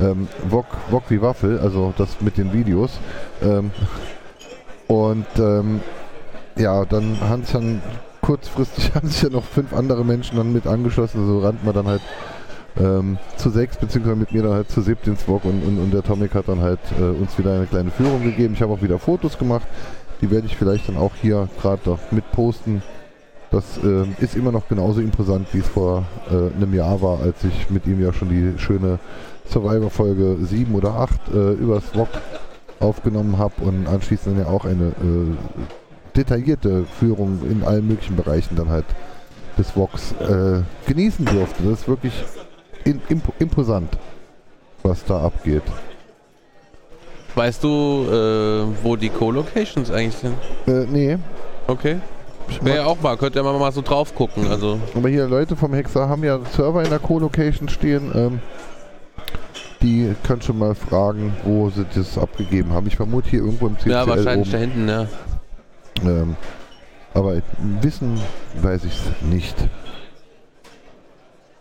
ähm, 0.00 0.28
VOG, 0.48 0.66
VOG 0.90 1.02
wie 1.08 1.22
Waffel, 1.22 1.58
also 1.58 1.94
das 1.96 2.20
mit 2.20 2.38
den 2.38 2.52
Videos. 2.52 2.98
Ähm, 3.42 3.70
und 4.88 5.26
ähm, 5.38 5.80
ja, 6.56 6.84
dann 6.84 7.20
haben 7.20 7.42
sich 7.42 7.52
dann 7.52 7.82
kurzfristig 8.22 8.92
haben 8.94 9.08
sich 9.08 9.22
ja 9.22 9.28
noch 9.28 9.44
fünf 9.44 9.72
andere 9.72 10.04
Menschen 10.04 10.36
dann 10.36 10.52
mit 10.52 10.66
angeschlossen. 10.66 11.26
So 11.26 11.40
rannten 11.40 11.66
wir 11.66 11.72
dann 11.72 11.86
halt 11.86 12.02
ähm, 12.78 13.18
zu 13.36 13.50
sechs, 13.50 13.76
beziehungsweise 13.76 14.16
mit 14.16 14.32
mir 14.32 14.42
dann 14.42 14.52
halt 14.52 14.70
zu 14.70 14.82
siebt 14.82 15.06
ins 15.06 15.22
VOG 15.22 15.44
und, 15.44 15.62
und, 15.64 15.78
und 15.78 15.94
der 15.94 16.02
Tomic 16.02 16.34
hat 16.34 16.48
dann 16.48 16.60
halt 16.60 16.80
äh, 16.98 17.02
uns 17.02 17.38
wieder 17.38 17.54
eine 17.54 17.66
kleine 17.66 17.90
Führung 17.90 18.22
gegeben. 18.22 18.54
Ich 18.54 18.62
habe 18.62 18.72
auch 18.72 18.82
wieder 18.82 18.98
Fotos 18.98 19.38
gemacht. 19.38 19.66
Die 20.20 20.30
werde 20.30 20.46
ich 20.46 20.56
vielleicht 20.56 20.88
dann 20.88 20.96
auch 20.96 21.12
hier 21.20 21.48
gerade 21.60 21.88
noch 21.88 21.98
mit 22.10 22.30
posten. 22.32 22.82
Das 23.50 23.78
ähm, 23.82 24.16
ist 24.18 24.34
immer 24.34 24.50
noch 24.50 24.68
genauso 24.68 25.00
imposant, 25.00 25.48
wie 25.52 25.58
es 25.58 25.68
vor 25.68 26.04
äh, 26.30 26.54
einem 26.54 26.74
Jahr 26.74 27.00
war, 27.00 27.20
als 27.20 27.44
ich 27.44 27.70
mit 27.70 27.86
ihm 27.86 28.02
ja 28.02 28.12
schon 28.12 28.28
die 28.28 28.58
schöne 28.58 28.98
Survivor-Folge 29.48 30.38
7 30.40 30.74
oder 30.74 30.94
8 30.94 31.20
äh, 31.32 31.52
übers 31.52 31.84
VOG 31.92 32.08
aufgenommen 32.80 33.38
habe 33.38 33.62
und 33.62 33.86
anschließend 33.86 34.36
dann 34.36 34.46
ja 34.46 34.50
auch 34.50 34.64
eine 34.64 34.88
äh, 34.88 35.36
detaillierte 36.16 36.84
Führung 36.98 37.40
in 37.50 37.62
allen 37.64 37.86
möglichen 37.86 38.16
Bereichen 38.16 38.56
dann 38.56 38.68
halt 38.68 38.86
des 39.58 39.70
VOGs 39.70 40.12
äh, 40.12 40.62
genießen 40.86 41.24
durfte. 41.24 41.62
Das 41.62 41.80
ist 41.80 41.88
wirklich 41.88 42.12
in, 42.84 43.00
imp 43.08 43.24
imposant, 43.38 43.96
was 44.82 45.04
da 45.04 45.20
abgeht. 45.22 45.62
Weißt 47.34 47.62
du, 47.62 48.06
äh, 48.08 48.84
wo 48.84 48.96
die 48.96 49.10
Co-Locations 49.10 49.90
eigentlich 49.90 50.16
sind? 50.16 50.34
Äh, 50.66 50.86
nee, 50.90 51.18
Okay. 51.66 51.98
Wäre 52.62 52.76
ja 52.76 52.84
auch 52.84 53.00
mal, 53.00 53.16
könnt 53.16 53.34
ihr 53.34 53.42
mal, 53.42 53.58
mal 53.58 53.72
so 53.72 53.82
drauf 53.82 54.14
gucken. 54.14 54.46
Also, 54.48 54.78
aber 54.94 55.08
hier 55.08 55.26
Leute 55.26 55.56
vom 55.56 55.74
Hexer 55.74 56.08
haben 56.08 56.22
ja 56.22 56.38
Server 56.52 56.82
in 56.84 56.90
der 56.90 57.00
Co-Location 57.00 57.68
stehen. 57.68 58.12
Ähm, 58.14 58.40
die 59.82 60.14
können 60.22 60.42
schon 60.42 60.58
mal 60.58 60.74
fragen, 60.74 61.36
wo 61.44 61.70
sie 61.70 61.84
das 61.94 62.16
abgegeben 62.16 62.72
haben. 62.72 62.86
Ich 62.86 62.96
vermute 62.96 63.30
hier 63.30 63.40
irgendwo 63.40 63.66
im 63.66 63.76
CCL 63.76 63.90
ja, 63.90 64.06
wahrscheinlich 64.06 64.50
da 64.50 64.58
oben. 64.58 64.70
hinten, 64.72 64.88
ja. 64.88 65.08
Ähm, 66.04 66.36
aber 67.14 67.40
wissen 67.80 68.20
weiß 68.60 68.84
ich 68.84 68.92
es 68.92 69.22
nicht. 69.22 69.56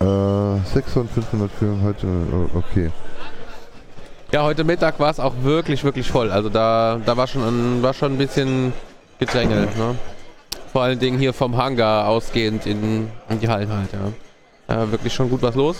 Äh, 0.02 0.58
600, 0.74 1.12
500 1.12 1.52
für 1.52 1.82
heute, 1.82 2.08
äh, 2.08 2.58
okay. 2.58 2.92
Ja, 4.32 4.44
heute 4.44 4.64
Mittag 4.64 5.00
war 5.00 5.10
es 5.10 5.20
auch 5.20 5.34
wirklich, 5.44 5.84
wirklich 5.84 6.12
voll. 6.12 6.32
Also 6.32 6.50
da, 6.50 7.00
da 7.06 7.16
war, 7.16 7.28
schon 7.28 7.44
ein, 7.44 7.84
war 7.84 7.94
schon 7.94 8.14
ein 8.14 8.18
bisschen 8.18 8.74
Gedränge. 9.20 9.62
Ne? 9.62 9.96
Vor 10.74 10.82
allen 10.82 11.00
Dingen 11.00 11.18
hier 11.18 11.32
vom 11.32 11.56
Hangar 11.56 12.08
ausgehend 12.08 12.66
in, 12.66 13.10
in 13.30 13.40
die 13.40 13.48
Hallen 13.48 13.72
halt, 13.72 13.94
ja. 13.94 14.76
ja. 14.76 14.92
Wirklich 14.92 15.14
schon 15.14 15.30
gut 15.30 15.42
was 15.42 15.56
los. 15.56 15.78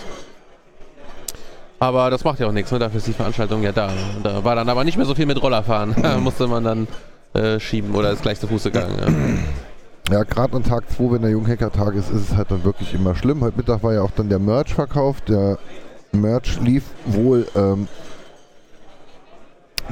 Aber 1.78 2.08
das 2.08 2.24
macht 2.24 2.40
ja 2.40 2.46
auch 2.46 2.52
nichts, 2.52 2.72
ne? 2.72 2.78
dafür 2.78 2.96
ist 2.96 3.06
die 3.06 3.12
Veranstaltung 3.12 3.62
ja 3.62 3.72
da. 3.72 3.90
Und 4.16 4.24
da 4.24 4.42
war 4.42 4.54
dann 4.54 4.68
aber 4.70 4.84
nicht 4.84 4.96
mehr 4.96 5.04
so 5.04 5.14
viel 5.14 5.26
mit 5.26 5.42
Rollerfahren. 5.42 5.94
Da 6.02 6.16
musste 6.16 6.46
man 6.46 6.64
dann 6.64 6.88
äh, 7.36 7.60
schieben 7.60 7.94
oder 7.94 8.10
ist 8.10 8.22
gleich 8.22 8.40
zu 8.40 8.46
Fuß 8.48 8.64
gegangen. 8.64 8.96
Ja. 9.00 9.06
Ja, 10.08 10.22
gerade 10.22 10.54
an 10.54 10.62
Tag 10.62 10.84
2, 10.88 11.14
wenn 11.14 11.22
der 11.22 11.32
Junghacker-Tag 11.32 11.96
ist, 11.96 12.10
ist 12.10 12.30
es 12.30 12.36
halt 12.36 12.52
dann 12.52 12.62
wirklich 12.62 12.94
immer 12.94 13.16
schlimm. 13.16 13.40
Heute 13.40 13.56
Mittag 13.56 13.82
war 13.82 13.92
ja 13.92 14.02
auch 14.02 14.12
dann 14.12 14.28
der 14.28 14.38
Merch 14.38 14.72
verkauft. 14.72 15.28
Der 15.28 15.58
Merch 16.12 16.60
lief 16.60 16.84
wohl, 17.06 17.44
ähm, 17.56 17.88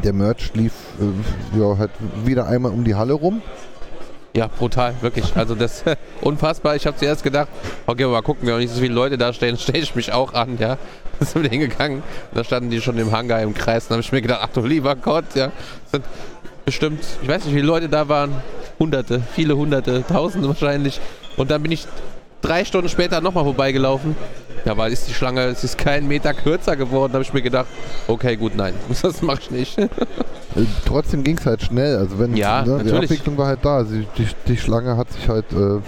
der 0.04 0.12
Merch 0.12 0.54
lief 0.54 0.72
äh, 1.00 1.58
ja, 1.58 1.76
halt 1.76 1.90
wieder 2.24 2.46
einmal 2.46 2.70
um 2.70 2.84
die 2.84 2.94
Halle 2.94 3.14
rum. 3.14 3.42
Ja, 4.36 4.48
brutal, 4.48 4.94
wirklich. 5.00 5.36
Also 5.36 5.54
das 5.54 5.84
unfassbar. 6.20 6.74
Ich 6.74 6.86
habe 6.86 6.96
zuerst 6.96 7.22
gedacht, 7.22 7.48
okay, 7.86 8.04
mal 8.04 8.22
gucken, 8.22 8.48
wenn 8.48 8.58
nicht 8.58 8.72
so 8.72 8.80
viele 8.80 8.94
Leute 8.94 9.16
da 9.16 9.32
stehen, 9.32 9.56
stelle 9.58 9.78
ich 9.78 9.94
mich 9.94 10.12
auch 10.12 10.32
an, 10.34 10.58
ja. 10.58 10.78
Sind 11.20 11.42
wir 11.42 11.50
hingegangen. 11.50 12.02
Da 12.32 12.42
standen 12.42 12.70
die 12.70 12.80
schon 12.80 12.98
im 12.98 13.12
Hangar 13.12 13.40
im 13.42 13.54
Kreis. 13.54 13.86
Dann 13.86 13.96
habe 13.96 14.02
ich 14.02 14.10
mir 14.10 14.22
gedacht, 14.22 14.40
ach 14.42 14.50
du 14.52 14.60
lieber 14.62 14.96
Gott, 14.96 15.34
ja. 15.34 15.52
Sind 15.90 16.04
bestimmt, 16.64 17.04
ich 17.22 17.28
weiß 17.28 17.44
nicht, 17.44 17.52
wie 17.54 17.58
viele 17.58 17.66
Leute 17.66 17.88
da 17.88 18.08
waren. 18.08 18.32
Hunderte, 18.78 19.22
viele 19.34 19.56
Hunderte, 19.56 20.04
Tausende 20.06 20.48
wahrscheinlich. 20.48 21.00
Und 21.36 21.50
dann 21.50 21.62
bin 21.62 21.70
ich 21.72 21.86
drei 22.42 22.64
Stunden 22.64 22.88
später 22.88 23.20
nochmal 23.20 23.44
vorbeigelaufen. 23.44 24.16
Ja, 24.64 24.76
weil 24.76 24.92
ist 24.92 25.06
die 25.08 25.12
Schlange, 25.14 25.42
es 25.44 25.62
ist 25.62 25.76
kein 25.76 26.08
Meter 26.08 26.32
kürzer 26.32 26.74
geworden. 26.74 27.12
Da 27.12 27.16
habe 27.18 27.22
ich 27.24 27.32
mir 27.34 27.42
gedacht, 27.42 27.66
okay, 28.08 28.34
gut, 28.36 28.56
nein, 28.56 28.72
das 29.02 29.20
mache 29.22 29.40
ich 29.42 29.50
nicht. 29.50 29.78
Äh, 29.78 29.88
trotzdem 30.86 31.22
ging 31.22 31.36
es 31.38 31.44
halt 31.46 31.62
schnell. 31.62 31.98
Also 31.98 32.18
wenn 32.18 32.34
Ja, 32.36 32.64
ne, 32.64 32.82
die. 32.82 32.92
Abwicklung 32.92 33.36
war 33.36 33.46
halt 33.48 33.60
da. 33.62 33.76
Also 33.76 33.94
die, 34.16 34.26
die 34.48 34.56
Schlange 34.56 34.96
hat 34.96 35.12
sich 35.12 35.28
halt 35.28 35.44
äh, 35.52 35.80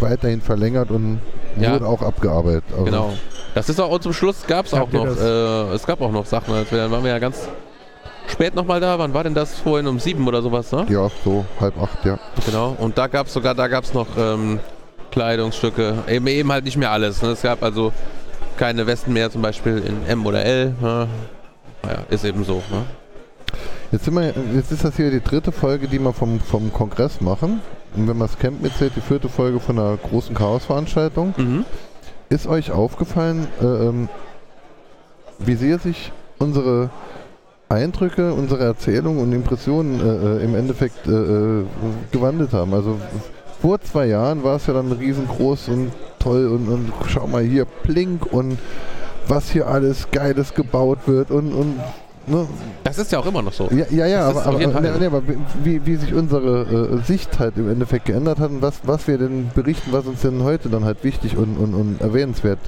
weiterhin 0.00 0.40
verlängert 0.42 0.90
und 0.90 1.20
Ja. 1.58 1.72
wurde 1.74 1.86
auch 1.86 2.02
abgearbeitet. 2.02 2.64
Also, 2.72 2.84
Genau. 2.84 3.12
Das 3.54 3.68
ist 3.68 3.80
auch, 3.80 3.90
und 3.90 4.02
zum 4.02 4.12
Schluss 4.12 4.44
gab 4.48 4.66
es 4.66 4.74
auch 4.74 4.90
noch, 4.90 5.06
äh, 5.06 5.74
es 5.74 5.86
gab 5.86 6.00
auch 6.00 6.10
noch 6.10 6.26
Sachen. 6.26 6.52
Als 6.54 6.70
wir, 6.72 6.78
dann 6.78 6.90
waren 6.90 7.04
wir 7.04 7.10
ja 7.12 7.20
ganz 7.20 7.48
spät 8.28 8.54
nochmal 8.54 8.80
da. 8.80 8.98
Wann 8.98 9.14
war 9.14 9.24
denn 9.24 9.34
das? 9.34 9.58
Vorhin 9.58 9.86
um 9.86 9.98
sieben 9.98 10.26
oder 10.26 10.42
sowas, 10.42 10.70
ne? 10.72 10.86
Ja, 10.88 11.08
so 11.24 11.44
halb 11.60 11.80
acht, 11.80 12.04
ja. 12.04 12.18
Genau. 12.46 12.76
Und 12.78 12.98
da 12.98 13.06
gab 13.06 13.26
es 13.26 13.32
sogar, 13.32 13.54
da 13.54 13.68
gab 13.68 13.84
es 13.84 13.94
noch 13.94 14.06
ähm, 14.18 14.60
Kleidungsstücke. 15.10 16.04
Eben, 16.08 16.26
eben 16.26 16.50
halt 16.52 16.64
nicht 16.64 16.76
mehr 16.76 16.90
alles. 16.90 17.22
Ne? 17.22 17.30
Es 17.30 17.42
gab 17.42 17.62
also 17.62 17.92
keine 18.56 18.86
Westen 18.86 19.12
mehr, 19.12 19.30
zum 19.30 19.42
Beispiel 19.42 19.78
in 19.78 20.06
M 20.06 20.26
oder 20.26 20.44
L. 20.44 20.74
Ne? 20.80 21.08
Naja, 21.82 21.98
ist 22.10 22.24
eben 22.24 22.44
so. 22.44 22.62
Ne? 22.70 22.84
Jetzt, 23.92 24.06
sind 24.06 24.14
wir, 24.14 24.34
jetzt 24.54 24.72
ist 24.72 24.84
das 24.84 24.96
hier 24.96 25.10
die 25.10 25.22
dritte 25.22 25.52
Folge, 25.52 25.86
die 25.86 25.98
wir 26.00 26.12
vom, 26.12 26.40
vom 26.40 26.72
Kongress 26.72 27.20
machen. 27.20 27.60
Und 27.94 28.08
wenn 28.08 28.18
man 28.18 28.26
das 28.26 28.38
Camp 28.38 28.60
mitzählt, 28.60 28.92
die 28.96 29.00
vierte 29.00 29.28
Folge 29.28 29.60
von 29.60 29.78
einer 29.78 29.96
großen 29.96 30.34
Chaos-Veranstaltung. 30.34 31.34
Mhm. 31.36 31.64
Ist 32.28 32.46
euch 32.46 32.72
aufgefallen, 32.72 33.46
äh, 33.60 33.64
ähm, 33.64 34.08
wie 35.38 35.54
sehr 35.54 35.78
sich 35.78 36.10
unsere 36.38 36.90
Eindrücke, 37.74 38.32
unsere 38.32 38.64
Erzählungen 38.64 39.22
und 39.22 39.32
Impressionen 39.32 40.00
äh, 40.00 40.38
äh, 40.38 40.44
im 40.44 40.54
Endeffekt 40.54 41.06
äh, 41.06 41.10
äh, 41.10 41.64
gewandelt 42.10 42.52
haben? 42.52 42.72
Also 42.74 42.98
vor 43.60 43.80
zwei 43.80 44.06
Jahren 44.06 44.44
war 44.44 44.56
es 44.56 44.66
ja 44.66 44.74
dann 44.74 44.92
riesengroß 44.92 45.68
und 45.68 45.92
toll 46.18 46.48
und, 46.48 46.68
und 46.68 46.92
schau 47.08 47.26
mal 47.26 47.42
hier, 47.42 47.64
Plink 47.64 48.26
und 48.32 48.58
was 49.26 49.50
hier 49.50 49.66
alles 49.68 50.10
Geiles 50.10 50.54
gebaut 50.54 50.98
wird 51.06 51.30
und, 51.30 51.52
und 51.52 51.76
ne, 52.26 52.46
Das 52.84 52.98
ist 52.98 53.12
ja 53.12 53.18
auch 53.18 53.26
immer 53.26 53.42
noch 53.42 53.52
so. 53.52 53.68
ja, 53.70 53.86
ja, 53.90 54.06
ja 54.06 54.28
aber, 54.28 54.46
aber, 54.46 54.60
so. 54.60 54.80
nee, 54.80 55.06
aber 55.06 55.22
wie, 55.62 55.84
wie 55.86 55.96
sich 55.96 56.12
unsere 56.12 56.98
äh, 57.00 57.06
Sicht 57.06 57.38
halt 57.38 57.56
im 57.56 57.70
Endeffekt 57.70 58.06
geändert 58.06 58.38
hat 58.38 58.50
und 58.50 58.62
was, 58.62 58.80
was 58.84 59.06
wir 59.08 59.18
denn 59.18 59.50
berichten, 59.54 59.92
was 59.92 60.06
uns 60.06 60.20
denn 60.20 60.42
heute 60.42 60.68
dann 60.68 60.84
halt 60.84 61.02
wichtig 61.04 61.36
und, 61.36 61.56
und, 61.56 61.74
und 61.74 62.00
erwähnenswert 62.00 62.58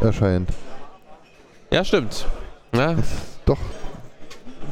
erscheint. 0.00 0.50
ja, 1.70 1.84
stimmt. 1.84 2.26
Ja, 2.74 2.94
Doch, 3.46 3.58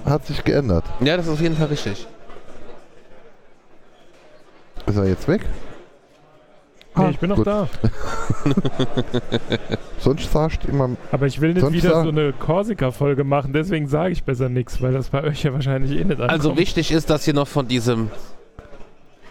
hat 0.05 0.27
sich 0.27 0.43
geändert. 0.45 0.85
ja, 1.01 1.17
das 1.17 1.27
ist 1.27 1.33
auf 1.33 1.41
jeden 1.41 1.57
Fall 1.57 1.67
richtig. 1.69 2.07
Ist 4.87 4.97
er 4.97 5.07
jetzt 5.07 5.27
weg? 5.29 5.43
Nee, 6.97 7.05
Ah, 7.07 7.11
ich 7.11 7.19
bin 7.19 7.31
noch 7.31 7.37
gut. 7.37 7.47
da. 7.49 7.69
Sonst 9.99 10.31
sagst 10.31 10.63
du 10.63 10.69
immer, 10.69 10.91
Aber 11.11 11.27
ich 11.27 11.41
will 11.41 11.53
nicht 11.55 11.73
wieder 11.73 12.03
so 12.03 12.09
eine 12.09 12.33
Korsika-Folge 12.33 13.25
machen, 13.25 13.53
deswegen 13.53 13.89
sage 13.89 14.13
ich 14.13 14.23
besser 14.23 14.49
nichts, 14.49 14.81
weil 14.81 14.93
das 14.93 15.09
bei 15.09 15.25
euch 15.25 15.43
ja 15.43 15.53
wahrscheinlich 15.53 15.91
eh 15.93 16.05
nicht 16.05 16.13
ankommt. 16.21 16.31
Also 16.31 16.57
wichtig 16.57 16.93
ist, 16.93 17.11
dass 17.11 17.25
hier 17.25 17.35
noch 17.35 17.49
von 17.49 17.67
diesem 17.67 18.11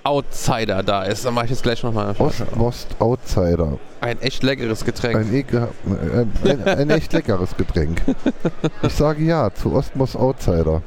Outsider 0.03 0.83
da 0.83 1.03
ist. 1.03 1.25
Dann 1.25 1.33
mache 1.33 1.45
ich 1.45 1.51
jetzt 1.51 1.63
gleich 1.63 1.81
nochmal. 1.83 2.15
Ost-Ost-Outsider. 2.17 3.77
Ein 4.01 4.21
echt 4.21 4.43
leckeres 4.43 4.83
Getränk. 4.83 5.15
Ein, 5.15 5.33
ekel, 5.33 5.69
äh, 6.45 6.49
ein, 6.49 6.63
ein 6.67 6.89
echt 6.89 7.13
leckeres 7.13 7.55
Getränk. 7.55 8.01
Ich 8.81 8.93
sage 8.93 9.23
ja 9.23 9.53
zu 9.53 9.73
Ostmos-Outsider. 9.73 10.81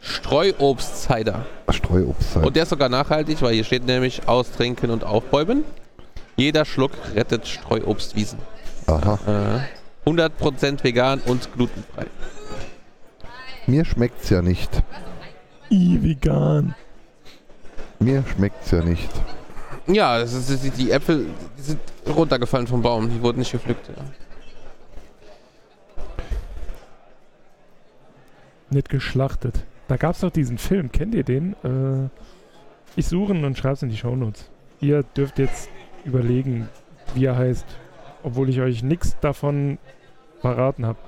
Streuobstcider. 0.00 1.46
Streuobstzeit. 1.68 2.44
Und 2.44 2.56
der 2.56 2.64
ist 2.64 2.68
sogar 2.68 2.88
nachhaltig, 2.88 3.40
weil 3.40 3.54
hier 3.54 3.64
steht 3.64 3.86
nämlich 3.86 4.28
austrinken 4.28 4.90
und 4.90 5.04
aufbäumen. 5.04 5.64
Jeder 6.36 6.64
Schluck 6.64 6.92
rettet 7.14 7.46
Streuobstwiesen. 7.46 8.38
Aha. 8.86 9.64
Äh, 10.04 10.10
100% 10.10 10.84
vegan 10.84 11.20
und 11.24 11.52
glutenfrei. 11.54 12.06
Mir 13.66 13.84
schmeckt's 13.84 14.28
ja 14.28 14.42
nicht. 14.42 14.82
I, 15.70 16.02
vegan. 16.02 16.74
Mir 17.98 18.24
schmeckt's 18.34 18.70
ja 18.70 18.82
nicht. 18.82 19.10
Ja, 19.86 20.18
das 20.18 20.32
ist, 20.32 20.64
die, 20.64 20.70
die 20.70 20.90
Äpfel 20.90 21.26
die 21.58 21.62
sind 21.62 21.80
runtergefallen 22.06 22.66
vom 22.66 22.82
Baum. 22.82 23.10
Die 23.10 23.22
wurden 23.22 23.38
nicht 23.38 23.52
gepflückt. 23.52 23.88
Ja. 23.88 24.04
Nicht 28.70 28.88
geschlachtet. 28.88 29.64
Da 29.88 29.96
gab 29.96 30.14
es 30.14 30.20
doch 30.20 30.30
diesen 30.30 30.58
Film, 30.58 30.90
kennt 30.90 31.14
ihr 31.14 31.24
den? 31.24 31.52
Äh, 31.62 32.08
ich 32.96 33.06
suche 33.06 33.34
ihn 33.34 33.44
und 33.44 33.58
schreibe 33.58 33.74
es 33.74 33.82
in 33.82 33.90
die 33.90 33.96
Shownotes. 33.96 34.50
Ihr 34.80 35.02
dürft 35.02 35.38
jetzt 35.38 35.68
überlegen, 36.04 36.68
wie 37.14 37.26
er 37.26 37.36
heißt, 37.36 37.66
obwohl 38.22 38.48
ich 38.48 38.60
euch 38.60 38.82
nichts 38.82 39.16
davon 39.20 39.78
verraten 40.40 40.86
habe. 40.86 40.98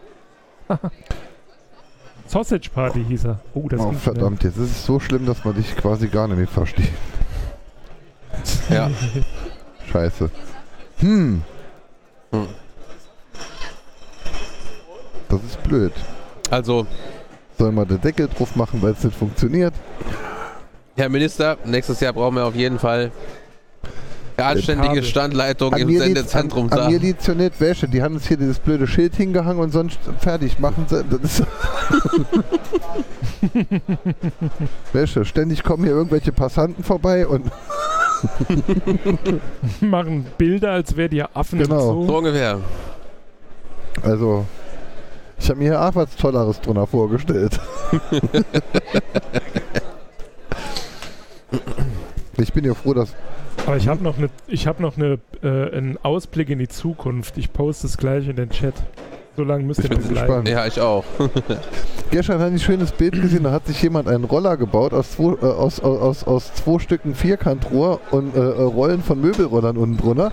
Sausage 2.26 2.70
Party 2.72 3.04
hieß 3.04 3.26
er. 3.26 3.40
Oh, 3.54 3.68
das 3.68 3.80
oh, 3.80 3.90
ging 3.90 4.00
schnell. 4.00 4.14
verdammt, 4.14 4.44
jetzt 4.44 4.56
ist 4.56 4.70
es 4.70 4.86
so 4.86 5.00
schlimm, 5.00 5.26
dass 5.26 5.44
man 5.44 5.54
dich 5.54 5.76
quasi 5.76 6.08
gar 6.08 6.28
nicht 6.28 6.38
mehr 6.38 6.46
versteht. 6.46 6.92
ja. 8.68 8.90
Scheiße. 9.90 10.30
Hm. 10.98 11.42
Hm. 12.32 12.46
Das 15.28 15.42
ist 15.44 15.62
blöd. 15.62 15.92
Also, 16.50 16.86
Sollen 17.58 17.74
wir 17.74 17.86
den 17.86 18.00
Deckel 18.00 18.28
drauf 18.28 18.54
machen, 18.54 18.82
weil 18.82 18.92
es 18.92 19.02
nicht 19.02 19.16
funktioniert? 19.16 19.72
Herr 20.94 21.08
Minister, 21.08 21.56
nächstes 21.64 22.00
Jahr 22.00 22.12
brauchen 22.12 22.36
wir 22.36 22.44
auf 22.44 22.54
jeden 22.54 22.78
Fall 22.78 23.10
anständige. 24.38 25.02
Standleitung 25.02 25.72
im 25.74 25.98
Sendezentrum 25.98 26.66
an, 26.72 26.78
an 26.78 26.92
mir 26.92 26.98
da. 27.00 27.06
ja 27.26 27.34
nicht 27.34 27.60
Wäsche. 27.60 27.88
Die 27.88 28.02
haben 28.02 28.14
uns 28.14 28.26
hier 28.28 28.36
dieses 28.36 28.58
blöde 28.58 28.86
Schild 28.86 29.14
hingehangen 29.16 29.60
und 29.62 29.72
sonst 29.72 29.98
fertig 30.20 30.58
machen 30.58 30.86
sie. 30.88 31.04
Wäsche. 34.92 35.24
Ständig 35.24 35.62
kommen 35.62 35.84
hier 35.84 35.92
irgendwelche 35.94 36.32
Passanten 36.32 36.82
vorbei 36.84 37.26
und 37.26 37.50
Machen 39.80 40.26
Bilder, 40.38 40.72
als 40.72 40.96
wärt 40.96 41.12
ihr 41.12 41.28
Affen 41.34 41.58
Genau. 41.58 41.74
im 41.74 41.80
So 41.80 42.06
Zoo. 42.06 42.16
ungefähr. 42.18 42.60
also 44.02 44.46
ich 45.38 45.48
habe 45.50 45.58
mir 45.58 45.64
hier 45.66 45.82
auch 45.82 45.94
was 45.94 46.16
Tolleres 46.16 46.58
drunter 46.62 46.86
vorgestellt. 46.86 47.60
ich 52.38 52.52
bin 52.52 52.64
ja 52.64 52.72
froh, 52.74 52.94
dass 52.94 53.10
Aber 53.64 53.76
ich 53.76 53.88
habe 53.88 54.02
noch, 54.02 54.18
eine, 54.18 54.28
ich 54.46 54.66
hab 54.66 54.80
noch 54.80 54.96
eine, 54.96 55.18
äh, 55.42 55.76
einen 55.76 55.98
Ausblick 56.02 56.50
in 56.50 56.58
die 56.58 56.68
Zukunft. 56.68 57.38
Ich 57.38 57.52
poste 57.52 57.86
es 57.86 57.96
gleich 57.96 58.28
in 58.28 58.36
den 58.36 58.50
Chat. 58.50 58.74
So 59.36 59.44
lange 59.44 59.64
müsst 59.64 59.82
ihr 59.82 59.90
bleiben. 59.90 60.08
gespannt. 60.08 60.48
Ja, 60.48 60.66
ich 60.66 60.80
auch. 60.80 61.04
Gestern 62.10 62.40
hatte 62.40 62.54
ich 62.54 62.62
ein 62.62 62.64
schönes 62.64 62.92
Bild 62.92 63.20
gesehen, 63.20 63.44
da 63.44 63.52
hat 63.52 63.66
sich 63.66 63.82
jemand 63.82 64.08
einen 64.08 64.24
Roller 64.24 64.56
gebaut 64.56 64.94
aus 64.94 65.12
zwei, 65.12 65.34
äh, 65.34 65.46
aus, 65.46 65.80
aus, 65.80 66.00
aus, 66.00 66.24
aus 66.24 66.54
zwei 66.54 66.78
Stücken 66.78 67.14
Vierkantrohr 67.14 68.00
und 68.12 68.34
äh, 68.34 68.40
äh, 68.40 68.62
Rollen 68.62 69.02
von 69.02 69.20
Möbelrollern 69.20 69.76
unten 69.76 69.98
drunter. 69.98 70.32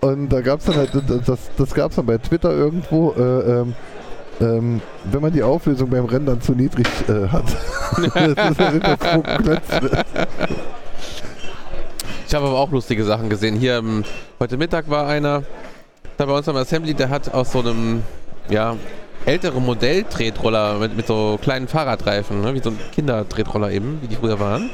Und 0.00 0.30
da 0.30 0.40
gab 0.40 0.60
es 0.60 0.66
dann 0.66 0.76
halt, 0.76 0.90
das, 1.26 1.50
das 1.56 1.74
gab 1.74 1.90
es 1.90 1.96
dann 1.96 2.06
bei 2.06 2.16
Twitter 2.16 2.50
irgendwo, 2.50 3.12
äh, 3.12 3.22
ähm, 3.22 3.74
ähm, 4.40 4.80
wenn 5.04 5.20
man 5.20 5.32
die 5.32 5.42
Auflösung 5.42 5.90
beim 5.90 6.06
Rendern 6.06 6.40
zu 6.40 6.52
niedrig 6.52 6.86
äh, 7.08 7.28
hat. 7.28 7.44
das 8.14 8.50
ist 8.50 9.00
zwei 9.02 9.36
Klötze. 9.36 10.04
Ich 12.30 12.34
habe 12.36 12.46
aber 12.46 12.60
auch 12.60 12.70
lustige 12.70 13.02
Sachen 13.02 13.28
gesehen. 13.28 13.56
Hier 13.56 13.78
ähm, 13.78 14.04
heute 14.38 14.56
Mittag 14.56 14.88
war 14.88 15.08
einer 15.08 15.42
da 16.16 16.26
bei 16.26 16.32
uns 16.32 16.48
am 16.48 16.54
Assembly, 16.54 16.94
der 16.94 17.08
hat 17.08 17.34
aus 17.34 17.50
so 17.50 17.58
einem 17.58 18.04
ja, 18.48 18.76
älteren 19.26 19.66
Modell-Tretroller 19.66 20.78
mit, 20.78 20.96
mit 20.96 21.08
so 21.08 21.40
kleinen 21.42 21.66
Fahrradreifen, 21.66 22.40
ne, 22.40 22.54
wie 22.54 22.60
so 22.60 22.70
ein 22.70 22.78
Kinderdretroller 22.92 23.72
eben, 23.72 23.98
wie 24.00 24.06
die 24.06 24.14
früher 24.14 24.38
waren. 24.38 24.70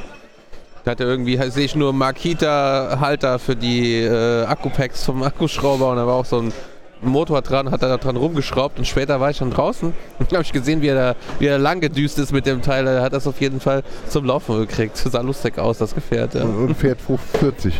Da 0.83 0.91
hat 0.91 0.99
er 0.99 1.07
irgendwie, 1.07 1.35
sehe 1.49 1.65
ich 1.65 1.75
nur 1.75 1.93
Makita-Halter 1.93 3.39
für 3.39 3.55
die 3.55 4.03
äh, 4.03 4.45
Akkupacks 4.45 5.03
vom 5.03 5.23
Akkuschrauber 5.23 5.89
und 5.89 5.97
da 5.97 6.05
war 6.05 6.13
auch 6.13 6.25
so 6.25 6.37
ein 6.37 6.53
Motor 7.01 7.41
dran, 7.41 7.71
hat 7.71 7.81
er 7.81 7.89
da 7.89 7.97
dran 7.97 8.15
rumgeschraubt 8.15 8.79
und 8.79 8.85
später 8.85 9.19
war 9.19 9.29
ich 9.29 9.39
dann 9.39 9.51
draußen 9.51 9.93
und 10.19 10.31
habe 10.31 10.41
ich 10.43 10.51
gesehen, 10.51 10.81
wie 10.81 10.87
er 10.87 10.95
da 10.95 11.15
wie 11.39 11.47
er 11.47 11.57
lang 11.57 11.79
gedüst 11.79 12.19
ist 12.19 12.31
mit 12.31 12.45
dem 12.45 12.61
Teil. 12.61 12.87
Er 12.87 13.01
hat 13.01 13.13
das 13.13 13.27
auf 13.27 13.39
jeden 13.41 13.59
Fall 13.59 13.83
zum 14.07 14.25
Laufen 14.25 14.57
gekriegt. 14.59 14.97
Sah 14.97 15.21
lustig 15.21 15.57
aus, 15.57 15.77
das 15.77 15.93
Gefährt. 15.93 16.33
Ja, 16.33 16.43
Und 16.43 16.75
fährt 16.75 16.99
40. 17.01 17.73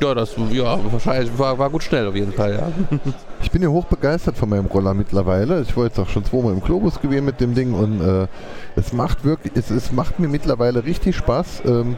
ja 0.00 0.14
das 0.14 0.34
ja, 0.50 0.78
wahrscheinlich 0.92 1.36
war, 1.38 1.58
war 1.58 1.70
gut 1.70 1.82
schnell 1.82 2.06
auf 2.06 2.14
jeden 2.14 2.32
Fall, 2.32 2.52
ja. 2.52 2.98
Ich 3.42 3.50
bin 3.50 3.62
ja 3.62 3.68
hoch 3.68 3.84
begeistert 3.84 4.38
von 4.38 4.48
meinem 4.48 4.66
Roller 4.66 4.94
mittlerweile. 4.94 5.60
Ich 5.60 5.76
war 5.76 5.84
jetzt 5.84 5.98
auch 5.98 6.08
schon 6.08 6.24
zweimal 6.24 6.52
im 6.52 6.60
Globus 6.60 7.00
gewesen 7.00 7.26
mit 7.26 7.40
dem 7.40 7.54
Ding 7.54 7.74
und 7.74 8.00
äh, 8.00 8.26
es 8.74 8.92
macht 8.92 9.24
wirklich, 9.24 9.52
es, 9.54 9.70
es 9.70 9.92
macht 9.92 10.18
mir 10.18 10.28
mittlerweile 10.28 10.84
richtig 10.84 11.14
Spaß. 11.16 11.62
Ähm, 11.66 11.96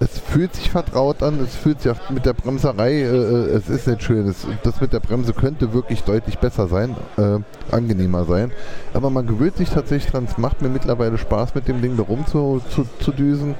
es 0.00 0.18
fühlt 0.18 0.54
sich 0.54 0.70
vertraut 0.70 1.22
an, 1.22 1.40
es 1.40 1.56
fühlt 1.56 1.80
sich 1.80 1.90
auch 1.90 2.10
mit 2.10 2.24
der 2.24 2.32
Bremserei, 2.32 2.92
äh, 2.92 3.04
äh, 3.04 3.56
es 3.56 3.68
ist 3.68 3.88
nicht 3.88 4.02
schön. 4.02 4.28
Es, 4.28 4.46
das 4.62 4.80
mit 4.80 4.92
der 4.92 5.00
Bremse 5.00 5.32
könnte 5.32 5.72
wirklich 5.72 6.04
deutlich 6.04 6.38
besser 6.38 6.68
sein, 6.68 6.96
äh, 7.16 7.38
angenehmer 7.74 8.24
sein. 8.24 8.52
Aber 8.94 9.10
man 9.10 9.26
gewöhnt 9.26 9.56
sich 9.56 9.70
tatsächlich 9.70 10.12
dran. 10.12 10.24
Es 10.24 10.38
macht 10.38 10.62
mir 10.62 10.68
mittlerweile 10.68 11.18
Spaß, 11.18 11.54
mit 11.54 11.66
dem 11.66 11.82
Ding 11.82 11.96
da 11.96 12.04
rum 12.04 12.26
zu, 12.26 12.62
zu, 12.70 12.86
zu 13.00 13.10
düsen. 13.10 13.56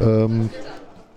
Ähm, 0.00 0.50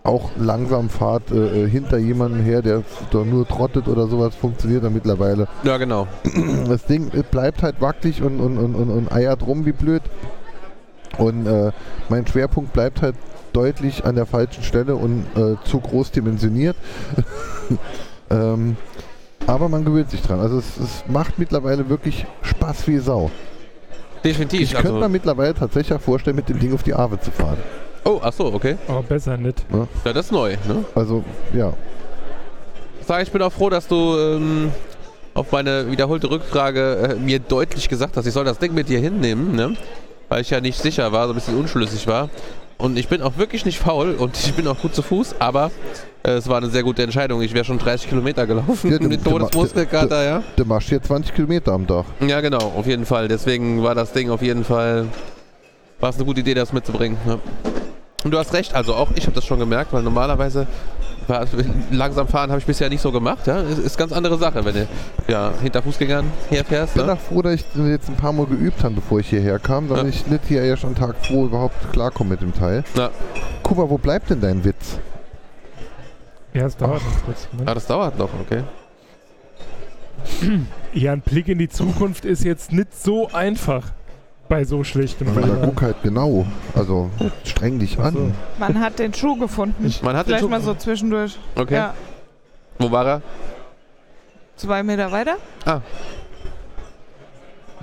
auch 0.03 0.31
langsam 0.37 0.89
Fahrt 0.89 1.31
äh, 1.31 1.65
äh, 1.65 1.69
hinter 1.69 1.97
jemandem 1.97 2.41
her, 2.41 2.61
der 2.61 2.83
da 3.11 3.23
nur 3.23 3.47
trottet 3.47 3.87
oder 3.87 4.07
sowas, 4.07 4.33
funktioniert 4.35 4.83
da 4.83 4.89
mittlerweile. 4.89 5.47
Ja, 5.63 5.77
genau. 5.77 6.07
Das 6.67 6.85
Ding 6.85 7.11
äh, 7.13 7.21
bleibt 7.21 7.61
halt 7.61 7.79
wackelig 7.79 8.23
und, 8.23 8.39
und, 8.39 8.57
und, 8.57 8.73
und, 8.73 8.89
und 8.89 9.11
eiert 9.11 9.45
rum 9.45 9.65
wie 9.65 9.71
blöd. 9.71 10.01
Und 11.17 11.45
äh, 11.45 11.71
mein 12.09 12.25
Schwerpunkt 12.25 12.73
bleibt 12.73 13.01
halt 13.01 13.15
deutlich 13.57 14.05
an 14.05 14.13
der 14.15 14.27
falschen 14.27 14.63
Stelle 14.63 14.95
und 14.95 15.25
äh, 15.35 15.55
zu 15.65 15.79
groß 15.79 16.11
dimensioniert. 16.11 16.75
ähm, 18.29 18.77
aber 19.47 19.67
man 19.67 19.83
gewöhnt 19.83 20.11
sich 20.11 20.21
dran. 20.21 20.39
Also 20.39 20.59
es, 20.59 20.77
es 20.77 21.03
macht 21.07 21.39
mittlerweile 21.39 21.89
wirklich 21.89 22.27
Spaß 22.43 22.87
wie 22.87 22.99
Sau. 22.99 23.31
Definitiv. 24.23 24.61
Ich 24.61 24.73
könnte 24.73 24.91
mir 24.91 24.97
also, 24.97 25.09
mittlerweile 25.09 25.55
tatsächlich 25.55 25.97
auch 25.97 26.01
vorstellen, 26.01 26.35
mit 26.35 26.49
dem 26.49 26.59
Ding 26.59 26.71
auf 26.73 26.83
die 26.83 26.93
Aave 26.93 27.19
zu 27.19 27.31
fahren. 27.31 27.57
oh, 28.05 28.19
ach 28.21 28.33
so, 28.33 28.53
okay. 28.53 28.77
Aber 28.87 29.01
besser 29.01 29.37
nicht. 29.37 29.65
Ja, 29.71 30.13
das 30.13 30.27
ist 30.27 30.31
neu, 30.31 30.51
ne? 30.67 30.85
Also, 30.93 31.23
ja. 31.53 31.73
Sag, 33.07 33.23
ich 33.23 33.31
bin 33.31 33.41
auch 33.41 33.51
froh, 33.51 33.69
dass 33.69 33.87
du 33.87 34.17
ähm, 34.17 34.71
auf 35.33 35.51
meine 35.51 35.89
wiederholte 35.89 36.29
Rückfrage 36.29 37.15
äh, 37.15 37.15
mir 37.15 37.39
deutlich 37.39 37.89
gesagt 37.89 38.17
hast, 38.17 38.27
ich 38.27 38.33
soll 38.33 38.45
das 38.45 38.59
Ding 38.59 38.73
mit 38.73 38.89
dir 38.89 38.99
hinnehmen, 38.99 39.55
ne? 39.55 39.75
Weil 40.29 40.41
ich 40.41 40.49
ja 40.49 40.59
nicht 40.59 40.79
sicher 40.79 41.11
war, 41.11 41.25
so 41.25 41.33
ein 41.33 41.35
bisschen 41.35 41.57
unschlüssig 41.57 42.05
war. 42.05 42.29
Und 42.77 42.97
ich 42.97 43.07
bin 43.07 43.21
auch 43.21 43.37
wirklich 43.37 43.65
nicht 43.65 43.79
faul 43.79 44.15
und 44.15 44.37
ich 44.37 44.53
bin 44.53 44.67
auch 44.67 44.79
gut 44.79 44.93
zu 44.93 45.01
Fuß, 45.01 45.35
aber 45.39 45.71
äh, 46.23 46.31
es 46.31 46.47
war 46.47 46.57
eine 46.57 46.69
sehr 46.69 46.83
gute 46.83 47.01
Entscheidung. 47.01 47.41
Ich 47.41 47.53
wäre 47.53 47.65
schon 47.65 47.79
30 47.79 48.07
Kilometer 48.07 48.45
gelaufen 48.45 48.91
Ja, 48.91 48.99
mit 49.07 49.23
Todesmuskelkater, 49.23 50.23
ja. 50.23 50.43
Du 50.55 50.65
machst 50.65 50.89
hier 50.89 51.01
20 51.01 51.33
Kilometer 51.33 51.71
am 51.71 51.87
Tag. 51.87 52.05
Ja, 52.19 52.39
genau, 52.39 52.59
auf 52.59 52.85
jeden 52.85 53.05
Fall. 53.05 53.27
Deswegen 53.27 53.81
war 53.81 53.95
das 53.95 54.11
Ding 54.11 54.29
auf 54.29 54.43
jeden 54.43 54.63
Fall, 54.63 55.07
war 55.99 56.11
es 56.11 56.17
eine 56.17 56.25
gute 56.25 56.41
Idee, 56.41 56.53
das 56.53 56.71
mitzubringen. 56.71 57.17
Ja. 57.27 57.39
Und 58.23 58.31
du 58.31 58.37
hast 58.37 58.53
recht, 58.53 58.75
also 58.75 58.93
auch 58.93 59.09
ich 59.15 59.23
habe 59.23 59.33
das 59.33 59.45
schon 59.45 59.59
gemerkt, 59.59 59.91
weil 59.93 60.03
normalerweise 60.03 60.67
langsam 61.91 62.27
fahren 62.27 62.49
habe 62.49 62.59
ich 62.59 62.65
bisher 62.65 62.89
nicht 62.89 63.01
so 63.01 63.11
gemacht. 63.11 63.47
Ja, 63.47 63.59
ist, 63.61 63.79
ist 63.79 63.97
ganz 63.97 64.11
andere 64.13 64.37
Sache, 64.37 64.63
wenn 64.63 64.73
du 64.73 64.87
ja 65.27 65.51
hinter 65.61 65.81
Fußgängern 65.81 66.25
herfährst. 66.49 66.95
Ich 66.95 67.01
bin 67.01 67.07
Ne? 67.07 67.13
auch 67.13 67.19
froh, 67.19 67.41
dass 67.41 67.53
ich 67.55 67.65
jetzt 67.75 68.09
ein 68.09 68.15
paar 68.15 68.31
Mal 68.33 68.45
geübt 68.45 68.83
habe, 68.83 68.95
bevor 68.95 69.19
ich 69.19 69.29
hierher 69.29 69.59
kam, 69.59 69.87
damit 69.89 70.03
Ja. 70.03 70.09
ich 70.09 70.27
nicht 70.27 70.43
hier 70.47 70.61
erst 70.63 70.85
an 70.85 70.95
Tag 70.95 71.15
2 71.25 71.33
überhaupt 71.45 71.91
klarkomme 71.91 72.31
mit 72.31 72.41
dem 72.41 72.53
Teil. 72.53 72.83
Ja. 72.95 73.09
Kuba, 73.63 73.89
wo 73.89 73.97
bleibt 73.97 74.29
denn 74.29 74.41
dein 74.41 74.63
Witz? 74.63 74.99
Ja, 76.53 76.65
es 76.65 76.77
dauert 76.77 77.01
noch 77.03 77.25
kurz. 77.25 77.43
Ah, 77.45 77.47
Moment. 77.57 77.75
das 77.75 77.85
dauert 77.87 78.17
noch, 78.17 78.29
okay. 78.39 78.63
Ja, 80.93 81.13
ein 81.13 81.21
Blick 81.21 81.47
in 81.47 81.57
die 81.59 81.69
Zukunft 81.69 82.25
ist 82.25 82.43
jetzt 82.43 82.71
nicht 82.71 82.95
so 82.99 83.29
einfach 83.31 83.83
bei 84.49 84.63
so 84.63 84.83
schlechtem 84.83 85.27
da 85.27 85.35
Wetter. 85.35 85.57
guck 85.65 85.81
halt 85.81 85.97
genau. 86.03 86.45
Also 86.75 87.09
streng 87.43 87.79
dich 87.79 87.97
Ach 87.99 88.11
so. 88.11 88.19
an. 88.19 88.33
Man 88.59 88.79
hat 88.79 88.99
den 88.99 89.13
Schuh 89.13 89.35
gefunden. 89.37 89.93
Man 90.01 90.15
hat 90.15 90.25
den 90.25 90.29
Vielleicht 90.29 90.43
Schuh- 90.43 90.49
mal 90.49 90.61
so 90.61 90.73
zwischendurch. 90.73 91.37
Okay. 91.55 91.75
Ja, 91.75 91.93
Wo 92.79 92.89
war 92.91 93.05
er? 93.05 93.21
zwei 94.55 94.83
Meter 94.83 95.11
weiter? 95.11 95.37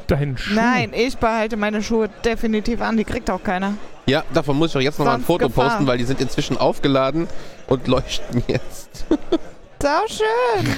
Dein 0.07 0.37
Schuh. 0.37 0.55
Nein, 0.55 0.93
ich 0.95 1.17
behalte 1.17 1.57
meine 1.57 1.83
Schuhe 1.83 2.09
definitiv 2.25 2.81
an. 2.83 2.97
Die 2.97 3.05
kriegt 3.05 3.31
auch 3.31 3.43
keiner. 3.43 3.75
Ja, 4.07 4.23
davon 4.35 4.59
muss 4.59 4.71
ich 4.71 4.77
auch 4.77 4.81
jetzt 4.83 4.99
noch 4.99 5.07
mal 5.07 5.15
ein 5.15 5.23
Foto 5.23 5.47
Gefahr. 5.49 5.71
posten, 5.71 5.87
weil 5.87 5.97
die 5.97 6.05
sind 6.05 6.21
inzwischen 6.21 6.59
aufgeladen 6.59 7.27
und 7.69 7.87
leuchten 7.89 8.43
jetzt. 8.47 9.07
Sau 9.81 9.89
schön. 10.09 10.75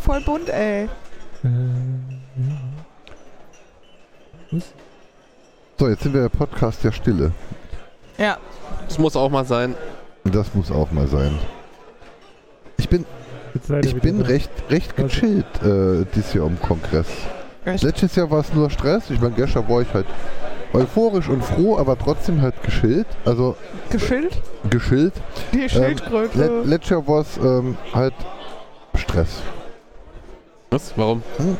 Voll 0.00 0.20
bunt, 0.20 0.48
ey. 0.50 0.84
Äh, 0.84 2.17
ja. 4.50 4.58
So, 5.78 5.88
jetzt 5.88 6.02
sind 6.02 6.12
wir 6.14 6.22
der 6.22 6.28
Podcast 6.28 6.82
der 6.82 6.92
Stille. 6.92 7.32
Ja. 8.16 8.38
Das 8.88 8.98
muss 8.98 9.14
auch 9.16 9.30
mal 9.30 9.44
sein. 9.44 9.74
Das 10.24 10.54
muss 10.54 10.70
auch 10.70 10.90
mal 10.90 11.06
sein. 11.06 11.38
Ich 12.78 12.88
bin, 12.88 13.04
ich 13.82 13.96
bin 13.96 14.20
recht, 14.20 14.50
recht 14.70 14.92
Was? 14.96 15.12
gechillt 15.12 15.46
äh, 15.62 16.04
dieses 16.14 16.34
Jahr 16.34 16.46
am 16.46 16.60
Kongress. 16.60 17.06
Echt? 17.64 17.84
Letztes 17.84 18.16
Jahr 18.16 18.30
war 18.30 18.40
es 18.40 18.52
nur 18.52 18.70
Stress. 18.70 19.10
Ich 19.10 19.20
meine, 19.20 19.34
gestern 19.34 19.68
war 19.68 19.82
ich 19.82 19.92
halt 19.92 20.06
euphorisch 20.72 21.28
und 21.28 21.44
froh, 21.44 21.76
aber 21.78 21.98
trotzdem 21.98 22.40
halt 22.42 22.62
geschillt. 22.62 23.06
Also 23.24 23.56
Geschillt? 23.90 24.40
geschillt. 24.68 25.14
Die 25.52 25.68
Schildkröte. 25.68 26.38
Let, 26.38 26.66
letztes 26.66 26.90
Jahr 26.90 27.06
war 27.06 27.20
es 27.20 27.36
ähm, 27.36 27.76
halt 27.94 28.14
Stress. 28.94 29.42
Was? 30.70 30.92
Warum? 30.96 31.22
Hm? 31.38 31.56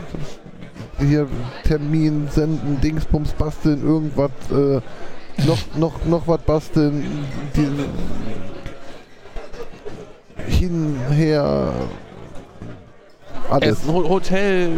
Hier 0.99 1.29
Termin 1.65 2.29
senden, 2.31 2.81
Dingsbums 2.81 3.33
basteln, 3.33 3.83
irgendwas, 3.87 4.31
äh, 4.51 4.81
noch, 5.47 5.59
noch, 5.77 6.05
noch 6.07 6.27
was 6.27 6.41
basteln, 6.43 7.25
die, 7.55 7.69
hin, 10.51 10.97
her, 11.11 11.73
alles. 13.51 13.79
Essen, 13.81 13.93
Ho- 13.95 14.09
Hotel, 14.09 14.73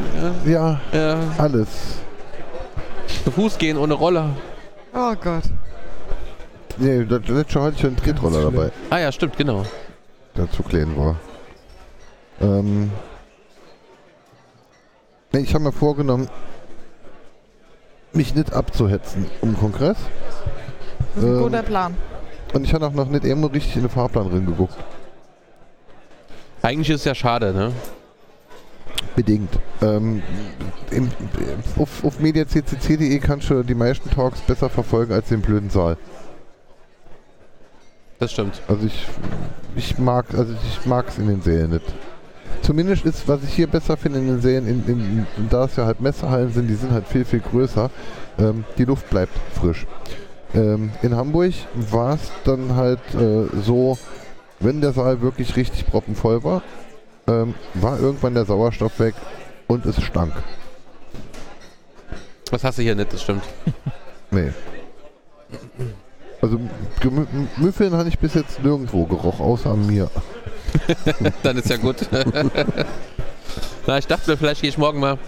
Ja, 0.45 0.81
ja, 0.93 1.01
ja, 1.15 1.19
alles. 1.39 1.69
zu 3.25 3.31
Fuß 3.31 3.57
gehen 3.59 3.79
ohne 3.79 3.95
Roller. 3.95 4.31
oh 4.95 5.15
Gott. 5.23 5.45
Nee, 6.77 7.05
das 7.05 7.27
letzte 7.29 7.55
Jahr 7.55 7.65
hatte 7.69 7.77
ich 7.79 7.87
einen 7.87 7.97
Tretroller 7.97 8.43
dabei, 8.43 8.71
Ah 8.91 8.99
ja, 8.99 9.11
stimmt, 9.13 9.37
genau. 9.39 9.65
der 10.37 10.51
zu 10.51 10.63
klein 10.63 10.95
war. 10.97 11.17
Ähm, 12.41 12.91
ich 15.33 15.55
habe 15.55 15.65
mir 15.65 15.73
vorgenommen, 15.73 16.29
mich 18.13 18.35
nicht 18.35 18.53
abzuhetzen 18.53 19.27
um 19.41 19.51
den 19.53 19.59
Kongress. 19.59 19.97
Das 21.15 21.25
ist 21.25 21.29
ein 21.29 21.37
Ähm, 21.37 21.43
guter 21.43 21.63
Plan. 21.63 21.97
Und 22.53 22.65
ich 22.65 22.75
habe 22.75 22.87
auch 22.87 22.93
noch 22.93 23.09
nicht 23.09 23.25
irgendwo 23.25 23.47
richtig 23.49 23.77
in 23.77 23.83
den 23.83 23.91
Fahrplan 23.91 24.27
reingeguckt. 24.27 24.75
Eigentlich 26.63 26.91
ist 26.91 27.01
es 27.01 27.05
ja 27.05 27.15
schade, 27.15 27.53
ne? 27.55 27.73
Bedingt. 29.15 29.51
Ähm, 29.83 30.23
im, 30.91 31.09
auf, 31.79 32.05
auf 32.05 32.19
mediaccc.de 32.19 33.19
kannst 33.21 33.49
du 33.51 33.63
die 33.63 33.75
meisten 33.75 34.11
Talks 34.11 34.41
besser 34.41 34.69
verfolgen 34.69 35.13
als 35.13 35.29
den 35.29 35.41
blöden 35.41 35.71
Saal. 35.71 35.97
Das 38.19 38.33
stimmt. 38.33 38.61
Also 38.69 38.87
ich, 38.87 39.07
ich 39.77 39.99
mag 39.99 40.27
also 40.35 40.53
ich 40.53 40.85
mag 40.87 41.09
es 41.09 41.19
in 41.19 41.29
den 41.29 41.41
Sälen 41.41 41.71
nicht. 41.71 41.87
Zumindest 42.63 43.05
ist, 43.05 43.27
was 43.27 43.43
ich 43.43 43.55
hier 43.55 43.67
besser 43.67 43.97
finde 43.97 44.19
in 44.19 44.27
den 44.27 44.41
Sälen, 44.41 44.67
in, 44.67 44.85
in, 44.87 45.27
in, 45.37 45.49
da 45.49 45.65
es 45.65 45.77
ja 45.77 45.87
halt 45.87 46.01
Messehallen 46.01 46.53
sind, 46.53 46.69
die 46.69 46.75
sind 46.75 46.93
halt 46.93 47.07
viel, 47.07 47.25
viel 47.25 47.41
größer. 47.41 47.91
Ähm, 48.39 48.65
die 48.79 48.85
Luft 48.85 49.09
bleibt 49.11 49.33
frisch. 49.59 49.87
Ähm, 50.55 50.91
in 51.03 51.17
Hamburg 51.17 51.53
war 51.75 52.15
es 52.15 52.31
dann 52.45 52.75
halt 52.75 53.01
äh, 53.15 53.47
so, 53.63 53.99
wenn 54.59 54.81
der 54.81 54.93
Saal 54.93 55.21
wirklich 55.23 55.57
richtig 55.57 55.87
proppenvoll 55.87 56.43
war, 56.45 56.63
ähm, 57.27 57.55
war 57.75 57.99
irgendwann 57.99 58.35
der 58.35 58.45
Sauerstoff 58.45 58.99
weg 58.99 59.15
und 59.67 59.87
es 59.87 60.03
stank. 60.03 60.33
Das 62.51 62.65
hast 62.65 62.79
du 62.79 62.83
hier 62.83 62.95
nicht, 62.95 63.13
das 63.13 63.23
stimmt. 63.23 63.43
Nee. 64.33 64.53
Also 66.41 66.61
Müffeln 67.57 67.93
habe 67.95 68.09
ich 68.09 68.17
bis 68.17 68.35
jetzt 68.35 68.63
nirgendwo 68.63 69.05
gerochen, 69.05 69.45
außer 69.45 69.71
an 69.71 69.89
mir. 69.89 70.09
Dann 71.43 71.57
ist 71.57 71.71
ja 71.71 71.77
gut. 71.77 71.97
Na, 73.87 73.99
ich 73.99 74.07
dachte 74.07 74.31
mir, 74.31 74.37
vielleicht 74.37 74.61
gehe 74.61 74.71
ich 74.71 74.79
morgen 74.79 75.01
mal 75.01 75.19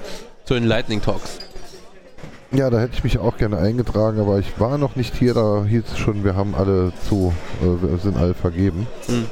zu 0.44 0.54
den 0.54 0.64
Lightning 0.64 1.02
Talks. 1.02 1.38
Ja, 2.52 2.68
da 2.68 2.80
hätte 2.80 2.94
ich 2.94 3.04
mich 3.04 3.18
auch 3.18 3.38
gerne 3.38 3.58
eingetragen, 3.58 4.20
aber 4.20 4.38
ich 4.38 4.60
war 4.60 4.76
noch 4.76 4.94
nicht 4.94 5.14
hier, 5.16 5.32
da 5.32 5.64
hieß 5.64 5.84
es 5.92 5.98
schon, 5.98 6.22
wir 6.22 6.36
haben 6.36 6.54
alle 6.54 6.92
zu, 7.08 7.32
äh, 7.62 7.90
wir 7.90 7.98
sind 7.98 8.18
alle 8.18 8.34
vergeben. 8.34 8.86
Hm. 9.06 9.26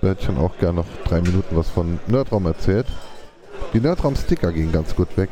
Da 0.00 0.08
hätte 0.08 0.20
ich 0.22 0.26
dann 0.26 0.38
auch 0.38 0.58
gerne 0.58 0.80
noch 0.80 0.86
drei 1.04 1.20
Minuten 1.20 1.56
was 1.56 1.68
von 1.68 2.00
Nerdraum 2.08 2.46
erzählt. 2.46 2.86
Die 3.72 3.80
Nerdraum-Sticker 3.80 4.52
gingen 4.52 4.72
ganz 4.72 4.94
gut 4.94 5.16
weg. 5.16 5.30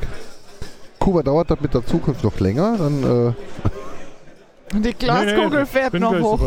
Kuba 1.00 1.24
dauert 1.24 1.50
das 1.50 1.60
mit 1.60 1.74
der 1.74 1.84
Zukunft 1.84 2.22
noch 2.22 2.38
länger, 2.38 2.76
dann 2.78 3.34
äh, 4.72 4.78
Die 4.78 4.94
Glaskugel 4.94 5.50
Nee, 5.50 5.56
nee, 5.56 5.66
fährt 5.66 5.92
bin 5.92 6.02
noch 6.02 6.10
gleich 6.12 6.22
hoch. 6.22 6.40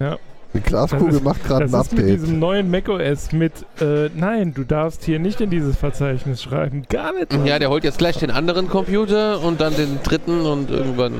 Ja. 0.00 0.18
Die 0.54 0.60
Glaskugel 0.60 1.06
Das 1.06 1.16
ist- 1.16 1.24
macht 1.24 1.44
gerade 1.44 1.64
ein 1.64 1.70
Das 1.72 1.86
ist 1.86 1.92
mit 1.92 2.00
Update. 2.02 2.20
diesem 2.20 2.38
neuen 2.38 2.70
macOS 2.70 3.32
mit, 3.32 3.52
äh, 3.80 4.10
nein, 4.14 4.52
du 4.52 4.64
darfst 4.64 5.02
hier 5.04 5.18
nicht 5.18 5.40
in 5.40 5.48
dieses 5.50 5.76
Verzeichnis 5.76 6.42
schreiben. 6.42 6.84
Gar 6.90 7.12
nicht. 7.14 7.32
Ja, 7.46 7.58
der 7.58 7.70
holt 7.70 7.84
jetzt 7.84 7.98
gleich 7.98 8.18
den 8.18 8.30
anderen 8.30 8.68
Computer 8.68 9.40
und 9.40 9.60
dann 9.62 9.74
den 9.74 10.02
dritten 10.02 10.42
und 10.42 10.70
irgendwann 10.70 11.14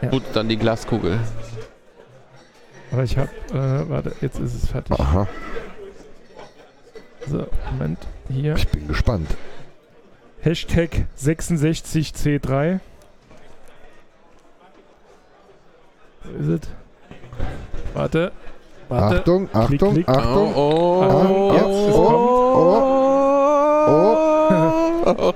Ja. 0.00 0.08
gut 0.08 0.22
dann 0.32 0.48
die 0.48 0.56
Glaskugel. 0.56 1.18
Aber 2.90 3.02
ich 3.02 3.18
hab, 3.18 3.28
äh, 3.52 3.88
warte, 3.90 4.12
jetzt 4.22 4.38
ist 4.40 4.54
es 4.54 4.70
fertig. 4.70 4.98
Aha, 4.98 5.28
So, 7.26 7.46
Moment, 7.72 7.98
hier. 8.30 8.54
ich 8.56 8.68
bin 8.68 8.88
gespannt. 8.88 9.28
Hashtag 10.40 11.04
66C3. 11.14 12.80
Wo 16.24 16.38
ist 16.54 16.64
es? 16.64 16.70
Warte. 17.94 18.32
Warte. 18.88 19.16
Achtung, 19.18 19.48
Klick, 19.48 19.62
Achtung, 19.82 19.94
klick. 19.94 20.08
Achtung. 20.08 20.54
Oh, 20.56 21.02
Ah, 21.02 21.52
jetzt, 21.54 21.88
es 21.88 21.94
kommt. 21.94 22.18
Oh, 25.20 25.32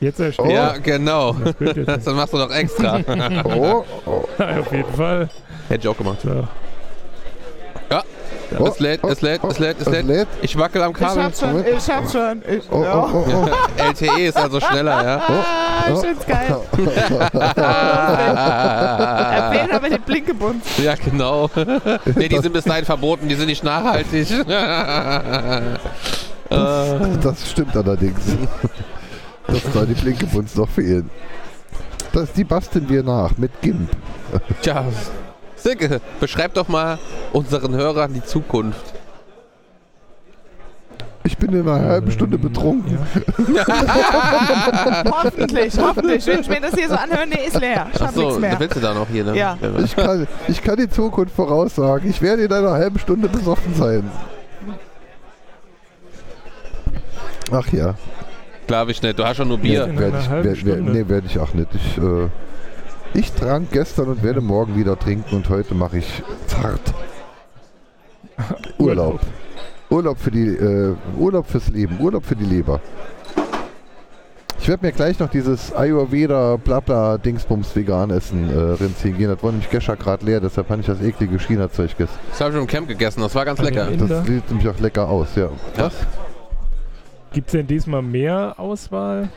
Jetzt 0.00 0.18
ersteht 0.20 0.50
Ja, 0.50 0.76
genau. 0.78 1.34
das. 1.34 1.54
Das 2.04 2.14
machst 2.14 2.32
du 2.32 2.38
doch 2.38 2.50
extra. 2.50 3.00
oh, 3.44 3.84
oh, 4.06 4.24
Auf 4.42 4.72
jeden 4.72 4.92
Fall. 4.94 5.28
Hätte 5.68 5.80
ich 5.82 5.88
auch 5.88 5.96
gemacht. 5.96 6.18
So. 6.22 6.48
Oh, 8.58 8.66
Es 8.66 8.80
lädt, 8.80 9.04
es 9.04 9.20
lädt, 9.22 9.44
es 9.44 9.58
lädt, 9.58 9.80
es 9.80 9.86
Es 9.86 10.02
lädt. 10.04 10.28
Ich 10.42 10.58
wackel 10.58 10.82
am 10.82 10.92
Ich 10.92 10.98
Kabel. 10.98 11.22
hab's 11.24 11.40
schon, 11.40 11.64
ich 11.64 11.90
hab's 11.90 12.12
schon. 12.12 12.42
Ich, 12.48 12.62
Oh, 12.70 12.82
ja. 12.82 12.94
oh, 13.04 13.24
oh, 13.26 13.46
oh. 13.46 13.82
LTE 13.90 14.20
ist 14.28 14.36
also 14.36 14.60
schneller, 14.60 15.02
ja. 15.04 15.16
Ah, 15.26 15.90
ich 15.92 15.98
find's 16.00 16.26
geil. 16.26 16.56
Er 17.80 19.50
fehlt 19.52 19.72
aber 19.72 19.88
den 19.88 20.02
Blinkebund. 20.02 20.62
Ja, 20.78 20.94
genau. 20.96 21.50
nee, 22.16 22.28
die 22.28 22.38
sind 22.38 22.52
bis 22.52 22.64
dahin 22.64 22.84
verboten, 22.84 23.28
die 23.28 23.34
sind 23.34 23.46
nicht 23.46 23.64
nachhaltig. 23.64 24.28
Äh, 26.50 27.16
Das 27.22 27.48
stimmt 27.48 27.76
allerdings. 27.76 28.18
Das 29.46 29.62
soll 29.72 29.86
die 29.86 29.94
Blinkebunds 29.94 30.56
noch 30.56 30.68
fehlen. 30.68 31.08
Das, 32.12 32.32
die 32.32 32.42
basteln 32.42 32.88
wir 32.88 33.04
nach 33.04 33.36
mit 33.38 33.52
GIMP. 33.62 33.88
Tja, 34.60 34.84
Silke, 35.62 36.00
beschreib 36.20 36.54
doch 36.54 36.68
mal 36.68 36.98
unseren 37.32 37.74
Hörern 37.74 38.12
die 38.14 38.24
Zukunft. 38.24 38.94
Ich 41.22 41.36
bin 41.36 41.52
in 41.52 41.68
einer 41.68 41.86
halben 41.86 42.10
Stunde 42.10 42.38
betrunken. 42.38 42.98
Ja. 43.54 43.66
Hoffentlich, 45.10 45.78
hoffentlich. 45.78 46.26
Wenn 46.26 46.40
ich 46.40 46.48
mir 46.48 46.60
das 46.60 46.74
hier 46.74 46.88
so 46.88 46.94
anhöre, 46.94 47.26
nee, 47.26 47.46
ist 47.46 47.60
leer. 47.60 47.86
Ich 47.92 48.00
hab 48.00 48.08
Achso, 48.08 48.20
nichts 48.22 48.38
mehr. 48.38 48.58
willst 48.58 48.76
du 48.76 48.80
da 48.80 48.94
noch 48.94 49.06
hier? 49.08 49.24
Ne? 49.24 49.36
Ja. 49.36 49.56
Ich 49.84 49.94
kann, 49.94 50.26
ich 50.48 50.62
kann 50.62 50.76
die 50.76 50.88
Zukunft 50.88 51.34
voraussagen. 51.34 52.08
Ich 52.08 52.22
werde 52.22 52.44
in 52.44 52.52
einer 52.52 52.72
halben 52.72 52.98
Stunde 52.98 53.28
besoffen 53.28 53.74
sein. 53.74 54.10
Ach 57.52 57.68
ja. 57.72 57.94
Glaube 58.66 58.92
ich 58.92 59.02
nicht. 59.02 59.18
Du 59.18 59.24
hast 59.24 59.36
schon 59.36 59.48
nur 59.48 59.58
Bier. 59.58 59.84
In 59.84 59.98
Werde 59.98 60.18
ich, 60.20 60.30
werd, 60.30 60.64
werd, 60.64 60.80
nee, 60.82 61.08
werde 61.08 61.26
ich 61.26 61.38
auch 61.38 61.52
nicht. 61.54 61.68
Ich, 61.74 61.98
äh, 61.98 62.28
ich 63.14 63.32
trank 63.32 63.70
gestern 63.70 64.08
und 64.08 64.22
werde 64.22 64.40
morgen 64.40 64.76
wieder 64.76 64.98
trinken 64.98 65.36
und 65.36 65.48
heute 65.48 65.74
mache 65.74 65.98
ich 65.98 66.22
zart. 66.46 66.80
Urlaub. 68.78 69.20
Urlaub 69.90 70.18
für 70.18 70.30
die 70.30 70.46
äh, 70.46 70.94
Urlaub 71.18 71.46
fürs 71.46 71.68
Leben, 71.68 71.98
Urlaub 72.00 72.24
für 72.24 72.36
die 72.36 72.44
Leber. 72.44 72.80
Ich 74.60 74.68
werde 74.68 74.86
mir 74.86 74.92
gleich 74.92 75.18
noch 75.18 75.30
dieses 75.30 75.72
Ayurveda 75.74 76.56
Blabla 76.56 77.16
Dingsbums 77.16 77.74
vegan 77.74 78.10
essen 78.10 78.50
äh, 78.50 78.82
reinziehen 78.82 79.16
gehen. 79.16 79.28
Das 79.30 79.42
war 79.42 79.52
nämlich 79.52 79.70
gestern 79.70 79.98
gerade 79.98 80.24
leer, 80.24 80.40
deshalb 80.40 80.68
habe 80.68 80.80
ich 80.80 80.86
das 80.86 81.00
eklige 81.00 81.38
China-Zeug 81.38 81.96
gegessen. 81.96 82.18
Das 82.28 82.40
habe 82.40 82.52
ich 82.52 82.60
im 82.60 82.66
Camp 82.66 82.86
gegessen, 82.86 83.22
das 83.22 83.34
war 83.34 83.44
ganz 83.44 83.60
lecker. 83.60 83.88
Das 83.90 84.26
sieht 84.26 84.48
nämlich 84.50 84.68
auch 84.68 84.78
lecker 84.78 85.08
aus, 85.08 85.28
ja. 85.34 85.48
Ja. 85.76 85.90
Gibt 87.32 87.48
es 87.48 87.52
denn 87.52 87.66
diesmal 87.66 88.02
mehr 88.02 88.54
Auswahl 88.58 89.30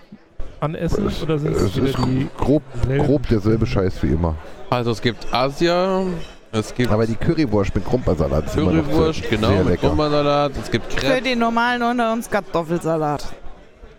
an 0.64 0.76
Essen 0.76 1.08
Es- 1.08 1.22
oder 1.22 1.38
sind 1.38 1.56
es 1.56 1.78
ist 1.78 1.98
die 1.98 2.28
grob, 2.38 2.64
grob 2.98 3.28
derselbe 3.28 3.66
Scheiß 3.66 4.02
wie 4.02 4.08
immer. 4.08 4.36
Also 4.70 4.92
es 4.92 5.02
gibt 5.02 5.28
Asia, 5.32 6.04
es 6.52 6.74
gibt 6.74 6.92
Aber 6.92 7.06
die 7.06 7.16
Currywurst 7.16 7.76
mit 7.76 7.84
noch 7.84 7.92
Currywurst, 7.92 9.30
genau, 9.30 9.50
mit 9.50 9.68
lecker. 9.70 9.90
Kummersalat, 9.90 10.54
es 10.62 10.72
gibt 10.72 10.92
Für 10.94 11.00
Crepe. 11.00 11.22
die 11.22 11.36
normalen 11.36 11.82
unter 11.84 12.14
uns 12.14 12.30
Kartoffelsalat. 12.30 13.26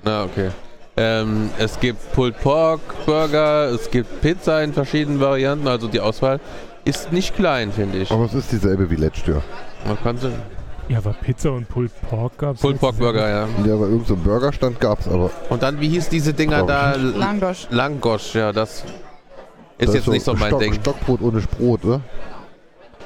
Na, 0.05 0.24
okay. 0.24 0.49
Ähm, 0.97 1.51
es 1.59 1.78
gibt 1.81 2.12
Pulled 2.12 2.41
Pork 2.41 2.81
Burger, 3.05 3.70
es 3.70 3.91
gibt 3.91 4.20
Pizza 4.20 4.62
in 4.62 4.73
verschiedenen 4.73 5.20
Varianten, 5.20 5.66
also 5.66 5.89
die 5.89 6.01
Auswahl 6.01 6.39
ist 6.85 7.12
nicht 7.12 7.35
klein, 7.35 7.73
finde 7.73 7.99
ich. 7.99 8.11
Aber 8.11 8.24
es 8.27 8.35
ist 8.35 8.53
dieselbe 8.53 8.89
wie 8.91 8.97
letztes 8.97 9.27
Jahr. 9.27 9.43
Man 9.86 10.01
kann 10.03 10.16
sie. 10.19 10.31
Ja, 10.89 10.98
aber 10.98 11.12
Pizza 11.15 11.51
und 11.52 11.69
Pulled 11.69 11.90
Pork 12.09 12.36
gab 12.39 12.56
es. 12.56 12.61
Pulled 12.61 12.78
Pork 12.78 12.98
Burger, 12.98 13.28
ja. 13.28 13.48
Ja, 13.66 13.74
aber 13.74 13.85
irgendein 13.86 14.05
so 14.06 14.16
Burgerstand 14.16 14.78
gab 14.81 15.01
es, 15.01 15.09
aber 15.09 15.31
Und 15.48 15.62
dann, 15.62 15.81
wie 15.81 15.89
hieß 15.89 16.09
diese 16.11 16.35
Dinger 16.35 16.65
da? 16.65 16.94
Langosch. 16.97 17.66
Langosch, 17.70 18.35
ja, 18.35 18.52
das 18.52 18.85
ist 19.78 19.89
das 19.89 19.94
jetzt 19.94 20.09
nicht 20.09 20.24
so 20.24 20.35
mein 20.35 20.48
Stock, 20.48 20.61
Ding. 20.61 20.74
Stockbrot 20.74 21.23
ohne 21.23 21.40
Brot, 21.40 21.85
oder? 21.85 22.01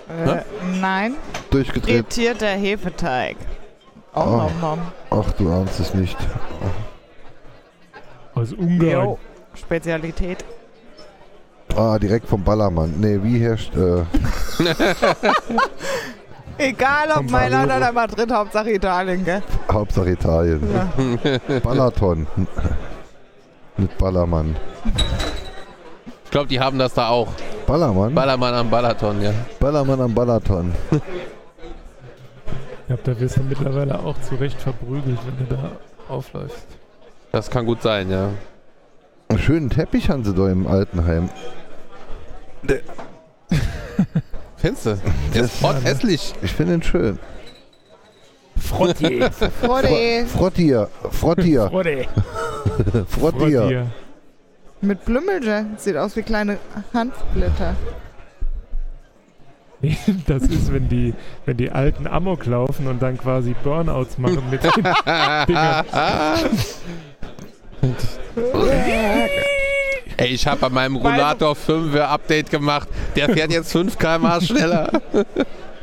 Äh, 0.08 0.42
nein, 0.80 1.14
Durchgedreht. 1.50 2.06
frittierter 2.06 2.48
Hefeteig. 2.48 3.36
Oh, 4.14 4.20
Oh. 4.20 4.24
nom, 4.36 4.50
nom. 4.60 4.78
Ach, 5.10 5.30
du 5.32 5.52
ahnst 5.52 5.78
es 5.80 5.94
nicht. 5.94 6.16
Aus 8.34 8.52
Ungarn. 8.52 8.80
Jo, 8.90 9.18
Spezialität. 9.54 10.44
Ah, 11.76 11.98
direkt 11.98 12.26
vom 12.28 12.42
Ballermann. 12.42 12.94
Nee, 12.98 13.18
wie 13.22 13.38
herrscht. 13.38 13.72
Äh, 13.76 14.02
Egal 16.58 17.08
ob 17.16 17.30
Mailand 17.30 17.72
oder 17.72 17.92
Madrid, 17.92 18.32
Hauptsache 18.32 18.72
Italien, 18.72 19.24
gell? 19.24 19.42
Hauptsache 19.70 20.10
Italien. 20.10 20.60
Ja. 20.72 21.38
Balaton. 21.62 22.26
Mit 23.76 23.96
Ballermann. 23.96 24.56
Ich 26.24 26.30
glaube, 26.32 26.48
die 26.48 26.58
haben 26.58 26.78
das 26.78 26.94
da 26.94 27.08
auch. 27.08 27.28
Ballermann? 27.66 28.12
Ballermann 28.14 28.54
am 28.54 28.70
Balaton, 28.70 29.22
ja. 29.22 29.32
Ballermann 29.60 30.00
am 30.00 30.14
Balaton. 30.14 30.74
Ich 30.90 31.00
glaube, 32.86 33.02
da 33.04 33.20
wirst 33.20 33.36
du 33.36 33.42
mittlerweile 33.42 33.98
auch 34.00 34.20
zu 34.22 34.34
Recht 34.34 34.60
verprügelt, 34.60 35.18
wenn 35.26 35.46
du 35.46 35.54
da 35.54 35.70
aufläufst. 36.08 36.66
Das 37.30 37.50
kann 37.50 37.66
gut 37.66 37.82
sein, 37.82 38.10
ja. 38.10 38.30
Einen 39.28 39.38
schönen 39.38 39.70
Teppich 39.70 40.10
haben 40.10 40.24
sie 40.24 40.34
da 40.34 40.48
im 40.48 40.66
Altenheim. 40.66 41.28
Findest 42.66 42.84
du? 44.62 44.98
Der 45.34 45.44
ist 45.44 45.62
hot 45.62 45.82
hässlich. 45.84 46.34
Ich 46.42 46.52
finde 46.52 46.74
ihn 46.74 46.82
schön. 46.82 47.18
Frotti. 48.56 49.22
Frode 49.60 50.26
Frottier. 50.26 50.88
Frottier. 51.10 51.68
Frotti. 51.68 51.68
Frottier. 51.68 53.06
Frotti. 53.08 53.84
mit 54.80 55.04
Blümmelge. 55.04 55.66
Sieht 55.76 55.96
aus 55.96 56.16
wie 56.16 56.22
kleine 56.22 56.58
Hanfblätter. 56.92 57.76
Das 60.26 60.42
ist, 60.42 60.72
wenn 60.72 60.88
die, 60.88 61.14
wenn 61.46 61.56
die 61.56 61.70
alten 61.70 62.08
Amok 62.08 62.46
laufen 62.46 62.88
und 62.88 63.00
dann 63.00 63.16
quasi 63.16 63.54
Burnouts 63.62 64.18
machen 64.18 64.42
mit 64.50 64.64
den 64.64 64.72
Dingern. 65.46 65.84
Ey, 70.18 70.30
ich 70.30 70.46
habe 70.46 70.60
bei 70.60 70.68
meinem 70.68 70.96
Rollator 70.96 71.54
5 71.54 71.94
Update 71.94 72.50
gemacht. 72.50 72.88
Der 73.14 73.30
fährt 73.30 73.52
jetzt 73.52 73.72
5 73.72 73.98
km 73.98 74.40
schneller. 74.40 74.90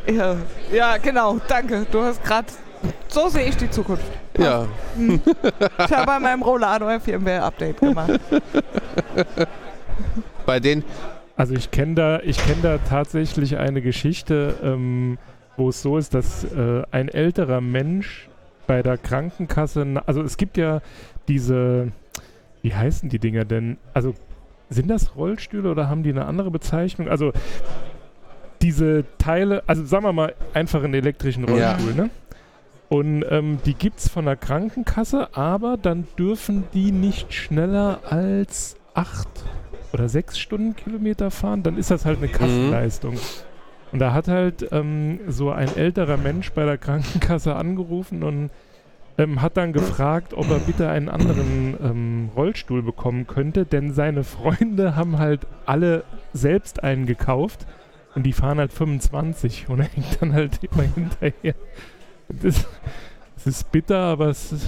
Ja, 0.07 0.35
ja 0.71 0.97
genau. 0.97 1.39
Danke. 1.47 1.87
Du 1.91 2.03
hast 2.03 2.23
gerade. 2.23 2.45
So 3.07 3.27
sehe 3.27 3.49
ich 3.49 3.57
die 3.57 3.71
Zukunft. 3.71 4.05
Ja. 4.37 4.67
Ich 4.99 5.91
habe 5.91 6.05
bei 6.05 6.19
meinem 6.19 6.43
Rollado 6.43 6.85
ein 6.85 7.01
Firmware-Update 7.01 7.79
gemacht. 7.79 8.19
Bei 10.45 10.59
den. 10.59 10.83
Also 11.35 11.55
ich 11.55 11.71
kenne 11.71 11.95
da, 11.95 12.19
ich 12.19 12.37
kenne 12.37 12.61
da 12.61 12.77
tatsächlich 12.77 13.57
eine 13.57 13.81
Geschichte, 13.81 14.55
ähm, 14.63 15.17
wo 15.57 15.69
es 15.69 15.81
so 15.81 15.97
ist, 15.97 16.13
dass 16.13 16.43
äh, 16.43 16.83
ein 16.91 17.09
älterer 17.09 17.61
Mensch 17.61 18.29
bei 18.67 18.83
der 18.83 18.97
Krankenkasse, 18.97 20.01
also 20.05 20.21
es 20.21 20.37
gibt 20.37 20.57
ja 20.57 20.81
diese, 21.27 21.91
wie 22.61 22.73
heißen 22.73 23.09
die 23.09 23.19
Dinger 23.19 23.43
denn? 23.43 23.77
Also 23.93 24.13
sind 24.69 24.89
das 24.89 25.15
Rollstühle 25.15 25.69
oder 25.69 25.89
haben 25.89 26.03
die 26.03 26.09
eine 26.09 26.25
andere 26.25 26.51
Bezeichnung? 26.51 27.07
Also 27.07 27.31
diese 28.61 29.05
Teile, 29.17 29.63
also 29.67 29.85
sagen 29.85 30.05
wir 30.05 30.13
mal 30.13 30.33
einfach 30.53 30.83
einen 30.83 30.93
elektrischen 30.93 31.45
Ja. 31.55 31.73
Rollstuhl, 31.73 31.93
ne? 31.93 32.09
Und 32.87 33.25
ähm, 33.29 33.57
die 33.65 33.73
gibt 33.73 33.99
es 33.99 34.09
von 34.09 34.25
der 34.25 34.35
Krankenkasse, 34.35 35.35
aber 35.35 35.75
dann 35.77 36.07
dürfen 36.19 36.65
die 36.73 36.91
nicht 36.91 37.33
schneller 37.33 37.99
als 38.09 38.75
acht 38.93 39.27
oder 39.91 40.07
sechs 40.07 40.37
Stundenkilometer 40.37 41.31
fahren. 41.31 41.63
Dann 41.63 41.77
ist 41.77 41.89
das 41.89 42.05
halt 42.05 42.19
eine 42.19 42.27
Kassenleistung. 42.27 43.15
Und 43.91 43.99
da 43.99 44.13
hat 44.13 44.27
halt 44.27 44.67
ähm, 44.71 45.19
so 45.27 45.51
ein 45.51 45.75
älterer 45.75 46.17
Mensch 46.17 46.51
bei 46.51 46.65
der 46.65 46.77
Krankenkasse 46.77 47.55
angerufen 47.55 48.23
und 48.23 48.49
ähm, 49.17 49.41
hat 49.41 49.57
dann 49.57 49.71
gefragt, 49.73 50.33
ob 50.33 50.49
er 50.49 50.59
bitte 50.59 50.89
einen 50.89 51.09
anderen 51.09 51.75
ähm, 51.81 52.29
Rollstuhl 52.35 52.81
bekommen 52.83 53.27
könnte, 53.27 53.65
denn 53.65 53.93
seine 53.93 54.23
Freunde 54.23 54.95
haben 54.95 55.17
halt 55.19 55.41
alle 55.65 56.03
selbst 56.33 56.83
einen 56.83 57.05
gekauft 57.05 57.65
und 58.15 58.23
die 58.23 58.33
fahren 58.33 58.59
halt 58.59 58.73
25 58.73 59.67
und 59.69 59.79
er 59.79 59.85
hängt 59.87 60.21
dann 60.21 60.33
halt 60.33 60.59
immer 60.63 60.83
hinterher. 60.83 61.55
Das, 62.27 62.65
das 63.35 63.47
ist 63.47 63.71
bitter, 63.71 63.99
aber 63.99 64.27
es 64.29 64.51
ist, 64.51 64.67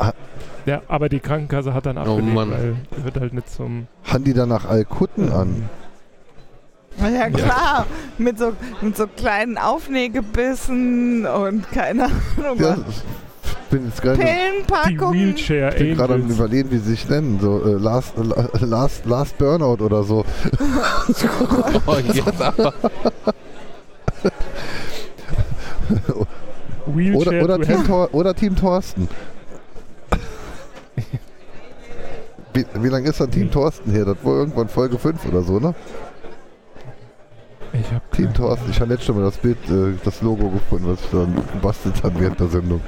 Ha- 0.00 0.14
ja, 0.64 0.80
aber 0.86 1.08
die 1.08 1.18
Krankenkasse 1.18 1.74
hat 1.74 1.86
dann 1.86 1.98
Oh 1.98 2.02
abgelehnt, 2.02 2.34
Mann. 2.34 2.50
weil 2.52 2.76
er 2.96 3.04
wird 3.04 3.18
halt 3.18 3.32
nicht 3.34 3.50
zum 3.50 3.88
haben 4.04 4.22
die 4.24 4.32
danach 4.32 4.64
Alkutten 4.64 5.32
an? 5.32 5.68
Na 6.98 7.08
Ja 7.08 7.28
klar, 7.30 7.86
mit 8.18 8.38
so, 8.38 8.52
mit 8.80 8.96
so 8.96 9.06
kleinen 9.08 9.58
Aufnähgebissen 9.58 11.26
und 11.26 11.70
keine 11.72 12.04
Ahnung, 12.04 12.58
Ja, 12.60 12.76
bin 13.72 13.86
jetzt 13.86 14.02
gerade 14.02 14.18
die 14.18 14.24
Pillenpackungen. 14.24 15.14
Wheelchair 15.14 15.72
ich 15.72 15.78
bin 15.78 15.96
gerade 15.96 16.14
am 16.14 16.28
überlegen, 16.28 16.70
wie 16.70 16.78
sie 16.78 16.90
sich 16.90 17.08
nennen. 17.08 17.38
So 17.40 17.62
äh, 17.64 17.72
Last, 17.72 18.14
äh, 18.18 18.64
Last, 18.64 19.06
Last 19.06 19.38
Burnout 19.38 19.82
oder 19.82 20.04
so. 20.04 20.24
Oh, 21.86 21.96
jetzt 21.96 22.40
aber. 22.40 22.72
Oder, 27.14 27.42
oder, 27.42 27.60
Team. 27.60 27.84
Tor, 27.84 28.08
oder 28.12 28.34
Team 28.34 28.54
Thorsten. 28.56 29.08
Wie, 32.54 32.66
wie 32.74 32.88
lange 32.88 33.08
ist 33.08 33.20
dann 33.20 33.30
Team 33.30 33.50
Thorsten 33.50 33.90
her? 33.90 34.04
Das 34.04 34.16
war 34.22 34.34
irgendwann 34.34 34.68
Folge 34.68 34.98
5 34.98 35.26
oder 35.26 35.42
so, 35.42 35.58
ne? 35.58 35.74
Ich 37.72 37.92
hab 37.92 38.12
Team 38.12 38.32
Thorsten. 38.34 38.70
Ich 38.70 38.80
habe 38.80 38.92
jetzt 38.92 39.04
schon 39.04 39.16
mal 39.16 39.24
das 39.24 39.38
Bild, 39.38 39.58
äh, 39.70 39.94
das 40.04 40.22
Logo 40.22 40.50
gefunden, 40.50 40.88
was 40.88 41.00
ich 41.00 41.10
dann 41.10 41.34
gebastelt 41.52 42.02
habe 42.02 42.20
während 42.20 42.38
der 42.38 42.48
Sendung. 42.48 42.80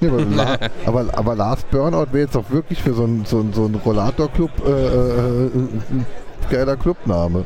Ja, 0.00 0.08
aber, 0.08 0.24
La 0.24 0.58
aber, 0.86 1.06
aber 1.18 1.34
Last 1.36 1.70
Burnout 1.70 2.06
wäre 2.12 2.24
jetzt 2.24 2.36
auch 2.36 2.50
wirklich 2.50 2.82
für 2.82 2.94
so 2.94 3.04
einen 3.04 3.24
so 3.24 3.40
ein- 3.40 3.52
so 3.52 3.66
ein 3.66 3.74
Rollator-Club 3.74 4.50
äh, 4.66 4.70
äh, 4.70 5.46
ein 5.54 5.82
ein 5.90 6.06
geiler 6.50 6.76
Clubname. 6.76 7.44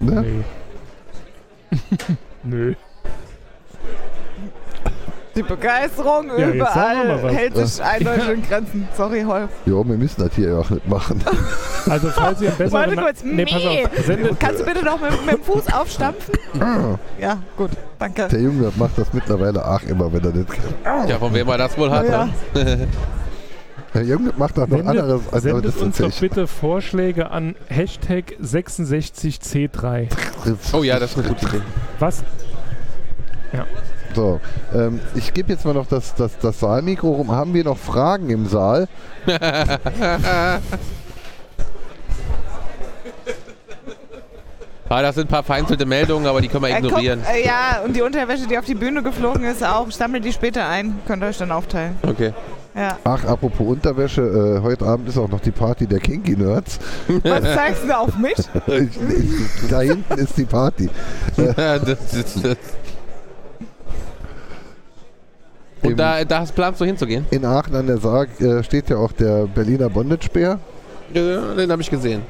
Ne? 0.00 0.44
Nee. 1.70 1.78
Nö. 2.44 2.74
Die 5.34 5.42
Begeisterung 5.42 6.28
Ja, 6.36 6.48
überall 6.50 7.32
hält 7.32 7.56
sich 7.56 7.82
eindeutig 7.82 8.28
in 8.28 8.42
Grenzen. 8.42 8.88
Sorry, 8.96 9.22
Holf. 9.22 9.48
Jo, 9.66 9.84
wir 9.86 9.96
müssen 9.96 10.22
das 10.22 10.34
hier 10.34 10.50
ja 10.50 10.58
auch 10.58 10.70
nicht 10.70 10.86
machen. 10.88 11.22
Also 11.88 12.10
falls 12.10 12.40
ihr 12.42 12.50
besseren... 12.50 12.72
Warte 12.72 12.96
kurz. 12.96 13.24
nee, 13.24 13.44
pass 13.44 13.64
auf. 13.64 14.04
Sendet, 14.04 14.38
Kannst 14.38 14.60
du 14.60 14.64
bitte 14.64 14.84
noch 14.84 15.00
mit, 15.00 15.26
mit 15.26 15.34
dem 15.36 15.42
Fuß 15.42 15.72
aufstampfen? 15.72 16.34
Ja, 17.18 17.38
gut. 17.56 17.70
Danke. 17.98 18.28
Der 18.28 18.40
Junge 18.40 18.72
macht 18.76 18.98
das 18.98 19.12
mittlerweile 19.12 19.66
auch 19.66 19.82
immer, 19.82 20.12
wenn 20.12 20.24
er 20.24 20.32
nicht 20.32 20.48
kann. 20.48 21.08
Ja, 21.08 21.18
von 21.18 21.32
wem 21.34 21.48
er 21.48 21.58
das 21.58 21.76
wohl 21.78 21.90
hat. 21.90 22.08
Ja. 22.08 22.28
ne? 22.54 22.88
Der 23.94 24.04
Junge 24.04 24.32
macht 24.38 24.58
auch 24.58 24.66
noch 24.66 24.78
sendet, 24.78 24.88
anderes. 24.88 25.20
als 25.32 25.42
sendet 25.42 25.66
das 25.66 25.76
uns 25.76 25.98
doch 25.98 26.20
bitte 26.20 26.46
Vorschläge 26.46 27.30
an 27.30 27.54
Hashtag 27.68 28.36
66C3. 28.42 30.08
Oh 30.72 30.82
ja, 30.82 30.98
das 30.98 31.10
ist 31.10 31.18
eine 31.18 31.28
gute 31.28 31.46
Idee. 31.46 31.60
Was? 31.98 32.24
So, 34.14 34.40
ähm, 34.74 35.00
ich 35.14 35.32
gebe 35.32 35.52
jetzt 35.52 35.64
mal 35.64 35.74
noch 35.74 35.86
das, 35.86 36.14
das, 36.14 36.38
das 36.38 36.60
Saalmikro 36.60 37.10
rum. 37.12 37.30
Haben 37.30 37.54
wir 37.54 37.64
noch 37.64 37.78
Fragen 37.78 38.30
im 38.30 38.46
Saal? 38.46 38.88
Ah, 44.88 45.00
das 45.00 45.14
sind 45.14 45.24
ein 45.24 45.28
paar 45.28 45.42
vereinzelte 45.42 45.86
Meldungen, 45.86 46.26
aber 46.26 46.42
die 46.42 46.48
können 46.48 46.64
wir 46.64 46.68
Äh, 46.70 46.76
ignorieren. 46.78 47.22
guck, 47.24 47.34
äh, 47.34 47.46
ja, 47.46 47.80
und 47.82 47.96
die 47.96 48.02
Unterwäsche, 48.02 48.46
die 48.46 48.58
auf 48.58 48.66
die 48.66 48.74
Bühne 48.74 49.02
geflogen 49.02 49.44
ist, 49.44 49.64
auch. 49.64 49.90
Sammelt 49.90 50.22
die 50.22 50.32
später 50.34 50.68
ein. 50.68 50.98
Könnt 51.06 51.22
ihr 51.22 51.28
euch 51.28 51.38
dann 51.38 51.50
aufteilen. 51.50 51.96
Okay. 52.06 52.34
Ja. 52.74 52.98
Ach, 53.04 53.24
apropos 53.24 53.66
Unterwäsche, 53.66 54.20
äh, 54.20 54.60
heute 54.62 54.84
Abend 54.84 55.08
ist 55.08 55.16
auch 55.16 55.28
noch 55.30 55.40
die 55.40 55.50
Party 55.50 55.86
der 55.86 55.98
Kinky 55.98 56.36
Nerds. 56.36 56.78
Was 57.22 57.42
zeigst 57.42 57.84
du 57.84 57.96
auf 57.96 58.16
mich? 58.18 58.34
ich, 58.66 58.82
ich, 59.62 59.68
da 59.70 59.80
hinten 59.80 60.18
ist 60.18 60.36
die 60.36 60.44
Party. 60.44 60.90
das 61.36 61.88
ist, 62.12 62.44
das. 62.44 62.56
Und 65.82 65.96
da, 65.98 66.24
da 66.24 66.40
hast 66.40 66.54
planst 66.54 66.80
du 66.80 66.84
hinzugehen? 66.84 67.26
In 67.30 67.44
Aachen 67.44 67.74
an 67.74 67.86
der 67.86 67.98
Sarg 67.98 68.40
äh, 68.40 68.62
steht 68.62 68.88
ja 68.88 68.96
auch 68.98 69.12
der 69.12 69.46
Berliner 69.46 69.88
Bondage-Bär. 69.90 70.58
Ja, 71.12 71.54
den 71.54 71.70
habe 71.70 71.82
ich 71.82 71.90
gesehen. 71.90 72.22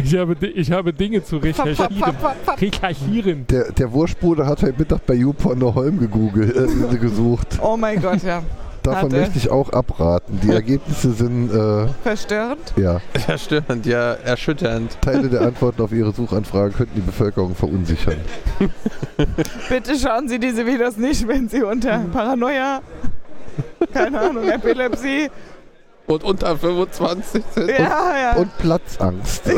Ich 0.05 0.17
habe, 0.17 0.37
ich 0.47 0.71
habe 0.71 0.93
Dinge 0.93 1.25
zu 1.25 1.39
recherchieren. 1.39 2.17
Recherchieren. 2.57 3.47
Der, 3.49 3.73
der 3.73 3.93
Wurstbruder 3.93 4.47
hat 4.47 4.63
heute 4.63 4.79
Mittag 4.79 5.05
bei 5.07 5.15
YouPorn 5.15 5.59
der 5.59 5.75
Holm 5.75 5.99
gegoogelt, 5.99 6.55
äh, 6.57 6.97
gesucht. 6.97 7.59
Oh 7.61 7.77
mein 7.77 8.01
Gott, 8.01 8.23
ja. 8.23 8.45
Davon 8.87 9.11
Hatte. 9.11 9.17
möchte 9.21 9.39
ich 9.39 9.51
auch 9.51 9.71
abraten. 9.71 10.39
Die 10.45 10.51
Ergebnisse 10.53 11.11
sind, 11.13 11.53
äh, 11.53 11.89
Verstörend. 12.05 12.73
ja, 12.77 13.01
Verstörend, 13.15 13.85
ja, 13.85 14.13
erschütternd. 14.13 14.97
Teile 15.01 15.29
der 15.29 15.41
Antworten 15.41 15.83
auf 15.83 15.91
Ihre 15.91 16.13
Suchanfragen 16.13 16.73
könnten 16.73 16.95
die 16.95 17.01
Bevölkerung 17.01 17.57
verunsichern. 17.57 18.21
Bitte 19.69 19.99
schauen 19.99 20.29
Sie 20.29 20.39
diese 20.39 20.65
Videos 20.67 20.97
nicht, 20.99 21.27
wenn 21.27 21.49
Sie 21.49 21.65
unter 21.65 21.99
Paranoia, 22.13 22.81
keine 23.93 24.21
Ahnung, 24.21 24.49
Epilepsie. 24.49 25.31
Und 26.07 26.23
unter 26.23 26.57
25 26.57 27.43
sind. 27.51 27.69
Ja, 27.69 28.17
ja. 28.17 28.37
Und 28.37 28.57
Platzangst. 28.59 29.43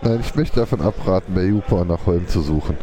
Nein, 0.00 0.20
ich 0.20 0.34
möchte 0.34 0.60
davon 0.60 0.80
abraten, 0.80 1.34
bei 1.34 1.42
YouPorn 1.42 1.88
nach 1.88 2.06
Holm 2.06 2.26
zu 2.26 2.40
suchen. 2.40 2.78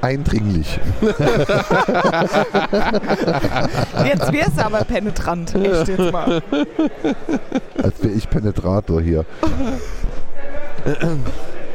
Eindringlich. 0.00 0.78
Jetzt 4.04 4.32
wirst 4.32 4.58
du 4.58 4.64
aber 4.64 4.84
penetrant. 4.84 5.54
Echt 5.54 5.88
jetzt 5.88 6.12
mal. 6.12 6.42
Als 7.82 8.02
wäre 8.02 8.12
ich 8.14 8.28
Penetrator 8.28 9.00
hier. 9.00 9.24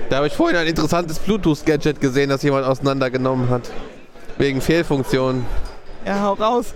Da 0.09 0.17
habe 0.17 0.27
ich 0.27 0.33
vorhin 0.33 0.57
ein 0.57 0.67
interessantes 0.67 1.19
Bluetooth-Gadget 1.19 1.99
gesehen, 2.01 2.29
das 2.29 2.43
jemand 2.43 2.65
auseinandergenommen 2.65 3.49
hat. 3.49 3.69
Wegen 4.37 4.61
Fehlfunktion. 4.61 5.45
Ja, 6.05 6.21
hau 6.21 6.33
raus. 6.33 6.73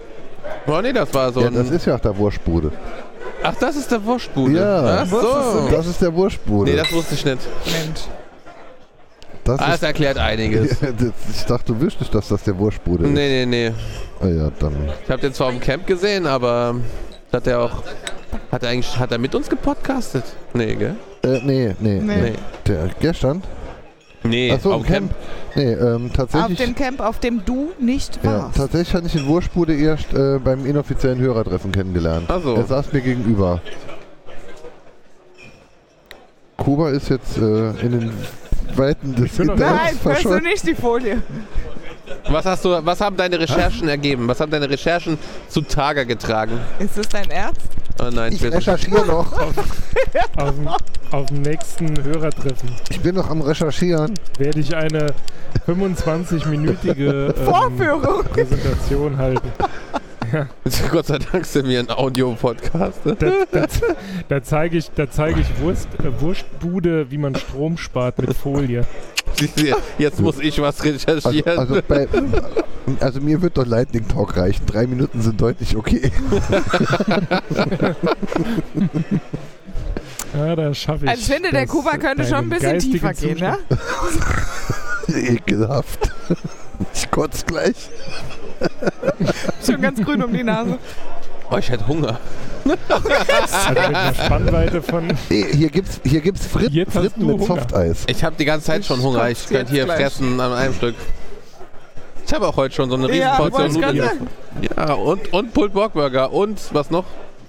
Oh 0.68 0.80
nee, 0.82 0.94
das 0.94 1.14
war 1.14 1.32
so 1.34 1.42
Ja, 1.42 1.48
ein. 1.48 1.56
das 1.56 1.70
ist 1.72 1.86
ja 1.86 1.96
auch 1.96 2.00
der 2.00 2.16
Wurstbude. 2.18 2.72
Ach, 3.44 3.54
das 3.60 3.76
ist 3.76 3.92
der 3.92 4.04
Wurstbude. 4.04 4.60
Ja. 4.60 5.00
Ach 5.04 5.06
so. 5.08 5.68
Das 5.72 5.86
ist 5.88 6.02
der 6.02 6.14
Wurstbude. 6.14 6.72
Nee, 6.72 6.78
das 6.78 6.92
wusste 6.92 7.16
ich 7.16 7.26
nicht. 7.26 7.40
Mensch. 7.66 8.02
Das 9.48 9.60
Ah, 9.60 9.66
das 9.68 9.76
ist, 9.78 9.84
erklärt 9.84 10.18
einiges. 10.18 10.82
Ja, 10.82 10.90
das- 10.92 11.12
ich 11.36 11.46
dachte, 11.46 11.74
du 11.74 11.80
wüsstest, 11.82 12.14
dass 12.14 12.28
das 12.28 12.44
der 12.44 12.58
Wurstbude 12.58 13.06
ist. 13.06 13.12
Nee, 13.12 13.46
nee, 13.46 13.70
nee. 13.70 13.74
Ah 14.22 14.28
ja, 14.28 14.52
dann. 14.60 14.74
Ich 15.04 15.10
habe 15.10 15.22
den 15.22 15.34
zwar 15.34 15.50
im 15.52 15.60
Camp 15.60 15.88
gesehen, 15.88 16.26
aber 16.28 16.76
hat 17.32 17.48
er 17.48 17.62
auch. 17.62 17.84
Hat 18.52 18.64
er 18.64 18.70
eigentlich. 18.70 18.98
Hat 19.00 19.12
er 19.12 19.18
mit 19.18 19.34
uns 19.36 19.50
gepodcastet? 19.50 20.24
Nee, 20.54 20.76
gell? 20.76 20.96
Äh, 21.24 21.40
nee, 21.44 21.76
nee, 21.80 22.00
Nee. 22.00 22.22
nee. 22.22 22.34
Der 22.68 22.90
gestern? 23.00 23.42
Nee, 24.24 24.52
Achso, 24.52 24.74
auf 24.74 24.82
im 24.82 24.88
Camp. 24.94 25.14
Nee, 25.56 25.72
ähm, 25.74 26.08
Auf 26.08 26.14
tatsächlich. 26.14 26.58
dem 26.58 26.76
Camp, 26.76 27.00
auf 27.00 27.20
dem 27.20 27.46
du 27.46 27.70
nicht 27.80 28.20
Ja, 28.24 28.44
warst. 28.44 28.58
tatsächlich 28.58 28.94
hatte 28.94 29.06
ich 29.08 29.14
den 29.14 29.28
Wurstbude 29.28 29.74
erst 29.76 30.14
äh, 30.14 30.40
beim 30.40 30.66
inoffiziellen 30.66 31.20
Hörertreffen 31.20 31.72
kennengelernt. 31.72 32.26
Ach 32.28 32.42
so. 32.44 32.56
Er 32.56 32.66
saß 32.66 32.92
mir 32.92 33.02
gegenüber. 33.02 33.62
Kuba 36.58 36.90
ist 36.90 37.10
jetzt 37.10 37.38
äh, 37.38 37.70
in 37.82 37.92
den 37.92 38.12
Weiten 38.76 39.16
des 39.16 39.38
Nein, 39.40 39.98
weißt 40.04 40.26
du 40.26 40.40
nicht 40.40 40.66
die 40.68 40.76
Folie. 40.76 41.22
Was 42.30 42.46
hast 42.46 42.64
du, 42.66 42.86
was 42.86 43.02
haben 43.02 43.18
deine 43.18 43.40
Recherchen 43.40 43.88
ergeben? 43.90 44.28
Was 44.28 44.40
haben 44.40 44.52
deine 44.52 44.70
Recherchen 44.70 45.18
zutage 45.50 46.06
getragen? 46.06 46.60
Ist 46.80 46.98
das 46.98 47.10
dein 47.10 47.30
Ernst? 47.30 47.62
Oh 48.00 48.10
nein, 48.12 48.32
Ich 48.34 48.44
recherchiere 48.44 49.06
noch. 49.06 49.32
Auf 50.38 50.52
dem, 50.56 50.68
auf 51.12 51.26
dem 51.28 51.42
nächsten 51.42 52.04
Hörertreffen 52.04 52.70
Ich 52.90 53.00
bin 53.02 53.16
noch 53.16 53.30
am 53.30 53.42
Recherchieren. 53.42 54.14
werde 54.38 54.60
ich 54.60 54.76
eine 54.76 55.08
25-minütige 55.68 57.34
ähm, 57.36 57.46
Vorführung. 57.46 58.24
Präsentation 58.26 59.18
halten. 59.18 59.52
Gott 60.92 61.06
sei 61.08 61.20
Dank 61.20 61.46
sind 61.46 61.68
wir 61.68 61.80
ein 61.80 61.90
Audio-Podcast. 61.90 63.06
ne? 63.06 63.16
Da, 63.16 63.32
da, 63.52 63.68
da 64.28 64.44
zeige 64.44 64.78
ich, 64.78 64.92
da 64.92 65.10
zeig 65.10 65.38
ich 65.38 65.48
Wurst, 65.62 65.88
äh, 66.04 66.22
Wurstbude, 66.22 67.12
wie 67.12 67.18
man 67.18 67.36
Strom 67.36 67.78
spart 67.78 68.20
mit 68.20 68.34
Folie. 68.34 68.86
Jetzt 69.98 70.20
muss 70.20 70.40
ich 70.40 70.60
was 70.62 70.80
Also, 70.82 70.92
recherchieren. 70.92 71.60
also, 71.60 71.80
bei, 71.88 72.08
also 73.00 73.22
mir 73.22 73.42
wird 73.42 73.58
doch 73.58 73.66
Lightning 73.66 74.08
Talk 74.08 74.38
reichen. 74.38 74.66
Drei 74.66 74.88
Minuten 74.88 75.22
sind 75.22 75.40
deutlich 75.40 75.76
okay. 75.76 76.12
Ja, 80.34 80.56
da 80.56 80.74
schaffe 80.74 81.06
ich. 81.06 81.10
Also 81.10 81.22
ich 81.22 81.34
finde, 81.34 81.52
der 81.52 81.66
das, 81.66 81.72
Kuba 81.72 81.98
könnte 81.98 82.26
schon 82.26 82.36
ein 82.36 82.50
bisschen 82.50 82.80
tiefer 82.80 83.08
geistigen 83.08 83.36
gehen, 83.36 83.58
ne? 85.10 85.18
Ekelhaft. 85.30 86.12
Ich 86.94 87.10
kotze 87.10 87.46
gleich. 87.46 87.90
Schon 89.66 89.82
ganz 89.82 90.02
grün 90.04 90.24
um 90.24 90.34
die 90.34 90.44
Nase. 90.44 90.78
oh, 91.52 91.58
ich 91.58 91.70
hätte 91.70 91.88
Hunger. 91.88 92.20
Also 92.90 93.70
mit 93.70 93.78
einer 93.96 94.14
Spannweite 94.14 94.82
von. 94.82 95.10
Hier 95.30 95.70
gibt's, 95.70 96.02
hier 96.04 96.22
gibt's 96.22 96.48
Jetzt 96.70 96.96
hast 96.96 97.02
Fritten 97.04 97.22
du 97.22 97.28
mit 97.28 97.40
Hunger. 97.40 97.62
Softeis. 97.62 98.04
Ich 98.08 98.24
habe 98.24 98.36
die 98.38 98.46
ganze 98.46 98.66
Zeit 98.68 98.86
schon 98.86 99.02
Hunger. 99.02 99.30
Ich 99.30 99.48
könnte 99.48 99.72
hier 99.72 99.86
gleich. 99.86 99.98
fressen 100.02 100.40
an 100.40 100.52
einem 100.54 100.74
Stück. 100.74 100.96
Ich 102.26 102.34
habe 102.34 102.46
auch 102.48 102.58
heute 102.58 102.76
schon 102.76 102.90
so 102.90 102.96
eine 102.98 103.08
Ja, 103.16 103.38
Riesenportion 103.38 103.54
wollte 103.62 103.76
ich 103.76 103.82
gerade 103.82 103.98
Nudeln. 103.98 104.28
sagen. 104.76 104.88
Ja, 104.90 104.94
und, 104.96 105.34
und 105.34 105.54
Pulled 105.54 105.74
Pork 105.74 105.94
Burger 105.94 106.34
und 106.34 106.60
was 106.74 106.90
noch? 106.92 107.06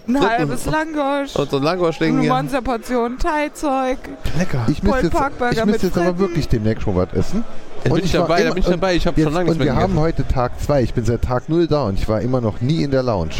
Ein 0.09 0.20
halbes 0.28 0.64
Langosch. 0.66 1.36
Und 1.36 1.51
so 1.51 1.59
ein 1.59 1.62
Langosch-Ding 1.62 2.18
Eine. 2.18 2.28
Monsterportion 2.28 3.18
Thai-Zeug. 3.18 3.98
Lecker. 4.39 4.64
Ich 4.68 4.82
müsste 4.82 5.02
jetzt, 5.06 5.14
ich 5.14 5.30
müsste 5.40 5.66
mit 5.66 5.82
jetzt 5.82 5.97
aber 5.97 6.05
Fritten. 6.06 6.18
wirklich 6.18 6.48
demnächst 6.48 6.82
schon 6.85 6.97
was 6.97 7.12
essen. 7.12 7.44
Da 7.85 7.90
Und 7.90 7.97
bin 7.97 8.05
ich 8.06 8.12
dabei, 8.12 8.39
da 8.39 8.44
immer- 8.47 8.55
bin 8.55 8.62
ich 8.64 8.68
dabei. 8.68 8.94
Ich 8.97 9.06
habe 9.06 9.22
schon 9.22 9.32
lange 9.32 9.51
und 9.51 9.59
nichts 9.59 9.59
wir 9.66 9.72
mehr 9.72 9.82
haben 9.82 9.93
gegessen. 9.94 10.01
heute 10.01 10.26
Tag 10.28 10.60
2. 10.60 10.82
Ich 10.82 10.94
bin 10.94 11.05
seit 11.05 11.22
Tag 11.22 11.48
0 11.48 11.66
da 11.66 11.85
und 11.85 11.98
ich 11.98 12.09
war 12.09 12.20
immer 12.22 12.40
noch 12.40 12.60
nie 12.60 12.82
in 12.82 12.90
der 12.90 13.02
Lounge. 13.02 13.30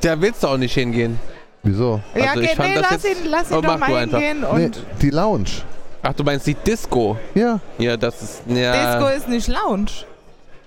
Da 0.00 0.20
willst 0.20 0.42
du 0.42 0.48
auch 0.48 0.56
nicht 0.56 0.74
hingehen. 0.74 1.20
Wieso? 1.62 2.00
Ja, 2.14 2.30
Also 2.32 2.42
fand 2.54 2.58
nee, 2.70 2.74
das 2.74 2.90
lass 2.90 3.02
jetzt- 3.02 3.24
ihn, 3.24 3.30
lass 3.30 3.50
ihn 3.50 3.62
doch 3.62 3.78
mal 3.78 4.00
hingehen. 4.00 4.44
Nee, 4.54 4.64
Und 4.64 4.82
die 5.02 5.10
Lounge. 5.10 5.44
Ach, 6.02 6.12
du 6.14 6.24
meinst 6.24 6.46
die 6.46 6.54
Disco? 6.54 7.18
Ja, 7.34 7.58
Ja, 7.78 7.96
das 7.96 8.22
ist. 8.22 8.42
Ja, 8.46 8.96
Disco 8.98 9.08
ist 9.14 9.28
nicht 9.28 9.48
Lounge. 9.48 9.90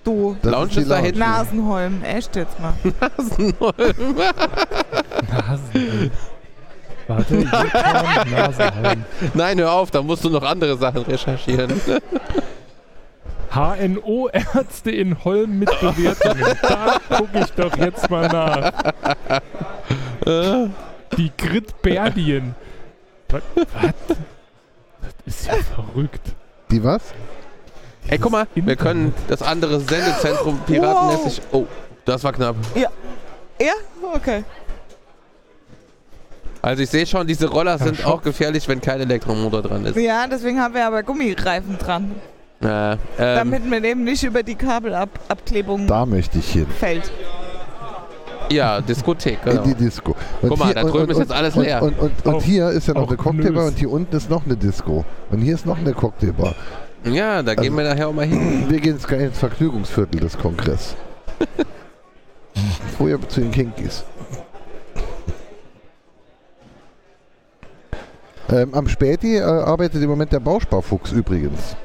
Du. 0.04 0.36
das 0.42 0.52
Lounge 0.52 0.68
ist 0.72 0.78
ist 0.78 0.90
da 0.92 0.98
hinten. 0.98 1.20
Nasenholm, 1.20 2.04
echt 2.04 2.36
jetzt 2.36 2.60
mal. 2.60 2.74
Nasenholm. 3.18 4.16
Warte, 7.08 7.36
Jukon, 7.36 8.32
Nasenholm. 8.32 9.06
Nein, 9.34 9.60
hör 9.60 9.74
auf, 9.74 9.92
da 9.92 10.02
musst 10.02 10.24
du 10.24 10.30
noch 10.30 10.44
andere 10.44 10.78
Sachen 10.78 11.02
recherchieren. 11.04 11.82
HNO-Ärzte 13.54 14.92
in 14.92 15.24
Holm 15.26 15.60
mit 15.60 15.70
Bewertungen. 15.82 16.58
Da 16.62 17.00
gucke 17.18 17.40
ich 17.40 17.52
doch 17.52 17.76
jetzt 17.78 18.10
mal 18.10 18.28
nach. 18.30 18.72
Die 21.18 21.32
Gritberdien. 21.38 22.56
Was? 23.28 23.42
was? 23.56 24.18
Das 25.26 25.36
ist 25.36 25.48
ja 25.48 25.54
verrückt. 25.56 26.22
Die 26.70 26.82
was? 26.82 27.02
Ey, 28.08 28.18
guck 28.18 28.32
mal, 28.32 28.48
wir 28.56 28.76
können 28.78 29.14
das 29.28 29.42
andere 29.42 29.82
Sendezentrum 29.82 30.60
piratenmäßig. 30.66 31.42
Oh, 31.52 31.66
das 32.06 32.24
war 32.24 32.32
knapp. 32.32 32.56
Ja, 32.74 32.90
okay. 34.16 34.44
Also 36.62 36.84
ich 36.84 36.90
sehe 36.90 37.06
schon, 37.08 37.26
diese 37.26 37.48
Roller 37.50 37.78
sind 37.80 37.98
Schopf. 37.98 38.06
auch 38.08 38.22
gefährlich, 38.22 38.68
wenn 38.68 38.82
kein 38.82 39.02
Elektromotor 39.02 39.62
dran 39.64 39.86
ist. 39.86 39.96
Ja, 39.98 40.28
deswegen 40.28 40.60
haben 40.60 40.74
wir 40.76 40.86
aber 40.86 41.02
Gummireifen 41.04 41.78
dran. 41.78 42.12
Äh, 42.62 42.92
ähm, 42.94 42.98
Damit 43.18 43.68
man 43.68 43.84
eben 43.84 44.04
nicht 44.04 44.24
über 44.24 44.44
die 44.44 44.54
Kabelabklebung 44.54 45.88
Da 45.88 46.06
möchte 46.06 46.38
ich 46.38 46.52
hin. 46.52 46.68
fällt. 46.80 47.12
ja, 48.52 48.80
Diskothek, 48.82 49.44
genau. 49.44 49.64
In 49.64 49.70
die 49.70 49.76
Disco. 49.86 50.16
Und 50.44 50.50
Guck 50.50 50.60
mal, 50.60 50.74
da 50.74 50.84
drüben 50.84 51.10
ist 51.12 51.18
jetzt 51.18 51.32
alles 51.32 51.56
und, 51.56 51.64
leer. 51.64 51.82
Und, 51.82 51.98
und, 51.98 52.12
und, 52.26 52.36
Auch- 52.36 52.44
hier 52.44 52.70
ist 52.70 52.88
ja 52.88 52.94
noch 52.94 53.08
eine 53.08 53.18
Cocktailbar 53.18 53.66
und 53.66 53.80
hier 53.80 53.90
unten 53.90 54.16
ist 54.16 54.30
noch 54.30 54.46
eine 54.46 54.56
Disco. 54.56 55.04
Und 55.32 55.42
hier 55.42 55.56
ist 55.56 55.66
noch 55.66 55.80
eine 55.80 55.94
Cocktailbar. 55.94 56.54
Ja, 57.06 57.42
da 57.42 57.56
gehen 57.56 57.74
Also- 57.74 57.78
wir 57.78 57.90
nachher 57.90 58.08
auch 58.10 58.14
mal 58.14 58.28
hin. 58.28 58.66
Wir 58.70 58.80
gehen 58.80 58.94
jetzt 58.94 59.08
gleich 59.08 59.22
ins 59.22 59.40
Vergnügungsviertel 59.40 60.20
des 60.20 60.38
Kongress. 60.38 60.96
Vorher 63.00 63.18
zu 63.28 63.42
den 63.42 63.50
Kinkies. 63.52 64.04
Ähm, 68.52 68.74
am 68.74 68.88
Späti 68.88 69.38
äh, 69.38 69.42
arbeitet 69.42 70.02
im 70.04 70.10
Moment 70.10 70.34
der 70.34 70.40
Bausparfuchs 70.42 71.12
übrigens. 71.12 71.76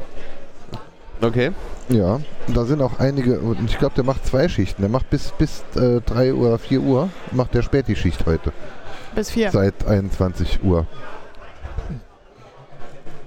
Okay. 1.20 1.52
Ja, 1.88 2.20
da 2.48 2.64
sind 2.64 2.82
auch 2.82 2.98
einige, 2.98 3.38
und 3.38 3.70
ich 3.70 3.78
glaube, 3.78 3.94
der 3.94 4.05
macht 4.05 4.26
zwei 4.26 4.48
Schichten. 4.48 4.82
Der 4.82 4.88
macht 4.90 5.09
bis, 5.09 5.32
bis 5.38 5.62
äh, 5.76 6.01
3 6.01 6.34
oder 6.34 6.59
4 6.59 6.80
Uhr, 6.80 7.09
macht 7.30 7.55
der 7.55 7.62
Späti-Schicht 7.62 8.26
heute. 8.26 8.52
Bis 9.14 9.30
vier. 9.30 9.51
Seit 9.51 9.86
21 9.86 10.62
Uhr. 10.64 10.86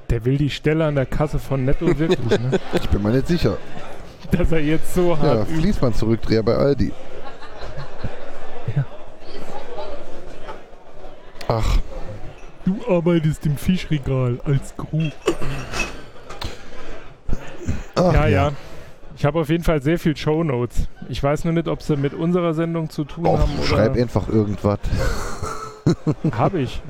Der 0.09 0.25
will 0.25 0.37
die 0.37 0.49
Stelle 0.49 0.85
an 0.85 0.95
der 0.95 1.05
Kasse 1.05 1.39
von 1.39 1.65
Netto 1.65 1.87
wirklich, 1.97 2.39
ne? 2.39 2.59
Ich 2.73 2.89
bin 2.89 3.01
mir 3.01 3.11
nicht 3.11 3.27
sicher. 3.27 3.57
Dass 4.31 4.51
er 4.51 4.59
jetzt 4.59 4.93
so 4.93 5.11
Ja, 5.11 5.19
hart 5.19 5.49
übt. 5.49 5.61
Fließband 5.61 5.95
zurückdreher 5.95 6.43
bei 6.43 6.55
Aldi. 6.55 6.91
Ja. 8.75 8.85
Ach, 11.47 11.79
Du 12.65 12.77
arbeitest 12.87 13.45
im 13.45 13.57
Fischregal 13.57 14.39
als 14.43 14.75
Crew. 14.75 15.09
ach 17.95 18.13
Ja, 18.13 18.27
ja. 18.27 18.51
Ich 19.15 19.25
habe 19.25 19.39
auf 19.39 19.49
jeden 19.49 19.65
Fall 19.65 19.81
sehr 19.81 19.99
viel 19.99 20.15
Shownotes. 20.15 20.87
Ich 21.09 21.21
weiß 21.21 21.43
nur 21.43 21.53
nicht, 21.53 21.67
ob 21.67 21.81
sie 21.81 21.97
mit 21.97 22.13
unserer 22.13 22.53
Sendung 22.53 22.89
zu 22.89 23.03
tun 23.03 23.25
Och, 23.25 23.39
haben 23.39 23.51
schreib 23.65 23.91
oder 23.91 24.01
einfach 24.01 24.29
irgendwas. 24.29 24.79
habe 26.31 26.61
ich. 26.61 26.81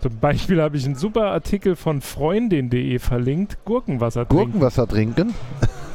Zum 0.00 0.18
Beispiel 0.18 0.60
habe 0.60 0.76
ich 0.76 0.86
einen 0.86 0.96
super 0.96 1.26
Artikel 1.26 1.76
von 1.76 2.00
freundin.de 2.00 2.98
verlinkt. 2.98 3.58
Gurkenwasser 3.64 4.26
trinken. 4.26 4.44
Gurkenwasser 4.44 4.88
trinken. 4.88 5.34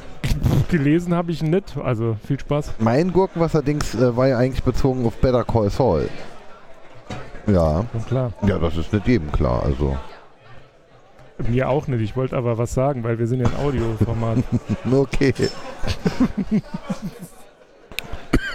Gelesen 0.70 1.14
habe 1.14 1.32
ich 1.32 1.44
nicht. 1.44 1.76
Also 1.76 2.16
viel 2.26 2.40
Spaß. 2.40 2.76
Mein 2.80 3.12
Gurkenwasser-Dings 3.12 3.96
äh, 3.96 4.16
war 4.16 4.28
ja 4.28 4.38
eigentlich 4.38 4.64
bezogen 4.64 5.06
auf 5.06 5.16
Better 5.18 5.44
Call 5.44 5.70
Saul. 5.70 6.08
Ja, 7.48 7.86
Und 7.94 8.08
klar. 8.08 8.34
ja, 8.48 8.58
das 8.58 8.76
ist 8.78 8.92
nicht 8.94 9.08
jedem 9.08 9.32
klar. 9.32 9.64
Also, 9.64 9.96
Mir 11.50 11.70
auch 11.70 11.88
nicht. 11.88 12.02
Ich 12.02 12.16
wollte 12.16 12.36
aber 12.38 12.58
was 12.58 12.74
sagen, 12.74 13.04
weil 13.04 13.20
wir 13.20 13.28
sind 13.28 13.42
ja 13.42 13.48
ein 13.48 13.58
Audioformat. 13.66 14.38
okay. 14.92 15.34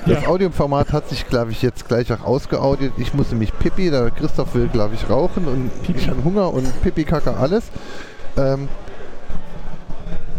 Das 0.06 0.22
Ja. 0.22 0.28
Audioformat 0.28 0.92
hat 0.92 1.08
sich, 1.08 1.28
glaube 1.28 1.50
ich, 1.52 1.60
jetzt 1.62 1.86
gleich 1.86 2.10
auch 2.12 2.24
ausgeaudiert. 2.24 2.94
Ich 2.96 3.12
muss 3.12 3.30
nämlich 3.30 3.56
Pippi, 3.58 3.90
der 3.90 4.10
Christoph 4.10 4.54
will, 4.54 4.68
glaube 4.68 4.94
ich, 4.94 5.08
rauchen 5.10 5.46
und 5.46 5.70
Pipi. 5.82 5.98
ich 6.00 6.08
habe 6.08 6.24
Hunger 6.24 6.52
und 6.52 6.82
Pipi, 6.82 7.04
Kacke, 7.04 7.36
alles. 7.36 7.64
Ähm, 8.38 8.68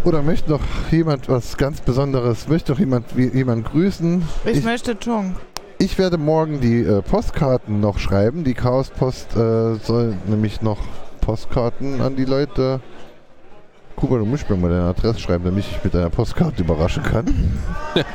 oder 0.04 0.24
möchte 0.24 0.50
noch 0.50 0.62
jemand 0.90 1.30
was 1.30 1.58
ganz 1.58 1.80
Besonderes, 1.82 2.48
möchte 2.48 2.72
noch 2.72 2.80
jemand, 2.80 3.16
wie- 3.16 3.28
jemand 3.28 3.66
grüßen? 3.70 4.28
Ich, 4.46 4.58
Ich- 4.58 4.64
möchte 4.64 4.98
Chung. 4.98 5.36
Ich 5.82 5.98
werde 5.98 6.20
morgen 6.20 6.62
die 6.62 6.84
äh, 6.84 7.02
Postkarten 7.02 7.80
noch 7.80 7.98
schreiben. 7.98 8.44
Die 8.44 8.54
Chaospost 8.54 9.36
äh, 9.36 9.74
soll 9.78 10.14
nämlich 10.28 10.62
noch 10.62 10.78
Postkarten 11.22 12.02
an 12.02 12.16
die 12.16 12.26
Leute. 12.26 12.82
Kuba, 13.96 14.20
du 14.20 14.26
musst 14.26 14.48
mir 14.48 14.58
mal 14.58 14.70
deine 14.70 14.84
Adresse 14.84 15.20
schreiben, 15.20 15.44
damit 15.44 15.66
ich 15.66 15.84
mit 15.84 15.96
einer 15.96 16.12
Postkarte 16.12 16.62
überraschen 16.62 17.02
kann. 17.02 17.26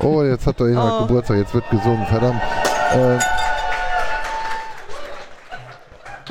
oh, 0.00 0.24
jetzt 0.24 0.48
hat 0.48 0.58
doch 0.58 0.66
jemand 0.66 0.94
Oh. 0.94 1.06
Geburtstag, 1.06 1.36
jetzt 1.36 1.54
wird 1.54 1.70
gesungen, 1.70 2.06
verdammt. 2.06 2.42
Äh, 2.94 3.18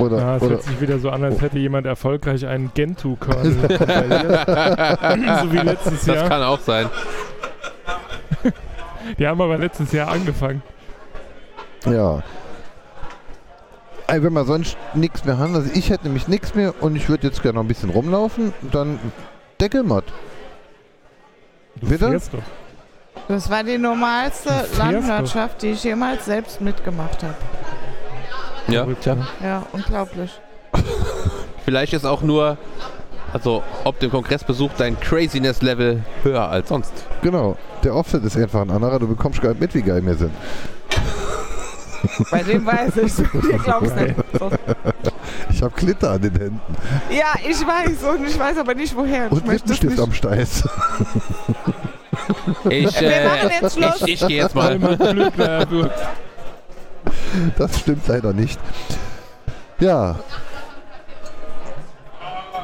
oder, 0.02 0.18
Ja, 0.18 0.36
es 0.36 0.42
oder, 0.42 0.50
hört 0.56 0.62
sich 0.64 0.78
wieder 0.78 0.98
so 0.98 1.08
an, 1.08 1.24
als 1.24 1.40
hätte 1.40 1.58
jemand 1.58 1.86
erfolgreich 1.86 2.46
einen 2.46 2.70
Gentoo-Kernel 2.74 3.54
so 5.42 5.52
wie 5.54 5.58
letztes 5.58 6.04
Das 6.04 6.16
Jahr. 6.16 6.28
kann 6.28 6.42
auch 6.42 6.60
sein. 6.60 6.86
Die 9.18 9.26
haben 9.26 9.40
aber 9.40 9.58
letztes 9.58 9.92
Jahr 9.92 10.08
angefangen. 10.08 10.62
Ja. 11.84 12.22
Ey, 14.06 14.22
wenn 14.22 14.32
wir 14.32 14.44
sonst 14.44 14.76
nichts 14.94 15.24
mehr 15.24 15.38
haben, 15.38 15.54
also 15.54 15.70
ich 15.72 15.90
hätte 15.90 16.04
nämlich 16.04 16.28
nichts 16.28 16.54
mehr 16.54 16.74
und 16.82 16.96
ich 16.96 17.08
würde 17.08 17.26
jetzt 17.26 17.42
gerne 17.42 17.56
noch 17.56 17.64
ein 17.64 17.68
bisschen 17.68 17.90
rumlaufen, 17.90 18.52
dann 18.70 18.98
Deckelmatt. 19.60 20.04
Du 21.76 21.88
Bitte? 21.88 22.10
fährst 22.10 22.34
doch. 22.34 22.42
Das 23.28 23.48
war 23.50 23.62
die 23.62 23.78
normalste 23.78 24.50
Landwirtschaft, 24.76 25.62
die 25.62 25.68
ich 25.68 25.84
jemals 25.84 26.24
selbst 26.24 26.60
mitgemacht 26.60 27.22
habe. 27.22 27.34
Ja? 28.68 28.86
Ja, 29.42 29.66
unglaublich. 29.72 30.40
Vielleicht 31.64 31.92
ist 31.92 32.04
auch 32.04 32.22
nur 32.22 32.58
Also 33.32 33.62
ob 33.84 33.98
dem 34.00 34.10
Kongressbesuch 34.10 34.70
dein 34.76 34.98
Craziness-Level 35.00 36.02
höher 36.22 36.48
als 36.48 36.68
sonst. 36.68 36.92
Genau. 37.22 37.56
Der 37.82 37.94
Offset 37.94 38.24
ist 38.24 38.36
einfach 38.36 38.60
ein 38.60 38.70
anderer. 38.70 38.98
Du 38.98 39.08
bekommst 39.08 39.40
gar 39.40 39.50
nicht 39.50 39.60
mit, 39.60 39.74
wie 39.74 39.82
geil 39.82 40.04
wir 40.04 40.14
sind. 40.14 40.32
Bei 42.30 42.42
dem 42.42 42.66
weiß 42.66 42.96
ich. 42.98 43.12
Ich 43.52 43.62
glaub's 43.62 43.94
nicht. 43.94 44.14
Ich 45.50 45.62
habe 45.62 45.74
Glitter 45.76 46.10
an 46.10 46.22
den 46.22 46.32
Händen. 46.32 46.60
Ja, 47.10 47.34
ich 47.48 47.60
weiß 47.66 48.02
und 48.14 48.26
ich 48.26 48.38
weiß 48.38 48.58
aber 48.58 48.74
nicht 48.74 48.96
woher. 48.96 49.30
Und 49.30 49.46
Lippenstift 49.46 49.98
am 49.98 50.12
Steiß. 50.12 50.68
Ich, 52.68 53.00
Wir 53.00 53.10
äh, 53.10 53.24
machen 53.24 53.50
jetzt 53.60 53.74
Schluss. 53.74 54.02
ich, 54.02 54.22
ich 54.22 54.28
gehe 54.28 54.42
jetzt 54.42 54.54
mal. 54.54 54.78
Das 57.58 57.80
stimmt 57.80 58.06
leider 58.06 58.32
nicht. 58.32 58.60
Ja, 59.80 60.16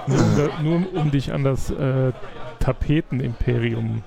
Nur, 0.08 0.50
um 0.58 0.64
nur 0.64 1.00
um 1.00 1.10
dich 1.10 1.32
an 1.32 1.44
das 1.44 1.70
äh, 1.70 2.12
Tapetenimperium. 2.60 4.02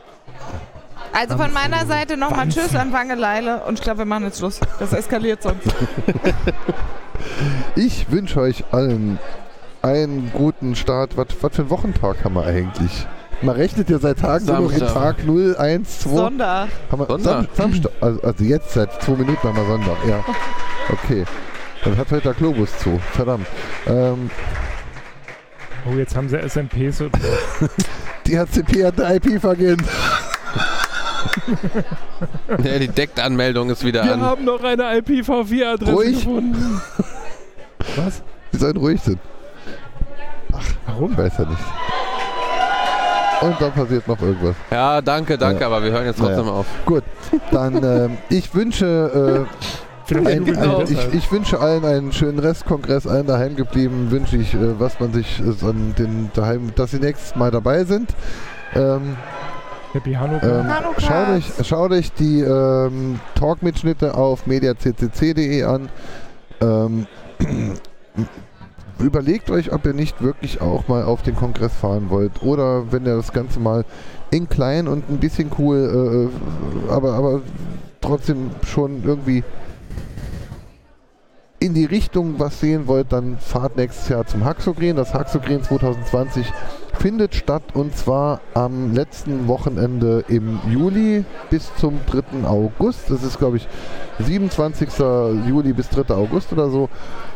Also 1.14 1.38
von 1.38 1.52
meiner 1.54 1.86
Seite 1.86 2.18
nochmal 2.18 2.48
Tschüss 2.50 2.76
an 2.76 2.94
Wangeleile 2.94 3.64
und 3.66 3.80
ich 3.80 3.84
glaube, 3.84 4.00
wir 4.00 4.06
machen 4.06 4.26
jetzt 4.26 4.40
Schluss. 4.40 4.60
Das 4.80 4.94
eskaliert 4.94 5.44
sonst. 5.44 5.68
ich 7.76 8.10
wünsche 8.12 8.40
euch 8.40 8.64
allen 8.72 9.20
einen 9.82 10.32
guten 10.34 10.76
Start. 10.76 11.18
Was, 11.18 11.28
was 11.42 11.56
für 11.56 11.64
einen 11.64 11.70
Wochentag 11.70 12.24
haben 12.24 12.36
wir 12.36 12.46
eigentlich? 12.46 13.08
Man 13.42 13.56
rechnet 13.56 13.90
ja 13.90 13.98
seit 13.98 14.20
Tagen 14.20 14.46
nur 14.46 14.60
noch 14.60 14.72
in. 14.72 14.80
Tag 14.80 15.26
0, 15.26 15.56
1, 15.58 16.00
2. 16.02 16.10
Sonntag. 16.10 16.70
Haben 16.92 17.00
wir 17.00 17.08
Sonntag. 17.08 17.48
Sam. 17.54 17.74
Also, 18.00 18.22
also 18.22 18.44
jetzt 18.44 18.72
seit 18.72 19.02
zwei 19.02 19.14
Minuten 19.14 19.42
haben 19.44 19.58
wir 19.58 19.66
Sonntag, 19.66 19.98
ja. 20.08 20.24
Okay. 20.90 21.26
Dann 21.84 21.98
hat 21.98 22.12
heute 22.12 22.22
der 22.22 22.34
Globus 22.34 22.78
zu. 22.80 23.00
Verdammt. 23.14 23.48
Ähm, 23.88 24.30
Oh, 25.90 25.96
jetzt 25.98 26.16
haben 26.16 26.30
sie 26.30 26.38
SMPs 26.38 26.98
so 27.00 27.10
die 28.28 28.38
HCP 28.38 28.86
hat 28.86 29.02
eine 29.02 29.16
IP 29.16 29.40
vergeben. 29.42 29.86
Ja, 32.64 32.78
die 32.80 32.88
Deckt-Anmeldung 32.88 33.70
ist 33.70 33.84
wieder 33.86 34.04
Wir 34.04 34.14
an. 34.14 34.22
haben 34.22 34.44
noch 34.46 34.64
eine 34.64 34.84
IPv4-Adresse 35.00 35.92
Ruhig. 35.92 36.16
gefunden. 36.16 36.82
Was? 37.96 38.22
Die 38.54 38.58
sollen 38.58 38.78
ruhig 38.78 39.02
sind. 39.02 39.20
Warum? 40.86 41.12
Ich 41.14 41.18
weiß 41.18 41.34
ja 41.40 41.46
nicht. 41.46 41.60
Und 43.42 43.62
dann 43.62 43.72
passiert 43.72 44.08
noch 44.08 44.22
irgendwas. 44.22 44.56
Ja, 44.70 45.02
danke, 45.02 45.38
danke, 45.38 45.62
Ja. 45.62 45.68
aber 45.68 45.84
wir 45.84 45.92
hören 45.92 46.06
jetzt 46.06 46.20
trotzdem 46.20 46.46
Naja. 46.46 46.52
auf. 46.58 46.66
Gut, 46.86 47.04
dann 47.52 47.84
ähm, 47.84 48.18
ich 48.30 48.54
wünsche 48.54 49.48
äh, 49.48 49.66
ein, 50.18 50.28
ein, 50.28 50.46
die 50.46 50.94
ich, 50.94 51.14
ich 51.14 51.32
wünsche 51.32 51.60
allen 51.60 51.86
einen 51.86 52.12
schönen 52.12 52.40
Restkongress, 52.40 53.08
allen 53.08 53.28
daheim 53.28 53.56
geblieben, 53.56 54.12
wünsche 54.12 54.38
ich, 54.38 54.54
äh, 54.54 54.80
was 54.80 55.00
man 55.00 55.14
sich 55.14 55.40
äh, 55.40 55.66
an 55.66 55.94
den 55.98 56.32
daheim, 56.34 56.72
dass 56.76 56.92
sie 56.92 57.00
nächstes 57.00 57.36
Mal 57.36 57.52
dabei 57.52 57.84
sind. 57.84 58.14
Ähm, 58.76 59.18
Happy 59.94 60.14
Hanukkah. 60.14 60.60
ähm, 60.60 60.74
Hanukkah. 60.74 61.02
schaut, 61.02 61.30
euch, 61.30 61.68
schaut 61.68 61.92
euch 61.92 62.14
die 62.14 62.42
ähm, 62.42 63.20
Talk-Mitschnitte 63.36 64.16
auf 64.16 64.48
mediaccc.de 64.48 65.64
an. 65.64 65.90
Ähm, 66.62 67.08
überlegt 69.00 69.50
euch, 69.50 69.74
ob 69.74 69.86
ihr 69.86 69.94
nicht 69.94 70.22
wirklich 70.22 70.62
auch 70.62 70.88
mal 70.88 71.04
auf 71.04 71.24
den 71.24 71.36
Kongress 71.36 71.74
fahren 71.74 72.10
wollt 72.10 72.44
oder 72.44 72.92
wenn 72.92 73.06
ihr 73.06 73.16
das 73.16 73.34
Ganze 73.34 73.60
mal 73.60 73.84
in 74.30 74.48
klein 74.48 74.88
und 74.88 75.10
ein 75.10 75.18
bisschen 75.18 75.52
cool, 75.58 76.30
äh, 76.88 76.92
aber, 76.92 77.14
aber 77.14 77.42
trotzdem 78.00 78.52
schon 78.66 79.04
irgendwie 79.04 79.44
in 81.62 81.76
die 81.76 81.86
Richtung 81.86 82.40
was 82.40 82.60
sehen 82.60 82.88
wollt, 82.88 83.14
dann 83.14 83.38
fahrt 83.38 83.78
nächstes 83.78 84.10
Jahr 84.10 84.26
zum 84.26 84.44
Haxogren. 84.44 84.96
Das 84.96 85.14
Haxogren 85.14 85.62
2020 85.62 86.52
findet 87.00 87.36
statt 87.36 87.62
und 87.76 87.96
zwar 87.96 88.42
am 88.56 88.94
letzten 88.96 89.48
Wochenende 89.48 90.26
im 90.28 90.60
Juli 90.68 91.24
bis 91.52 91.72
zum 91.76 92.00
3. 92.08 92.48
August. 92.48 93.12
Das 93.12 93.22
ist, 93.22 93.38
glaube 93.38 93.58
ich, 93.58 93.68
27. 94.20 94.90
Juli 95.48 95.74
bis 95.74 95.90
3. 95.90 96.16
August 96.16 96.52
oder 96.52 96.68
so. 96.70 96.90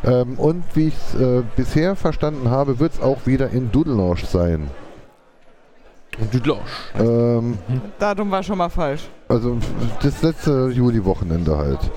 Ähm, 0.03 0.39
und 0.39 0.63
wie 0.73 0.87
ich 0.87 0.95
es 0.95 1.21
äh, 1.21 1.43
bisher 1.55 1.95
verstanden 1.95 2.49
habe, 2.49 2.79
wird 2.79 2.93
es 2.93 3.01
auch 3.01 3.27
wieder 3.27 3.51
in 3.51 3.71
Dudelange 3.71 4.25
sein. 4.25 4.71
Losch. 6.43 6.57
Ähm, 6.97 7.59
Datum 7.99 8.31
war 8.31 8.41
schon 8.41 8.57
mal 8.57 8.69
falsch. 8.69 9.03
also 9.27 9.57
das 10.01 10.23
letzte 10.23 10.69
Juli-Wochenende 10.73 11.55
halt. 11.55 11.91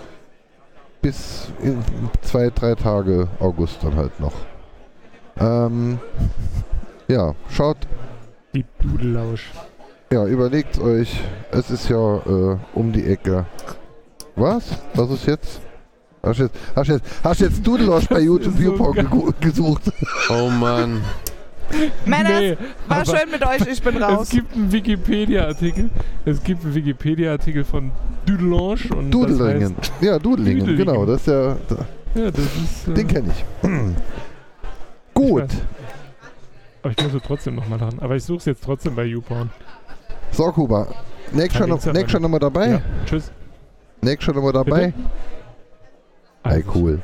Bis 1.00 1.48
in 1.62 1.82
zwei, 2.22 2.50
drei 2.50 2.74
Tage 2.74 3.28
August 3.38 3.78
dann 3.82 3.94
halt 3.96 4.18
noch. 4.20 4.32
Ähm, 5.38 5.98
ja, 7.06 7.34
schaut, 7.48 7.76
Die 8.54 8.64
Dudellausch. 8.80 9.50
ja, 10.12 10.26
überlegt 10.26 10.78
euch, 10.80 11.20
es 11.52 11.70
ist 11.70 11.88
ja 11.88 12.16
äh, 12.16 12.56
um 12.74 12.92
die 12.92 13.04
Ecke. 13.06 13.46
Was? 14.34 14.64
Was 14.94 15.10
ist 15.10 15.26
jetzt? 15.26 15.60
Hast 16.22 16.40
du 16.40 16.44
jetzt, 16.44 16.56
hast 16.74 16.88
jetzt, 16.88 17.04
hast 17.22 17.40
jetzt 17.40 17.64
Dudelosch 17.66 18.08
bei 18.08 18.20
YouTube 18.20 18.54
so 18.54 18.58
Viewport 18.58 18.98
gegu- 18.98 19.32
gesucht? 19.40 19.82
Oh 20.30 20.50
Mann. 20.50 21.02
Männers, 22.06 22.40
Nee, 22.40 22.56
war 22.88 23.04
schön 23.04 23.30
mit 23.30 23.44
euch, 23.46 23.66
ich 23.70 23.82
bin 23.82 23.96
Es 23.98 24.02
raus. 24.02 24.28
gibt 24.30 24.54
einen 24.54 24.72
Wikipedia-Artikel. 24.72 25.90
Es 26.24 26.42
gibt 26.42 26.64
einen 26.64 26.74
Wikipedia-Artikel 26.74 27.64
von 27.64 27.92
Dudelange 28.26 28.78
und 28.96 29.10
Dudelingen. 29.10 29.74
Ja, 30.00 30.18
Dudelingen, 30.18 30.60
Dudelingen. 30.66 30.86
genau. 30.86 31.04
Das 31.06 31.20
ist 31.22 31.26
ja, 31.26 31.56
Das 31.68 31.78
heißt, 31.78 31.88
ja, 32.14 32.30
das 32.30 32.38
ist. 32.44 32.88
Äh, 32.88 32.94
den 32.94 33.06
kenne 33.08 33.28
ich. 33.34 33.44
Gut. 35.14 35.42
weiß. 35.42 35.50
Aber 36.82 36.92
ich 36.96 37.02
muss 37.04 37.12
ja 37.12 37.20
trotzdem 37.26 37.54
nochmal 37.56 37.78
lachen. 37.80 37.98
Aber 38.00 38.16
ich 38.16 38.24
suche 38.24 38.38
es 38.38 38.44
jetzt 38.46 38.64
trotzdem 38.64 38.94
bei 38.94 39.04
YouPorn. 39.04 39.50
So, 40.30 40.44
Kuba. 40.52 40.86
Nächstes 41.32 41.58
Verlink's 41.58 41.84
noch, 41.86 41.92
nicht. 41.92 42.20
Nummer 42.20 42.38
dabei? 42.38 42.68
Ja, 42.70 42.80
tschüss. 43.04 43.30
Nächstes 44.00 44.34
Nummer 44.34 44.52
dabei? 44.52 44.86
Bitte? 44.86 44.98
Ey, 46.44 46.50
Also, 46.64 46.70
cool. 46.74 46.98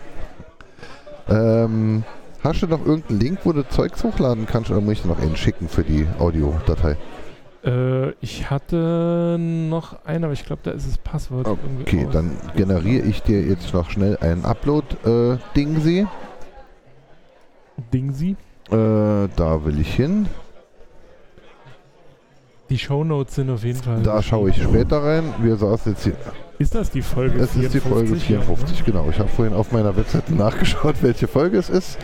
Ähm, 1.29 2.05
hast 2.45 2.63
du 2.63 2.67
noch 2.67 2.85
irgendeinen 2.85 3.21
Link, 3.21 3.39
wo 3.45 3.53
du 3.53 3.67
Zeugs 3.69 4.05
hochladen 4.05 4.47
kannst 4.47 4.71
oder 4.71 4.81
muss 4.81 4.95
ich 4.95 5.05
noch 5.05 5.19
einen 5.19 5.37
schicken 5.37 5.69
für 5.69 5.83
die 5.83 6.07
Audiodatei? 6.19 6.97
Äh, 7.65 8.11
ich 8.21 8.51
hatte 8.51 9.37
noch 9.39 10.05
einen, 10.05 10.25
aber 10.25 10.35
ich 10.35 10.45
glaube, 10.45 10.61
da 10.65 10.73
ist 10.73 10.87
das 10.87 10.99
Passwort. 10.99 11.49
Okay, 11.81 12.07
dann 12.13 12.37
generiere 12.55 13.07
ich 13.07 13.23
dir 13.23 13.43
jetzt 13.43 13.73
noch 13.73 13.91
schnell 13.91 14.19
ein 14.21 14.45
Upload-Ding 14.45 16.07
Dingsi. 17.93 18.37
Äh, 18.71 19.29
da 19.37 19.65
will 19.65 19.81
ich 19.81 19.95
hin. 19.95 20.27
Die 22.71 22.79
Shownotes 22.79 23.35
sind 23.35 23.51
auf 23.51 23.65
jeden 23.65 23.83
Fall. 23.83 24.03
Da 24.03 24.23
schaue 24.23 24.51
ich 24.51 24.63
später 24.63 25.03
rein. 25.03 25.25
Wir 25.41 25.57
saßen 25.57 25.93
jetzt 25.93 26.05
hier. 26.05 26.17
Ist 26.59 26.75
das 26.75 26.91
die 26.91 27.03
Folge 27.03 27.41
Es 27.41 27.57
ist 27.57 27.75
die 27.75 27.81
Folge 27.81 28.15
54, 28.17 28.85
genau. 28.85 29.09
Ich 29.11 29.19
habe 29.19 29.29
vorhin 29.29 29.55
auf 29.55 29.73
meiner 29.73 29.97
Webseite 29.97 30.35
nachgeschaut, 30.37 30.97
welche 31.03 31.27
Folge 31.27 31.59
es 31.59 31.69
ist. 31.69 31.99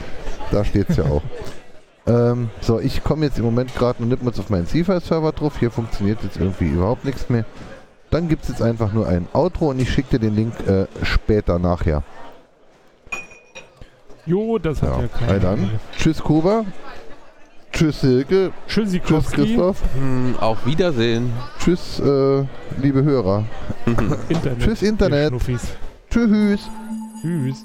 Da 0.51 0.65
steht 0.65 0.91
es 0.91 0.97
ja 0.97 1.05
auch. 1.05 1.23
ähm, 2.07 2.51
so, 2.61 2.81
ich 2.81 3.05
komme 3.05 3.27
jetzt 3.27 3.39
im 3.39 3.45
Moment 3.45 3.75
gerade 3.75 4.03
noch 4.03 4.09
nicht 4.09 4.23
mal 4.23 4.31
auf 4.31 4.51
meinen 4.51 4.67
CFI-Server 4.67 5.33
drauf. 5.33 5.59
Hier 5.59 5.71
funktioniert 5.71 6.19
jetzt 6.23 6.37
irgendwie 6.37 6.69
überhaupt 6.69 7.05
nichts 7.05 7.29
mehr. 7.29 7.45
Dann 8.11 8.29
gibt 8.29 8.43
es 8.43 8.49
jetzt 8.49 8.63
einfach 8.63 8.93
nur 8.93 9.07
ein 9.07 9.29
Outro 9.33 9.71
und 9.71 9.79
ich 9.79 9.93
schicke 9.93 10.19
dir 10.19 10.27
den 10.27 10.35
Link 10.35 10.55
äh, 10.67 10.87
später 11.05 11.61
nachher. 11.61 12.03
Jo, 14.27 14.59
das 14.59 14.83
hat 14.83 14.91
Ja, 14.97 15.03
ja, 15.03 15.09
keiner. 15.09 15.33
hey 15.33 15.41
dann. 15.41 15.71
Tschüss 15.97 16.21
Kuba. 16.21 16.65
Tschüss 17.73 18.01
Silke. 18.01 18.53
Tschüss 18.67 18.91
Tschüssikowski. 18.93 19.37
Christoph. 19.37 19.83
Hm, 19.95 20.37
auf 20.39 20.67
Wiedersehen. 20.67 21.33
Tschüss 21.59 22.01
äh, 22.01 22.45
liebe 22.81 23.03
Hörer. 23.03 23.45
Internet. 24.29 24.61
Tschüss, 24.61 24.83
Internet. 24.83 25.33
Tschüss. 26.11 26.69
Tschüss. 27.23 27.65